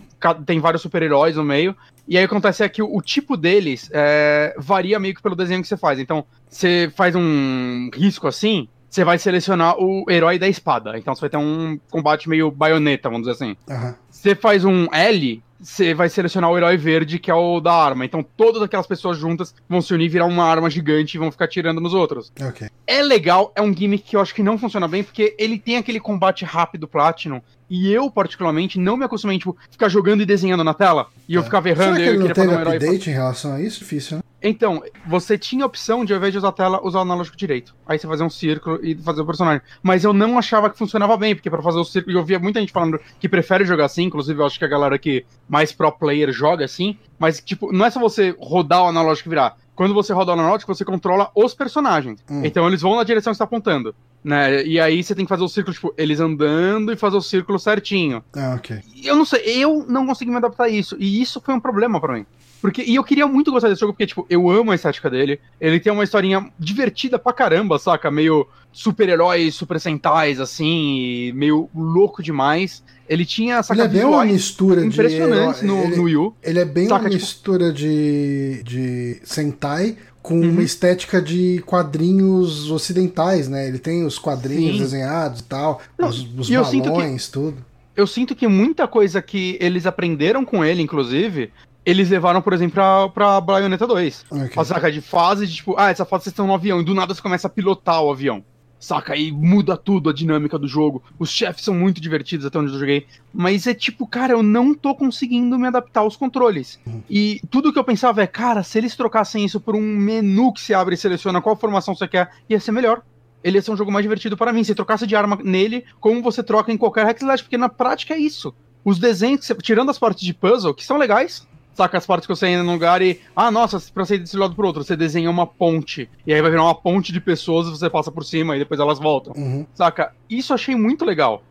tem 0.46 0.60
vários 0.60 0.82
super-heróis 0.82 1.36
no 1.36 1.44
meio, 1.44 1.76
e 2.08 2.18
aí 2.18 2.24
acontece 2.24 2.64
é 2.64 2.70
que 2.70 2.82
o, 2.82 2.96
o 2.96 3.02
tipo 3.02 3.36
deles 3.36 3.90
é, 3.92 4.56
varia 4.58 5.00
meio 5.00 5.16
que 5.16 5.22
pelo 5.22 5.36
desenho 5.36 5.62
que 5.62 5.68
você 5.68 5.78
faz. 5.78 6.00
Então, 6.00 6.26
você 6.48 6.92
faz 6.96 7.16
um 7.16 7.90
risco 7.94 8.28
assim, 8.28 8.68
você 8.96 9.04
vai 9.04 9.20
selecionar 9.20 9.76
o 9.78 10.06
herói 10.10 10.40
da 10.40 10.48
espada. 10.48 10.98
Então 10.98 11.14
você 11.14 11.22
vai 11.22 11.30
ter 11.30 11.38
um 11.38 11.78
combate 11.92 12.30
meio 12.30 12.50
baioneta, 12.50 13.10
vamos 13.10 13.28
dizer 13.28 13.44
assim. 13.44 13.58
Uhum. 13.70 13.94
Você 14.10 14.34
faz 14.34 14.64
um 14.64 14.88
L, 14.94 15.44
você 15.60 15.94
vai 15.94 16.08
selecionar 16.08 16.50
o 16.50 16.58
herói 16.58 16.78
verde, 16.78 17.20
que 17.20 17.30
é 17.30 17.34
o 17.34 17.60
da 17.60 17.74
arma. 17.74 18.06
Então 18.06 18.24
todas 18.24 18.62
aquelas 18.62 18.88
pessoas 18.88 19.18
juntas 19.18 19.54
vão 19.68 19.82
se 19.82 19.94
unir, 19.94 20.08
virar 20.08 20.26
uma 20.26 20.46
arma 20.46 20.70
gigante 20.70 21.18
e 21.18 21.20
vão 21.20 21.30
ficar 21.30 21.48
tirando 21.50 21.82
nos 21.82 21.94
outros. 21.94 22.32
Okay. 22.40 22.70
É 22.88 23.02
legal, 23.02 23.52
é 23.54 23.62
um 23.62 23.76
gimmick 23.76 24.04
que 24.04 24.16
eu 24.16 24.22
acho 24.22 24.34
que 24.34 24.42
não 24.42 24.58
funciona 24.58 24.88
bem, 24.88 25.04
porque 25.04 25.36
ele 25.38 25.60
tem 25.60 25.76
aquele 25.76 26.00
combate 26.00 26.46
rápido 26.46 26.88
Platinum. 26.88 27.42
E 27.70 27.92
eu, 27.92 28.10
particularmente, 28.12 28.80
não 28.80 28.98
me 28.98 29.06
acostumei, 29.06 29.38
tipo, 29.38 29.58
ficar 29.72 29.90
jogando 29.90 30.22
e 30.22 30.26
desenhando 30.26 30.64
na 30.64 30.74
tela. 30.74 31.08
E 31.28 31.36
é. 31.36 31.38
eu 31.38 31.44
ficava 31.44 31.70
errando 31.70 31.96
Será 31.96 31.98
que 31.98 32.04
e 32.04 32.16
eu 32.16 32.22
queria 32.22 32.36
fazer 32.36 32.48
um 32.48 32.60
herói. 32.60 32.78
update 32.78 33.10
em 33.10 33.14
relação 33.14 33.54
a 33.54 33.62
isso? 33.62 33.80
Difícil, 33.80 34.18
né? 34.18 34.24
Então, 34.48 34.84
você 35.08 35.40
tinha 35.40 35.64
a 35.64 35.66
opção 35.66 36.06
de, 36.06 36.14
ao 36.14 36.18
invés 36.18 36.32
de 36.32 36.38
usar 36.38 36.50
a 36.50 36.52
tela, 36.52 36.80
usar 36.86 37.00
o 37.00 37.02
analógico 37.02 37.36
direito. 37.36 37.76
Aí 37.88 37.98
você 37.98 38.08
fazia 38.08 38.24
um 38.24 38.30
círculo 38.30 38.80
e 38.84 38.94
fazer 38.94 39.22
o 39.22 39.26
personagem. 39.26 39.62
Mas 39.82 40.04
eu 40.04 40.14
não 40.14 40.38
achava 40.38 40.70
que 40.70 40.78
funcionava 40.78 41.18
bem, 41.18 41.34
porque 41.34 41.50
para 41.50 41.64
fazer 41.64 41.80
o 41.80 41.84
círculo, 41.84 42.20
eu 42.20 42.24
via 42.24 42.38
muita 42.38 42.60
gente 42.60 42.72
falando 42.72 43.00
que 43.20 43.28
prefere 43.28 43.66
jogar 43.66 43.86
assim, 43.86 44.04
inclusive 44.04 44.40
eu 44.40 44.46
acho 44.46 44.60
que 44.60 44.66
a 44.66 44.68
galera 44.68 45.00
que 45.00 45.26
mais 45.50 45.72
pro 45.72 45.92
player 45.92 46.32
joga 46.32 46.64
assim, 46.64 46.96
mas, 47.18 47.42
tipo, 47.42 47.72
não 47.72 47.86
é 47.86 47.90
só 47.90 48.00
você 48.00 48.36
rodar 48.40 48.84
o 48.84 48.88
analógico 48.88 49.30
e 49.30 49.32
virar. 49.32 49.58
Quando 49.76 49.94
você 49.94 50.14
roda 50.14 50.32
o 50.32 50.34
analógico, 50.34 50.74
você 50.74 50.86
controla 50.86 51.30
os 51.36 51.54
personagens. 51.54 52.24
Hum. 52.30 52.42
Então 52.46 52.68
eles 52.68 52.82
vão 52.82 52.96
na 52.96 53.04
direção 53.04 53.32
que 53.32 53.36
você 53.36 53.40
tá 53.40 53.46
apontando. 53.46 53.94
Né? 54.24 54.64
E 54.64 54.80
aí 54.80 55.04
você 55.04 55.14
tem 55.14 55.26
que 55.26 55.30
fazer 55.30 55.44
o 55.44 55.48
círculo, 55.48 55.74
tipo, 55.74 55.94
eles 55.98 56.20
andando 56.20 56.92
e 56.92 56.96
fazer 56.96 57.18
o 57.18 57.22
círculo 57.22 57.60
certinho. 57.60 58.24
Ah, 58.36 58.56
ok. 58.56 58.80
Eu 59.04 59.16
não 59.16 59.26
sei, 59.26 59.42
eu 59.46 59.86
não 59.88 60.08
consegui 60.08 60.32
me 60.32 60.38
adaptar 60.38 60.64
a 60.64 60.70
isso. 60.70 60.96
E 60.98 61.22
isso 61.22 61.40
foi 61.40 61.54
um 61.54 61.60
problema 61.60 62.00
para 62.02 62.14
mim. 62.14 62.26
Porque, 62.66 62.84
e 62.84 62.96
eu 62.96 63.04
queria 63.04 63.28
muito 63.28 63.52
gostar 63.52 63.70
desse 63.70 63.82
jogo, 63.82 63.94
porque, 63.94 64.08
tipo, 64.08 64.26
eu 64.30 64.50
amo 64.50 64.72
a 64.72 64.76
estética 64.76 65.10
dele. 65.10 65.40
Ele 65.60 65.80
tem 65.80 65.92
uma 65.92 66.04
historinha 66.04 66.50
divertida 66.60 67.20
pra 67.20 67.34
caramba, 67.34 67.78
saca? 67.80 68.10
Meio 68.10 68.48
super-heróis, 68.72 69.56
super 69.56 69.80
sentais, 69.80 70.40
assim, 70.40 71.32
meio 71.34 71.70
louco 71.74 72.22
demais. 72.22 72.84
Ele 73.08 73.26
tinha 73.26 73.58
essa 73.58 73.74
Ele 73.74 73.82
é 73.82 73.88
bem 73.88 74.04
uma 74.04 74.26
mistura 74.26 74.84
impressionante 74.84 75.62
de... 75.62 75.66
no, 75.66 75.84
ele, 75.84 75.96
no 75.96 76.04
Wii 76.04 76.18
U. 76.18 76.36
Ele 76.42 76.60
é 76.60 76.66
bem 76.66 76.88
saca, 76.88 77.04
uma 77.04 77.10
tipo... 77.10 77.22
mistura 77.22 77.72
de, 77.72 78.62
de 78.64 79.22
Sentai 79.24 79.96
com 80.26 80.40
uhum. 80.42 80.50
uma 80.50 80.64
estética 80.64 81.22
de 81.22 81.62
quadrinhos 81.68 82.72
ocidentais, 82.72 83.48
né? 83.48 83.68
Ele 83.68 83.78
tem 83.78 84.04
os 84.04 84.18
quadrinhos 84.18 84.78
Sim. 84.78 84.82
desenhados 84.82 85.42
e 85.42 85.44
tal, 85.44 85.82
Não, 86.00 86.10
os, 86.10 86.28
os 86.36 86.50
balões, 86.50 87.28
que, 87.28 87.32
tudo. 87.32 87.58
Eu 87.96 88.08
sinto 88.08 88.36
que 88.36 88.48
muita 88.48 88.88
coisa 88.88 89.22
que 89.22 89.56
eles 89.62 89.86
aprenderam 89.86 90.44
com 90.44 90.66
ele, 90.66 90.82
inclusive, 90.82 91.52
eles 91.86 92.10
levaram, 92.10 92.42
por 92.42 92.54
exemplo, 92.54 92.74
pra, 92.74 93.10
pra 93.10 93.42
Bayonetta 93.42 93.86
2. 93.86 94.26
Okay. 94.30 94.50
A 94.56 94.66
saca 94.66 94.92
de 94.92 95.02
fase 95.02 95.46
de 95.46 95.56
tipo, 95.56 95.76
ah, 95.78 95.92
essa 95.92 96.04
fase 96.04 96.24
vocês 96.24 96.34
estão 96.34 96.48
no 96.48 96.54
avião, 96.54 96.82
e 96.82 96.84
do 96.84 96.96
nada 96.96 97.14
você 97.14 97.22
começa 97.22 97.48
a 97.48 97.50
pilotar 97.50 98.02
o 98.02 98.12
avião. 98.12 98.44
Saca? 98.80 99.14
Aí 99.14 99.32
muda 99.32 99.78
tudo 99.78 100.10
a 100.10 100.14
dinâmica 100.14 100.60
do 100.60 100.68
jogo. 100.68 101.02
Os 101.18 101.30
chefes 101.30 101.64
são 101.64 101.74
muito 101.74 102.02
divertidos 102.02 102.46
até 102.46 102.60
onde 102.60 102.74
eu 102.74 102.80
joguei. 102.80 103.08
Mas 103.34 103.66
é 103.66 103.74
tipo, 103.74 104.06
cara, 104.06 104.34
eu 104.34 104.44
não 104.44 104.74
tô 104.74 104.94
conseguindo 104.94 105.58
me 105.58 105.68
adaptar 105.68 106.02
aos 106.02 106.16
controles. 106.16 106.80
Uhum. 106.86 107.02
E 107.10 107.42
tudo 107.50 107.72
que 107.72 107.80
eu 107.80 107.84
pensava 107.84 108.22
é, 108.22 108.28
cara, 108.28 108.64
se 108.64 108.78
eles 108.78 108.96
trocassem 108.96 109.46
isso 109.46 109.60
por 109.60 109.76
um 109.76 109.82
menu 109.82 110.54
que 110.54 110.62
se 110.62 110.74
abre 110.74 110.96
e 110.96 110.98
seleciona 110.98 111.42
qual 111.42 111.56
formação 111.56 111.96
você 111.96 112.08
quer, 112.08 112.30
ia 112.50 112.60
ser 112.60 112.72
melhor. 112.72 113.02
Ele 113.44 113.58
ia 113.58 113.62
ser 113.62 113.72
um 113.72 113.78
jogo 113.78 113.92
mais 113.92 114.04
divertido 114.04 114.36
para 114.36 114.52
mim. 114.52 114.64
Se 114.64 114.76
trocasse 114.76 115.08
de 115.08 115.16
arma 115.16 115.40
nele, 115.44 115.86
como 116.00 116.22
você 116.22 116.44
troca 116.44 116.72
em 116.72 116.78
qualquer 116.78 117.06
hack 117.06 117.22
slash, 117.22 117.44
porque 117.44 117.58
na 117.58 117.70
prática 117.70 118.14
é 118.14 118.18
isso. 118.18 118.54
Os 118.84 119.00
desenhos, 119.00 119.52
tirando 119.64 119.90
as 119.90 119.98
partes 119.98 120.24
de 120.24 120.34
puzzle, 120.34 120.74
que 120.74 120.86
são 120.86 120.98
legais, 120.98 121.48
saca 121.76 121.98
as 121.98 122.06
partes 122.06 122.26
que 122.26 122.36
você 122.36 122.48
entra 122.48 122.64
num 122.64 122.74
lugar 122.74 123.02
e. 123.02 123.22
Ah, 123.36 123.52
nossa, 123.52 123.80
pra 123.94 124.06
sair 124.06 124.20
desse 124.20 124.38
lado 124.38 124.56
pro 124.56 124.66
outro, 124.66 124.84
você 124.84 124.96
desenha 124.96 125.30
uma 125.30 125.46
ponte. 125.46 126.10
E 126.26 126.34
aí 126.34 126.42
vai 126.42 126.50
virar 126.50 126.64
uma 126.64 126.74
ponte 126.74 127.12
de 127.12 127.20
pessoas 127.20 127.68
e 127.68 127.72
você 127.72 127.90
passa 127.90 128.12
por 128.12 128.24
cima 128.24 128.56
e 128.56 128.60
depois 128.60 128.80
elas 128.80 128.98
voltam. 128.98 129.34
Uhum. 129.36 129.68
Saca? 129.74 130.14
Isso 130.30 130.54
eu 130.54 130.56
achei 130.56 130.76
muito 130.76 131.06
legal. 131.06 131.44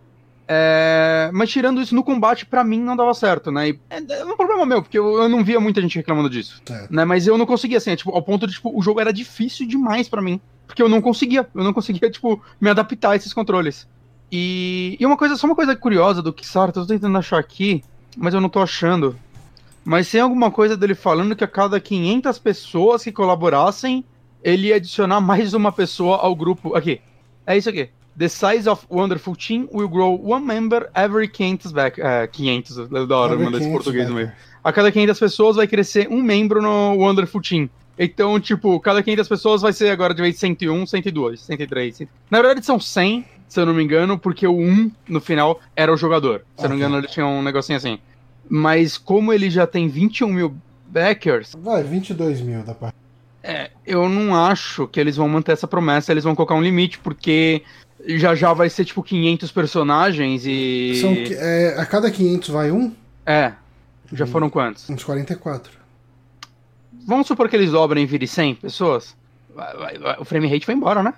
É... 0.47 1.31
Mas 1.33 1.51
tirando 1.51 1.81
isso, 1.81 1.95
no 1.95 2.03
combate, 2.03 2.45
para 2.47 2.65
mim, 2.65 2.81
não 2.81 2.97
dava 2.97 3.13
certo, 3.15 3.51
né? 3.51 3.69
E 3.69 3.81
é, 3.91 3.99
é 3.99 4.25
um 4.25 4.37
problema 4.37 4.67
meu, 4.67 4.83
porque 4.83 4.99
eu, 4.99 5.23
eu, 5.23 5.29
não 5.29 5.45
via 5.45 5.61
muita 5.61 5.81
gente 5.81 5.97
reclamando 5.97 6.31
disso. 6.31 6.61
É. 6.69 6.87
Né? 6.91 7.05
Mas 7.05 7.27
eu 7.27 7.39
não 7.39 7.47
conseguia, 7.47 7.79
assim, 7.79 7.91
é, 7.91 7.97
tipo, 7.97 8.11
ao 8.11 8.23
ponto 8.23 8.47
de, 8.47 8.55
tipo, 8.55 8.77
o 8.77 8.83
jogo 8.83 9.01
era 9.01 9.13
difícil 9.13 9.67
demais 9.67 10.09
para 10.09 10.23
mim. 10.23 10.41
Porque 10.67 10.83
eu 10.83 10.89
não 10.89 11.01
conseguia, 11.03 11.47
eu 11.55 11.65
não 11.65 11.73
conseguia, 11.73 12.09
tipo, 12.11 12.43
me 12.61 12.71
adaptar 12.71 13.11
a 13.11 13.17
esses 13.17 13.33
controles. 13.33 13.87
E, 14.33 14.97
e 14.99 15.07
uma 15.07 15.17
coisa, 15.17 15.37
só 15.37 15.47
uma 15.47 15.55
coisa 15.55 15.77
curiosa 15.77 16.23
do 16.23 16.33
Kickstarter, 16.33 16.83
eu 16.83 16.87
tô 16.87 16.93
tentando 16.93 17.17
achar 17.17 17.39
aqui, 17.39 17.83
mas 18.17 18.35
eu 18.35 18.41
não 18.41 18.49
tô 18.49 18.61
achando. 18.61 19.19
Mas 19.85 20.11
tem 20.11 20.21
alguma 20.21 20.51
coisa 20.51 20.77
dele 20.77 20.95
falando 20.95 21.37
que 21.37 21.45
a 21.45 21.49
cada 21.49 21.79
500 21.79 22.39
pessoas 22.39 23.05
que 23.05 23.13
colaborassem, 23.13 24.05
ele 24.43 24.69
ia 24.69 24.77
adicionar 24.77 25.21
mais 25.21 25.53
uma 25.53 25.71
pessoa 25.71 26.17
ao 26.17 26.35
grupo. 26.35 26.75
Aqui. 26.75 27.01
É 27.47 27.57
isso 27.57 27.69
aqui. 27.69 27.91
The 28.17 28.29
size 28.29 28.69
of 28.69 28.87
Wonderful 28.89 29.35
Team 29.37 29.69
will 29.73 29.89
grow 29.89 30.19
one 30.25 30.47
member 30.47 30.89
every 30.95 31.29
500 31.29 31.73
back. 31.73 32.01
É, 32.01 32.27
500, 32.27 32.89
da 33.09 33.19
hora 33.19 33.37
mandar 33.37 33.59
esse 33.59 33.71
português 33.71 34.09
no 34.09 34.15
meio. 34.15 34.33
A 34.63 34.73
cada 34.73 34.91
500 34.91 35.19
pessoas 35.19 35.57
vai 35.57 35.67
crescer 35.67 36.09
um 36.09 36.23
membro 36.23 36.63
no 36.63 36.97
Wonderful 36.97 37.43
Team. 37.43 37.69
Então, 37.99 38.41
tipo, 38.41 38.79
cada 38.81 39.03
500 39.03 39.29
pessoas 39.29 39.63
vai 39.63 39.73
ser 39.73 39.91
agora 39.91 40.15
de 40.15 40.23
vez 40.23 40.39
101, 40.39 40.87
102, 40.87 41.41
103. 41.41 41.97
100. 41.97 42.09
Na 42.31 42.41
verdade 42.41 42.65
são 42.65 42.81
100, 42.81 43.25
se 43.47 43.61
eu 43.61 43.67
não 43.67 43.75
me 43.75 43.85
engano, 43.85 44.19
porque 44.19 44.47
o 44.47 44.57
1 44.57 44.91
no 45.09 45.21
final 45.21 45.61
era 45.77 45.93
o 45.93 45.97
jogador. 45.97 46.45
Se 46.57 46.65
eu 46.65 46.71
não 46.71 46.77
me 46.77 46.83
engano, 46.83 46.99
ele 46.99 47.07
tinha 47.07 47.27
um 47.27 47.43
negocinho 47.43 47.77
assim. 47.77 47.99
Mas 48.49 48.99
como 48.99 49.33
ele 49.33 49.51
já 49.51 49.67
tem 49.67 49.89
21 49.89 50.29
mil 50.29 50.57
backers. 50.87 51.55
Vai, 51.59 51.83
22 51.83 52.41
mil 52.41 52.63
da 52.63 52.75
parte. 52.75 52.97
É, 53.43 53.71
eu 53.85 54.09
não 54.09 54.35
acho 54.35 54.89
que 54.89 54.99
eles 54.99 55.17
vão 55.17 55.29
manter 55.29 55.53
essa 55.53 55.67
promessa, 55.67 56.13
eles 56.13 56.25
vão 56.25 56.35
colocar 56.35 56.55
um 56.55 56.63
limite, 56.63 56.99
porque 56.99 57.63
já 58.07 58.35
já 58.35 58.53
vai 58.53 58.71
ser 58.71 58.85
tipo 58.85 59.03
500 59.03 59.53
personagens 59.53 60.45
e. 60.47 60.99
São, 61.01 61.13
é, 61.13 61.75
a 61.79 61.85
cada 61.85 62.11
500 62.11 62.49
vai 62.49 62.71
um? 62.71 62.93
É. 63.27 63.53
Já 64.13 64.27
foram 64.27 64.49
quantos? 64.49 64.89
Uns 64.89 65.03
44. 65.03 65.73
Vamos 67.07 67.27
supor 67.27 67.49
que 67.49 67.57
eles 67.57 67.73
dobrem 67.73 68.05
e 68.05 68.07
virem 68.07 68.27
100 68.27 68.55
pessoas? 68.55 69.15
O 70.19 70.25
frame 70.25 70.49
rate 70.49 70.67
vai 70.67 70.75
embora, 70.75 71.03
né? 71.03 71.15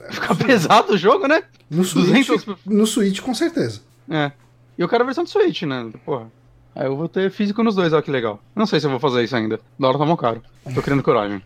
É, 0.00 0.12
Fica 0.12 0.34
pesado 0.34 0.92
o 0.94 0.98
jogo, 0.98 1.26
né? 1.26 1.42
No 1.70 1.84
Switch, 1.84 2.26
200... 2.26 2.46
no 2.66 2.86
Switch, 2.86 3.20
com 3.20 3.34
certeza. 3.34 3.80
É. 4.08 4.32
E 4.76 4.82
eu 4.82 4.88
quero 4.88 5.02
a 5.02 5.06
versão 5.06 5.24
do 5.24 5.30
Switch, 5.30 5.62
né? 5.62 5.90
Porra. 6.04 6.30
Aí 6.74 6.86
eu 6.86 6.96
vou 6.96 7.08
ter 7.08 7.30
físico 7.30 7.62
nos 7.62 7.74
dois, 7.74 7.92
olha 7.92 8.02
que 8.02 8.10
legal. 8.10 8.40
Não 8.54 8.66
sei 8.66 8.80
se 8.80 8.86
eu 8.86 8.90
vou 8.90 9.00
fazer 9.00 9.22
isso 9.24 9.36
ainda. 9.36 9.60
Da 9.78 9.88
hora 9.88 9.98
tá 9.98 10.06
mó 10.06 10.16
caro. 10.16 10.42
Tô 10.74 10.82
criando 10.82 11.02
coragem. 11.02 11.42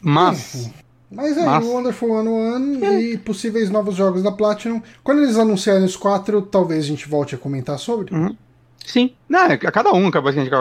Mas. 0.00 0.70
Mas 1.10 1.36
é, 1.36 1.44
Mas... 1.44 1.64
o 1.64 1.70
Wonderful 1.70 2.08
101 2.08 2.84
é. 2.84 3.00
e 3.02 3.18
possíveis 3.18 3.70
novos 3.70 3.94
jogos 3.94 4.22
da 4.22 4.32
Platinum. 4.32 4.80
Quando 5.04 5.22
eles 5.22 5.36
anunciarem 5.36 5.84
os 5.84 5.96
quatro, 5.96 6.42
talvez 6.42 6.84
a 6.84 6.86
gente 6.86 7.08
volte 7.08 7.34
a 7.34 7.38
comentar 7.38 7.78
sobre. 7.78 8.14
Uhum. 8.14 8.34
Sim, 8.84 9.12
né, 9.28 9.58
a 9.64 9.70
cada 9.70 9.92
um 9.92 10.08
acaba 10.08 10.32
que 10.32 10.40
a 10.40 10.44
gente 10.44 10.52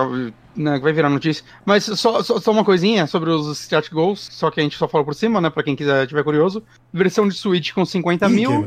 né, 0.55 0.79
vai 0.79 0.93
virar 0.93 1.09
notícia. 1.09 1.43
Mas 1.65 1.85
só, 1.85 2.21
só, 2.21 2.39
só, 2.39 2.51
uma 2.51 2.63
coisinha 2.63 3.07
sobre 3.07 3.31
os 3.31 3.59
Strat 3.61 3.89
Goals, 3.89 4.29
só 4.31 4.51
que 4.51 4.59
a 4.59 4.63
gente 4.63 4.77
só 4.77 4.87
fala 4.87 5.03
por 5.03 5.15
cima, 5.15 5.41
né, 5.41 5.49
pra 5.49 5.63
quem 5.63 5.75
quiser, 5.75 6.05
tiver 6.07 6.23
curioso. 6.23 6.61
Versão 6.93 7.27
de 7.27 7.33
Switch 7.33 7.73
com 7.73 7.83
50 7.83 8.27
Ih, 8.27 8.29
mil, 8.29 8.65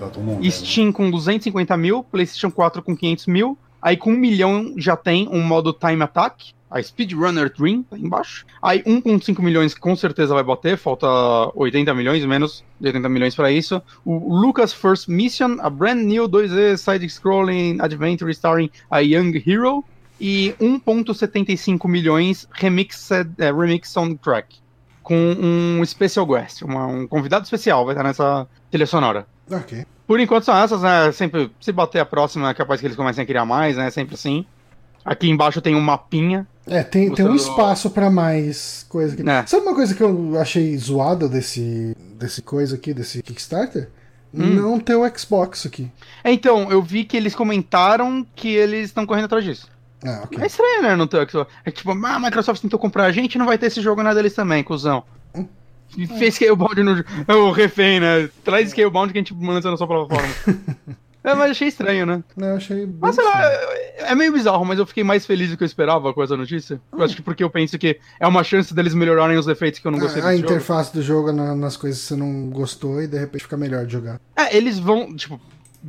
Steam 0.50 0.92
com 0.92 1.10
250 1.10 1.76
mil, 1.76 2.02
PlayStation 2.02 2.50
4 2.50 2.82
com 2.82 2.96
500 2.96 3.26
mil, 3.26 3.56
Aí 3.85 3.99
com 3.99 4.14
um 4.14 4.16
milhão 4.16 4.72
já 4.78 4.97
tem 4.97 5.28
um 5.30 5.43
modo 5.43 5.70
Time 5.70 6.03
Attack, 6.03 6.55
a 6.70 6.82
Speedrunner 6.82 7.53
Dream, 7.55 7.82
tá 7.82 7.99
embaixo. 7.99 8.47
Aí 8.62 8.82
1.5 8.82 9.43
milhões 9.43 9.74
com 9.74 9.95
certeza 9.95 10.32
vai 10.32 10.43
bater, 10.43 10.78
falta 10.78 11.07
80 11.55 11.93
milhões, 11.93 12.24
menos 12.24 12.64
de 12.80 12.87
80 12.87 13.07
milhões 13.11 13.35
para 13.35 13.53
isso. 13.53 13.82
O 14.03 14.35
Lucas 14.35 14.72
First 14.72 15.07
Mission, 15.07 15.59
a 15.61 15.68
brand 15.68 15.99
new 15.99 16.26
2D 16.26 16.78
side-scrolling 16.78 17.76
adventure 17.78 18.30
starring 18.30 18.70
a 18.91 19.01
young 19.01 19.35
hero. 19.47 19.85
E 20.18 20.55
1.75 20.59 21.87
milhões 21.87 22.49
remixed, 22.53 23.12
é, 23.37 23.53
remix 23.53 23.91
soundtrack. 23.91 24.57
Com 25.03 25.37
um 25.39 25.85
special 25.85 26.24
guest, 26.24 26.62
uma, 26.62 26.87
um 26.87 27.07
convidado 27.07 27.45
especial 27.45 27.85
vai 27.85 27.95
estar 27.95 28.05
nessa 28.05 28.49
trilha 28.70 28.87
sonora. 28.87 29.26
Ok. 29.51 29.85
Por 30.07 30.20
enquanto 30.20 30.44
são 30.44 30.57
essas, 30.57 30.82
né? 30.82 31.11
Sempre, 31.12 31.50
se 31.61 31.72
bater 31.72 32.00
a 32.00 32.05
próxima, 32.05 32.50
é 32.50 32.55
capaz 32.55 32.80
que 32.80 32.86
eles 32.86 32.96
comecem 32.96 33.22
a 33.22 33.26
criar 33.26 33.44
mais, 33.44 33.76
né? 33.76 33.90
Sempre 33.90 34.14
assim. 34.14 34.44
Aqui 35.05 35.28
embaixo 35.28 35.61
tem 35.61 35.74
um 35.74 35.80
mapinha. 35.80 36.46
É, 36.66 36.82
tem, 36.82 37.12
tem 37.12 37.26
um 37.26 37.34
espaço 37.34 37.90
pra 37.90 38.11
mais 38.11 38.86
coisa 38.88 39.14
aqui. 39.14 39.28
É. 39.28 39.46
Sabe 39.46 39.66
uma 39.66 39.74
coisa 39.74 39.94
que 39.94 40.02
eu 40.02 40.38
achei 40.40 40.76
zoada 40.78 41.28
desse, 41.28 41.94
desse 42.18 42.40
coisa 42.40 42.76
aqui, 42.76 42.94
desse 42.94 43.22
Kickstarter? 43.22 43.90
Hum. 44.32 44.55
Não 44.55 44.80
ter 44.80 44.94
o 44.96 45.09
Xbox 45.16 45.66
aqui. 45.66 45.90
É, 46.22 46.32
Então, 46.32 46.70
eu 46.70 46.82
vi 46.82 47.05
que 47.05 47.16
eles 47.16 47.34
comentaram 47.34 48.26
que 48.34 48.48
eles 48.48 48.86
estão 48.86 49.07
correndo 49.07 49.26
atrás 49.26 49.44
disso. 49.44 49.68
Ah, 50.05 50.22
ok. 50.24 50.42
É 50.42 50.46
estranho, 50.46 50.82
né? 50.82 50.96
Não 50.96 51.07
ter 51.07 51.28
Xbox. 51.30 51.52
É 51.64 51.70
tipo, 51.70 51.92
ah, 51.92 52.14
a 52.14 52.18
Microsoft 52.18 52.61
tentou 52.62 52.78
comprar 52.78 53.05
a 53.05 53.12
gente 53.12 53.38
não 53.38 53.46
vai 53.46 53.59
ter 53.59 53.66
esse 53.66 53.80
jogo 53.80 54.02
na 54.02 54.12
deles 54.14 54.34
também, 54.34 54.64
cuzão. 54.64 55.05
Hum. 55.34 55.46
Fez 56.18 56.34
Scalebound 56.34 56.82
no. 56.82 57.05
É 57.28 57.34
o 57.34 57.51
refém, 57.51 58.01
né? 58.01 58.28
Traz 58.45 58.70
Scalebound 58.70 59.12
que 59.12 59.18
a 59.18 59.20
gente 59.22 59.34
lança 59.40 59.70
na 59.70 59.76
sua 59.76 59.86
plataforma. 59.86 60.34
é, 61.24 61.34
mas 61.34 61.51
achei 61.53 61.68
estranho, 61.68 62.05
né? 62.07 62.22
Não, 62.36 62.49
eu 62.49 62.57
achei 62.57 62.88
Mas 63.01 63.14
sei 63.14 63.24
lá, 63.24 63.42
é 63.45 63.84
é 64.07 64.14
meio 64.14 64.32
bizarro, 64.32 64.64
mas 64.64 64.78
eu 64.78 64.84
fiquei 64.86 65.03
mais 65.05 65.24
feliz 65.24 65.51
do 65.51 65.57
que 65.57 65.62
eu 65.62 65.66
esperava 65.66 66.12
com 66.12 66.22
essa 66.22 66.36
notícia. 66.36 66.80
Eu 66.92 67.03
acho 67.03 67.16
que 67.16 67.22
porque 67.22 67.42
eu 67.42 67.49
penso 67.49 67.78
que 67.78 67.99
é 68.20 68.26
uma 68.26 68.45
chance 68.45 68.74
deles 68.74 68.92
melhorarem 68.92 69.38
os 69.38 69.47
defeitos 69.47 69.80
que 69.80 69.86
eu 69.86 69.92
não 69.92 69.99
gostei 69.99 70.20
A, 70.20 70.26
a 70.26 70.28
desse 70.30 70.42
jogo. 70.42 70.53
interface 70.53 70.92
do 70.92 71.01
jogo 71.03 71.32
na- 71.32 71.55
nas 71.55 71.76
coisas 71.76 72.01
que 72.03 72.07
você 72.09 72.16
não 72.16 72.51
gostou 72.51 73.01
e 73.03 73.07
de 73.07 73.18
repente 73.18 73.42
fica 73.42 73.57
melhor 73.57 73.86
de 73.86 73.92
jogar. 73.92 74.20
É, 74.36 74.55
eles 74.57 74.78
vão, 74.78 75.14
tipo, 75.16 75.40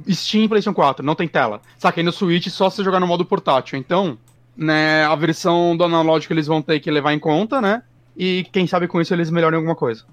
Steam 0.09 0.43
e 0.43 0.47
PlayStation 0.47 0.73
4, 0.73 1.05
não 1.05 1.15
tem 1.15 1.27
tela. 1.27 1.61
Saca, 1.77 1.99
aí 1.99 2.03
no 2.05 2.11
Switch 2.11 2.47
só 2.47 2.69
se 2.69 2.83
jogar 2.83 2.99
no 2.99 3.07
modo 3.07 3.25
portátil. 3.25 3.77
Então, 3.77 4.17
né, 4.55 5.03
a 5.03 5.15
versão 5.15 5.75
do 5.75 5.83
analógico 5.83 6.31
eles 6.33 6.47
vão 6.47 6.61
ter 6.61 6.79
que 6.79 6.89
levar 6.89 7.13
em 7.13 7.19
conta, 7.19 7.59
né? 7.59 7.81
E 8.15 8.47
quem 8.51 8.65
sabe 8.65 8.87
com 8.87 9.01
isso 9.01 9.13
eles 9.13 9.29
melhorem 9.29 9.57
alguma 9.57 9.75
coisa. 9.75 10.03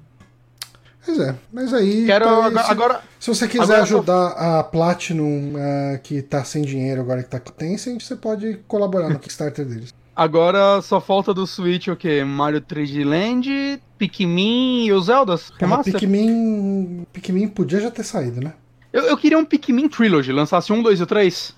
Pois 1.05 1.19
é, 1.19 1.35
mas 1.53 1.75
aí. 1.75 2.07
Quero 2.07 2.25
tá 2.25 2.31
aí, 2.31 2.37
agora, 2.45 2.65
se, 2.65 2.71
agora- 2.71 3.01
se 3.19 3.29
você 3.29 3.49
quiser 3.49 3.65
agora 3.65 3.83
ajudar 3.83 4.29
a 4.29 4.63
Platinum, 4.63 5.55
ah, 5.57 5.99
que 5.99 6.23
tá 6.23 6.45
sem 6.45 6.63
dinheiro 6.63 7.01
agora 7.01 7.23
que 7.23 7.29
tá 7.29 7.41
com 7.41 7.51
Tencent, 7.51 8.01
você 8.01 8.15
pode 8.15 8.61
colaborar 8.69 9.09
no 9.09 9.19
Kickstarter 9.19 9.65
deles. 9.65 9.93
agora 10.15 10.81
só 10.81 11.01
falta 11.01 11.35
do 11.35 11.47
Switch 11.47 11.89
o 11.89 11.97
quê? 11.97 12.23
Mario 12.23 12.61
3D 12.61 13.05
Land, 13.05 13.83
Pikmin 13.99 14.87
e 14.87 14.93
os 14.93 15.07
Zeldas? 15.07 15.53
Remaster? 15.59 15.95
Pikmin, 15.95 17.05
Pikmin 17.13 17.49
podia 17.49 17.81
já 17.81 17.91
ter 17.91 18.05
saído, 18.05 18.41
né? 18.41 18.53
Eu, 18.93 19.03
eu 19.05 19.17
queria 19.17 19.39
um 19.39 19.45
Pikmin 19.45 19.89
Trilogy, 19.89 20.31
lançasse 20.33 20.73
um, 20.73 20.83
dois 20.83 21.01
e 21.01 21.07
três. 21.07 21.57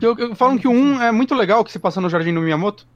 Eu, 0.00 0.14
eu, 0.18 0.34
falam 0.34 0.58
que 0.58 0.66
o 0.66 0.72
um 0.72 1.00
é 1.00 1.12
muito 1.12 1.34
legal, 1.34 1.64
que 1.64 1.72
se 1.72 1.78
passa 1.78 2.00
no 2.00 2.10
Jardim 2.10 2.34
do 2.34 2.40
Miyamoto. 2.40 2.86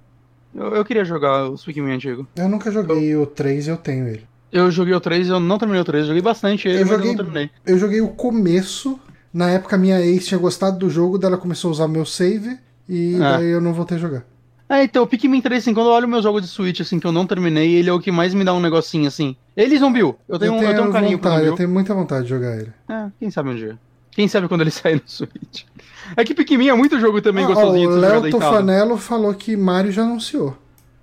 Eu, 0.54 0.74
eu 0.74 0.84
queria 0.84 1.04
jogar 1.04 1.48
os 1.48 1.64
Pikmin 1.64 1.92
antigos. 1.92 2.26
Eu 2.36 2.48
nunca 2.48 2.70
joguei 2.70 3.14
o 3.16 3.26
3 3.26 3.66
e 3.66 3.70
eu 3.70 3.76
tenho 3.76 4.08
ele. 4.08 4.24
Eu 4.50 4.70
joguei 4.70 4.94
o 4.94 5.00
3 5.00 5.28
eu 5.28 5.38
não 5.40 5.58
terminei 5.58 5.80
o 5.82 5.84
3, 5.84 6.06
joguei 6.06 6.22
bastante 6.22 6.66
ele, 6.68 6.78
Eu 6.82 6.86
mas 6.86 6.88
joguei- 6.96 7.10
eu 7.10 7.16
não 7.16 7.24
terminei. 7.24 7.50
Eu 7.66 7.78
joguei 7.78 8.00
o 8.00 8.08
começo. 8.08 8.98
Na 9.32 9.50
época 9.50 9.76
minha 9.76 10.00
ex 10.00 10.26
tinha 10.26 10.38
gostado 10.38 10.78
do 10.78 10.88
jogo, 10.88 11.18
daí 11.18 11.28
ela 11.30 11.36
começou 11.38 11.68
a 11.68 11.72
usar 11.72 11.88
meu 11.88 12.06
save 12.06 12.58
e 12.88 13.14
É. 13.16 13.18
daí 13.18 13.50
eu 13.50 13.60
não 13.60 13.74
voltei 13.74 13.98
a 13.98 14.00
jogar. 14.00 14.24
É, 14.70 14.82
então, 14.84 15.02
o 15.02 15.06
Pikmin 15.06 15.40
3, 15.40 15.62
assim, 15.62 15.72
quando 15.72 15.86
eu 15.88 15.92
olho 15.92 16.06
meus 16.08 16.22
jogos 16.22 16.42
de 16.42 16.48
Switch, 16.48 16.80
assim, 16.80 16.98
que 17.00 17.06
eu 17.06 17.12
não 17.12 17.26
terminei, 17.26 17.74
ele 17.76 17.88
é 17.88 17.92
o 17.92 18.00
que 18.00 18.10
mais 18.10 18.34
me 18.34 18.44
dá 18.44 18.52
um 18.52 18.60
negocinho, 18.60 19.06
assim. 19.08 19.34
Ele 19.56 19.74
e 19.74 19.78
Zombiu. 19.78 20.16
Eu 20.28 20.38
tenho, 20.38 20.52
um- 20.52 20.62
eu 20.62 20.74
tenho 20.74 20.88
um 20.88 20.92
carinho 20.92 21.16
vontade, 21.16 21.46
eu 21.46 21.54
tenho 21.54 21.68
muita 21.70 21.94
vontade 21.94 22.24
de 22.24 22.28
jogar 22.30 22.54
ele. 22.58 22.70
É, 22.88 23.06
quem 23.18 23.30
sabe 23.30 23.48
um 23.50 23.54
dia. 23.54 23.78
Quem 24.10 24.26
sabe 24.28 24.48
quando 24.48 24.62
ele 24.62 24.70
sair 24.72 24.96
no 24.96 25.02
Switch. 25.06 25.64
É 26.16 26.24
que 26.24 26.34
Pikmin 26.34 26.68
é 26.68 26.74
muito 26.74 26.98
jogo 26.98 27.20
também 27.20 27.44
Ah, 27.44 27.48
gostosinho 27.48 27.90
ó, 27.90 27.92
o 27.92 27.96
Léo. 27.96 28.30
Tofanello 28.30 28.96
falou 28.96 29.34
que 29.34 29.56
Mario 29.56 29.92
já 29.92 30.02
anunciou. 30.02 30.56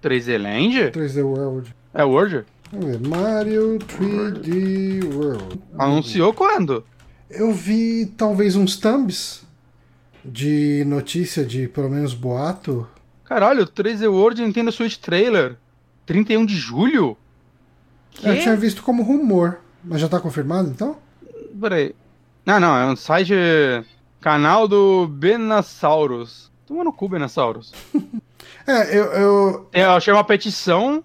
3D 0.03 0.37
Land? 0.41 0.91
3D 0.91 1.23
World. 1.23 1.75
É 1.93 2.03
Word? 2.03 2.45
Vamos 2.71 2.85
ver. 2.87 3.07
Mario 3.07 3.79
3D 3.79 5.03
World. 5.13 5.59
Anunciou 5.77 6.33
quando? 6.33 6.83
Eu 7.29 7.51
vi 7.53 8.05
talvez 8.17 8.55
uns 8.55 8.77
thumbs 8.77 9.43
de 10.23 10.83
notícia 10.85 11.45
de 11.45 11.67
pelo 11.67 11.89
menos 11.89 12.13
boato. 12.13 12.87
Caralho, 13.23 13.65
3D 13.65 14.07
World 14.11 14.41
Nintendo 14.41 14.71
Switch 14.71 14.97
Trailer. 14.97 15.55
31 16.05 16.45
de 16.45 16.55
julho? 16.55 17.17
Que? 18.11 18.27
Eu 18.27 18.39
tinha 18.39 18.55
visto 18.55 18.83
como 18.83 19.03
rumor. 19.03 19.59
Mas 19.83 20.01
já 20.01 20.07
tá 20.07 20.19
confirmado 20.19 20.69
então? 20.69 20.97
Peraí. 21.59 21.95
Não, 22.45 22.59
não, 22.59 22.77
é 22.77 22.85
um 22.85 22.95
site. 22.95 23.33
Canal 24.21 24.67
do 24.67 25.07
Benasaurus. 25.07 26.51
Toma 26.67 26.83
no 26.83 26.93
cu, 26.93 27.09
Benasaurus. 27.09 27.71
É, 28.67 28.97
eu, 28.97 29.03
eu. 29.05 29.69
É, 29.71 29.83
Eu 29.83 29.91
achei 29.91 30.11
uma 30.11 30.23
petição 30.23 31.03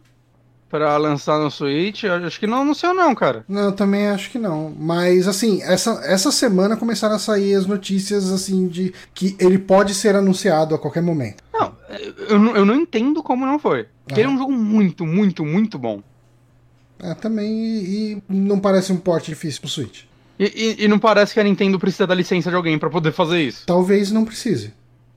pra 0.70 0.96
lançar 0.96 1.38
no 1.38 1.50
Switch. 1.50 2.04
Acho 2.04 2.40
que 2.40 2.46
não 2.46 2.62
anunciou, 2.62 2.94
não, 2.94 3.14
cara. 3.14 3.44
Não, 3.46 3.64
eu 3.64 3.72
também 3.72 4.08
acho 4.08 4.30
que 4.30 4.38
não. 4.38 4.74
Mas 4.78 5.28
assim, 5.28 5.60
essa, 5.62 6.00
essa 6.04 6.32
semana 6.32 6.74
começaram 6.74 7.16
a 7.16 7.18
sair 7.18 7.54
as 7.54 7.66
notícias 7.66 8.30
assim 8.30 8.66
de 8.66 8.94
que 9.12 9.36
ele 9.38 9.58
pode 9.58 9.94
ser 9.94 10.16
anunciado 10.16 10.74
a 10.74 10.78
qualquer 10.78 11.02
momento. 11.02 11.42
Não, 11.52 11.74
eu, 12.30 12.38
não- 12.38 12.56
eu 12.56 12.64
não 12.64 12.74
entendo 12.76 13.22
como 13.22 13.44
não 13.44 13.58
foi. 13.58 13.86
Porque 14.06 14.20
ele 14.20 14.28
é 14.28 14.30
um 14.30 14.32
Aham. 14.36 14.38
jogo 14.40 14.52
muito, 14.52 15.04
muito, 15.06 15.44
muito 15.44 15.78
bom. 15.78 16.02
É, 16.98 17.12
também 17.14 17.50
e, 17.52 18.12
e 18.12 18.22
não 18.34 18.58
parece 18.58 18.90
um 18.90 18.96
porte 18.96 19.30
difícil 19.30 19.60
pro 19.60 19.68
Switch. 19.70 20.04
E, 20.42 20.44
e- 20.80 20.84
e 20.84 20.88
não 20.88 20.98
parece 20.98 21.34
que 21.34 21.40
a 21.40 21.44
Nintendo 21.44 21.78
precisa 21.78 22.06
da 22.06 22.14
licença 22.14 22.48
de 22.48 22.56
alguém 22.56 22.78
pra 22.78 22.88
poder 22.88 23.12
fazer 23.12 23.42
isso. 23.42 23.64
Talvez 23.66 24.10
não 24.10 24.24
precise. 24.24 24.72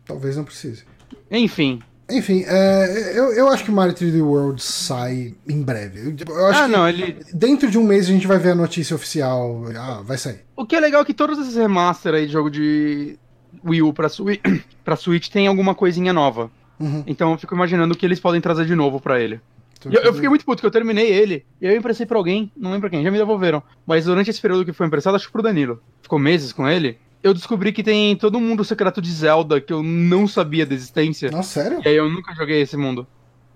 Talvez 0.05 0.36
não 0.36 0.43
precise. 0.43 0.84
Enfim. 1.32 1.80
Enfim, 2.11 2.43
é, 2.45 3.13
eu, 3.17 3.32
eu 3.34 3.47
acho 3.47 3.63
que 3.63 3.71
Mario 3.71 3.95
3D 3.95 4.21
World 4.21 4.61
sai 4.61 5.34
em 5.47 5.61
breve. 5.61 6.13
Eu, 6.28 6.45
acho 6.47 6.59
Ah, 6.59 6.65
que 6.65 6.71
não, 6.71 6.88
ele. 6.89 7.17
dentro 7.34 7.71
de 7.71 7.78
um 7.78 7.84
mês 7.84 8.05
a 8.05 8.11
gente 8.11 8.28
vai 8.28 8.38
ver 8.38 8.51
a 8.51 8.55
notícia 8.55 8.93
oficial. 8.93 9.63
Ah, 9.78 10.01
vai 10.03 10.17
sair. 10.17 10.41
O 10.57 10.65
que 10.65 10.76
é 10.76 10.80
legal 10.82 11.01
é 11.01 11.05
que 11.05 11.13
todos 11.13 11.39
esses 11.39 11.55
remaster 11.55 12.13
aí 12.13 12.26
de 12.28 12.34
jogo 12.34 12.49
de 12.51 13.17
Wii 13.65 13.82
U 13.84 13.93
pra, 13.93 14.09
Swi 14.09 14.41
pra 14.84 14.97
Switch 14.97 15.30
tem 15.30 15.47
alguma 15.47 15.74
coisinha 15.74 16.11
nova. 16.11 16.51
Uhum. 16.78 17.03
Então 17.07 17.32
eu 17.32 17.38
fico 17.38 17.55
imaginando 17.55 17.93
o 17.93 17.97
que 17.97 18.05
eles 18.05 18.19
podem 18.19 18.41
trazer 18.41 18.65
de 18.65 18.76
novo 18.76 18.99
pra 18.99 19.21
ele. 19.21 19.39
Eu, 19.91 20.01
eu 20.01 20.13
fiquei 20.13 20.29
muito 20.29 20.45
puto, 20.45 20.61
que 20.61 20.65
eu 20.65 20.71
terminei 20.71 21.07
ele, 21.11 21.45
e 21.61 21.65
eu 21.65 21.75
emprestei 21.75 22.05
pra 22.05 22.17
alguém, 22.17 22.51
não 22.55 22.71
lembro 22.71 22.89
quem, 22.89 23.03
já 23.03 23.11
me 23.11 23.17
devolveram. 23.17 23.61
Mas 23.86 24.05
durante 24.05 24.29
esse 24.29 24.41
período 24.41 24.65
que 24.65 24.73
foi 24.73 24.88
emprestado, 24.88 25.15
acho 25.15 25.25
que 25.27 25.31
pro 25.31 25.41
Danilo, 25.41 25.81
ficou 26.01 26.19
meses 26.19 26.51
com 26.53 26.67
ele, 26.67 26.97
eu 27.21 27.34
descobri 27.34 27.71
que 27.71 27.81
tem 27.84 28.15
todo 28.15 28.39
mundo 28.39 28.63
secreto 28.65 29.01
de 29.01 29.11
Zelda 29.11 29.61
que 29.61 29.71
eu 29.71 29.81
não 29.81 30.27
sabia 30.27 30.65
da 30.65 30.73
existência. 30.75 31.31
Nossa, 31.31 31.61
sério? 31.61 31.81
E 31.84 31.88
aí 31.88 31.95
eu 31.95 32.09
nunca 32.09 32.34
joguei 32.36 32.61
esse 32.61 32.75
mundo. 32.75 33.07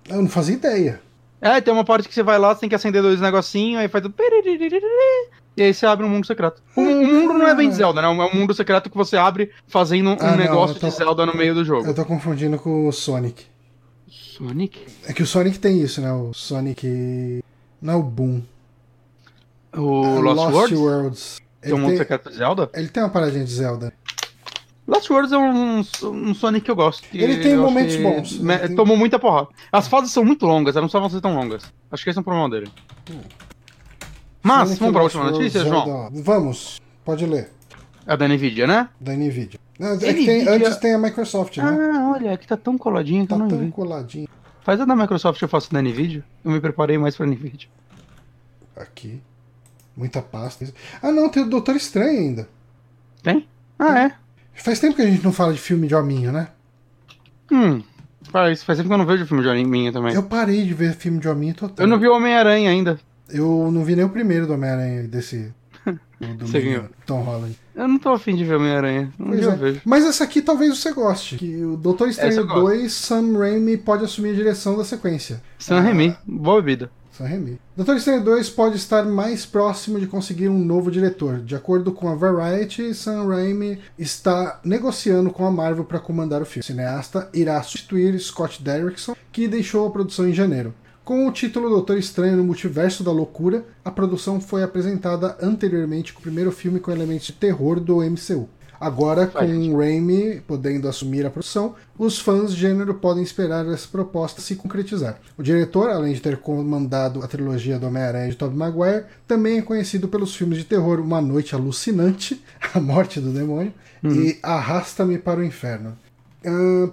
Eu 0.10 0.22
não 0.22 0.30
fazia 0.30 0.56
ideia. 0.56 1.02
É, 1.42 1.62
tem 1.62 1.74
uma 1.74 1.84
parte 1.84 2.08
que 2.08 2.14
você 2.14 2.24
vai 2.24 2.40
lá, 2.40 2.54
você 2.54 2.62
tem 2.62 2.70
que 2.70 2.76
acender 2.76 3.02
dois 3.02 3.20
negocinhos, 3.22 3.80
aí 3.82 3.88
faz 3.88 4.04
o... 4.06 4.14
E 5.56 5.64
aí 5.64 5.74
você 5.74 5.86
abre 5.86 6.06
um 6.06 6.10
mundo 6.10 6.26
secreto. 6.26 6.62
O, 6.76 6.82
mundo 6.82 7.34
não 7.34 7.48
é 7.48 7.56
bem 7.56 7.68
de 7.70 7.76
Zelda, 7.76 8.02
né? 8.02 8.08
É 8.08 8.12
um 8.12 8.36
mundo 8.36 8.54
secreto 8.54 8.90
que 8.90 8.98
você 8.98 9.18
abre 9.18 9.52
fazendo 9.68 10.12
um 10.12 10.18
Ah, 10.20 10.32
não, 10.32 10.38
negócio 10.38 10.80
tô- 10.80 10.88
de 10.88 10.94
Zelda 10.94 11.26
no 11.26 11.36
meio 11.36 11.54
do 11.56 11.66
jogo. 11.66 11.88
Eu 11.88 11.96
tô 11.96 12.06
confundindo 12.06 12.58
com 12.60 12.88
o 12.88 12.92
Sonic. 12.92 13.46
Sonic? 14.38 14.80
É 15.06 15.14
que 15.14 15.24
o 15.24 15.28
Sonic 15.28 15.60
tem 15.60 15.82
isso, 15.82 16.02
né? 16.02 16.12
O 16.12 16.34
Sonic. 16.34 17.42
Não 17.82 17.94
é 17.94 17.96
o 17.96 18.04
Boom. 18.04 18.42
O 19.76 20.04
É 20.06 20.20
Lost, 20.20 20.54
Worlds? 20.54 20.80
Worlds. 20.80 21.42
Tem 21.62 21.74
um 21.74 21.78
mundo 21.80 21.90
tem, 21.90 21.98
secreto 21.98 22.30
de 22.30 22.38
Zelda? 22.38 22.70
ele 22.74 22.88
tem 22.88 23.04
uma 23.04 23.10
paradinha 23.10 23.44
de 23.44 23.52
Zelda. 23.52 23.94
Lost 24.88 25.10
Worlds 25.10 25.34
é 25.34 25.38
um, 25.38 25.80
um 26.30 26.34
Sonic 26.34 26.64
que 26.66 26.72
eu 26.72 26.76
gosto. 26.76 27.08
que 27.10 27.18
Ele 27.18 27.38
tem 27.44 27.58
momentos 27.58 27.96
bons. 27.98 28.40
me- 28.40 28.58
tem- 28.58 28.76
Tomou 28.76 28.96
muita 28.96 29.20
porrada. 29.20 29.50
As 29.72 29.88
fases 29.88 30.12
são 30.12 30.24
muito 30.24 30.46
longas, 30.46 30.76
elas 30.76 30.84
não 30.94 31.02
precisavam 31.02 31.10
ser 31.10 31.22
tão 31.22 31.36
longas. 31.36 31.64
Acho 31.92 32.04
que 32.04 32.10
esse 32.10 32.18
é 32.18 32.22
um 32.22 32.24
problema 32.24 32.50
dele. 32.50 32.72
Mas, 34.42 34.70
Sonic 34.70 34.80
vamos 34.80 34.94
pra 34.94 35.02
Lost 35.04 35.16
última 35.16 35.32
notícia, 35.32 35.62
Zelda. 35.64 35.78
João? 35.86 36.10
Vamos, 36.14 36.80
pode 37.04 37.26
ler. 37.26 37.52
É 38.06 38.16
da 38.16 38.28
Nvidia, 38.28 38.66
né? 38.66 38.90
Da 39.00 39.12
Nvidia. 39.14 39.60
Não, 39.80 39.94
é 39.94 39.98
tem- 39.98 40.48
antes 40.48 40.78
tem 40.78 40.94
a 40.94 40.98
Microsoft, 40.98 41.58
né? 41.58 41.64
Ah, 41.64 42.12
olha, 42.16 42.34
aqui 42.34 42.48
tá 42.48 42.58
tão 42.58 42.78
coladinho 42.78 43.24
que 43.24 43.30
tá 43.30 43.36
eu 43.36 43.40
não 43.40 43.48
tão 43.48 43.60
vi. 43.60 43.70
coladinho 43.72 44.28
Faz 44.64 44.82
a 44.82 44.86
da 44.86 44.96
Microsoft, 44.96 45.42
eu 45.42 45.48
faço 45.48 45.72
da 45.72 45.82
Nvidia. 45.82 46.24
Eu 46.44 46.52
me 46.52 46.60
preparei 46.60 46.98
mais 46.98 47.16
pra 47.16 47.26
Nvidia. 47.26 47.70
aqui. 48.76 49.22
Muita 49.96 50.22
pasta. 50.22 50.68
Ah, 51.02 51.12
não, 51.12 51.30
tem 51.30 51.44
o 51.44 51.50
Doutor 51.50 51.76
Estranho 51.76 52.20
ainda. 52.20 52.50
Tem? 53.24 53.48
Ah, 53.80 54.00
é. 54.02 54.12
Faz 54.54 54.80
tempo 54.80 54.96
que 54.96 55.02
a 55.02 55.10
gente 55.10 55.24
não 55.24 55.32
fala 55.32 55.54
de 55.54 55.60
filme 55.60 55.88
de 55.88 55.96
hominho, 55.96 56.32
né? 56.32 56.50
Hum. 57.52 57.82
Faz, 58.32 58.62
faz 58.64 58.78
tempo 58.78 58.90
que 58.90 58.94
eu 58.94 58.98
não 58.98 59.06
vejo 59.06 59.26
filme 59.26 59.42
de 59.42 59.50
anime 59.50 59.92
também. 59.92 60.14
Eu, 60.14 60.22
Eu 60.22 60.28
parei 60.28 60.64
de 60.66 60.74
ver 60.74 60.94
filme 60.96 61.20
de 61.20 61.28
hominho 61.30 61.54
total. 61.56 61.88
não 61.88 61.98
vi 62.00 62.08
o 62.08 62.14
Homem-Aranha 62.16 62.70
ainda. 62.70 63.00
Eu 63.30 63.70
não 63.72 63.84
vi 63.84 63.96
nem 63.96 64.04
o 64.06 64.10
primeiro 64.10 64.46
do 64.46 64.54
Homem-Aranha 64.54 65.04
desse. 65.08 65.52
Do 66.20 66.48
Você. 66.48 66.84
Tom 67.06 67.22
Holland. 67.22 67.56
Eu 67.76 67.88
não 67.88 68.00
tô 68.00 68.10
afim 68.10 68.36
de 68.36 68.44
ver 68.44 68.56
Homem-Aranha. 68.56 69.14
Um 69.20 69.34
é. 69.34 69.56
vejo. 69.56 69.82
Mas 69.86 70.04
essa 70.04 70.24
aqui 70.24 70.42
talvez 70.42 70.78
você 70.78 70.92
goste. 70.92 71.38
Que 71.38 71.64
o 71.64 71.78
Doutor 71.78 72.10
Estranho 72.10 72.46
gosto. 72.48 72.62
2, 72.62 72.92
Sam 72.92 73.38
Raimi 73.38 73.78
pode 73.78 74.04
assumir 74.04 74.32
a 74.32 74.36
direção 74.36 74.76
da 74.76 74.84
sequência. 74.84 75.42
Sam 75.60 75.82
Raimi, 75.82 76.16
boa 76.26 76.60
bebida. 76.62 76.90
Sam 77.12 77.26
Raimi. 77.26 77.60
Doutor 77.76 77.98
Estranho 77.98 78.24
2 78.24 78.50
pode 78.50 78.78
estar 78.78 79.04
mais 79.04 79.46
próximo 79.46 80.00
de 80.00 80.08
conseguir 80.08 80.50
um 80.50 80.58
novo 80.58 80.90
diretor. 80.90 81.40
De 81.40 81.56
acordo 81.56 81.92
com 81.92 82.10
a 82.10 82.16
Variety, 82.16 82.96
Sam 82.96 83.28
Raimi 83.28 83.80
está 83.98 84.60
negociando 84.64 85.30
com 85.30 85.46
a 85.46 85.52
Marvel 85.52 85.86
para 85.86 86.00
comandar 86.00 86.42
o 86.42 86.46
filme. 86.46 86.62
O 86.62 86.66
cineasta 86.66 87.30
irá 87.32 87.62
substituir 87.62 88.20
Scott 88.20 88.64
Derrickson, 88.64 89.16
que 89.32 89.48
deixou 89.48 89.88
a 89.88 89.92
produção 89.92 90.28
em 90.28 90.34
janeiro. 90.34 90.74
Com 91.08 91.26
o 91.26 91.32
título 91.32 91.70
Doutor 91.70 91.98
Estranho 91.98 92.36
no 92.36 92.44
Multiverso 92.44 93.02
da 93.02 93.14
Loucura, 93.14 93.64
a 93.82 93.90
produção 93.90 94.42
foi 94.42 94.62
apresentada 94.62 95.38
anteriormente 95.42 96.12
com 96.12 96.20
o 96.20 96.22
primeiro 96.22 96.52
filme 96.52 96.82
com 96.82 96.92
elementos 96.92 97.28
de 97.28 97.32
terror 97.32 97.80
do 97.80 98.02
MCU. 98.02 98.50
Agora, 98.78 99.26
com. 99.26 99.40
Raimi 99.40 100.42
podendo 100.46 100.86
assumir 100.86 101.26
a 101.26 101.30
produção, 101.30 101.76
os 101.98 102.20
fãs 102.20 102.54
de 102.54 102.60
gênero 102.60 102.94
podem 102.96 103.24
esperar 103.24 103.66
essa 103.68 103.88
proposta 103.88 104.42
se 104.42 104.58
concretizar. 104.58 105.18
O 105.38 105.44
diretor, 105.44 105.90
além 105.90 106.14
de 106.14 106.20
ter 106.20 106.40
comandado 106.40 107.24
a 107.24 107.28
trilogia 107.28 107.80
do 107.80 107.88
Homem-Aranha 107.88 108.30
de 108.30 108.36
Tobey 108.36 108.58
Maguire, 108.58 109.06
também 109.26 109.60
é 109.60 109.62
conhecido 109.62 110.10
pelos 110.10 110.36
filmes 110.36 110.58
de 110.58 110.66
terror 110.66 111.00
Uma 111.00 111.22
Noite 111.22 111.56
Alucinante, 111.56 112.44
A 112.76 112.82
Morte 112.82 113.22
do 113.22 113.32
Demônio 113.32 113.74
e 114.04 114.38
Arrasta-me 114.44 115.18
para 115.18 115.40
o 115.40 115.44
Inferno. 115.46 115.98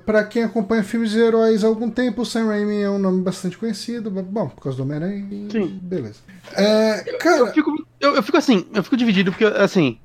Para 0.04 0.24
quem 0.24 0.42
acompanha 0.42 0.82
filmes 0.82 1.10
de 1.10 1.20
heróis 1.20 1.62
há 1.64 1.66
algum 1.66 1.90
tempo, 1.90 2.22
o 2.22 2.26
Sam 2.26 2.46
Raimi 2.46 2.80
é 2.80 2.90
um 2.90 2.98
nome 2.98 3.22
bastante 3.22 3.56
conhecido. 3.58 4.10
Bom, 4.10 4.48
por 4.48 4.62
causa 4.62 4.76
do 4.76 4.82
Homem-Aranha. 4.84 5.26
Sim. 5.50 5.78
Beleza. 5.82 6.20
É, 6.54 7.16
cara, 7.18 7.38
Eu 7.38 7.46
fico, 7.52 7.86
eu, 8.00 8.16
eu 8.16 8.22
fico 8.22 8.36
assim, 8.38 8.66
eu 8.74 8.82
fico 8.82 8.96
dividido 8.96 9.30
porque, 9.30 9.44
assim, 9.44 9.98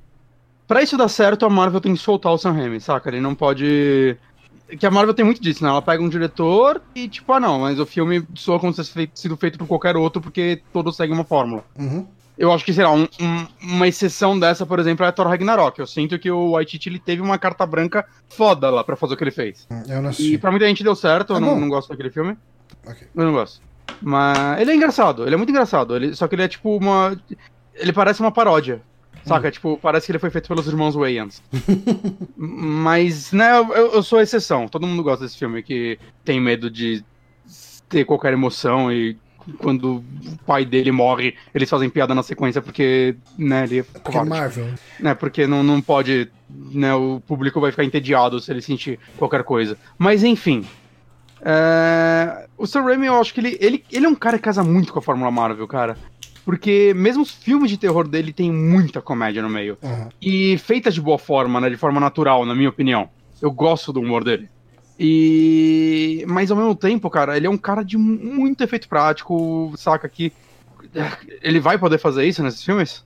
pra 0.68 0.82
isso 0.82 0.96
dar 0.96 1.08
certo, 1.08 1.44
a 1.44 1.50
Marvel 1.50 1.80
tem 1.80 1.94
que 1.94 2.00
soltar 2.00 2.32
o 2.32 2.38
Sam 2.38 2.52
Raimi, 2.52 2.80
saca? 2.80 3.08
Ele 3.08 3.20
não 3.20 3.34
pode. 3.34 4.16
Que 4.78 4.86
a 4.86 4.90
Marvel 4.90 5.14
tem 5.14 5.24
muito 5.24 5.42
disso, 5.42 5.64
né? 5.64 5.70
Ela 5.70 5.82
pega 5.82 6.00
um 6.00 6.08
diretor 6.08 6.80
e, 6.94 7.08
tipo, 7.08 7.32
ah, 7.32 7.40
não, 7.40 7.58
mas 7.58 7.80
o 7.80 7.86
filme 7.86 8.24
soa 8.36 8.60
como 8.60 8.72
se 8.72 8.84
tivesse 8.84 9.10
sido 9.14 9.36
feito 9.36 9.58
por 9.58 9.66
qualquer 9.66 9.96
outro, 9.96 10.22
porque 10.22 10.62
todos 10.72 10.96
seguem 10.96 11.14
uma 11.14 11.24
fórmula. 11.24 11.64
uhum. 11.78 12.06
Eu 12.40 12.50
acho 12.50 12.64
que, 12.64 12.72
sei 12.72 12.84
lá, 12.84 12.90
um- 12.92 13.06
um- 13.20 13.46
uma 13.62 13.86
exceção 13.86 14.38
dessa, 14.38 14.64
por 14.64 14.78
exemplo, 14.78 15.04
é 15.04 15.12
Thor 15.12 15.26
Ragnarok. 15.28 15.78
Eu 15.78 15.86
sinto 15.86 16.18
que 16.18 16.30
o 16.30 16.52
Waititi 16.52 16.88
ele 16.88 16.98
teve 16.98 17.20
uma 17.20 17.38
carta 17.38 17.66
branca 17.66 18.06
foda 18.30 18.70
lá 18.70 18.82
pra 18.82 18.96
fazer 18.96 19.12
o 19.12 19.16
que 19.18 19.22
ele 19.24 19.30
fez. 19.30 19.68
eu 19.86 20.00
não 20.00 20.10
E 20.18 20.38
pra 20.38 20.50
muita 20.50 20.66
gente 20.66 20.82
deu 20.82 20.94
certo, 20.96 21.34
eu 21.34 21.36
É 21.36 21.40
não, 21.40 21.48
bom. 21.50 21.60
não 21.60 21.68
gosto 21.68 21.90
daquele 21.90 22.10
filme. 22.10 22.34
Ok. 22.86 23.06
Eu 23.14 23.24
não 23.26 23.32
gosto. 23.32 23.60
Mas 24.00 24.58
ele 24.58 24.70
é 24.70 24.74
engraçado, 24.74 25.26
ele 25.26 25.34
é 25.34 25.36
muito 25.36 25.50
engraçado. 25.50 25.94
Ele, 25.94 26.14
só 26.16 26.26
que 26.26 26.34
ele 26.34 26.42
é 26.44 26.48
tipo 26.48 26.74
uma. 26.74 27.14
Ele 27.74 27.92
parece 27.92 28.20
uma 28.20 28.32
paródia. 28.32 28.80
Saca? 29.26 29.50
Tipo, 29.50 29.78
parece 29.82 30.06
que 30.06 30.12
ele 30.12 30.18
foi 30.18 30.30
feito 30.30 30.48
pelos 30.48 30.66
irmãos 30.66 30.94
Wayans. 30.94 31.42
Mas, 32.36 33.32
né, 33.32 33.58
eu, 33.58 33.92
eu 33.92 34.02
sou 34.02 34.18
a 34.18 34.22
exceção. 34.22 34.66
Todo 34.66 34.86
mundo 34.86 35.02
gosta 35.02 35.24
desse 35.26 35.36
filme 35.38 35.62
que 35.62 35.98
tem 36.24 36.40
medo 36.40 36.70
de 36.70 37.04
ter 37.88 38.04
qualquer 38.06 38.32
emoção 38.32 38.90
e 38.90 39.18
quando 39.58 39.96
o 39.96 40.04
pai 40.46 40.64
dele 40.64 40.90
morre, 40.92 41.34
eles 41.54 41.68
fazem 41.68 41.88
piada 41.90 42.14
na 42.14 42.22
sequência 42.22 42.60
porque, 42.62 43.16
né, 43.38 43.64
ele 43.64 43.80
é 43.80 43.82
Porque 43.82 44.18
é. 44.18 44.24
Marvel. 44.24 44.68
né, 44.98 45.14
porque 45.14 45.46
não, 45.46 45.62
não 45.62 45.80
pode, 45.80 46.30
né, 46.48 46.94
o 46.94 47.20
público 47.26 47.60
vai 47.60 47.70
ficar 47.70 47.84
entediado 47.84 48.40
se 48.40 48.50
ele 48.50 48.62
sentir 48.62 48.98
qualquer 49.16 49.44
coisa. 49.44 49.76
Mas 49.98 50.22
enfim, 50.24 50.64
é, 51.42 52.46
o 52.56 52.66
Sam 52.66 52.82
Raimi 52.82 53.06
eu 53.06 53.20
acho 53.20 53.32
que 53.32 53.40
ele, 53.40 53.56
ele, 53.60 53.84
ele 53.90 54.06
é 54.06 54.08
um 54.08 54.14
cara 54.14 54.36
que 54.36 54.44
casa 54.44 54.62
muito 54.62 54.92
com 54.92 54.98
a 54.98 55.02
Fórmula 55.02 55.30
Marvel, 55.30 55.66
cara. 55.66 55.96
Porque 56.44 56.92
mesmo 56.96 57.22
os 57.22 57.30
filmes 57.30 57.70
de 57.70 57.76
terror 57.76 58.08
dele 58.08 58.32
tem 58.32 58.50
muita 58.50 59.00
comédia 59.00 59.42
no 59.42 59.48
meio. 59.48 59.76
Aham. 59.82 60.08
E 60.20 60.58
feita 60.58 60.90
de 60.90 61.00
boa 61.00 61.18
forma, 61.18 61.60
né, 61.60 61.68
de 61.70 61.76
forma 61.76 62.00
natural, 62.00 62.44
na 62.44 62.54
minha 62.54 62.68
opinião. 62.68 63.08
Eu 63.40 63.50
gosto 63.50 63.92
do 63.92 64.00
humor 64.00 64.24
dele. 64.24 64.48
E 65.02 66.24
mas 66.28 66.50
ao 66.50 66.56
mesmo 66.58 66.74
tempo, 66.74 67.08
cara, 67.08 67.34
ele 67.34 67.46
é 67.46 67.50
um 67.50 67.56
cara 67.56 67.82
de 67.82 67.96
mu- 67.96 68.18
muito 68.22 68.62
efeito 68.62 68.86
prático, 68.86 69.72
saca 69.78 70.06
que 70.06 70.30
ele 71.42 71.58
vai 71.58 71.78
poder 71.78 71.96
fazer 71.96 72.26
isso 72.26 72.42
nesses 72.42 72.62
filmes? 72.62 73.02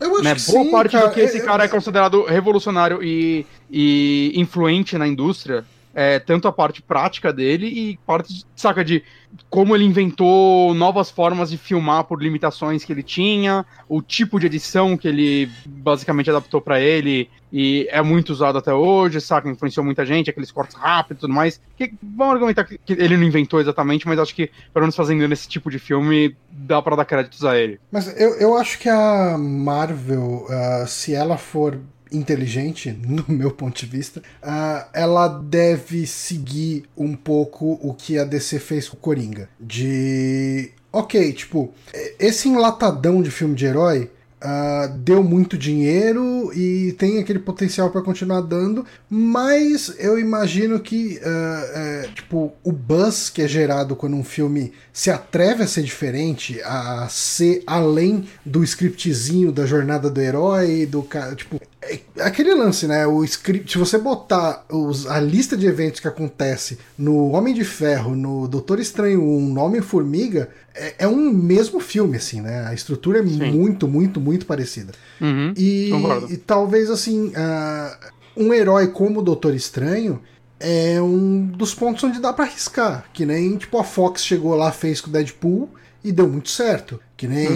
Eu 0.00 0.14
acho 0.14 0.24
né? 0.24 0.34
que 0.34 0.50
Boa 0.50 0.64
sim, 0.64 0.70
parte 0.70 0.92
cara. 0.92 1.08
do 1.08 1.12
que 1.14 1.20
esse 1.20 1.42
cara 1.42 1.64
é 1.64 1.68
considerado 1.68 2.24
revolucionário 2.24 3.02
e, 3.02 3.44
e 3.70 4.32
influente 4.34 4.96
na 4.96 5.06
indústria 5.06 5.62
é 5.98 6.18
tanto 6.18 6.46
a 6.46 6.52
parte 6.52 6.82
prática 6.82 7.32
dele 7.32 7.66
e 7.66 7.98
parte, 8.06 8.44
saca, 8.54 8.84
de 8.84 9.02
como 9.48 9.74
ele 9.74 9.84
inventou 9.84 10.74
novas 10.74 11.10
formas 11.10 11.50
de 11.50 11.56
filmar 11.56 12.04
por 12.04 12.22
limitações 12.22 12.84
que 12.84 12.92
ele 12.92 13.02
tinha, 13.02 13.64
o 13.88 14.02
tipo 14.02 14.38
de 14.38 14.44
edição 14.44 14.94
que 14.94 15.08
ele 15.08 15.50
basicamente 15.64 16.28
adaptou 16.28 16.60
pra 16.60 16.78
ele 16.78 17.30
e 17.50 17.88
é 17.90 18.02
muito 18.02 18.28
usado 18.30 18.58
até 18.58 18.74
hoje, 18.74 19.22
saca, 19.22 19.48
influenciou 19.48 19.84
muita 19.86 20.04
gente, 20.04 20.28
aqueles 20.28 20.52
cortes 20.52 20.76
rápidos 20.76 21.20
e 21.20 21.20
tudo 21.22 21.32
mais. 21.32 21.58
Que, 21.78 21.94
vamos 22.02 22.34
argumentar 22.34 22.64
que, 22.64 22.78
ele 22.88 23.16
não 23.16 23.24
inventou 23.24 23.58
exatamente, 23.58 24.06
mas 24.06 24.18
acho 24.18 24.34
que, 24.34 24.50
pelo 24.74 24.82
menos 24.82 24.94
fazendo 24.94 25.32
esse 25.32 25.48
tipo 25.48 25.70
de 25.70 25.78
filme, 25.78 26.36
dá 26.50 26.82
pra 26.82 26.94
dar 26.94 27.06
créditos 27.06 27.42
a 27.42 27.56
ele. 27.56 27.80
Mas 27.90 28.08
eu, 28.20 28.34
eu 28.34 28.54
acho 28.54 28.78
que 28.78 28.90
a 28.90 29.38
Marvel, 29.38 30.46
ah, 30.50 30.84
se 30.86 31.14
ela 31.14 31.38
for 31.38 31.80
inteligente, 32.12 32.92
no 33.06 33.24
meu 33.28 33.50
ponto 33.50 33.78
de 33.78 33.86
vista, 33.86 34.22
ah, 34.42 34.88
ela 34.92 35.28
deve 35.28 36.06
seguir 36.06 36.84
um 36.96 37.14
pouco 37.14 37.78
o 37.82 37.94
que 37.94 38.18
a 38.18 38.24
DC 38.24 38.58
fez 38.58 38.88
com 38.88 38.96
o 38.96 39.00
Coringa. 39.00 39.48
De. 39.58 40.70
Ok, 40.92 41.32
tipo, 41.32 41.74
esse 42.18 42.48
enlatadão 42.48 43.20
de 43.20 43.30
filme 43.30 43.54
de 43.54 43.66
herói. 43.66 44.10
ah, 44.40 44.86
deu 44.98 45.22
muito 45.22 45.58
dinheiro 45.58 46.35
e 46.52 46.92
tem 46.92 47.18
aquele 47.18 47.38
potencial 47.38 47.90
para 47.90 48.02
continuar 48.02 48.40
dando, 48.40 48.84
mas 49.08 49.94
eu 49.98 50.18
imagino 50.18 50.80
que 50.80 51.18
é, 51.22 52.08
tipo 52.14 52.52
o 52.62 52.72
buzz 52.72 53.30
que 53.30 53.42
é 53.42 53.48
gerado 53.48 53.96
quando 53.96 54.16
um 54.16 54.24
filme 54.24 54.72
se 54.92 55.10
atreve 55.10 55.62
a 55.62 55.66
ser 55.66 55.82
diferente, 55.82 56.60
a 56.62 57.06
ser 57.08 57.62
além 57.66 58.26
do 58.44 58.62
scriptzinho 58.64 59.52
da 59.52 59.66
jornada 59.66 60.10
do 60.10 60.20
herói, 60.20 60.86
do 60.86 61.02
cara, 61.02 61.34
tipo 61.34 61.60
é 61.88 62.00
aquele 62.20 62.54
lance, 62.54 62.86
né? 62.86 63.06
O 63.06 63.22
script, 63.24 63.70
se 63.72 63.78
você 63.78 63.98
botar 63.98 64.64
os, 64.70 65.06
a 65.06 65.20
lista 65.20 65.56
de 65.56 65.66
eventos 65.66 66.00
que 66.00 66.08
acontece 66.08 66.78
no 66.98 67.30
Homem 67.30 67.54
de 67.54 67.64
Ferro, 67.64 68.16
no 68.16 68.48
Doutor 68.48 68.80
Estranho 68.80 69.22
1, 69.22 69.40
no 69.52 69.60
Homem-Formiga, 69.60 70.48
é, 70.74 70.94
é 71.00 71.08
um 71.08 71.32
mesmo 71.32 71.78
filme, 71.80 72.16
assim, 72.16 72.40
né? 72.40 72.66
A 72.66 72.74
estrutura 72.74 73.20
é 73.20 73.26
Sim. 73.26 73.52
muito, 73.52 73.86
muito, 73.86 74.20
muito 74.20 74.46
parecida. 74.46 74.92
Uhum, 75.20 75.54
E. 75.56 75.90
e 76.36 76.38
talvez, 76.38 76.90
assim, 76.90 77.32
ah, 77.36 77.96
um 78.36 78.52
herói 78.52 78.88
como 78.88 79.20
o 79.20 79.22
Doutor 79.22 79.54
Estranho 79.54 80.20
é 80.60 81.00
um 81.00 81.46
dos 81.46 81.74
pontos 81.74 82.02
onde 82.04 82.20
dá 82.20 82.32
pra 82.32 82.44
arriscar. 82.44 83.04
Que 83.12 83.24
nem, 83.26 83.56
tipo, 83.56 83.78
a 83.78 83.84
Fox 83.84 84.24
chegou 84.24 84.54
lá, 84.54 84.70
fez 84.72 85.00
com 85.00 85.08
o 85.10 85.12
Deadpool 85.12 85.68
e 86.04 86.12
deu 86.12 86.28
muito 86.28 86.48
certo. 86.50 87.00
Que 87.16 87.26
nem 87.26 87.46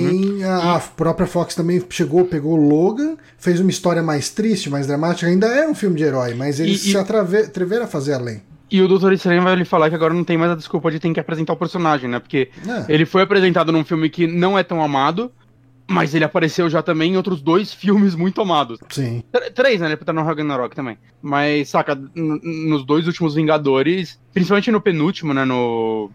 Uhum. 0.43 0.45
a, 0.51 0.77
a 0.77 0.81
própria 0.81 1.27
Fox 1.27 1.55
também 1.55 1.83
chegou, 1.91 2.25
pegou 2.25 2.59
o 2.59 2.69
Logan, 2.69 3.17
fez 3.39 3.61
uma 3.61 3.71
história 3.71 4.03
mais 4.03 4.31
triste, 4.31 4.69
mais 4.71 4.87
dramática. 4.87 5.27
Ainda 5.31 5.47
é 5.47 5.69
um 5.69 5.75
filme 5.75 5.97
de 5.97 6.03
herói, 6.05 6.35
mas 6.35 6.59
eles 6.61 6.85
E- 6.85 6.91
se 6.93 6.97
atreveram 6.97 7.85
a 7.85 7.89
fazer 7.89 8.15
além. 8.15 8.43
E 8.71 8.81
o 8.81 8.87
Doutor 8.89 9.13
Estranho 9.13 9.43
vai 9.43 9.57
lhe 9.57 9.65
falar 9.65 9.89
que 9.89 9.97
agora 9.97 10.15
não 10.15 10.23
tem 10.25 10.39
mais 10.39 10.53
a 10.53 10.55
desculpa 10.55 10.91
de 10.91 11.01
ter 11.01 11.13
que 11.13 11.19
apresentar 11.21 11.53
o 11.53 11.57
personagem, 11.57 12.09
né? 12.09 12.21
Porque 12.21 12.51
É. 12.67 12.85
ele 12.93 13.05
foi 13.05 13.23
apresentado 13.23 13.73
num 13.73 13.85
filme 13.85 14.09
que 14.09 14.27
não 14.29 14.57
é 14.59 14.63
tão 14.63 14.81
amado, 14.83 15.31
mas 15.91 16.15
ele 16.15 16.25
apareceu 16.25 16.71
já 16.71 16.83
também 16.83 17.13
em 17.13 17.17
outros 17.17 17.43
dois 17.43 17.75
filmes 17.75 18.15
muito 18.15 18.41
amados. 18.41 18.79
Sim. 18.89 19.25
Tr- 19.33 19.51
Três, 19.53 19.81
né? 19.81 19.89
Ele 19.89 19.97
tá 19.97 20.13
no 20.13 20.23
Ragnarok 20.23 20.75
também. 20.75 20.97
Mas, 21.21 21.69
saca, 21.69 22.01
nos 22.15 22.85
dois 22.85 23.09
últimos 23.09 23.35
Vingadores, 23.35 24.21
principalmente 24.33 24.71
no 24.71 24.81
penúltimo, 24.81 25.35
né? 25.35 25.45
No. 25.45 26.11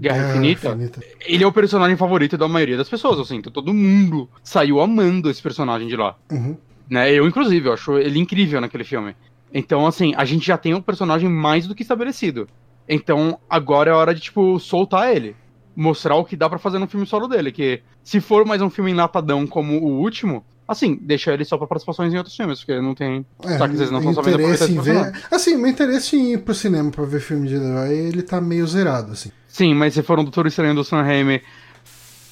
Guerra 0.00 0.30
Infinita? 0.30 0.78
Ele 1.24 1.44
é 1.44 1.46
o 1.46 1.52
personagem 1.52 1.96
favorito 1.96 2.36
da 2.36 2.48
maioria 2.48 2.76
das 2.76 2.88
pessoas, 2.88 3.18
eu 3.18 3.24
sinto. 3.24 3.50
Todo 3.50 3.72
mundo 3.72 4.28
saiu 4.42 4.80
amando 4.80 5.30
esse 5.30 5.40
personagem 5.42 5.86
de 5.86 5.96
lá. 5.96 6.16
Uhum. 6.30 6.56
Né? 6.90 7.12
Eu, 7.12 7.26
inclusive, 7.26 7.68
eu 7.68 7.72
acho 7.72 7.96
ele 7.98 8.18
incrível 8.18 8.60
naquele 8.60 8.84
filme. 8.84 9.14
Então, 9.52 9.86
assim, 9.86 10.12
a 10.16 10.24
gente 10.24 10.44
já 10.46 10.58
tem 10.58 10.74
um 10.74 10.82
personagem 10.82 11.28
mais 11.28 11.66
do 11.66 11.74
que 11.74 11.82
estabelecido. 11.82 12.48
Então, 12.88 13.38
agora 13.48 13.90
é 13.90 13.94
hora 13.94 14.14
de, 14.14 14.20
tipo, 14.20 14.58
soltar 14.58 15.14
ele. 15.14 15.34
Mostrar 15.76 16.16
o 16.16 16.24
que 16.24 16.36
dá 16.36 16.48
pra 16.48 16.58
fazer 16.58 16.78
no 16.78 16.86
filme 16.86 17.06
solo 17.06 17.26
dele. 17.26 17.50
Que 17.50 17.82
se 18.02 18.20
for 18.20 18.44
mais 18.44 18.62
um 18.62 18.70
filme 18.70 18.90
enlatadão 18.90 19.46
como 19.46 19.78
o 19.78 20.00
último, 20.00 20.44
assim, 20.66 20.98
deixa 21.00 21.32
ele 21.32 21.44
só 21.44 21.58
pra 21.58 21.66
participações 21.66 22.12
em 22.12 22.16
outros 22.16 22.36
filmes, 22.36 22.60
porque 22.60 22.80
não 22.80 22.94
tem. 22.94 23.24
É, 23.44 23.58
que 23.58 23.76
vocês 23.76 23.90
não 23.90 23.98
estão 23.98 24.14
sabendo 24.14 24.42
interesse 24.42 24.72
em 24.72 24.80
ver. 24.80 25.12
Assim, 25.30 25.56
meu 25.56 25.68
interesse 25.68 26.16
em 26.16 26.34
ir 26.34 26.38
pro 26.38 26.54
cinema 26.54 26.90
pra 26.90 27.04
ver 27.04 27.20
filme 27.20 27.48
de 27.48 27.56
herói, 27.56 27.92
ele 27.92 28.22
tá 28.22 28.40
meio 28.40 28.66
zerado, 28.66 29.12
assim. 29.12 29.30
Sim, 29.48 29.74
mas 29.74 29.94
se 29.94 30.02
for 30.02 30.18
um 30.18 30.24
Doutor 30.24 30.46
Estranho 30.46 30.74
do 30.74 30.84
Sam 30.84 31.02
Raimi, 31.02 31.42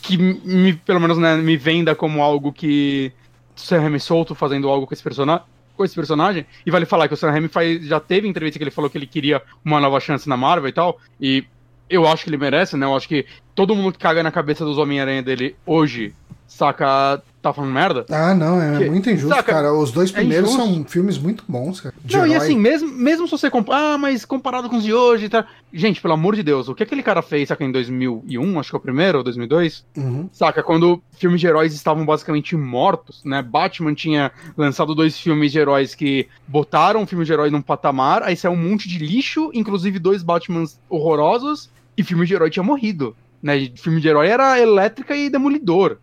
que 0.03 0.17
me, 0.17 0.73
pelo 0.75 1.01
menos 1.01 1.19
né, 1.19 1.37
me 1.37 1.57
venda 1.57 1.95
como 1.95 2.23
algo 2.23 2.53
que 2.53 3.13
Sam 3.55 3.81
Raimi 3.81 4.01
solto 4.01 4.35
fazendo 4.35 4.69
algo 4.69 4.87
com 4.87 4.95
esse 4.95 5.03
personagem. 5.03 5.45
Com 5.77 5.85
esse 5.85 5.95
personagem, 5.95 6.45
e 6.67 6.71
vale 6.71 6.85
falar 6.85 7.09
que 7.09 7.15
o 7.15 7.17
Sam 7.17 7.31
Raimi 7.31 7.49
faz, 7.49 7.83
já 7.87 7.99
teve 7.99 8.29
entrevista 8.29 8.59
que 8.59 8.63
ele 8.63 8.71
falou 8.71 8.91
que 8.91 8.99
ele 8.99 9.07
queria 9.07 9.41
uma 9.65 9.81
nova 9.81 9.99
chance 10.01 10.29
na 10.29 10.37
Marvel 10.37 10.69
e 10.69 10.73
tal, 10.73 10.99
e 11.19 11.45
eu 11.95 12.07
acho 12.09 12.25
que 12.25 12.31
ele 12.31 12.37
merece, 12.39 12.77
né? 12.77 12.87
Eu 12.87 12.97
acho 12.97 13.09
que 13.09 13.27
todo 13.55 13.75
mundo 13.75 13.93
que 13.93 13.99
caga 13.99 14.23
na 14.23 14.31
cabeça 14.33 14.65
dos 14.65 14.79
Homem-Aranha 14.79 15.23
dele 15.23 15.55
hoje, 15.67 16.15
saca, 16.47 17.23
tá 17.41 17.53
falando 17.53 17.73
merda. 17.73 18.05
Ah, 18.11 18.35
não, 18.35 18.61
é 18.61 18.79
Que- 18.79 18.91
muito 18.91 19.09
injusto, 19.11 19.35
saca? 19.35 19.53
cara. 19.55 19.73
Os 19.73 19.91
dois 19.91 20.11
É 20.11 20.15
primeiros 20.15 20.51
injusto. 20.53 20.75
são 20.75 20.85
filmes 20.85 21.19
muito 21.19 21.43
bons, 21.49 21.81
cara. 21.81 21.95
Não, 22.11 22.27
e 22.27 22.33
herói. 22.33 22.37
assim, 22.37 22.57
mesmo, 22.59 22.89
mesmo 22.93 23.27
se 23.27 23.31
você 23.33 23.49
comparar, 23.51 23.95
ah, 23.95 23.99
mas 23.99 24.25
comparado 24.27 24.69
com 24.69 24.77
os 24.77 24.85
de 24.85 24.93
hoje 24.93 25.25
e 25.25 25.29
tal. 25.31 25.45
Gente, 25.73 26.01
pelo 26.03 26.13
amor 26.15 26.37
de 26.37 26.43
Deus, 26.43 26.69
o 26.69 26.75
que 26.75 26.83
aquele 26.83 27.03
cara 27.03 27.23
fez, 27.23 27.49
saca, 27.49 27.65
em 27.65 27.73
2001, 27.73 28.61
acho 28.61 28.69
que 28.71 28.77
é 28.77 28.79
o 28.79 28.83
primeiro, 28.83 29.19
ou 29.19 29.25
2002? 29.25 29.85
Uhum. 29.97 30.29
Saca, 30.31 30.63
quando 30.63 31.03
filmes 31.19 31.41
de 31.41 31.47
heróis 31.47 31.73
estavam 31.73 32.05
basicamente 32.05 32.55
mortos, 32.55 33.23
né? 33.25 33.41
Batman 33.43 33.95
tinha 33.95 34.31
lançado 34.57 34.95
dois 34.95 35.19
filmes 35.19 35.51
de 35.51 35.59
heróis 35.59 35.95
que 35.95 36.29
botaram 36.47 37.03
o 37.03 37.07
filme 37.07 37.25
de 37.25 37.33
herói 37.33 37.51
num 37.51 37.63
patamar, 37.63 38.23
aí 38.23 38.37
saiu 38.37 38.53
um 38.53 38.57
monte 38.57 38.87
de 38.89 38.99
lixo, 38.99 39.51
inclusive 39.55 39.99
dois 39.99 40.23
Batmans 40.23 40.79
horrorosos, 40.91 41.71
e 42.03 42.05
filme 42.05 42.27
de 42.27 42.35
herói 42.35 42.51
tinha 42.51 42.63
morrido. 42.63 43.17
Né? 43.43 43.71
Filme 43.77 44.01
de 44.01 44.09
herói 44.09 44.29
era 44.29 44.59
Elétrica 44.61 45.17
e 45.17 45.31
Demolidor. 45.31 45.99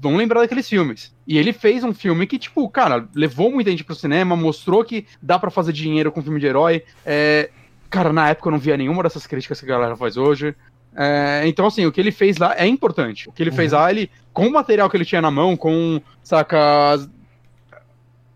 Vamos 0.00 0.18
lembrar 0.18 0.40
daqueles 0.40 0.68
filmes. 0.68 1.14
E 1.26 1.36
ele 1.36 1.52
fez 1.52 1.84
um 1.84 1.92
filme 1.92 2.26
que, 2.26 2.38
tipo, 2.38 2.66
cara, 2.70 3.06
levou 3.14 3.52
muita 3.52 3.70
gente 3.70 3.84
pro 3.84 3.94
cinema, 3.94 4.34
mostrou 4.34 4.82
que 4.82 5.06
dá 5.20 5.38
pra 5.38 5.50
fazer 5.50 5.72
dinheiro 5.72 6.10
com 6.10 6.22
filme 6.22 6.40
de 6.40 6.46
herói. 6.46 6.82
É, 7.04 7.50
Cara, 7.90 8.12
na 8.12 8.28
época 8.28 8.48
eu 8.48 8.52
não 8.52 8.58
via 8.58 8.76
nenhuma 8.76 9.02
dessas 9.02 9.26
críticas 9.26 9.58
que 9.58 9.66
a 9.66 9.68
galera 9.68 9.96
faz 9.96 10.16
hoje. 10.16 10.54
É, 10.94 11.42
então, 11.46 11.66
assim, 11.66 11.84
o 11.86 11.90
que 11.92 12.00
ele 12.00 12.12
fez 12.12 12.36
lá 12.38 12.54
é 12.56 12.64
importante. 12.66 13.28
O 13.28 13.32
que 13.32 13.42
ele 13.42 13.50
fez 13.50 13.72
Uhum. 13.72 13.78
lá, 13.80 13.90
ele, 13.90 14.08
com 14.32 14.46
o 14.46 14.52
material 14.52 14.88
que 14.88 14.96
ele 14.96 15.04
tinha 15.04 15.20
na 15.20 15.28
mão, 15.30 15.56
com, 15.56 16.00
saca, 16.22 16.92
as- 16.92 17.10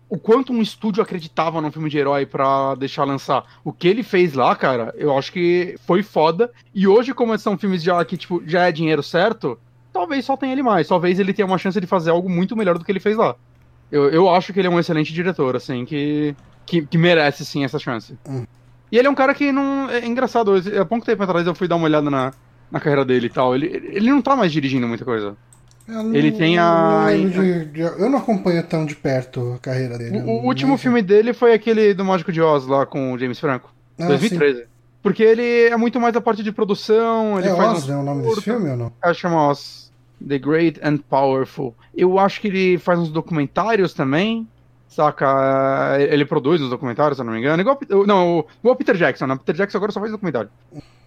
o 0.09 0.17
quanto 0.17 0.53
um 0.53 0.61
estúdio 0.61 1.01
acreditava 1.01 1.61
num 1.61 1.71
filme 1.71 1.89
de 1.89 1.97
herói 1.97 2.25
pra 2.25 2.75
deixar 2.75 3.03
lançar. 3.03 3.43
O 3.63 3.73
que 3.73 3.87
ele 3.87 4.03
fez 4.03 4.33
lá, 4.33 4.55
cara, 4.55 4.93
eu 4.97 5.17
acho 5.17 5.31
que 5.31 5.75
foi 5.85 6.03
foda. 6.03 6.51
E 6.73 6.87
hoje, 6.87 7.13
como 7.13 7.37
são 7.37 7.57
filmes 7.57 7.81
já 7.81 8.03
que, 8.05 8.17
tipo, 8.17 8.41
já 8.45 8.67
é 8.67 8.71
dinheiro 8.71 9.01
certo, 9.01 9.57
talvez 9.91 10.25
só 10.25 10.37
tenha 10.37 10.51
ele 10.51 10.63
mais. 10.63 10.87
Talvez 10.87 11.19
ele 11.19 11.33
tenha 11.33 11.45
uma 11.45 11.57
chance 11.57 11.79
de 11.79 11.87
fazer 11.87 12.11
algo 12.11 12.29
muito 12.29 12.55
melhor 12.55 12.77
do 12.77 12.85
que 12.85 12.91
ele 12.91 12.99
fez 12.99 13.17
lá. 13.17 13.35
Eu, 13.91 14.09
eu 14.09 14.29
acho 14.29 14.53
que 14.53 14.59
ele 14.59 14.67
é 14.67 14.71
um 14.71 14.79
excelente 14.79 15.13
diretor, 15.13 15.55
assim, 15.55 15.85
que, 15.85 16.35
que, 16.65 16.85
que 16.85 16.97
merece, 16.97 17.45
sim, 17.45 17.63
essa 17.63 17.79
chance. 17.79 18.17
Hum. 18.27 18.45
E 18.91 18.97
ele 18.97 19.07
é 19.07 19.11
um 19.11 19.15
cara 19.15 19.33
que 19.33 19.51
não. 19.51 19.89
É 19.89 20.05
engraçado, 20.05 20.53
há 20.79 20.85
pouco 20.85 21.05
tempo 21.05 21.23
atrás 21.23 21.47
eu 21.47 21.55
fui 21.55 21.67
dar 21.67 21.75
uma 21.75 21.85
olhada 21.85 22.09
na, 22.09 22.31
na 22.71 22.79
carreira 22.79 23.03
dele 23.03 23.27
e 23.27 23.29
tal. 23.29 23.55
Ele, 23.55 23.67
ele 23.67 24.09
não 24.09 24.21
tá 24.21 24.35
mais 24.35 24.51
dirigindo 24.51 24.87
muita 24.87 25.03
coisa. 25.03 25.35
Eu 25.87 26.13
Ele 26.15 26.31
tem 26.31 26.57
a- 26.57 27.07
não 27.11 27.29
de- 27.29 27.65
de- 27.65 27.81
eu 27.81 28.09
não 28.09 28.17
acompanho 28.19 28.63
tão 28.63 28.85
de 28.85 28.95
perto 28.95 29.53
a 29.55 29.59
carreira 29.59 29.97
dele. 29.97 30.19
O, 30.19 30.41
o 30.41 30.45
último 30.45 30.77
filme 30.77 31.01
dele 31.01 31.31
foi 31.33 31.53
aquele 31.53 31.93
do 31.93 32.03
Mágico 32.03 32.31
de 32.31 32.41
Oz 32.41 32.65
lá 32.65 32.85
com 32.85 33.13
o 33.13 33.17
James 33.19 33.39
Franco. 33.39 33.71
Ah, 33.99 34.07
2013. 34.07 34.65
Porque 35.03 35.21
ele 35.21 35.67
é 35.69 35.77
muito 35.77 35.99
mais 35.99 36.13
da 36.13 36.19
parte 36.21 36.41
de 36.41 36.51
produção. 36.51 37.33
sim. 37.35 37.39
Ele 37.43 37.49
É 37.49 37.55
faz 37.55 37.69
Oz, 37.71 37.77
uns 37.83 37.87
né, 37.87 37.95
o 37.97 38.01
nome 38.03 38.21
curta. 38.23 38.35
desse 38.37 38.49
filme 38.49 38.69
ou 38.71 38.77
não? 38.77 38.91
Ah, 39.01 39.13
chama 39.13 39.49
Oz. 39.49 39.91
The 40.27 40.39
Great 40.39 40.79
and 40.83 40.97
Powerful. 41.09 41.75
Eu 41.95 42.17
acho 42.17 42.41
que 42.41 42.47
ele 42.47 42.77
faz 42.79 42.97
uns 42.97 43.11
documentários 43.11 43.93
também. 43.93 44.47
Saca? 44.87 45.97
Ele 45.99 46.25
produz 46.25 46.61
uns 46.61 46.69
documentários, 46.69 47.17
se 47.17 47.21
eu 47.21 47.25
não 47.25 47.33
me 47.33 47.39
engano. 47.39 47.61
Igual, 47.61 47.77
não, 48.07 48.39
o- 48.39 48.45
igual 48.61 48.73
o 48.73 48.77
Peter 48.77 48.95
Jackson, 48.95 49.27
né? 49.27 49.35
Peter 49.35 49.55
Jackson 49.55 49.77
agora 49.77 49.91
só 49.91 49.99
faz 49.99 50.11
documentário. 50.11 50.49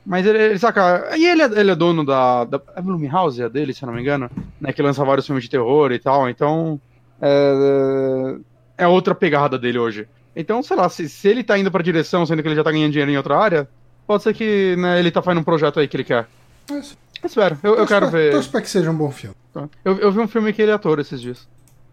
Mas 0.09 0.25
ele, 0.25 0.39
ele 0.39 0.59
saca. 0.59 1.11
E 1.19 1.27
ele, 1.27 1.43
é- 1.43 1.61
ele 1.61 1.71
é 1.71 1.75
dono 1.75 2.03
da. 2.05 2.45
da 2.45 2.61
é 2.75 2.81
Blumhouse, 2.81 3.43
é 3.43 3.49
dele, 3.49 3.75
se 3.75 3.83
eu 3.83 3.87
não 3.89 3.95
me 3.95 4.01
engano. 4.01 4.31
Né, 4.59 4.73
que 4.73 4.81
lança 4.83 5.05
vários 5.05 5.27
filmes 5.27 5.45
de 5.45 5.51
terror 5.51 5.93
e 5.93 5.99
tal. 5.99 6.29
Então. 6.31 6.81
É, 7.21 8.37
é 8.79 8.89
outra 8.89 9.15
pegada 9.15 9.59
dele 9.59 9.79
hoje. 9.79 10.09
Então, 10.35 10.63
sei 10.63 10.77
lá, 10.77 10.89
se, 10.89 11.09
se 11.09 11.29
ele 11.29 11.43
tá 11.45 11.59
indo 11.59 11.71
pra 11.71 11.83
direção, 11.83 12.25
sendo 12.25 12.41
que 12.43 12.49
ele 12.49 12.55
já 12.57 12.65
tá 12.65 12.71
ganhando 12.73 12.93
dinheiro 12.93 13.11
em 13.11 13.17
outra 13.17 13.37
área, 13.37 13.69
pode 14.07 14.23
ser 14.23 14.33
que 14.33 14.77
né, 14.79 14.99
ele 14.99 15.11
tá 15.11 15.21
fazendo 15.21 15.41
um 15.41 15.45
projeto 15.45 15.79
aí 15.81 15.87
que 15.89 15.97
ele 15.97 16.05
quer. 16.05 16.27
Mas- 16.71 16.97
Espero, 17.25 17.59
eu, 17.65 17.71
eu 17.71 17.77
torço 17.79 17.89
quero 17.93 18.09
pra- 18.09 18.19
ver. 18.19 18.31
Torço 18.33 18.51
pra 18.51 18.61
que 18.63 18.71
seja 18.71 18.91
um 18.91 18.97
bom 18.97 19.11
filme. 19.11 19.35
Tá. 19.53 19.69
Eu, 19.85 19.97
eu 19.99 20.13
vi 20.13 20.21
um 20.21 20.29
filme 20.29 20.53
que 20.53 20.63
ele 20.63 20.71
é 20.71 20.75
ator 20.75 21.01
esses 21.01 21.21
dias. 21.21 21.47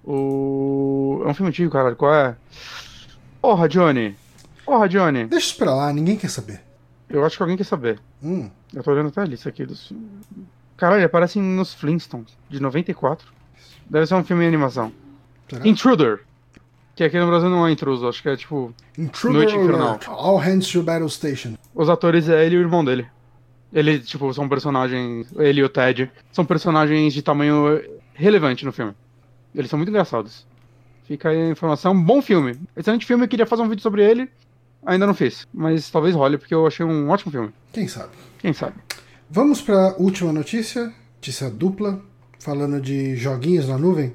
O. 0.03 1.23
É 1.25 1.29
um 1.29 1.33
filme 1.33 1.49
antigo, 1.49 1.71
caralho. 1.71 1.95
Qual 1.95 2.13
é? 2.13 2.35
Porra, 3.41 3.67
Johnny. 3.67 4.15
Porra, 4.63 4.87
Johnny. 4.87 5.25
Deixa 5.25 5.47
isso 5.47 5.57
pra 5.57 5.73
lá, 5.73 5.91
ninguém 5.91 6.15
quer 6.15 6.29
saber. 6.29 6.61
Eu 7.09 7.23
acho 7.25 7.37
que 7.37 7.43
alguém 7.43 7.57
quer 7.57 7.63
saber. 7.65 7.99
Hum, 8.23 8.49
Eu 8.73 8.83
tô 8.83 8.91
olhando 8.91 9.07
até 9.09 9.21
a 9.21 9.25
lista 9.25 9.49
aqui 9.49 9.65
dos. 9.65 9.91
Caralho, 10.77 10.99
ele 10.99 11.05
aparece 11.05 11.39
nos 11.39 11.73
Flintstones, 11.73 12.37
de 12.49 12.59
94. 12.59 13.27
Deve 13.89 14.07
ser 14.07 14.15
um 14.15 14.23
filme 14.23 14.43
de 14.43 14.47
animação. 14.47 14.91
será? 15.49 15.67
Intruder. 15.67 16.21
Que 16.95 17.03
aqui 17.03 17.19
no 17.19 17.27
Brasil 17.27 17.49
não 17.49 17.67
é 17.67 17.71
intruso, 17.71 18.07
acho 18.07 18.21
que 18.21 18.29
é 18.29 18.35
tipo. 18.35 18.73
Intruder 18.97 19.41
Noite 19.43 19.55
Infernal. 19.55 19.99
All 20.07 20.37
hands 20.37 20.67
to 20.71 20.81
battle 20.81 21.09
station. 21.09 21.55
Os 21.73 21.89
atores 21.89 22.27
é 22.29 22.45
ele 22.45 22.55
e 22.55 22.57
o 22.57 22.61
irmão 22.61 22.83
dele. 22.83 23.05
Ele, 23.73 23.99
tipo, 23.99 24.33
são 24.33 24.47
personagens. 24.47 25.27
Ele 25.37 25.59
e 25.59 25.63
o 25.63 25.69
Ted 25.69 26.09
são 26.31 26.45
personagens 26.45 27.13
de 27.13 27.21
tamanho 27.21 27.81
relevante 28.13 28.65
no 28.65 28.71
filme. 28.71 28.93
Eles 29.53 29.69
são 29.69 29.77
muito 29.77 29.89
engraçados. 29.89 30.47
Fica 31.05 31.29
aí 31.29 31.41
a 31.41 31.49
informação. 31.49 32.01
Bom 32.01 32.21
filme. 32.21 32.57
Excelente 32.75 33.05
filme. 33.05 33.25
Eu 33.25 33.27
queria 33.27 33.45
fazer 33.45 33.61
um 33.61 33.69
vídeo 33.69 33.81
sobre 33.83 34.03
ele. 34.03 34.29
Ainda 34.85 35.07
não 35.07 35.13
fiz. 35.13 35.47
Mas 35.53 35.89
talvez 35.89 36.15
role, 36.15 36.37
porque 36.37 36.53
eu 36.53 36.65
achei 36.67 36.85
um 36.85 37.09
ótimo 37.09 37.31
filme. 37.31 37.51
Quem 37.73 37.87
sabe? 37.87 38.11
Quem 38.39 38.53
sabe? 38.53 38.75
Vamos 39.29 39.61
pra 39.61 39.95
última 39.97 40.31
notícia. 40.31 40.93
Notícia 41.15 41.49
dupla. 41.49 41.99
Falando 42.39 42.79
de 42.79 43.15
joguinhos 43.15 43.67
na 43.67 43.77
nuvem. 43.77 44.13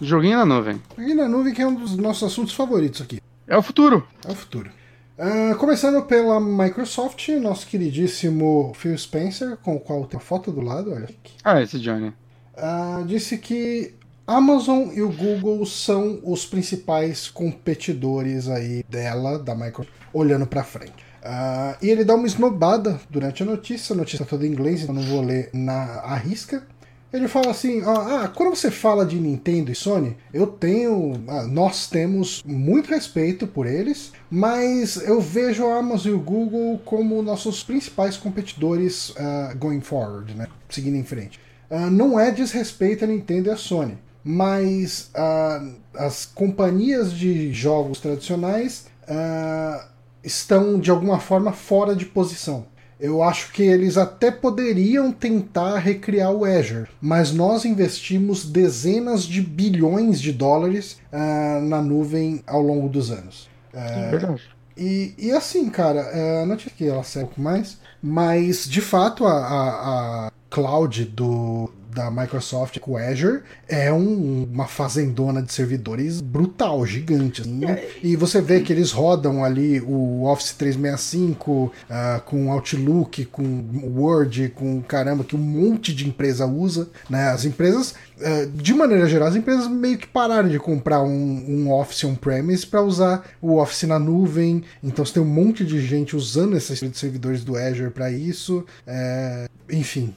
Joguinho 0.00 0.38
na 0.38 0.46
nuvem. 0.46 0.80
Joguinho 0.96 1.16
na 1.16 1.28
nuvem 1.28 1.52
que 1.52 1.60
é 1.60 1.66
um 1.66 1.74
dos 1.74 1.96
nossos 1.96 2.32
assuntos 2.32 2.54
favoritos 2.54 3.02
aqui. 3.02 3.20
É 3.46 3.56
o 3.56 3.62
futuro. 3.62 4.06
É 4.26 4.32
o 4.32 4.34
futuro. 4.34 4.70
Ah, 5.18 5.54
começando 5.54 6.04
pela 6.04 6.38
Microsoft, 6.38 7.28
nosso 7.40 7.66
queridíssimo 7.66 8.72
Phil 8.74 8.96
Spencer, 8.98 9.56
com 9.56 9.76
o 9.76 9.80
qual 9.80 10.04
tem 10.06 10.18
a 10.18 10.22
foto 10.22 10.52
do 10.52 10.60
lado, 10.60 10.92
olha 10.92 11.04
aqui. 11.04 11.32
Ah, 11.42 11.62
esse 11.62 11.78
Johnny. 11.78 12.12
Ah, 12.54 13.02
disse 13.06 13.38
que 13.38 13.94
Amazon 14.26 14.88
e 14.92 15.02
o 15.02 15.08
Google 15.08 15.64
são 15.64 16.18
os 16.24 16.44
principais 16.44 17.28
competidores 17.28 18.48
aí 18.48 18.82
dela, 18.88 19.38
da 19.38 19.54
Microsoft, 19.54 19.92
olhando 20.12 20.46
pra 20.46 20.64
frente. 20.64 21.04
Ah, 21.22 21.76
e 21.80 21.88
ele 21.88 22.04
dá 22.04 22.14
uma 22.14 22.26
esnobada 22.26 23.00
durante 23.08 23.42
a 23.42 23.46
notícia, 23.46 23.92
a 23.92 23.96
notícia 23.96 24.24
é 24.24 24.26
toda 24.26 24.44
em 24.44 24.50
inglês, 24.50 24.82
então 24.82 24.94
não 24.94 25.02
vou 25.02 25.20
ler 25.20 25.50
na 25.52 26.00
à 26.00 26.16
risca. 26.16 26.66
Ele 27.12 27.28
fala 27.28 27.50
assim: 27.50 27.82
ó, 27.84 27.92
ah, 27.92 28.28
quando 28.28 28.54
você 28.54 28.68
fala 28.68 29.06
de 29.06 29.16
Nintendo 29.16 29.70
e 29.70 29.74
Sony, 29.74 30.16
eu 30.34 30.48
tenho. 30.48 31.22
ah, 31.28 31.44
nós 31.44 31.86
temos 31.86 32.42
muito 32.44 32.90
respeito 32.90 33.46
por 33.46 33.64
eles, 33.64 34.12
mas 34.28 34.96
eu 34.96 35.20
vejo 35.20 35.66
a 35.66 35.78
Amazon 35.78 36.12
e 36.12 36.14
o 36.14 36.20
Google 36.20 36.80
como 36.84 37.22
nossos 37.22 37.62
principais 37.62 38.16
competidores 38.16 39.14
ah, 39.16 39.54
going 39.56 39.80
forward, 39.80 40.34
né? 40.34 40.48
Seguindo 40.68 40.96
em 40.96 41.04
frente. 41.04 41.38
Ah, 41.70 41.90
não 41.90 42.18
é 42.18 42.30
desrespeito 42.30 43.04
a 43.04 43.08
Nintendo 43.08 43.48
e 43.48 43.52
a 43.52 43.56
Sony, 43.56 43.98
mas 44.28 45.08
ah, 45.14 45.64
as 45.94 46.26
companhias 46.26 47.12
de 47.12 47.52
jogos 47.52 48.00
tradicionais 48.00 48.86
ah, 49.06 49.86
estão 50.24 50.80
de 50.80 50.90
alguma 50.90 51.20
forma 51.20 51.52
fora 51.52 51.94
de 51.94 52.04
posição. 52.04 52.66
Eu 52.98 53.22
acho 53.22 53.52
que 53.52 53.62
eles 53.62 53.96
até 53.96 54.32
poderiam 54.32 55.12
tentar 55.12 55.78
recriar 55.78 56.32
o 56.32 56.44
Azure, 56.44 56.88
mas 57.00 57.30
nós 57.30 57.64
investimos 57.64 58.44
dezenas 58.44 59.22
de 59.22 59.40
bilhões 59.40 60.20
de 60.20 60.32
dólares 60.32 60.98
ah, 61.12 61.60
na 61.62 61.80
nuvem 61.80 62.42
ao 62.48 62.60
longo 62.60 62.88
dos 62.88 63.12
anos. 63.12 63.48
É 63.72 64.10
verdade. 64.10 64.42
E, 64.76 65.14
e 65.16 65.30
assim, 65.30 65.70
cara, 65.70 66.00
é, 66.00 66.44
não 66.44 66.56
tinha 66.56 66.74
que 66.76 66.86
ela 66.86 67.04
segue 67.04 67.26
um 67.26 67.28
pouco 67.28 67.40
mais, 67.42 67.78
mas 68.02 68.68
de 68.68 68.80
fato 68.80 69.24
a, 69.24 69.32
a, 69.32 70.26
a 70.26 70.32
cloud 70.50 71.04
do, 71.04 71.70
da 71.96 72.10
Microsoft 72.10 72.78
com 72.78 72.92
o 72.92 72.96
Azure 72.98 73.40
é 73.66 73.90
um- 73.90 74.46
uma 74.52 74.66
fazendona 74.66 75.40
de 75.42 75.50
servidores 75.50 76.20
brutal, 76.20 76.84
gigante. 76.84 77.40
assim. 77.40 77.60
E 78.02 78.14
você 78.14 78.40
vê 78.42 78.60
que 78.60 78.70
eles 78.70 78.92
rodam 78.92 79.42
ali 79.42 79.80
o 79.80 80.24
Office 80.24 80.52
365 80.52 81.72
ah, 81.88 82.20
com 82.24 82.52
Outlook, 82.52 83.24
com 83.26 83.64
Word, 83.96 84.50
com 84.54 84.82
caramba, 84.82 85.24
que 85.24 85.34
um 85.34 85.38
monte 85.38 85.94
de 85.94 86.06
empresa 86.06 86.46
usa. 86.46 86.88
Né? 87.08 87.28
As 87.28 87.44
empresas, 87.46 87.94
eh, 88.20 88.46
de 88.52 88.74
maneira 88.74 89.08
geral, 89.08 89.28
as 89.28 89.36
empresas 89.36 89.66
meio 89.68 89.96
que 89.96 90.06
pararam 90.06 90.48
de 90.48 90.58
comprar 90.58 91.02
um, 91.02 91.44
um 91.48 91.72
Office 91.72 92.04
on-premise 92.04 92.66
para 92.66 92.82
usar 92.82 93.24
o 93.40 93.56
Office 93.56 93.84
na 93.84 93.98
nuvem. 93.98 94.62
Então 94.82 95.04
você 95.04 95.14
tem 95.14 95.22
um 95.22 95.26
monte 95.26 95.64
de 95.64 95.80
gente 95.80 96.14
usando 96.14 96.56
esses 96.56 96.78
servidores 96.94 97.42
do 97.42 97.56
Azure 97.56 97.90
para 97.90 98.10
isso. 98.10 98.64
É, 98.86 99.46
enfim. 99.70 100.14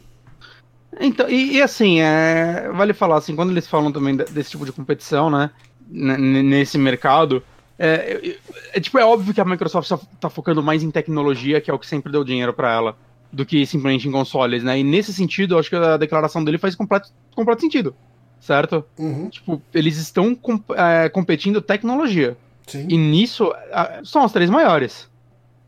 Então, 0.99 1.29
e, 1.29 1.57
e 1.57 1.61
assim, 1.61 1.99
é, 2.01 2.69
vale 2.73 2.93
falar 2.93 3.17
assim, 3.17 3.35
quando 3.35 3.51
eles 3.51 3.67
falam 3.67 3.91
também 3.91 4.15
de- 4.15 4.25
desse 4.25 4.51
tipo 4.51 4.65
de 4.65 4.71
competição, 4.71 5.29
né, 5.29 5.49
nesse 5.89 6.77
mercado, 6.77 7.43
é, 7.77 8.19
é- 8.23 8.37
é, 8.73 8.79
tipo, 8.79 8.97
é 8.97 9.05
óbvio 9.05 9.33
que 9.33 9.41
a 9.41 9.45
Microsoft 9.45 9.87
tá, 9.89 9.99
tá 10.21 10.29
focando 10.29 10.61
mais 10.63 10.83
em 10.83 10.91
tecnologia, 10.91 11.61
que 11.61 11.69
é 11.69 11.73
o 11.73 11.79
que 11.79 11.87
sempre 11.87 12.11
deu 12.11 12.23
dinheiro 12.23 12.53
pra 12.53 12.73
ela, 12.73 12.97
do 13.31 13.45
que 13.45 13.65
simplesmente 13.65 14.07
em 14.07 14.11
consoles, 14.11 14.63
né, 14.63 14.79
e 14.79 14.83
nesse 14.83 15.13
sentido, 15.13 15.55
eu 15.55 15.59
acho 15.59 15.69
que 15.69 15.75
a 15.75 15.97
declaração 15.97 16.43
dele 16.43 16.57
faz 16.57 16.75
completo, 16.75 17.09
completo 17.35 17.61
sentido, 17.61 17.95
certo? 18.39 18.83
Uhum, 18.97 19.29
Tipo, 19.29 19.61
eles 19.73 19.97
estão 19.97 20.33
com- 20.33 20.59
é, 20.75 21.07
competindo 21.09 21.61
tecnologia, 21.61 22.35
sim. 22.65 22.87
e 22.89 22.97
nisso, 22.97 23.53
a- 23.71 23.99
são 24.03 24.23
as 24.23 24.31
três 24.31 24.49
maiores, 24.49 25.07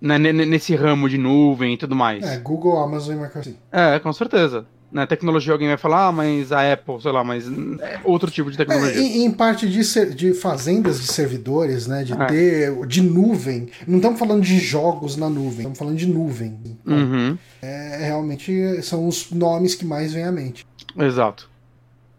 né, 0.02 0.18
nesse 0.18 0.76
ramo 0.76 1.08
de 1.08 1.18
nuvem 1.20 1.76
e 1.76 1.78
tudo 1.78 1.96
mais. 1.96 2.24
É, 2.26 2.38
Google, 2.40 2.80
Amazon 2.80 3.16
e 3.16 3.20
Microsoft. 3.22 3.56
É, 3.72 4.00
com 4.00 4.12
certeza. 4.12 4.66
Né, 4.92 5.06
tecnologia, 5.06 5.54
alguém 5.54 5.70
vai 5.70 5.78
falar, 5.78 6.08
ah, 6.08 6.12
mas 6.12 6.52
a 6.52 6.74
Apple, 6.74 7.02
sei 7.02 7.12
lá, 7.12 7.24
mas 7.24 7.46
é 7.80 8.02
outro 8.04 8.30
tipo 8.30 8.52
de 8.52 8.58
tecnologia. 8.58 9.00
É, 9.00 9.04
em, 9.04 9.26
em, 9.26 9.32
parte 9.32 9.68
de, 9.70 9.84
ser, 9.84 10.14
de 10.14 10.34
fazendas 10.34 11.00
de 11.00 11.08
servidores, 11.08 11.88
né? 11.88 12.04
De 12.04 12.14
é. 12.14 12.26
ter. 12.26 12.86
de 12.86 13.02
nuvem. 13.02 13.70
Não 13.88 13.98
estamos 13.98 14.20
falando 14.20 14.42
de 14.42 14.60
jogos 14.60 15.16
na 15.16 15.30
nuvem, 15.30 15.60
estamos 15.60 15.78
falando 15.78 15.98
de 15.98 16.08
nuvem. 16.08 16.60
Então, 16.66 16.98
uhum. 16.98 17.38
é, 17.62 18.06
realmente 18.06 18.82
são 18.82 19.08
os 19.08 19.32
nomes 19.32 19.76
que 19.76 19.86
mais 19.86 20.14
vêm 20.14 20.26
à 20.26 20.32
mente. 20.32 20.66
Exato. 20.98 21.50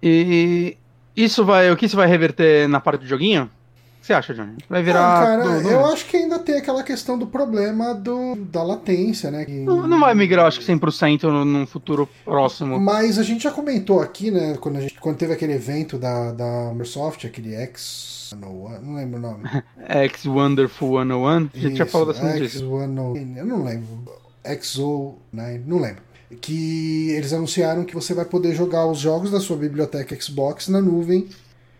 E 0.02 0.76
isso 1.14 1.44
vai. 1.44 1.70
O 1.70 1.76
que 1.76 1.86
isso 1.86 1.96
vai 1.96 2.06
reverter 2.06 2.68
na 2.68 2.80
parte 2.80 3.02
do 3.02 3.06
joguinho? 3.06 3.50
Que 4.02 4.08
você 4.08 4.14
acha, 4.14 4.34
Johnny? 4.34 4.56
Vai 4.68 4.82
virar. 4.82 5.22
Ah, 5.22 5.24
cara, 5.24 5.44
do, 5.44 5.62
do... 5.62 5.70
eu 5.70 5.86
acho 5.86 6.06
que 6.06 6.16
ainda 6.16 6.36
tem 6.36 6.56
aquela 6.56 6.82
questão 6.82 7.16
do 7.16 7.24
problema 7.24 7.94
do, 7.94 8.34
da 8.34 8.60
latência, 8.60 9.30
né? 9.30 9.44
Que... 9.44 9.52
Não, 9.52 9.86
não 9.86 10.00
vai 10.00 10.12
migrar, 10.12 10.46
acho 10.46 10.58
que 10.58 10.66
100% 10.66 11.22
no, 11.22 11.44
num 11.44 11.64
futuro 11.64 12.08
próximo. 12.24 12.80
Mas 12.80 13.16
a 13.16 13.22
gente 13.22 13.44
já 13.44 13.52
comentou 13.52 14.00
aqui, 14.00 14.32
né? 14.32 14.58
Quando, 14.60 14.78
a 14.78 14.80
gente, 14.80 14.98
quando 14.98 15.16
teve 15.16 15.32
aquele 15.32 15.52
evento 15.52 15.98
da, 15.98 16.32
da 16.32 16.70
Microsoft, 16.72 17.24
aquele 17.24 17.54
X. 17.54 18.34
Não 18.40 18.96
lembro 18.96 19.18
o 19.18 19.22
nome. 19.22 19.44
X 19.86 20.26
Wonderful 20.26 20.98
101? 20.98 21.28
A 21.28 21.58
gente 21.58 21.76
já 21.76 21.86
falou 21.86 22.08
dessa 22.08 22.24
notícia. 22.24 22.60
X101. 22.60 23.36
Eu 23.36 23.46
não 23.46 23.62
lembro. 23.62 23.86
XO, 24.60 25.14
né? 25.32 25.62
Não 25.64 25.78
lembro 25.78 26.02
que 26.40 27.10
eles 27.10 27.32
anunciaram 27.32 27.84
que 27.84 27.94
você 27.94 28.14
vai 28.14 28.24
poder 28.24 28.54
jogar 28.54 28.86
os 28.86 28.98
jogos 28.98 29.30
da 29.30 29.38
sua 29.38 29.56
biblioteca 29.56 30.18
Xbox 30.20 30.68
na 30.68 30.80
nuvem 30.80 31.28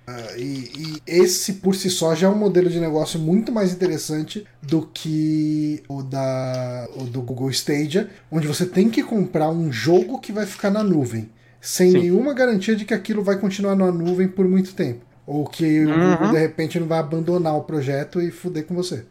Uh, 0.08 0.36
e, 0.36 0.42
e, 0.42 1.02
esse 1.06 1.54
por 1.54 1.76
si 1.76 1.88
só 1.88 2.12
já 2.14 2.26
é 2.26 2.30
um 2.30 2.36
modelo 2.36 2.68
de 2.68 2.80
negócio 2.80 3.20
muito 3.20 3.52
mais 3.52 3.72
interessante 3.72 4.44
do 4.60 4.82
que 4.92 5.80
o 5.88 6.02
da 6.02 6.88
o 6.96 7.04
do 7.04 7.22
Google 7.22 7.50
Stadia, 7.50 8.10
onde 8.30 8.48
você 8.48 8.66
tem 8.66 8.90
que 8.90 9.02
comprar 9.04 9.48
um 9.50 9.70
jogo 9.70 10.18
que 10.18 10.32
vai 10.32 10.44
ficar 10.44 10.70
na 10.70 10.82
nuvem, 10.82 11.30
sem 11.60 11.92
Sim. 11.92 11.98
nenhuma 11.98 12.34
garantia 12.34 12.74
de 12.74 12.84
que 12.84 12.92
aquilo 12.92 13.22
vai 13.22 13.38
continuar 13.38 13.76
na 13.76 13.92
nuvem 13.92 14.26
por 14.26 14.48
muito 14.48 14.74
tempo. 14.74 15.04
Ou 15.24 15.46
que 15.46 15.84
uhum. 15.84 15.92
o 15.92 16.16
Google 16.16 16.32
de 16.32 16.38
repente 16.38 16.80
não 16.80 16.88
vai 16.88 16.98
abandonar 16.98 17.56
o 17.56 17.62
projeto 17.62 18.20
e 18.20 18.32
fuder 18.32 18.66
com 18.66 18.74
você. 18.74 19.04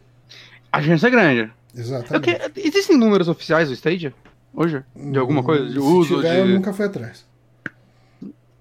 A 0.72 0.82
chance 0.82 1.06
é 1.06 1.10
grande. 1.10 1.52
Exatamente. 1.74 2.30
É 2.30 2.50
que, 2.50 2.68
existem 2.68 2.98
números 2.98 3.30
oficiais 3.30 3.70
do 3.70 3.74
Stadia 3.74 4.14
hoje? 4.54 4.84
De 4.94 5.18
alguma 5.18 5.42
coisa? 5.42 5.66
De 5.66 5.80
hum, 5.80 5.84
Se 5.84 6.14
uso? 6.14 6.16
Tiver, 6.18 6.34
de... 6.34 6.40
Eu 6.40 6.48
nunca 6.48 6.74
fui 6.74 6.86
atrás. 6.86 7.26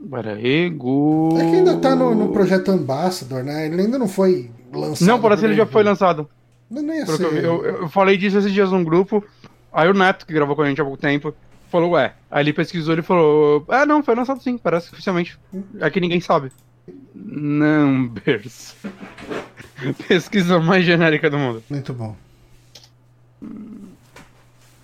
Google. 0.00 1.38
É 1.38 1.50
que 1.50 1.56
ainda 1.56 1.76
tá 1.76 1.94
no, 1.94 2.14
no, 2.14 2.32
projeto 2.32 2.70
Ambassador, 2.70 3.44
né? 3.44 3.66
Ele 3.66 3.82
ainda 3.82 3.98
não 3.98 4.08
foi 4.08 4.50
lançado. 4.72 5.06
Não, 5.06 5.20
parece 5.20 5.40
que 5.40 5.46
ele 5.46 5.54
já 5.54 5.66
foi 5.66 5.82
lançado. 5.82 6.28
Não, 6.70 6.82
ia 6.94 7.04
ser. 7.04 7.22
Eu, 7.22 7.34
eu, 7.34 7.64
eu, 7.82 7.88
falei 7.88 8.16
disso 8.16 8.38
esses 8.38 8.52
dias 8.52 8.70
num 8.70 8.82
grupo. 8.84 9.22
Aí 9.72 9.88
o 9.88 9.94
Neto, 9.94 10.26
que 10.26 10.32
gravou 10.32 10.56
com 10.56 10.62
a 10.62 10.68
gente 10.68 10.80
há 10.80 10.84
pouco 10.84 11.00
tempo, 11.00 11.34
falou, 11.70 11.90
ué. 11.90 12.14
Aí 12.30 12.42
ele 12.42 12.52
pesquisou 12.52 12.96
e 12.96 13.02
falou: 13.02 13.64
Ah, 13.68 13.84
não, 13.84 14.02
foi 14.02 14.14
lançado 14.14 14.42
sim, 14.42 14.56
parece 14.56 14.92
oficialmente. 14.92 15.38
É 15.78 15.90
que 15.90 16.00
ninguém 16.00 16.20
sabe. 16.20 16.50
Numbers. 17.14 18.76
Pesquisa 20.08 20.58
mais 20.58 20.84
genérica 20.84 21.28
do 21.28 21.38
mundo. 21.38 21.62
Muito 21.68 21.92
bom. 21.92 22.16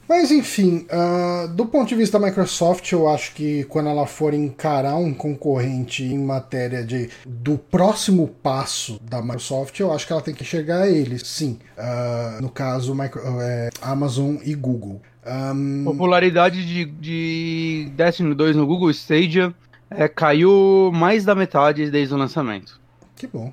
Mas 0.08 0.30
enfim, 0.30 0.86
uh, 0.90 1.48
do 1.48 1.66
ponto 1.66 1.88
de 1.88 1.94
vista 1.94 2.18
da 2.18 2.26
Microsoft, 2.26 2.90
eu 2.92 3.08
acho 3.08 3.34
que 3.34 3.64
quando 3.64 3.88
ela 3.88 4.06
for 4.06 4.32
encarar 4.32 4.96
um 4.96 5.12
concorrente 5.12 6.04
em 6.04 6.18
matéria 6.18 6.84
de 6.84 7.10
do 7.26 7.58
próximo 7.58 8.28
passo 8.28 9.00
da 9.02 9.20
Microsoft, 9.20 9.78
eu 9.80 9.92
acho 9.92 10.06
que 10.06 10.12
ela 10.12 10.22
tem 10.22 10.34
que 10.34 10.42
enxergar 10.42 10.88
eles, 10.88 11.22
sim. 11.26 11.58
Uh, 11.76 12.40
no 12.40 12.48
caso, 12.48 12.94
micro, 12.94 13.20
uh, 13.20 13.70
Amazon 13.82 14.36
e 14.44 14.54
Google. 14.54 15.00
Um... 15.26 15.84
Popularidade 15.84 16.64
de, 16.64 16.84
de 16.84 17.90
Destiny 17.96 18.32
2 18.32 18.54
no 18.54 18.66
Google 18.66 18.90
Stadia 18.90 19.52
é, 19.90 20.06
caiu 20.06 20.90
mais 20.94 21.24
da 21.24 21.34
metade 21.34 21.90
desde 21.90 22.14
o 22.14 22.16
lançamento. 22.16 22.80
Que 23.16 23.26
bom. 23.26 23.52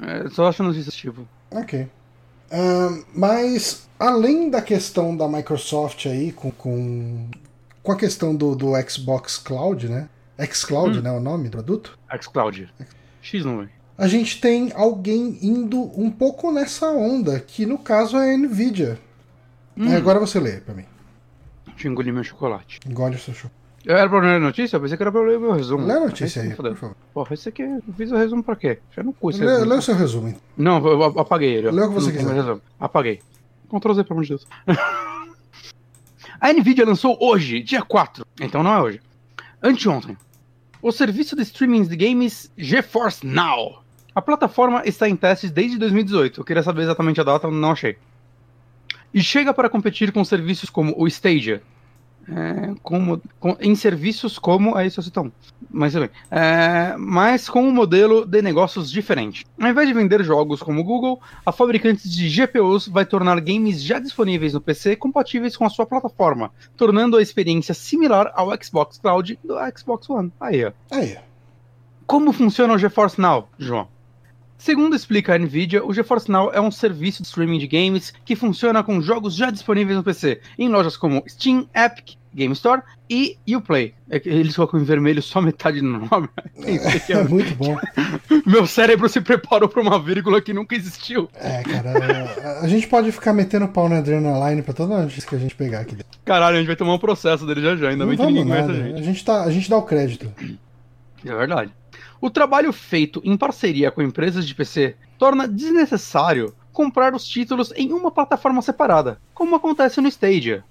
É, 0.00 0.28
só 0.30 0.48
acho 0.48 0.62
notícia 0.62 0.92
tipo. 0.92 1.26
Ok. 1.50 1.88
Mas 3.14 3.88
Além 4.00 4.48
da 4.48 4.62
questão 4.62 5.14
da 5.14 5.28
Microsoft 5.28 6.06
aí 6.06 6.32
com, 6.32 6.50
com, 6.50 7.28
com 7.82 7.92
a 7.92 7.96
questão 7.96 8.34
do, 8.34 8.56
do 8.56 8.70
Xbox 8.88 9.36
Cloud, 9.36 9.90
né? 9.90 10.08
xCloud, 10.50 10.98
hum. 10.98 11.02
né? 11.02 11.12
O 11.12 11.20
nome 11.20 11.50
do 11.50 11.58
produto? 11.58 11.98
xCloud. 12.18 12.72
X 13.20 13.44
não 13.44 13.68
A 13.98 14.08
gente 14.08 14.40
tem 14.40 14.72
alguém 14.74 15.38
indo 15.42 15.78
um 16.00 16.10
pouco 16.10 16.50
nessa 16.50 16.86
onda, 16.86 17.38
que 17.40 17.66
no 17.66 17.76
caso 17.76 18.16
é 18.16 18.32
a 18.32 18.38
Nvidia. 18.38 18.98
Hum. 19.76 19.92
É, 19.92 19.96
agora 19.96 20.18
você 20.18 20.40
lê 20.40 20.62
pra 20.62 20.72
mim. 20.72 20.86
Deixa 21.66 21.86
eu 21.86 21.92
engolir 21.92 22.14
meu 22.14 22.24
chocolate. 22.24 22.80
Engole 22.88 23.16
o 23.16 23.18
seu 23.18 23.34
chocolate. 23.34 23.59
Era 23.86 24.08
pra 24.08 24.20
ler 24.20 24.36
a 24.36 24.38
notícia? 24.38 24.76
Eu 24.76 24.80
pensei 24.80 24.96
que 24.96 25.02
era 25.02 25.10
pra 25.10 25.22
ler 25.22 25.38
o 25.38 25.40
meu 25.40 25.52
resumo. 25.52 25.86
Lê 25.86 25.94
a 25.94 26.00
notícia 26.00 26.42
aí, 26.42 26.54
por 26.54 26.76
favor. 26.76 26.96
Porra, 27.14 27.34
esse 27.34 27.48
aqui, 27.48 27.62
eu 27.62 27.82
fiz 27.96 28.12
o 28.12 28.16
resumo 28.16 28.42
pra 28.42 28.54
quê? 28.54 28.78
Já 28.94 29.02
não 29.02 29.12
custa. 29.12 29.44
Lê, 29.44 29.64
lê 29.64 29.74
o 29.74 29.82
seu 29.82 29.94
resumo, 29.94 30.28
então. 30.28 30.40
Não, 30.56 30.86
eu 30.86 31.04
apaguei 31.18 31.54
ele. 31.54 31.70
Lê 31.70 31.82
o 31.82 31.88
que 31.88 31.94
você 31.94 32.12
quiser. 32.12 32.58
Apaguei. 32.78 33.20
Ctrl 33.68 33.94
Z, 33.94 34.04
pelo 34.04 34.14
amor 34.14 34.24
de 34.24 34.28
Deus. 34.30 34.46
a 36.40 36.52
Nvidia 36.52 36.84
lançou 36.84 37.16
hoje, 37.20 37.62
dia 37.62 37.82
4. 37.82 38.24
Então 38.40 38.62
não 38.62 38.74
é 38.74 38.82
hoje. 38.82 39.00
Anteontem. 39.62 40.16
O 40.82 40.92
serviço 40.92 41.36
de 41.36 41.42
streaming 41.42 41.84
de 41.84 41.96
games 41.96 42.50
GeForce 42.56 43.26
Now. 43.26 43.82
A 44.14 44.20
plataforma 44.20 44.82
está 44.84 45.08
em 45.08 45.16
testes 45.16 45.50
desde 45.50 45.78
2018. 45.78 46.40
Eu 46.40 46.44
queria 46.44 46.62
saber 46.62 46.82
exatamente 46.82 47.20
a 47.20 47.24
data, 47.24 47.50
não 47.50 47.70
achei. 47.70 47.96
E 49.12 49.22
chega 49.22 49.54
para 49.54 49.68
competir 49.68 50.12
com 50.12 50.24
serviços 50.24 50.70
como 50.70 50.94
o 50.96 51.06
Stadia, 51.06 51.62
é, 52.30 52.74
como, 52.82 53.20
com, 53.40 53.56
em 53.60 53.74
serviços 53.74 54.38
como. 54.38 54.74
Citar 54.90 55.24
um. 55.24 55.32
Mas, 55.68 55.94
é, 55.94 56.94
mas 56.98 57.48
com 57.48 57.62
um 57.62 57.72
modelo 57.72 58.24
de 58.24 58.40
negócios 58.40 58.90
diferente. 58.90 59.44
Ao 59.60 59.68
invés 59.68 59.88
de 59.88 59.94
vender 59.94 60.22
jogos 60.22 60.62
como 60.62 60.80
o 60.80 60.84
Google, 60.84 61.20
a 61.44 61.52
fabricante 61.52 62.08
de 62.08 62.28
GPUs 62.28 62.88
vai 62.88 63.04
tornar 63.04 63.40
games 63.40 63.82
já 63.82 63.98
disponíveis 63.98 64.52
no 64.52 64.60
PC 64.60 64.96
compatíveis 64.96 65.56
com 65.56 65.64
a 65.64 65.70
sua 65.70 65.86
plataforma, 65.86 66.52
tornando 66.76 67.16
a 67.16 67.22
experiência 67.22 67.74
similar 67.74 68.32
ao 68.34 68.50
Xbox 68.62 68.98
Cloud 68.98 69.38
do 69.44 69.56
Xbox 69.76 70.08
One. 70.08 70.32
Aí, 70.40 70.64
ó. 70.64 70.72
Aí. 70.90 71.18
Como 72.06 72.32
funciona 72.32 72.74
o 72.74 72.78
GeForce 72.78 73.20
Now, 73.20 73.48
João? 73.58 73.88
Segundo 74.60 74.94
explica 74.94 75.34
a 75.34 75.38
Nvidia, 75.38 75.82
o 75.82 75.90
GeForce 75.90 76.30
Now 76.30 76.52
é 76.52 76.60
um 76.60 76.70
serviço 76.70 77.22
de 77.22 77.28
streaming 77.28 77.58
de 77.58 77.66
games 77.66 78.12
que 78.26 78.36
funciona 78.36 78.82
com 78.84 79.00
jogos 79.00 79.34
já 79.34 79.50
disponíveis 79.50 79.96
no 79.96 80.04
PC, 80.04 80.38
em 80.58 80.68
lojas 80.68 80.98
como 80.98 81.24
Steam, 81.26 81.66
Epic, 81.74 82.18
Game 82.32 82.52
Store 82.52 82.82
e 83.08 83.38
Uplay. 83.56 83.94
É 84.10 84.20
eles 84.22 84.54
colocam 84.54 84.78
em 84.78 84.84
vermelho 84.84 85.22
só 85.22 85.40
metade 85.40 85.80
do 85.80 85.86
nome. 85.86 86.28
É, 86.62 87.12
é 87.12 87.24
muito 87.24 87.56
bom. 87.56 87.74
Meu 88.44 88.66
cérebro 88.66 89.08
se 89.08 89.22
preparou 89.22 89.66
para 89.66 89.80
uma 89.80 89.98
vírgula 89.98 90.42
que 90.42 90.52
nunca 90.52 90.76
existiu. 90.76 91.30
É, 91.34 91.62
cara, 91.62 92.60
a 92.60 92.68
gente 92.68 92.86
pode 92.86 93.10
ficar 93.12 93.32
metendo 93.32 93.66
pau 93.66 93.88
na 93.88 93.96
Adrenaline 93.96 94.60
pra 94.60 94.74
toda 94.74 95.02
notícia 95.02 95.26
que 95.26 95.36
a 95.36 95.38
gente 95.38 95.54
pegar 95.54 95.80
aqui. 95.80 95.96
Caralho, 96.22 96.56
a 96.56 96.58
gente 96.58 96.66
vai 96.66 96.76
tomar 96.76 96.92
um 96.92 96.98
processo 96.98 97.46
dele 97.46 97.62
já 97.62 97.76
já, 97.76 97.88
ainda 97.88 98.04
bem 98.04 98.14
que 98.14 98.26
ninguém 98.26 98.46
conhece 98.46 98.70
a 98.70 98.74
gente. 98.74 99.00
A 99.00 99.02
gente, 99.02 99.24
tá, 99.24 99.42
a 99.42 99.50
gente 99.50 99.70
dá 99.70 99.78
o 99.78 99.82
crédito. 99.82 100.30
É 101.24 101.34
verdade. 101.34 101.72
O 102.20 102.28
trabalho 102.28 102.72
feito 102.72 103.22
em 103.24 103.36
parceria 103.36 103.90
com 103.90 104.02
empresas 104.02 104.46
de 104.46 104.54
PC 104.54 104.94
torna 105.18 105.48
desnecessário 105.48 106.54
comprar 106.70 107.14
os 107.14 107.26
títulos 107.26 107.72
em 107.74 107.92
uma 107.92 108.10
plataforma 108.10 108.60
separada, 108.60 109.18
como 109.32 109.56
acontece 109.56 110.00
no 110.00 110.08
Stadia. 110.08 110.62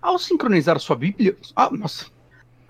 Ao 0.00 0.18
sincronizar 0.18 0.78
sua 0.78 0.96
bíblia, 0.96 1.36
ah, 1.56 1.70
nossa. 1.72 2.06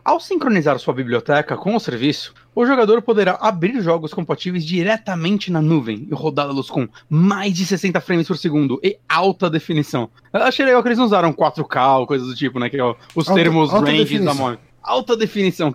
Ao 0.04 0.18
sincronizar 0.18 0.78
sua 0.78 0.92
biblioteca 0.92 1.56
com 1.56 1.76
o 1.76 1.80
serviço, 1.80 2.34
o 2.54 2.66
jogador 2.66 3.02
poderá 3.02 3.38
abrir 3.40 3.80
jogos 3.80 4.12
compatíveis 4.12 4.64
diretamente 4.64 5.50
na 5.50 5.62
nuvem 5.62 6.08
e 6.10 6.14
rodá-los 6.14 6.68
com 6.68 6.88
mais 7.08 7.52
de 7.52 7.64
60 7.64 8.00
frames 8.00 8.26
por 8.26 8.36
segundo 8.36 8.80
e 8.82 8.98
alta 9.08 9.48
definição. 9.48 10.10
Eu 10.32 10.42
achei 10.42 10.64
legal 10.66 10.82
que 10.82 10.88
eles 10.88 10.98
não 10.98 11.04
usaram 11.04 11.32
4K 11.32 12.00
ou 12.00 12.06
coisas 12.06 12.26
do 12.26 12.34
tipo, 12.34 12.58
né? 12.58 12.68
Que 12.68 12.80
é 12.80 12.84
os 13.14 13.28
alta, 13.28 13.34
termos 13.40 13.70
alta 13.72 13.86
ranges 13.90 14.08
definição. 14.08 14.34
da 14.34 14.42
mão. 14.42 14.58
Alta 14.82 15.16
definição. 15.16 15.72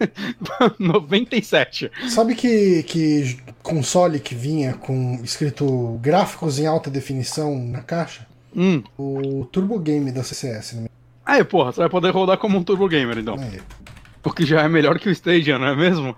97. 0.78 1.90
Sabe 2.08 2.34
que, 2.34 2.82
que 2.84 3.38
console 3.62 4.20
que 4.20 4.34
vinha 4.34 4.74
com 4.74 5.20
escrito 5.22 5.98
gráficos 6.00 6.58
em 6.58 6.66
alta 6.66 6.90
definição 6.90 7.58
na 7.58 7.80
caixa? 7.80 8.26
Hum. 8.56 8.82
O 8.96 9.44
Turbo 9.46 9.78
Game 9.78 10.10
da 10.10 10.22
CCS. 10.22 10.74
Né? 10.74 10.88
Aí, 11.24 11.44
porra, 11.44 11.72
você 11.72 11.80
vai 11.80 11.88
poder 11.88 12.10
rodar 12.10 12.38
como 12.38 12.58
um 12.58 12.64
Turbo 12.64 12.88
Gamer, 12.88 13.18
então. 13.18 13.36
Aí. 13.38 13.60
O 14.24 14.32
que 14.32 14.44
já 14.44 14.62
é 14.62 14.68
melhor 14.68 14.98
que 14.98 15.08
o 15.08 15.12
Stadia, 15.12 15.58
não 15.58 15.68
é 15.68 15.76
mesmo? 15.76 16.14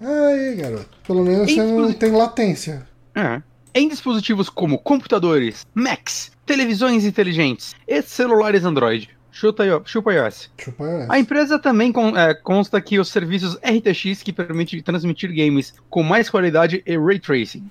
Aí, 0.00 0.56
garoto. 0.56 0.88
Pelo 1.06 1.24
menos 1.24 1.50
você 1.50 1.62
não 1.62 1.92
tem 1.92 2.12
latência. 2.12 2.86
É. 3.14 3.40
Em 3.74 3.88
dispositivos 3.88 4.48
como 4.48 4.78
computadores, 4.78 5.66
Macs, 5.74 6.32
televisões 6.44 7.04
inteligentes 7.04 7.74
e 7.86 8.02
celulares 8.02 8.64
Android, 8.64 9.08
Chupa, 9.30 9.64
chupa 9.84 10.12
iOS. 10.12 10.50
Chupa 10.58 10.84
iOS. 10.84 11.10
A 11.10 11.18
empresa 11.18 11.58
também 11.58 11.92
é, 12.16 12.34
consta 12.34 12.80
que 12.80 12.98
os 12.98 13.08
serviços 13.08 13.56
RTX 13.56 14.22
que 14.22 14.32
permitem 14.32 14.82
transmitir 14.82 15.32
games 15.32 15.74
com 15.88 16.02
mais 16.02 16.28
qualidade 16.28 16.82
e 16.84 16.98
ray 16.98 17.18
tracing. 17.18 17.68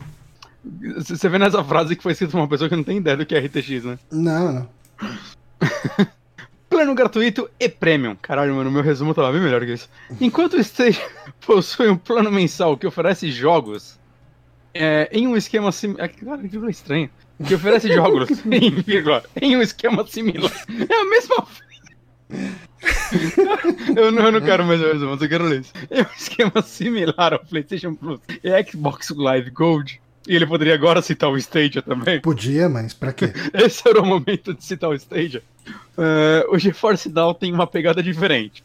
Você 0.96 1.30
vê 1.30 1.38
nessa 1.38 1.64
frase 1.64 1.96
que 1.96 2.04
foi 2.04 2.12
escrito 2.12 2.32
por 2.32 2.40
uma 2.40 2.48
pessoa 2.48 2.70
que 2.70 2.76
não 2.76 2.84
tem 2.84 2.98
ideia 2.98 3.18
do 3.18 3.26
que 3.26 3.36
é 3.36 3.40
RTX, 3.40 3.84
né? 3.86 4.00
Não, 4.12 4.52
não. 4.52 4.70
Plano 6.70 6.94
gratuito 6.94 7.50
e 7.60 7.70
premium. 7.70 8.16
Caralho, 8.22 8.54
mano, 8.54 8.70
meu 8.70 8.84
resumo 8.84 9.14
tava 9.14 9.32
bem 9.32 9.42
melhor 9.42 9.66
que 9.66 9.74
isso. 9.74 9.90
Enquanto 10.20 10.56
o 10.56 10.60
Stage 10.60 11.02
possui 11.46 11.88
um 11.88 11.98
plano 11.98 12.32
mensal 12.32 12.78
que 12.78 12.86
oferece 12.86 13.32
jogos 13.32 13.98
é, 14.74 15.10
em 15.12 15.28
um 15.28 15.36
esquema 15.36 15.72
similar. 15.72 16.10
Cara, 16.10 16.42
que 16.42 16.48
vírgula 16.48 16.70
estranho. 16.70 17.10
Que 17.46 17.56
oferece 17.56 17.94
jogos 17.94 18.30
em, 18.46 18.72
vírgula, 18.72 19.24
em 19.40 19.56
um 19.56 19.62
esquema 19.62 20.06
similar. 20.08 20.52
É 20.90 20.94
a 20.94 21.06
mesma. 21.06 21.48
eu, 23.96 24.12
não, 24.12 24.26
eu 24.26 24.32
não 24.32 24.42
quero 24.42 24.66
mais 24.66 24.82
resumo, 24.82 25.18
eu 25.20 25.30
quero 25.30 25.46
ler 25.46 25.62
isso. 25.62 25.74
É 25.90 26.02
um 26.02 26.16
esquema 26.18 26.62
similar 26.62 27.34
ao 27.34 27.40
PlayStation 27.40 27.94
Plus 27.94 28.20
e 28.44 28.64
Xbox 28.64 29.10
Live 29.12 29.52
Gold. 29.52 30.02
E 30.28 30.36
ele 30.36 30.46
poderia 30.46 30.74
agora 30.74 31.02
citar 31.02 31.30
o 31.30 31.38
Stadia 31.38 31.82
também. 31.82 32.20
Podia, 32.20 32.68
mas 32.68 32.94
pra 32.94 33.14
quê? 33.14 33.32
Esse 33.54 33.88
era 33.88 34.02
o 34.02 34.06
momento 34.06 34.54
de 34.54 34.64
citar 34.64 34.90
o 34.90 34.94
Stadia. 34.94 35.42
Uh, 35.98 36.54
o 36.54 36.60
GeForce 36.60 37.08
Now 37.08 37.34
tem 37.34 37.54
uma 37.54 37.68
pegada 37.68 38.04
diferente. 38.04 38.62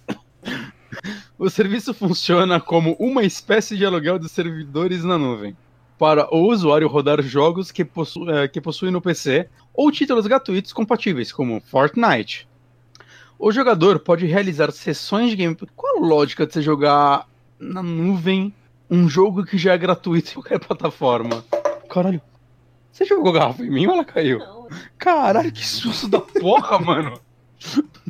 o 1.38 1.48
serviço 1.48 1.94
funciona 1.94 2.60
como 2.60 2.96
uma 2.98 3.22
espécie 3.22 3.76
de 3.76 3.84
aluguel 3.84 4.18
de 4.18 4.28
servidores 4.28 5.04
na 5.04 5.16
nuvem 5.16 5.56
para 6.02 6.26
o 6.34 6.48
usuário 6.48 6.88
rodar 6.88 7.22
jogos 7.22 7.70
que, 7.70 7.84
possu 7.84 8.24
uh, 8.24 8.48
que 8.52 8.60
possui 8.60 8.90
no 8.90 9.00
PC 9.00 9.48
ou 9.72 9.92
títulos 9.92 10.26
gratuitos 10.26 10.72
compatíveis, 10.72 11.30
como 11.30 11.60
Fortnite. 11.60 12.48
O 13.38 13.52
jogador 13.52 14.00
pode 14.00 14.26
realizar 14.26 14.72
sessões 14.72 15.30
de 15.30 15.36
gameplay. 15.36 15.70
Qual 15.76 15.98
a 15.98 16.00
lógica 16.04 16.44
de 16.44 16.54
você 16.54 16.60
jogar 16.60 17.28
na 17.56 17.84
nuvem 17.84 18.52
um 18.90 19.08
jogo 19.08 19.44
que 19.44 19.56
já 19.56 19.74
é 19.74 19.78
gratuito 19.78 20.30
em 20.30 20.34
qualquer 20.34 20.58
plataforma. 20.58 21.44
Caralho. 21.88 22.20
Você 22.90 23.04
jogou 23.04 23.32
garrafa 23.32 23.62
em 23.62 23.70
mim 23.70 23.86
ou 23.86 23.92
ela 23.92 24.04
caiu? 24.04 24.40
Não. 24.40 24.66
Caralho, 24.98 25.52
que 25.52 25.64
susto 25.64 26.08
da 26.08 26.20
porra, 26.20 26.80
mano. 26.80 27.20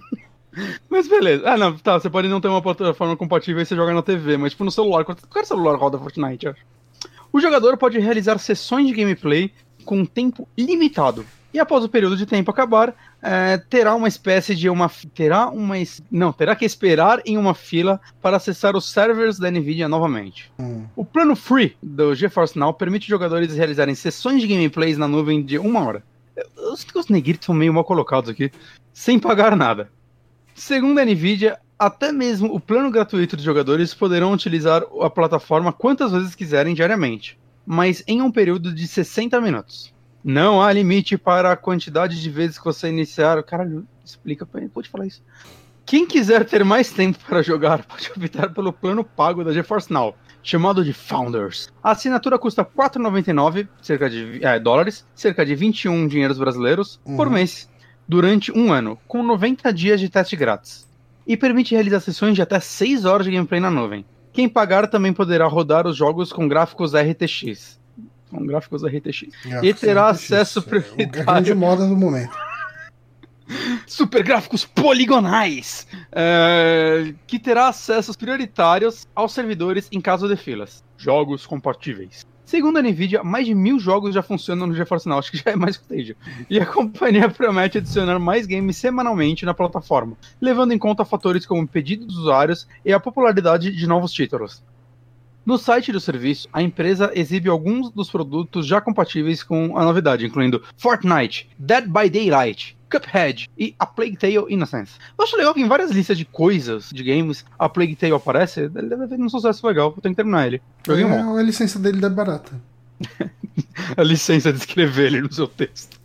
Mas 0.88 1.06
beleza. 1.06 1.42
Ah, 1.46 1.58
não, 1.58 1.76
tá. 1.76 2.00
Você 2.00 2.08
pode 2.08 2.26
não 2.26 2.40
ter 2.40 2.48
uma 2.48 2.62
plataforma 2.62 3.18
compatível 3.18 3.60
e 3.60 3.66
você 3.66 3.76
joga 3.76 3.92
na 3.92 4.00
TV, 4.00 4.38
mas 4.38 4.52
tipo 4.52 4.64
no 4.64 4.70
celular. 4.70 5.04
Qualquer 5.04 5.44
celular 5.44 5.76
roda 5.76 5.98
Fortnite, 5.98 6.48
acho. 6.48 6.72
O 7.32 7.40
jogador 7.40 7.76
pode 7.76 7.98
realizar 7.98 8.38
sessões 8.38 8.86
de 8.86 8.92
gameplay 8.92 9.50
com 9.84 10.04
tempo 10.04 10.46
limitado. 10.56 11.24
E 11.54 11.58
após 11.58 11.84
o 11.84 11.88
período 11.88 12.16
de 12.16 12.24
tempo 12.24 12.50
acabar, 12.50 12.94
é, 13.20 13.58
terá 13.58 13.94
uma 13.94 14.08
espécie 14.08 14.54
de 14.54 14.70
uma. 14.70 14.90
Terá 15.14 15.48
uma. 15.48 15.74
Não, 16.10 16.32
terá 16.32 16.56
que 16.56 16.64
esperar 16.64 17.20
em 17.26 17.36
uma 17.36 17.54
fila 17.54 18.00
para 18.22 18.38
acessar 18.38 18.74
os 18.74 18.90
servers 18.90 19.38
da 19.38 19.50
Nvidia 19.50 19.86
novamente. 19.86 20.50
Hum. 20.58 20.84
O 20.96 21.04
plano 21.04 21.36
free 21.36 21.76
do 21.82 22.14
GeForce 22.14 22.58
Now 22.58 22.72
permite 22.72 23.08
jogadores 23.08 23.54
realizarem 23.54 23.94
sessões 23.94 24.40
de 24.40 24.48
gameplays 24.48 24.96
na 24.96 25.06
nuvem 25.06 25.42
de 25.42 25.58
uma 25.58 25.84
hora. 25.84 26.02
Os 26.72 27.08
negritos 27.08 27.44
são 27.44 27.54
meio 27.54 27.74
mal 27.74 27.84
colocados 27.84 28.30
aqui, 28.30 28.50
sem 28.94 29.18
pagar 29.18 29.54
nada. 29.54 29.90
Segundo 30.54 30.98
a 30.98 31.04
Nvidia, 31.04 31.58
até 31.86 32.12
mesmo 32.12 32.54
o 32.54 32.60
plano 32.60 32.92
gratuito 32.92 33.36
de 33.36 33.42
jogadores 33.42 33.92
poderão 33.92 34.32
utilizar 34.32 34.84
a 35.00 35.10
plataforma 35.10 35.72
quantas 35.72 36.12
vezes 36.12 36.32
quiserem 36.32 36.74
diariamente, 36.74 37.36
mas 37.66 38.04
em 38.06 38.22
um 38.22 38.30
período 38.30 38.72
de 38.72 38.86
60 38.86 39.40
minutos. 39.40 39.92
Não 40.22 40.62
há 40.62 40.72
limite 40.72 41.18
para 41.18 41.50
a 41.50 41.56
quantidade 41.56 42.22
de 42.22 42.30
vezes 42.30 42.56
que 42.56 42.64
você 42.64 42.88
iniciar. 42.88 43.42
Caralho, 43.42 43.84
explica 44.04 44.46
pra 44.46 44.60
mim, 44.60 44.68
pode 44.68 44.88
falar 44.88 45.06
isso. 45.06 45.24
Quem 45.84 46.06
quiser 46.06 46.44
ter 46.44 46.64
mais 46.64 46.92
tempo 46.92 47.18
para 47.26 47.42
jogar, 47.42 47.84
pode 47.84 48.08
optar 48.16 48.50
pelo 48.50 48.72
plano 48.72 49.02
pago 49.02 49.42
da 49.42 49.52
GeForce 49.52 49.92
Now, 49.92 50.14
chamado 50.40 50.84
de 50.84 50.92
Founders. 50.92 51.68
A 51.82 51.90
assinatura 51.90 52.38
custa 52.38 52.62
R$ 52.62 52.68
4,99 52.76 53.66
cerca 53.82 54.08
de 54.08 54.38
é, 54.40 54.60
dólares, 54.60 55.04
cerca 55.16 55.44
de 55.44 55.56
21 55.56 56.06
dinheiros 56.06 56.38
brasileiros 56.38 57.00
uhum. 57.04 57.16
por 57.16 57.28
mês, 57.28 57.68
durante 58.06 58.56
um 58.56 58.72
ano, 58.72 58.96
com 59.08 59.20
90 59.24 59.72
dias 59.72 59.98
de 59.98 60.08
teste 60.08 60.36
grátis. 60.36 60.91
E 61.26 61.36
permite 61.36 61.74
realizar 61.74 62.00
sessões 62.00 62.34
de 62.34 62.42
até 62.42 62.58
6 62.58 63.04
horas 63.04 63.26
de 63.26 63.32
gameplay 63.32 63.60
na 63.60 63.70
nuvem. 63.70 64.04
Quem 64.32 64.48
pagar 64.48 64.88
também 64.88 65.12
poderá 65.12 65.46
rodar 65.46 65.86
os 65.86 65.96
jogos 65.96 66.32
com 66.32 66.48
gráficos 66.48 66.94
RTX 66.94 67.80
com 68.32 68.46
gráficos 68.46 68.82
RTX. 68.82 69.24
Gráficos 69.44 69.62
e 69.62 69.74
terá 69.74 70.10
RTX, 70.10 70.24
acesso 70.24 70.62
prioritário. 70.62 71.20
É, 71.20 71.24
grande 71.24 71.54
moda 71.54 71.86
do 71.86 71.96
momento. 71.96 72.32
Super 73.86 74.22
gráficos 74.22 74.64
poligonais, 74.64 75.86
é, 76.10 77.12
que 77.26 77.38
terá 77.38 77.68
acessos 77.68 78.16
prioritários 78.16 79.06
aos 79.14 79.32
servidores 79.32 79.88
em 79.92 80.00
caso 80.00 80.26
de 80.26 80.36
filas. 80.36 80.82
Jogos 80.96 81.46
compatíveis. 81.46 82.26
Segundo 82.52 82.76
a 82.76 82.82
Nvidia, 82.82 83.24
mais 83.24 83.46
de 83.46 83.54
mil 83.54 83.78
jogos 83.78 84.14
já 84.14 84.22
funcionam 84.22 84.66
no 84.66 84.74
GeForce 84.74 85.08
Now, 85.08 85.18
acho 85.18 85.30
que 85.30 85.38
já 85.38 85.52
é 85.52 85.56
mais 85.56 85.78
que 85.78 85.84
Stadia. 85.84 86.14
E 86.50 86.60
a 86.60 86.66
companhia 86.66 87.26
promete 87.32 87.78
adicionar 87.78 88.18
mais 88.18 88.44
games 88.44 88.76
semanalmente 88.76 89.46
na 89.46 89.54
plataforma, 89.54 90.18
levando 90.38 90.72
em 90.72 90.78
conta 90.78 91.02
fatores 91.02 91.46
como 91.46 91.62
o 91.62 91.66
pedido 91.66 92.04
dos 92.04 92.18
usuários 92.18 92.68
e 92.84 92.92
a 92.92 93.00
popularidade 93.00 93.74
de 93.74 93.86
novos 93.86 94.12
títulos. 94.12 94.62
No 95.46 95.56
site 95.56 95.92
do 95.92 95.98
serviço, 95.98 96.46
a 96.52 96.60
empresa 96.60 97.10
exibe 97.14 97.48
alguns 97.48 97.88
dos 97.90 98.10
produtos 98.10 98.66
já 98.66 98.82
compatíveis 98.82 99.42
com 99.42 99.78
a 99.78 99.82
novidade, 99.82 100.26
incluindo 100.26 100.62
Fortnite, 100.76 101.48
Dead 101.58 101.86
by 101.86 102.10
Daylight, 102.10 102.76
Cuphead 102.90 103.48
e 103.58 103.74
A 103.78 103.86
Plague 103.86 104.18
Tale 104.18 104.44
Innocence. 104.50 104.98
Eu 105.18 105.24
acho 105.24 105.38
legal 105.38 105.54
que 105.54 105.62
em 105.62 105.68
várias 105.68 105.90
listas 105.90 106.18
de 106.18 106.26
coisas, 106.26 106.90
de 106.92 107.02
games, 107.02 107.46
a 107.58 107.66
Plague 107.66 107.96
Tale 107.96 108.12
aparece. 108.12 108.68
Deve 108.68 109.08
ter 109.08 109.18
um 109.18 109.30
sucesso 109.30 109.66
legal, 109.66 109.94
eu 109.96 110.02
tenho 110.02 110.14
que 110.14 110.16
terminar 110.16 110.46
ele. 110.46 110.60
É, 110.88 111.38
a 111.38 111.42
licença 111.42 111.78
dele 111.78 112.04
é 112.04 112.08
barata. 112.08 112.52
a 113.96 114.02
licença 114.02 114.52
de 114.52 114.58
escrever 114.58 115.06
ele 115.06 115.22
no 115.22 115.32
seu 115.32 115.46
texto. 115.46 115.98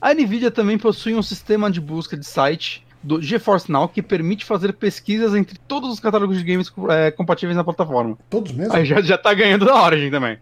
A 0.00 0.12
Nvidia 0.14 0.50
também 0.50 0.78
possui 0.78 1.14
um 1.14 1.22
sistema 1.22 1.70
de 1.70 1.80
busca 1.80 2.16
de 2.16 2.26
site 2.26 2.84
do 3.02 3.22
GeForce 3.22 3.70
Now 3.70 3.88
que 3.88 4.02
permite 4.02 4.44
fazer 4.44 4.72
pesquisas 4.72 5.34
entre 5.34 5.58
todos 5.68 5.90
os 5.92 6.00
catálogos 6.00 6.38
de 6.38 6.44
games 6.44 6.72
é, 6.90 7.10
compatíveis 7.10 7.56
na 7.56 7.62
plataforma. 7.62 8.18
Todos 8.28 8.52
mesmo? 8.52 8.74
Aí 8.74 8.84
já, 8.84 9.00
já 9.00 9.16
tá 9.16 9.32
ganhando 9.32 9.64
da 9.64 9.80
Origin 9.80 10.10
também. 10.10 10.38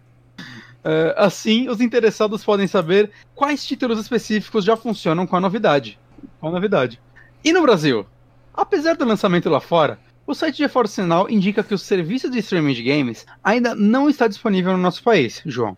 Uh, 0.84 1.16
assim, 1.16 1.68
os 1.68 1.80
interessados 1.80 2.44
podem 2.44 2.66
saber 2.66 3.10
quais 3.34 3.64
títulos 3.64 3.98
específicos 3.98 4.64
já 4.64 4.76
funcionam 4.76 5.26
com 5.26 5.36
a 5.36 5.40
novidade. 5.40 5.98
Com 6.40 6.48
a 6.48 6.50
novidade. 6.50 7.00
E 7.42 7.52
no 7.52 7.62
Brasil? 7.62 8.06
Apesar 8.52 8.94
do 8.94 9.04
lançamento 9.04 9.48
lá 9.48 9.60
fora, 9.60 9.98
o 10.26 10.34
site 10.34 10.58
GeForce 10.58 11.02
Now 11.02 11.28
indica 11.28 11.62
que 11.62 11.74
o 11.74 11.78
serviço 11.78 12.30
de 12.30 12.38
streaming 12.38 12.74
de 12.74 12.82
games 12.82 13.26
ainda 13.42 13.74
não 13.74 14.08
está 14.08 14.26
disponível 14.26 14.72
no 14.72 14.78
nosso 14.78 15.02
país, 15.02 15.42
João. 15.44 15.76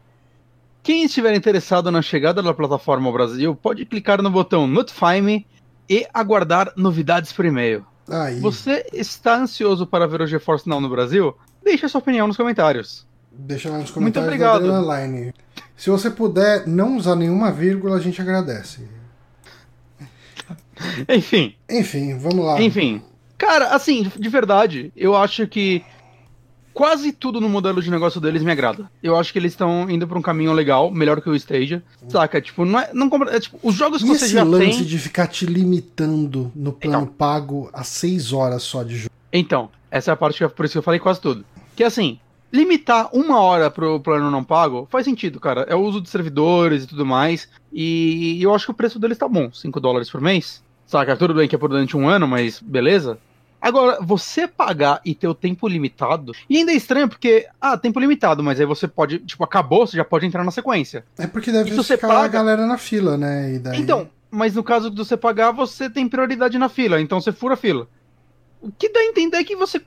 Quem 0.82 1.05
estiver 1.05 1.35
interessado 1.35 1.90
na 1.90 2.01
chegada 2.01 2.43
da 2.43 2.55
plataforma 2.55 3.09
ao 3.09 3.12
Brasil 3.12 3.56
pode 3.56 3.85
clicar 3.85 4.23
no 4.23 4.31
botão 4.31 4.68
Notify 4.68 5.20
Me 5.20 5.44
e 5.90 6.06
aguardar 6.14 6.73
novidades 6.77 7.32
por 7.32 7.44
e-mail. 7.44 7.85
Aí. 8.09 8.39
Você 8.39 8.86
está 8.93 9.36
ansioso 9.36 9.85
para 9.85 10.06
ver 10.06 10.20
o 10.23 10.27
GeForce 10.27 10.68
Now 10.68 10.81
no 10.81 10.89
Brasil? 10.89 11.36
Deixe 11.64 11.86
a 11.86 11.89
sua 11.89 11.98
opinião 11.98 12.28
nos 12.28 12.36
comentários. 12.36 13.05
Deixa 13.32 13.68
lá 13.68 13.78
nos 13.78 13.90
comentários 13.90 14.31
Muito 14.31 14.47
obrigado. 14.47 15.35
Se 15.77 15.90
você 15.90 16.09
puder 16.09 16.66
não 16.66 16.97
usar 16.97 17.16
nenhuma 17.16 17.51
vírgula, 17.51 17.97
a 17.97 18.01
gente 18.01 18.23
agradece. 18.23 18.89
Enfim. 21.09 21.55
Enfim, 21.68 22.16
vamos 22.16 22.44
lá. 22.44 22.62
Enfim. 22.62 23.02
Cara, 23.38 23.68
assim, 23.68 24.10
de 24.18 24.28
verdade, 24.28 24.92
eu 24.96 25.16
acho 25.16 25.46
que 25.46 25.84
quase 26.76 27.10
tudo 27.10 27.40
no 27.40 27.48
modelo 27.48 27.80
de 27.80 27.90
negócio 27.90 28.20
deles 28.20 28.42
me 28.42 28.52
agrada. 28.52 28.90
Eu 29.02 29.16
acho 29.16 29.32
que 29.32 29.38
eles 29.38 29.52
estão 29.52 29.88
indo 29.88 30.06
para 30.06 30.18
um 30.18 30.22
caminho 30.22 30.52
legal, 30.52 30.90
melhor 30.90 31.22
que 31.22 31.30
o 31.30 31.34
Stadia. 31.34 31.82
Saca? 32.06 32.38
Tipo, 32.40 32.66
não 32.66 32.78
é. 32.78 32.90
Não, 32.92 33.08
é 33.30 33.40
tipo, 33.40 33.58
os 33.62 33.74
jogos 33.74 34.02
que 34.02 34.08
e 34.08 34.16
você 34.16 34.26
esse 34.26 34.34
já 34.34 34.44
lance 34.44 34.78
tem. 34.78 34.84
de 34.84 34.98
ficar 34.98 35.26
te 35.26 35.46
limitando 35.46 36.52
no 36.54 36.72
plano 36.72 37.04
então, 37.04 37.06
pago 37.06 37.70
a 37.72 37.82
6 37.82 38.32
horas 38.34 38.62
só 38.62 38.82
de 38.82 38.96
jogo. 38.96 39.10
Então, 39.32 39.70
essa 39.90 40.10
é 40.10 40.12
a 40.12 40.16
parte 40.16 40.38
que 40.38 40.48
por 40.48 40.66
isso 40.66 40.72
que 40.72 40.78
eu 40.78 40.82
falei 40.82 41.00
quase 41.00 41.18
tudo. 41.18 41.44
Que 41.74 41.82
assim, 41.82 42.18
limitar 42.52 43.08
uma 43.12 43.40
hora 43.40 43.70
pro 43.70 43.98
plano 44.00 44.30
não 44.30 44.44
pago 44.44 44.86
faz 44.90 45.06
sentido, 45.06 45.40
cara. 45.40 45.62
É 45.68 45.74
o 45.74 45.80
uso 45.80 46.02
de 46.02 46.10
servidores 46.10 46.84
e 46.84 46.86
tudo 46.86 47.06
mais. 47.06 47.48
E 47.72 48.42
eu 48.42 48.54
acho 48.54 48.66
que 48.66 48.72
o 48.72 48.74
preço 48.74 48.98
deles 48.98 49.16
tá 49.16 49.26
bom, 49.26 49.50
5 49.50 49.80
dólares 49.80 50.10
por 50.10 50.20
mês. 50.20 50.62
Saca? 50.86 51.16
Tudo 51.16 51.34
bem 51.34 51.48
que 51.48 51.54
é 51.54 51.58
por 51.58 51.68
durante 51.68 51.96
um 51.96 52.08
ano, 52.08 52.28
mas 52.28 52.60
beleza. 52.60 53.18
Agora, 53.61 53.99
você 54.01 54.47
pagar 54.47 55.01
e 55.05 55.15
ter 55.15 55.28
o 55.28 55.35
tempo 55.35 55.66
limitado. 55.66 56.33
E 56.49 56.59
ainda 56.59 56.73
é 56.73 56.74
estranho 56.77 57.09
porque, 57.09 57.47
ah, 57.61 57.77
tempo 57.77 57.99
limitado, 57.99 58.43
mas 58.43 58.61
aí 58.61 58.66
você 58.66 58.87
pode, 58.87 59.19
tipo, 59.20 59.43
acabou, 59.43 59.87
você 59.87 59.97
já 59.97 60.05
pode 60.05 60.27
entrar 60.27 60.45
na 60.45 60.51
sequência. 60.51 61.05
É 61.19 61.27
porque 61.27 61.51
deve 61.51 61.70
ficar 61.70 61.83
você 61.83 61.97
paga... 61.97 62.20
a 62.20 62.28
galera 62.28 62.66
na 62.66 62.78
fila, 62.78 63.16
né? 63.16 63.59
Daí... 63.59 63.81
Então, 63.81 64.09
mas 64.31 64.55
no 64.55 64.62
caso 64.62 64.91
de 64.91 64.97
você 64.97 65.16
pagar, 65.16 65.51
você 65.51 65.89
tem 65.89 66.09
prioridade 66.09 66.59
na 66.59 66.69
fila, 66.69 67.01
então 67.01 67.20
você 67.20 67.33
fura 67.33 67.55
a 67.55 67.57
fila. 67.57 67.89
O 68.61 68.70
que 68.70 68.89
dá 68.89 69.01
a 69.01 69.05
entender 69.05 69.39
é 69.39 69.45
que 69.45 69.57
você 69.57 69.81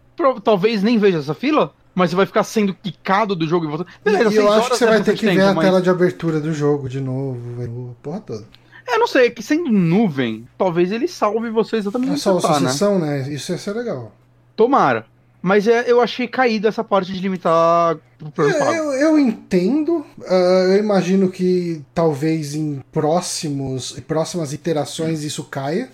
talvez 0.43 0.83
nem 0.83 0.97
veja 0.97 1.19
essa 1.19 1.33
fila, 1.33 1.73
mas 1.93 2.09
você 2.09 2.15
vai 2.15 2.25
ficar 2.25 2.43
sendo 2.43 2.73
quicado 2.73 3.35
do 3.35 3.47
jogo 3.47 3.65
e 3.65 3.67
voltando. 3.67 3.87
Beleza, 4.03 4.33
e 4.33 4.37
eu 4.37 4.51
acho 4.51 4.69
que 4.71 4.77
você 4.77 4.85
vai 4.85 5.03
ter 5.03 5.15
que 5.15 5.25
tempo, 5.25 5.35
ver 5.35 5.43
a 5.43 5.53
mas... 5.53 5.65
tela 5.65 5.81
de 5.81 5.89
abertura 5.89 6.39
do 6.39 6.53
jogo 6.53 6.87
de 6.89 6.99
novo, 6.99 7.95
porra 8.01 8.21
toda. 8.21 8.45
É, 8.91 8.97
não 8.97 9.07
sei, 9.07 9.27
é 9.27 9.29
que 9.29 9.43
sendo 9.43 9.69
nuvem, 9.71 10.47
talvez 10.57 10.91
ele 10.91 11.07
salve 11.07 11.49
você 11.49 11.77
exatamente. 11.77 12.13
É 12.13 12.17
só 12.17 12.39
tá, 12.39 12.53
sucessão, 12.55 12.99
né? 12.99 13.23
né? 13.23 13.29
Isso 13.33 13.51
ia 13.51 13.57
ser 13.57 13.73
legal. 13.73 14.11
Tomara. 14.55 15.05
Mas 15.41 15.67
é, 15.67 15.89
eu 15.89 16.01
achei 16.01 16.27
caído 16.27 16.67
essa 16.67 16.83
parte 16.83 17.13
de 17.13 17.19
limitar 17.19 17.95
o 18.21 18.41
é, 18.41 18.79
eu, 18.79 18.91
eu 18.91 19.19
entendo. 19.19 20.05
Uh, 20.17 20.73
eu 20.73 20.77
imagino 20.77 21.29
que 21.29 21.81
talvez 21.93 22.53
em 22.53 22.81
próximos 22.91 23.97
próximas 24.05 24.51
iterações 24.51 25.23
isso 25.23 25.45
caia. 25.45 25.89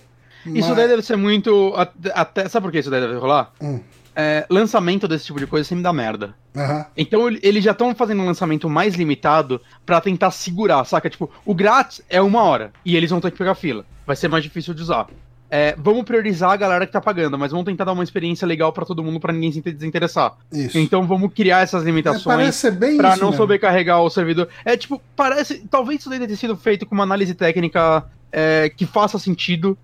Isso 0.46 0.68
Mas- 0.68 0.78
daí 0.78 0.88
deve 0.88 1.04
ser 1.04 1.16
muito. 1.16 1.74
Até- 2.14 2.50
sabe 2.50 2.66
por 2.66 2.72
que 2.72 2.80
isso 2.80 2.90
daí 2.90 3.02
deve 3.02 3.16
rolar? 3.16 3.52
Hum. 3.62 3.80
É, 4.16 4.46
lançamento 4.50 5.08
desse 5.08 5.26
tipo 5.26 5.40
de 5.40 5.46
coisa 5.48 5.68
sempre 5.68 5.84
dá 5.84 5.92
merda. 5.92 6.34
Aham. 6.56 6.86
Então 6.96 7.28
ele- 7.28 7.40
eles 7.44 7.64
já 7.64 7.72
estão 7.72 7.94
fazendo 7.94 8.22
um 8.22 8.26
lançamento 8.26 8.70
mais 8.70 8.96
limitado 8.96 9.60
pra 9.86 10.00
tentar 10.00 10.32
segurar, 10.32 10.86
saca? 10.86 11.10
Tipo, 11.10 11.30
o 11.46 11.54
grátis 11.54 12.02
é 12.10 12.22
uma 12.22 12.42
hora 12.44 12.72
e 12.86 12.96
eles 12.96 13.10
vão 13.10 13.20
ter 13.20 13.30
que 13.32 13.38
pegar 13.38 13.56
fila. 13.56 13.86
Vai 14.08 14.16
ser 14.16 14.28
mais 14.30 14.44
difícil 14.44 14.74
de 14.74 14.82
usar. 14.82 15.08
É, 15.52 15.76
vamos 15.78 16.04
priorizar 16.06 16.52
a 16.52 16.56
galera 16.56 16.86
que 16.88 16.94
tá 16.94 17.00
pagando, 17.02 17.38
mas 17.38 17.52
vamos 17.52 17.66
tentar 17.66 17.84
dar 17.84 17.92
uma 17.92 18.04
experiência 18.04 18.48
legal 18.48 18.72
pra 18.74 18.86
todo 18.86 19.04
mundo 19.04 19.20
pra 19.20 19.34
ninguém 19.34 19.52
se 19.52 19.62
desinteressar. 19.62 20.34
Isso. 20.52 20.78
Então 20.78 21.06
vamos 21.06 21.34
criar 21.34 21.62
essas 21.62 21.84
É, 21.84 21.86
limitações. 21.86 22.24
parece 22.24 22.72
bem 22.72 22.98
Pra 22.98 23.12
não 23.18 23.28
mesmo. 23.28 23.34
sobrecarregar 23.38 24.02
o 24.02 24.10
servidor. 24.10 24.48
É 24.64 24.76
tipo, 24.78 25.02
parece. 25.16 25.66
Talvez 25.70 26.00
isso 26.00 26.10
tenha 26.10 26.36
sido 26.36 26.56
feito 26.56 26.86
com 26.86 26.96
uma 26.96 27.04
análise 27.04 27.34
técnica 27.34 28.06
é, 28.32 28.70
que 28.76 28.86
faça 28.86 29.20
sentido, 29.20 29.78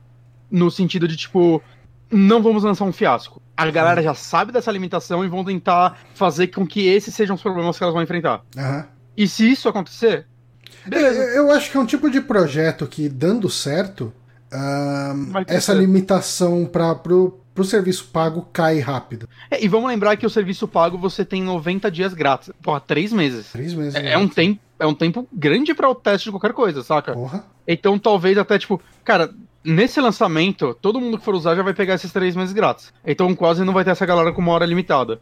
no 0.50 0.70
sentido 0.72 1.08
de, 1.08 1.16
tipo, 1.16 1.62
não 2.12 2.42
vamos 2.42 2.64
lançar 2.64 2.86
um 2.86 2.92
fiasco. 2.92 3.41
A 3.56 3.70
galera 3.70 4.02
já 4.02 4.14
sabe 4.14 4.52
dessa 4.52 4.72
limitação 4.72 5.24
e 5.24 5.28
vão 5.28 5.44
tentar 5.44 6.00
fazer 6.16 6.48
com 6.48 6.66
que 6.66 6.88
esses 6.88 7.14
sejam 7.14 7.36
os 7.36 7.42
problemas 7.42 7.78
que 7.78 7.84
elas 7.84 7.94
vão 7.94 8.04
enfrentar. 8.04 8.42
Aham. 8.58 8.86
E 9.16 9.28
se 9.28 9.52
isso 9.52 9.68
acontecer, 9.68 10.26
beleza. 10.86 11.20
Eu, 11.20 11.46
eu 11.48 11.52
acho 11.52 11.70
que 11.70 11.78
é 11.78 11.80
um 11.80 11.86
tipo 11.86 12.10
de 12.10 12.22
projeto 12.22 12.88
que, 12.88 13.10
dando 13.10 13.50
certo, 13.50 14.14
crescer. 14.50 15.54
essa 15.54 15.74
limitação 15.74 16.66
para 16.66 16.96
pro, 16.96 17.40
pro 17.54 17.64
serviço 17.64 18.10
pago 18.12 18.48
cai 18.52 18.80
rápido. 18.80 19.28
É, 19.50 19.64
e 19.64 19.68
vamos 19.68 19.90
lembrar 19.90 20.16
que 20.18 20.26
o 20.26 20.30
serviço 20.30 20.68
pago 20.68 20.98
você 20.98 21.24
tem 21.24 21.44
90 21.44 21.92
dias 21.92 22.14
grátis. 22.14 22.52
Porra, 22.62 22.80
três 22.80 23.12
meses. 23.14 23.52
Três 23.52 23.74
meses. 23.74 23.96
É, 23.96 24.14
é 24.14 24.18
um 24.18 24.28
tempo, 24.28 24.60
é 24.80 24.86
um 24.86 24.96
tempo 24.96 25.28
grande 25.32 25.74
pra 25.74 25.90
o 25.90 25.96
teste 25.96 26.26
de 26.26 26.32
qualquer 26.32 26.54
coisa, 26.54 26.84
saca? 26.84 27.14
Porra. 27.14 27.46
Então 27.68 28.00
talvez 28.00 28.38
até, 28.38 28.58
tipo, 28.58 28.82
cara, 29.04 29.32
nesse 29.64 30.00
lançamento, 30.02 30.74
todo 30.82 31.00
mundo 31.00 31.18
que 31.18 31.26
for 31.26 31.36
usar 31.36 31.56
já 31.56 31.64
vai 31.64 31.74
pegar 31.74 31.96
esses 31.96 32.12
três 32.12 32.36
meses 32.36 32.54
grátis. 32.54 32.94
Então 33.06 33.34
quase 33.36 33.64
não 33.64 33.74
vai 33.74 33.84
ter 33.84 33.92
essa 33.92 34.06
galera 34.06 34.32
com 34.32 34.42
uma 34.42 34.52
hora 34.54 34.66
limitada. 34.66 35.20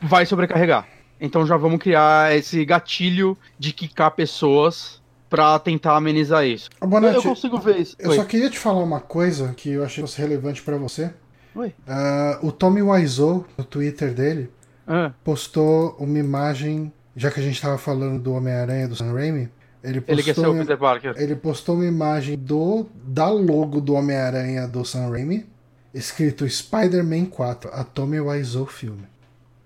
Vai 0.00 0.24
sobrecarregar. 0.26 0.86
Então 1.20 1.46
já 1.46 1.56
vamos 1.56 1.78
criar 1.80 2.34
esse 2.36 2.64
gatilho 2.64 3.36
de 3.58 3.72
quicar 3.72 4.12
pessoas 4.12 5.00
pra 5.28 5.58
tentar 5.58 5.96
amenizar 5.96 6.46
isso. 6.46 6.70
Eu, 6.80 6.88
Bonatti, 6.88 7.16
eu 7.16 7.22
consigo 7.22 7.58
ver 7.58 7.76
isso. 7.78 7.96
eu 7.98 8.10
Oi. 8.10 8.16
só 8.16 8.24
queria 8.24 8.48
te 8.48 8.58
falar 8.58 8.82
uma 8.82 9.00
coisa 9.00 9.52
que 9.56 9.70
eu 9.70 9.84
achei 9.84 10.02
que 10.02 10.08
fosse 10.08 10.20
relevante 10.20 10.62
para 10.62 10.76
você. 10.76 11.10
Oi. 11.54 11.74
Ah, 11.86 12.38
o 12.42 12.52
Tommy 12.52 12.80
Wiseau, 12.82 13.44
no 13.58 13.64
Twitter 13.64 14.14
dele, 14.14 14.48
Ah, 14.86 15.10
postou 15.24 15.96
uma 15.98 16.18
imagem, 16.18 16.90
já 17.16 17.30
que 17.30 17.40
a 17.40 17.42
gente 17.42 17.60
tava 17.60 17.76
falando 17.76 18.18
do 18.22 18.32
Homem-Aranha 18.32 18.86
do 18.88 18.94
Sam 18.96 19.12
Raimi, 19.12 19.50
ele 19.82 20.00
postou, 20.00 20.14
ele 20.14 20.22
quer 20.22 20.34
ser 20.34 20.46
o 20.46 20.50
uma- 20.52 20.60
Peter 20.60 20.78
Parker. 20.78 21.14
ele 21.16 21.36
postou 21.36 21.74
uma 21.76 21.86
imagem 21.86 22.36
do 22.36 22.86
da 23.04 23.28
logo 23.28 23.80
do 23.80 23.94
Homem-Aranha 23.94 24.66
do 24.66 24.84
Sam 24.84 25.08
Raimi, 25.10 25.46
escrito 25.94 26.48
Spider-Man 26.48 27.26
4, 27.26 27.70
a 27.72 27.84
Tommy 27.84 28.20
Wiseau 28.20 28.66
filme. 28.66 29.04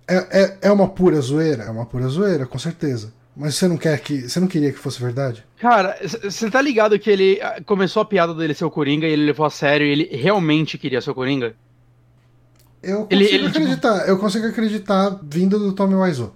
É, 0.09 0.43
é, 0.43 0.59
é 0.63 0.71
uma 0.73 0.89
pura 0.89 1.21
zoeira? 1.21 1.65
É 1.65 1.71
uma 1.71 1.87
pura 1.87 2.07
zoeira, 2.09 2.45
com 2.47 2.59
certeza. 2.59 3.13
Mas 3.35 3.55
você 3.55 3.67
não 3.67 3.79
quer 3.79 3.99
que. 4.01 4.29
Você 4.29 4.39
não 4.41 4.47
queria 4.47 4.71
que 4.71 4.79
fosse 4.79 5.01
verdade? 5.01 5.43
Cara, 5.59 5.97
você 6.23 6.51
tá 6.51 6.61
ligado 6.61 6.99
que 6.99 7.09
ele 7.09 7.41
ah, 7.41 7.63
começou 7.65 8.03
a 8.03 8.05
piada 8.05 8.35
dele 8.35 8.53
ser 8.53 8.67
o 8.67 8.71
Coringa 8.71 9.07
e 9.07 9.13
ele 9.13 9.25
levou 9.25 9.47
a 9.47 9.51
sério 9.51 9.87
e 9.87 9.91
ele 9.91 10.05
realmente 10.15 10.77
queria 10.77 11.01
ser 11.01 11.11
o 11.13 11.15
Coringa? 11.15 11.55
Eu 12.83 13.07
consigo 13.07 13.15
Ele- 13.15 13.25
ele, 13.27 13.47
tipo- 13.47 13.59
acreditar, 13.59 14.09
eu 14.09 14.19
consigo 14.19 14.47
acreditar 14.49 15.19
vindo 15.23 15.59
do 15.59 15.73
Tommy 15.73 15.95
Wiseau. 15.95 16.35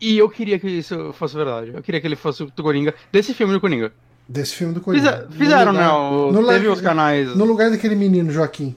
E 0.00 0.16
eu 0.18 0.28
queria 0.28 0.58
que 0.58 0.68
isso 0.68 1.12
fosse 1.12 1.34
verdade. 1.34 1.72
Eu 1.74 1.82
queria 1.82 2.00
que 2.00 2.06
ele 2.06 2.16
fosse 2.16 2.42
o 2.42 2.52
Coringa 2.52 2.94
desse 3.10 3.34
filme 3.34 3.52
do 3.52 3.60
Coringa. 3.60 3.92
Desse 4.28 4.54
filme 4.54 4.72
do 4.74 4.80
Coringa. 4.80 5.04
Fizer- 5.04 5.28
fizeram, 5.30 5.72
né? 5.72 5.86
no 5.88 6.46
teve 6.46 6.68
uns 6.68 6.80
canais. 6.80 7.34
No 7.34 7.44
lugar 7.44 7.70
daquele 7.70 7.94
menino, 7.94 8.30
Joaquim. 8.30 8.76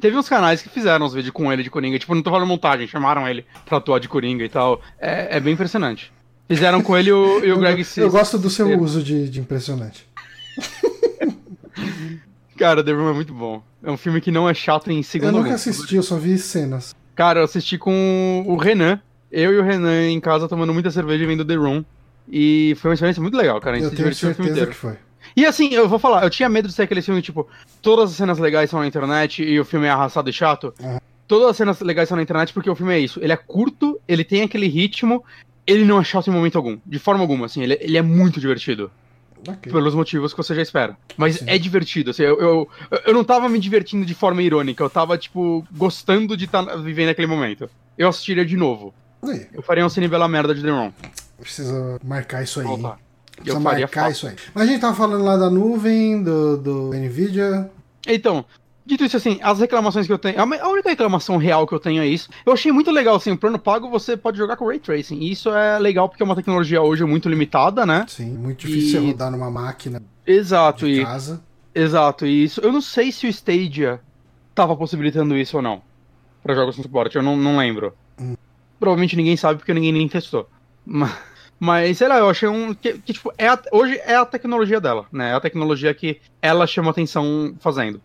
Teve 0.00 0.16
uns 0.18 0.28
canais 0.28 0.60
que 0.60 0.68
fizeram 0.68 1.06
os 1.06 1.14
vídeos 1.14 1.32
com 1.32 1.50
ele 1.52 1.62
de 1.62 1.70
Coringa. 1.70 1.98
Tipo, 1.98 2.14
não 2.14 2.22
tô 2.22 2.30
falando 2.30 2.46
montagem, 2.48 2.86
chamaram 2.86 3.26
ele 3.26 3.46
pra 3.64 3.78
atuar 3.78 3.98
de 4.00 4.08
Coringa 4.08 4.44
e 4.44 4.48
tal. 4.48 4.82
É, 4.98 5.36
é 5.36 5.40
bem 5.40 5.54
impressionante. 5.54 6.12
Fizeram 6.46 6.82
com 6.82 6.94
ele 6.96 7.10
o, 7.10 7.42
e 7.42 7.50
o 7.50 7.58
Greg 7.58 7.82
Cis. 7.84 7.96
eu 7.98 8.10
gosto 8.10 8.36
do 8.38 8.50
seu 8.50 8.78
uso 8.78 9.02
de, 9.02 9.30
de 9.30 9.40
impressionante. 9.40 10.06
Cara, 12.58 12.84
The 12.84 12.92
Room 12.92 13.10
é 13.10 13.12
muito 13.14 13.32
bom. 13.32 13.62
É 13.82 13.90
um 13.90 13.96
filme 13.96 14.20
que 14.20 14.30
não 14.30 14.48
é 14.48 14.54
chato 14.54 14.90
em 14.90 15.02
segundo 15.02 15.28
Eu 15.28 15.32
nunca 15.32 15.44
algum. 15.46 15.54
assisti, 15.54 15.96
eu 15.96 16.02
só 16.02 16.16
vi 16.16 16.38
cenas. 16.38 16.94
Cara, 17.14 17.40
eu 17.40 17.44
assisti 17.44 17.78
com 17.78 18.44
o 18.46 18.56
Renan. 18.56 19.00
Eu 19.34 19.52
e 19.52 19.58
o 19.58 19.62
Renan 19.64 20.08
em 20.08 20.20
casa 20.20 20.48
tomando 20.48 20.72
muita 20.72 20.92
cerveja 20.92 21.24
e 21.24 21.26
vendo 21.26 21.44
The 21.44 21.56
Room. 21.56 21.84
E 22.30 22.74
foi 22.78 22.90
uma 22.90 22.94
experiência 22.94 23.20
muito 23.20 23.36
legal, 23.36 23.60
cara. 23.60 23.76
A 23.76 23.78
gente 23.80 23.86
Eu 23.86 23.90
se 23.90 23.96
divertiu 23.96 24.30
o 24.30 24.34
filme 24.34 24.50
certeza 24.50 24.66
inteiro. 24.66 24.70
que 24.70 24.76
foi. 24.76 24.96
E 25.36 25.44
assim, 25.44 25.74
eu 25.74 25.88
vou 25.88 25.98
falar, 25.98 26.22
eu 26.22 26.30
tinha 26.30 26.48
medo 26.48 26.68
de 26.68 26.74
ser 26.74 26.82
aquele 26.82 27.02
filme, 27.02 27.20
tipo, 27.20 27.48
todas 27.82 28.10
as 28.10 28.16
cenas 28.16 28.38
legais 28.38 28.70
são 28.70 28.78
na 28.78 28.86
internet 28.86 29.42
e 29.42 29.58
o 29.58 29.64
filme 29.64 29.86
é 29.86 29.90
arrastado 29.90 30.30
e 30.30 30.32
chato. 30.32 30.72
Aham. 30.80 31.00
Todas 31.26 31.48
as 31.48 31.56
cenas 31.56 31.80
legais 31.80 32.08
são 32.08 32.16
na 32.16 32.22
internet 32.22 32.52
porque 32.52 32.70
o 32.70 32.76
filme 32.76 32.92
é 32.94 33.00
isso. 33.00 33.18
Ele 33.20 33.32
é 33.32 33.36
curto, 33.36 33.98
ele 34.06 34.22
tem 34.22 34.42
aquele 34.42 34.68
ritmo, 34.68 35.24
ele 35.66 35.84
não 35.84 36.00
é 36.00 36.04
chato 36.04 36.28
em 36.28 36.30
momento 36.30 36.56
algum. 36.56 36.78
De 36.86 36.98
forma 36.98 37.22
alguma, 37.22 37.46
assim, 37.46 37.62
ele, 37.62 37.76
ele 37.80 37.96
é 37.98 38.02
muito 38.02 38.38
divertido. 38.38 38.90
Ok. 39.48 39.72
Pelos 39.72 39.94
motivos 39.94 40.32
que 40.32 40.36
você 40.36 40.54
já 40.54 40.62
espera. 40.62 40.96
Mas 41.16 41.36
Sim. 41.36 41.44
é 41.48 41.58
divertido, 41.58 42.10
assim, 42.10 42.22
eu, 42.22 42.38
eu, 42.40 42.68
eu 43.06 43.12
não 43.12 43.24
tava 43.24 43.48
me 43.48 43.58
divertindo 43.58 44.06
de 44.06 44.14
forma 44.14 44.42
irônica, 44.42 44.82
eu 44.82 44.88
tava, 44.88 45.18
tipo, 45.18 45.66
gostando 45.72 46.36
de 46.36 46.44
estar 46.44 46.62
vivendo 46.76 47.08
aquele 47.10 47.26
momento. 47.26 47.68
Eu 47.98 48.08
assistiria 48.08 48.44
de 48.44 48.56
novo. 48.56 48.94
Aí, 49.32 49.46
Eu 49.52 49.62
faria 49.62 49.84
um 49.84 49.88
cine 49.88 50.08
bela 50.08 50.28
merda 50.28 50.54
de 50.54 50.62
The 50.62 50.70
Room. 50.70 50.92
precisa 51.40 51.98
marcar 52.04 52.42
isso 52.42 52.60
aí. 52.60 52.66
Opa. 52.66 52.98
Precisa 53.36 53.56
Eu 53.58 53.60
faria 53.62 53.80
marcar 53.86 54.00
fácil. 54.06 54.12
isso 54.12 54.26
aí. 54.28 54.36
Mas 54.54 54.64
a 54.64 54.66
gente 54.72 54.80
tava 54.80 54.94
falando 54.94 55.24
lá 55.24 55.36
da 55.36 55.50
nuvem, 55.50 56.22
do, 56.22 56.56
do 56.56 56.90
Nvidia. 56.94 57.68
Então, 58.06 58.44
dito 58.86 59.04
isso 59.04 59.16
assim, 59.16 59.38
as 59.42 59.58
reclamações 59.58 60.06
que 60.06 60.12
eu 60.12 60.18
tenho. 60.18 60.36
A 60.40 60.68
única 60.68 60.88
reclamação 60.88 61.36
real 61.36 61.66
que 61.66 61.74
eu 61.74 61.80
tenho 61.80 62.00
é 62.02 62.06
isso. 62.06 62.28
Eu 62.46 62.52
achei 62.52 62.70
muito 62.70 62.90
legal, 62.92 63.16
assim, 63.16 63.32
o 63.32 63.36
plano 63.36 63.58
pago 63.58 63.88
você 63.90 64.16
pode 64.16 64.38
jogar 64.38 64.56
com 64.56 64.66
Ray 64.68 64.78
Tracing. 64.78 65.18
E 65.18 65.32
isso 65.32 65.50
é 65.50 65.78
legal 65.78 66.08
porque 66.08 66.22
é 66.22 66.26
uma 66.26 66.36
tecnologia 66.36 66.80
hoje 66.80 67.04
muito 67.04 67.28
limitada, 67.28 67.84
né? 67.84 68.04
Sim, 68.08 68.30
muito 68.30 68.66
difícil 68.66 69.02
E- 69.02 69.06
rodar 69.10 69.30
numa 69.30 69.50
máquina 69.50 70.00
Exato, 70.26 70.86
de 70.86 71.00
e. 71.00 71.04
casa. 71.04 71.42
Exato, 71.74 72.24
e 72.24 72.44
isso. 72.44 72.60
Eu 72.60 72.70
não 72.70 72.80
sei 72.80 73.10
se 73.10 73.26
o 73.26 73.28
Stadia 73.28 74.00
tava 74.54 74.76
possibilitando 74.76 75.36
isso 75.36 75.56
ou 75.56 75.62
não. 75.62 75.82
Pra 76.40 76.54
jogos 76.54 76.76
com 76.76 76.82
suporte, 76.82 77.16
eu 77.16 77.22
não, 77.22 77.36
não 77.36 77.56
lembro. 77.56 77.92
Hum. 78.20 78.36
Provavelmente 78.78 79.16
ninguém 79.16 79.36
sabe 79.36 79.58
porque 79.58 79.72
ninguém 79.74 79.92
nem 79.92 80.08
testou. 80.08 80.48
Mas, 80.84 81.16
mas 81.58 81.96
sei 81.98 82.08
lá, 82.08 82.18
eu 82.18 82.28
achei 82.28 82.48
um. 82.48 82.74
Que, 82.74 82.94
que, 82.98 83.12
tipo, 83.12 83.32
é 83.38 83.48
a- 83.48 83.62
hoje 83.72 83.98
é 84.04 84.16
a 84.16 84.24
tecnologia 84.26 84.80
dela, 84.80 85.06
né? 85.12 85.30
É 85.30 85.34
a 85.34 85.40
tecnologia 85.40 85.94
que 85.94 86.20
ela 86.42 86.66
chama 86.66 86.90
atenção 86.90 87.54
fazendo. 87.60 88.00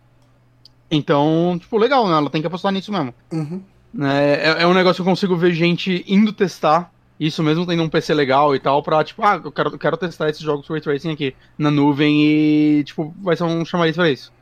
Então, 0.90 1.56
tipo, 1.60 1.76
legal, 1.78 2.06
né? 2.08 2.14
Ela 2.16 2.30
tem 2.30 2.40
que 2.40 2.46
apostar 2.46 2.72
nisso 2.72 2.90
mesmo. 2.92 3.14
Uhum. 3.32 3.62
né? 3.92 4.34
É, 4.34 4.62
é 4.62 4.66
um 4.66 4.74
negócio 4.74 5.02
que 5.02 5.08
eu 5.08 5.12
consigo 5.12 5.36
ver 5.36 5.52
gente 5.52 6.04
indo 6.06 6.32
testar. 6.32 6.90
Isso 7.18 7.42
mesmo 7.42 7.66
tendo 7.66 7.82
um 7.82 7.88
PC 7.88 8.14
legal 8.14 8.56
e 8.56 8.58
tal, 8.58 8.82
pra, 8.82 9.04
tipo, 9.04 9.22
ah, 9.22 9.38
eu 9.44 9.52
quero, 9.52 9.70
eu 9.74 9.78
quero 9.78 9.96
testar 9.98 10.30
esses 10.30 10.40
jogos 10.40 10.66
Ray 10.66 10.80
Tracing 10.80 11.10
aqui 11.12 11.34
na 11.58 11.70
nuvem 11.70 12.24
e, 12.24 12.82
tipo, 12.84 13.14
vai 13.20 13.36
ser 13.36 13.44
um 13.44 13.62
chamariz 13.62 13.94
pra 13.94 14.08
isso. 14.10 14.32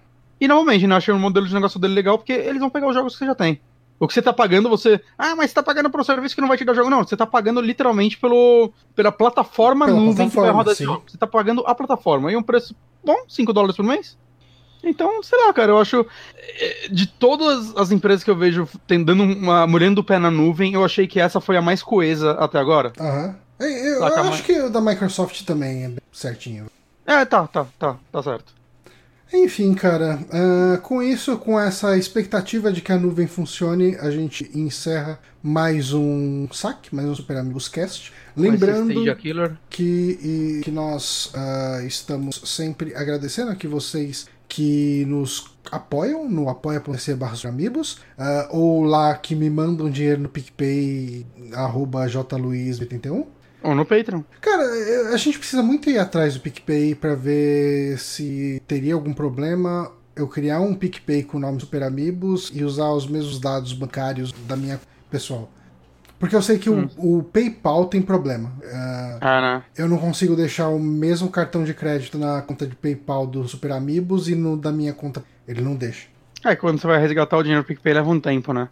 E 0.40 0.46
novamente, 0.46 0.86
né, 0.86 0.94
achei 0.94 1.12
o 1.12 1.18
modelo 1.18 1.44
de 1.48 1.52
negócio 1.52 1.80
dele 1.80 1.94
legal 1.94 2.16
porque 2.16 2.32
eles 2.32 2.60
vão 2.60 2.70
pegar 2.70 2.86
os 2.86 2.94
jogos 2.94 3.14
que 3.14 3.18
você 3.18 3.26
já 3.26 3.34
tem. 3.34 3.60
O 4.00 4.06
que 4.06 4.14
você 4.14 4.22
tá 4.22 4.32
pagando, 4.32 4.68
você. 4.68 5.00
Ah, 5.18 5.34
mas 5.34 5.50
você 5.50 5.54
tá 5.54 5.62
pagando 5.62 5.90
por 5.90 6.00
um 6.00 6.04
serviço 6.04 6.34
que 6.34 6.40
não 6.40 6.46
vai 6.48 6.56
te 6.56 6.64
dar 6.64 6.74
jogo. 6.74 6.88
Não, 6.88 7.02
você 7.02 7.16
tá 7.16 7.26
pagando 7.26 7.60
literalmente 7.60 8.16
pelo, 8.16 8.72
pela 8.94 9.10
plataforma 9.10 9.86
Pela 9.86 9.98
nuvem 9.98 10.28
que 10.28 10.36
vai 10.36 10.44
plataforma, 10.44 10.58
rodar 10.58 10.72
esse 10.72 10.84
jogo. 10.84 11.02
Você 11.06 11.18
tá 11.18 11.26
pagando 11.26 11.64
a 11.66 11.74
plataforma. 11.74 12.30
E 12.30 12.36
um 12.36 12.42
preço 12.42 12.76
bom, 13.04 13.16
5 13.28 13.52
dólares 13.52 13.76
por 13.76 13.84
mês. 13.84 14.16
Então, 14.84 15.20
sei 15.24 15.36
lá, 15.44 15.52
cara, 15.52 15.72
eu 15.72 15.78
acho. 15.80 16.06
eh, 16.36 16.88
De 16.90 17.08
todas 17.08 17.76
as 17.76 17.90
empresas 17.90 18.22
que 18.22 18.30
eu 18.30 18.36
vejo 18.36 18.68
dando 18.86 19.24
uma. 19.24 19.66
molhando 19.66 20.00
o 20.00 20.04
pé 20.04 20.18
na 20.18 20.30
nuvem, 20.30 20.74
eu 20.74 20.84
achei 20.84 21.06
que 21.08 21.18
essa 21.18 21.40
foi 21.40 21.56
a 21.56 21.62
mais 21.62 21.82
coesa 21.82 22.32
até 22.32 22.58
agora. 22.58 22.92
Aham. 23.00 23.34
Eu, 23.58 23.66
eu 23.68 23.98
Saca, 23.98 24.20
acho 24.20 24.44
que 24.44 24.52
o 24.60 24.70
da 24.70 24.80
Microsoft 24.80 25.42
também 25.42 25.84
é 25.86 25.90
certinho. 26.12 26.66
É, 27.04 27.24
tá, 27.24 27.48
tá, 27.48 27.66
tá, 27.76 27.96
tá 28.12 28.22
certo. 28.22 28.54
Enfim, 29.32 29.74
cara, 29.74 30.18
ah, 30.32 30.78
com 30.78 31.02
isso, 31.02 31.36
com 31.36 31.60
essa 31.60 31.96
expectativa 31.98 32.72
de 32.72 32.80
que 32.80 32.90
a 32.90 32.98
nuvem 32.98 33.26
funcione, 33.26 33.94
a 33.96 34.10
gente 34.10 34.50
encerra 34.54 35.18
mais 35.42 35.92
um 35.92 36.48
saque, 36.50 36.94
mais 36.94 37.06
um 37.08 37.14
Super 37.14 37.36
Amigos 37.36 37.68
Cast. 37.68 38.12
Lembrando 38.34 38.88
que, 39.68 40.18
e- 40.22 40.60
que 40.64 40.70
nós 40.70 41.30
ah, 41.34 41.82
estamos 41.86 42.40
sempre 42.44 42.94
agradecendo 42.94 43.50
aqui 43.50 43.66
vocês 43.66 44.26
que 44.48 45.04
nos 45.06 45.50
apoiam 45.70 46.28
no 46.28 46.48
apoia.se 46.48 47.14
barra 47.14 47.36
amigos 47.46 47.98
ah, 48.16 48.48
ou 48.50 48.82
lá 48.82 49.14
que 49.14 49.34
me 49.34 49.50
mandam 49.50 49.90
dinheiro 49.90 50.22
no 50.22 50.28
PicPay 50.28 51.26
arroba 51.52 52.06
jluiz81 52.06 53.26
Ou 53.62 53.74
no 53.74 53.84
Patreon. 53.84 54.22
Cara, 54.40 54.62
eu- 54.62 55.14
a 55.14 55.16
gente 55.16 55.38
precisa 55.38 55.62
muito 55.62 55.90
ir 55.90 55.98
atrás 55.98 56.34
do 56.34 56.40
PicPay 56.40 56.94
pra 56.94 57.14
ver 57.14 57.98
se 57.98 58.62
teria 58.66 58.94
algum 58.94 59.12
problema 59.12 59.90
eu 60.14 60.26
criar 60.28 60.60
um 60.60 60.74
PicPay 60.74 61.22
com 61.24 61.36
o 61.38 61.40
nome 61.40 61.60
Super 61.60 61.82
Amigos 61.82 62.50
e 62.54 62.64
usar 62.64 62.90
os 62.90 63.06
mesmos 63.06 63.38
dados 63.40 63.72
bancários 63.72 64.32
da 64.46 64.56
minha 64.56 64.80
pessoal. 65.10 65.50
Porque 66.18 66.34
eu 66.34 66.42
sei 66.42 66.58
que 66.58 66.68
o, 66.68 66.88
o 66.96 67.22
PayPal 67.22 67.86
tem 67.86 68.02
problema. 68.02 68.52
Ah, 68.72 69.18
É, 69.20 69.40
né? 69.40 69.62
eu 69.76 69.88
não 69.88 69.98
consigo 69.98 70.34
deixar 70.34 70.68
o 70.68 70.78
mesmo 70.80 71.30
cartão 71.30 71.62
de 71.62 71.72
crédito 71.72 72.18
na 72.18 72.42
conta 72.42 72.66
de 72.66 72.74
PayPal 72.74 73.24
do 73.26 73.46
Super 73.46 73.70
Amigos 73.72 74.28
e 74.28 74.34
no 74.34 74.56
da 74.56 74.72
minha 74.72 74.92
conta 74.92 75.22
Ele 75.46 75.60
não 75.60 75.76
deixa. 75.76 76.08
É, 76.44 76.56
quando 76.56 76.80
você 76.80 76.86
vai 76.88 77.00
resgatar 77.00 77.36
o 77.36 77.42
dinheiro 77.42 77.62
do 77.62 77.66
PicPay 77.66 77.94
leva 77.94 78.10
um 78.10 78.18
tempo, 78.20 78.52
né? 78.52 78.68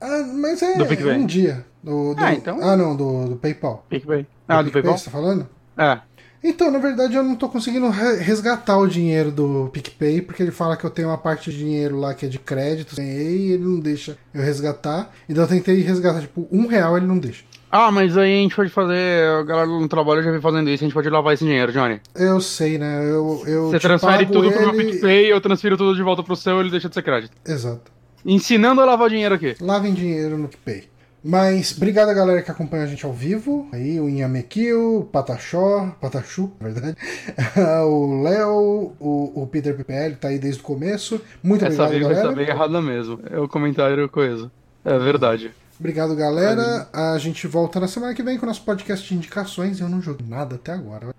Ah, 0.00 0.22
mas 0.34 0.62
é 0.62 0.76
Do 0.76 0.86
PicPay. 0.86 1.16
um 1.18 1.26
dia. 1.26 1.64
Do, 1.82 2.14
do- 2.14 2.22
Ah, 2.24 2.34
então- 2.34 2.58
Ah, 2.62 2.76
não, 2.76 2.94
do, 2.96 3.28
do 3.30 3.36
PayPal. 3.36 3.84
PicPay. 3.88 4.26
Ah, 4.46 4.62
do 4.62 4.70
PayPal? 4.70 4.96
Você 4.98 5.04
tá 5.06 5.10
falando? 5.10 5.48
É. 5.76 5.98
Então, 6.42 6.70
na 6.70 6.78
verdade, 6.78 7.16
eu 7.16 7.22
não 7.24 7.34
tô 7.34 7.48
conseguindo 7.48 7.88
re- 7.90 8.16
resgatar 8.18 8.78
o 8.78 8.86
dinheiro 8.86 9.32
do 9.32 9.68
PicPay, 9.72 10.22
porque 10.22 10.40
ele 10.40 10.52
fala 10.52 10.76
que 10.76 10.84
eu 10.84 10.90
tenho 10.90 11.08
uma 11.08 11.18
parte 11.18 11.50
de 11.50 11.58
dinheiro 11.58 11.98
lá 11.98 12.14
que 12.14 12.26
é 12.26 12.28
de 12.28 12.38
crédito, 12.38 12.94
ganhei, 12.94 13.38
e 13.48 13.52
ele 13.52 13.64
não 13.64 13.80
deixa 13.80 14.16
eu 14.32 14.40
resgatar. 14.42 15.10
Então 15.28 15.42
eu 15.42 15.48
tentei 15.48 15.80
resgatar, 15.82 16.20
tipo, 16.20 16.46
um 16.52 16.66
real 16.68 16.96
ele 16.96 17.06
não 17.06 17.18
deixa. 17.18 17.42
Ah, 17.70 17.90
mas 17.90 18.16
aí 18.16 18.38
a 18.38 18.42
gente 18.42 18.54
pode 18.54 18.70
fazer. 18.70 19.28
A 19.28 19.42
galera 19.42 19.66
no 19.66 19.88
trabalho 19.88 20.22
já 20.22 20.30
vem 20.30 20.40
fazendo 20.40 20.70
isso, 20.70 20.84
a 20.84 20.86
gente 20.86 20.94
pode 20.94 21.10
lavar 21.10 21.34
esse 21.34 21.44
dinheiro, 21.44 21.72
Johnny. 21.72 22.00
Eu 22.14 22.40
sei, 22.40 22.78
né? 22.78 23.02
Eu, 23.04 23.42
eu 23.46 23.70
Você 23.70 23.80
transfere 23.80 24.24
tudo 24.24 24.50
pro 24.50 24.60
meu 24.72 24.74
ele- 24.80 24.92
PicPay, 24.92 25.32
eu 25.32 25.40
transfiro 25.40 25.76
tudo 25.76 25.94
de 25.96 26.02
volta 26.04 26.22
pro 26.22 26.36
seu 26.36 26.60
ele 26.60 26.70
deixa 26.70 26.88
de 26.88 26.94
ser 26.94 27.02
crédito. 27.02 27.32
Exato. 27.46 27.90
Ensinando 28.24 28.80
a 28.80 28.84
lavar 28.84 29.08
dinheiro 29.08 29.34
aqui. 29.34 29.56
Lavem 29.60 29.94
dinheiro 29.94 30.36
no 30.36 30.48
PicPay. 30.48 30.88
Mas 31.22 31.76
obrigado 31.76 32.08
a 32.10 32.14
galera 32.14 32.42
que 32.42 32.50
acompanha 32.50 32.84
a 32.84 32.86
gente 32.86 33.04
ao 33.04 33.12
vivo. 33.12 33.68
Aí 33.72 34.00
o 34.00 34.08
Inhamekio, 34.08 35.00
o 35.00 35.04
Patachó, 35.04 35.94
Patachu, 36.00 36.52
na 36.60 36.68
verdade. 36.68 36.96
o 37.86 38.22
Léo, 38.22 38.92
o, 39.00 39.42
o 39.42 39.46
Peter 39.46 39.76
PPL 39.76 40.16
tá 40.16 40.28
aí 40.28 40.38
desde 40.38 40.60
o 40.60 40.64
começo. 40.64 41.20
Muito 41.42 41.64
Essa 41.64 41.84
obrigado, 41.84 41.90
vírgula 41.90 42.14
galera. 42.14 42.30
está 42.30 42.40
bem 42.40 42.48
errada 42.48 42.80
mesmo. 42.80 43.20
É 43.30 43.38
o 43.38 43.48
comentário 43.48 44.08
coisa. 44.08 44.50
É 44.84 44.98
verdade. 44.98 45.50
Obrigado, 45.78 46.14
galera. 46.14 46.88
A 46.92 47.18
gente 47.18 47.46
volta 47.46 47.78
na 47.78 47.86
semana 47.88 48.14
que 48.14 48.22
vem 48.22 48.38
com 48.38 48.46
o 48.46 48.48
nosso 48.48 48.62
podcast 48.62 49.06
de 49.06 49.14
indicações. 49.14 49.80
Eu 49.80 49.88
não 49.88 50.00
joguei 50.00 50.26
nada 50.26 50.56
até 50.56 50.72
agora. 50.72 51.14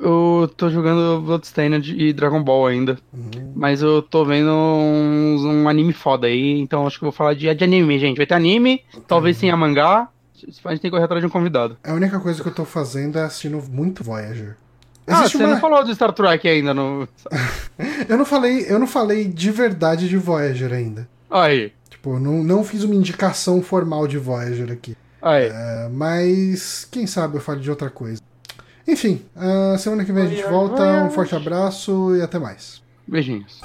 Eu 0.00 0.50
tô 0.56 0.68
jogando 0.70 1.20
Bloodstained 1.22 1.94
e 1.96 2.12
Dragon 2.12 2.42
Ball 2.42 2.66
ainda. 2.66 2.98
Uhum. 3.12 3.52
Mas 3.54 3.82
eu 3.82 4.02
tô 4.02 4.24
vendo 4.24 4.50
uns- 4.50 5.42
um 5.44 5.68
anime 5.68 5.92
foda 5.92 6.26
aí, 6.26 6.58
então 6.60 6.86
acho 6.86 6.98
que 6.98 7.04
eu 7.04 7.10
vou 7.10 7.16
falar 7.16 7.34
de, 7.34 7.52
de 7.54 7.64
anime, 7.64 7.98
gente. 7.98 8.16
Vai 8.16 8.26
ter 8.26 8.34
anime, 8.34 8.82
talvez 9.06 9.38
tenha 9.38 9.56
mangá. 9.56 10.08
A 10.64 10.70
gente 10.72 10.80
tem 10.80 10.90
que 10.90 10.90
correr 10.90 11.04
atrás 11.04 11.20
de 11.22 11.26
um 11.26 11.30
convidado. 11.30 11.76
A 11.84 11.92
única 11.92 12.18
coisa 12.18 12.42
que 12.42 12.48
eu 12.48 12.54
tô 12.54 12.64
fazendo 12.64 13.16
é 13.18 13.22
assistindo 13.22 13.62
muito 13.70 14.02
Voyager. 14.02 14.56
Ah, 15.06 15.20
Existe 15.20 15.36
você 15.38 15.44
uma- 15.44 15.54
não 15.54 15.60
falou 15.60 15.84
do 15.84 15.94
Star 15.94 16.12
Trek 16.12 16.48
ainda 16.48 16.72
no. 16.74 17.08
Eu 18.08 18.16
não 18.18 18.24
falei, 18.24 18.66
eu 18.68 18.78
não 18.78 18.86
falei 18.86 19.24
de 19.26 19.50
verdade 19.50 20.08
de 20.08 20.16
Voyager 20.16 20.72
ainda. 20.72 21.08
Aí, 21.30 21.72
Tipo, 21.90 22.18
não, 22.18 22.42
não 22.42 22.64
fiz 22.64 22.82
uma 22.84 22.94
indicação 22.94 23.62
formal 23.62 24.06
de 24.08 24.18
Voyager 24.18 24.70
aqui. 24.72 24.96
aí. 25.20 25.46
É, 25.46 25.88
mas 25.92 26.84
quem 26.90 27.06
sabe 27.06 27.36
eu 27.36 27.40
fale 27.40 27.60
de 27.60 27.70
outra 27.70 27.88
coisa. 27.90 28.20
Enfim, 28.86 29.22
ah, 29.36 29.76
semana 29.78 30.04
que 30.04 30.12
vem 30.12 30.24
a 30.24 30.26
gente 30.26 30.42
volta. 30.44 31.04
Um 31.04 31.10
forte 31.10 31.34
abraço 31.34 32.16
e 32.16 32.22
até 32.22 32.38
mais. 32.38 32.82
Beijinhos. 33.06 33.60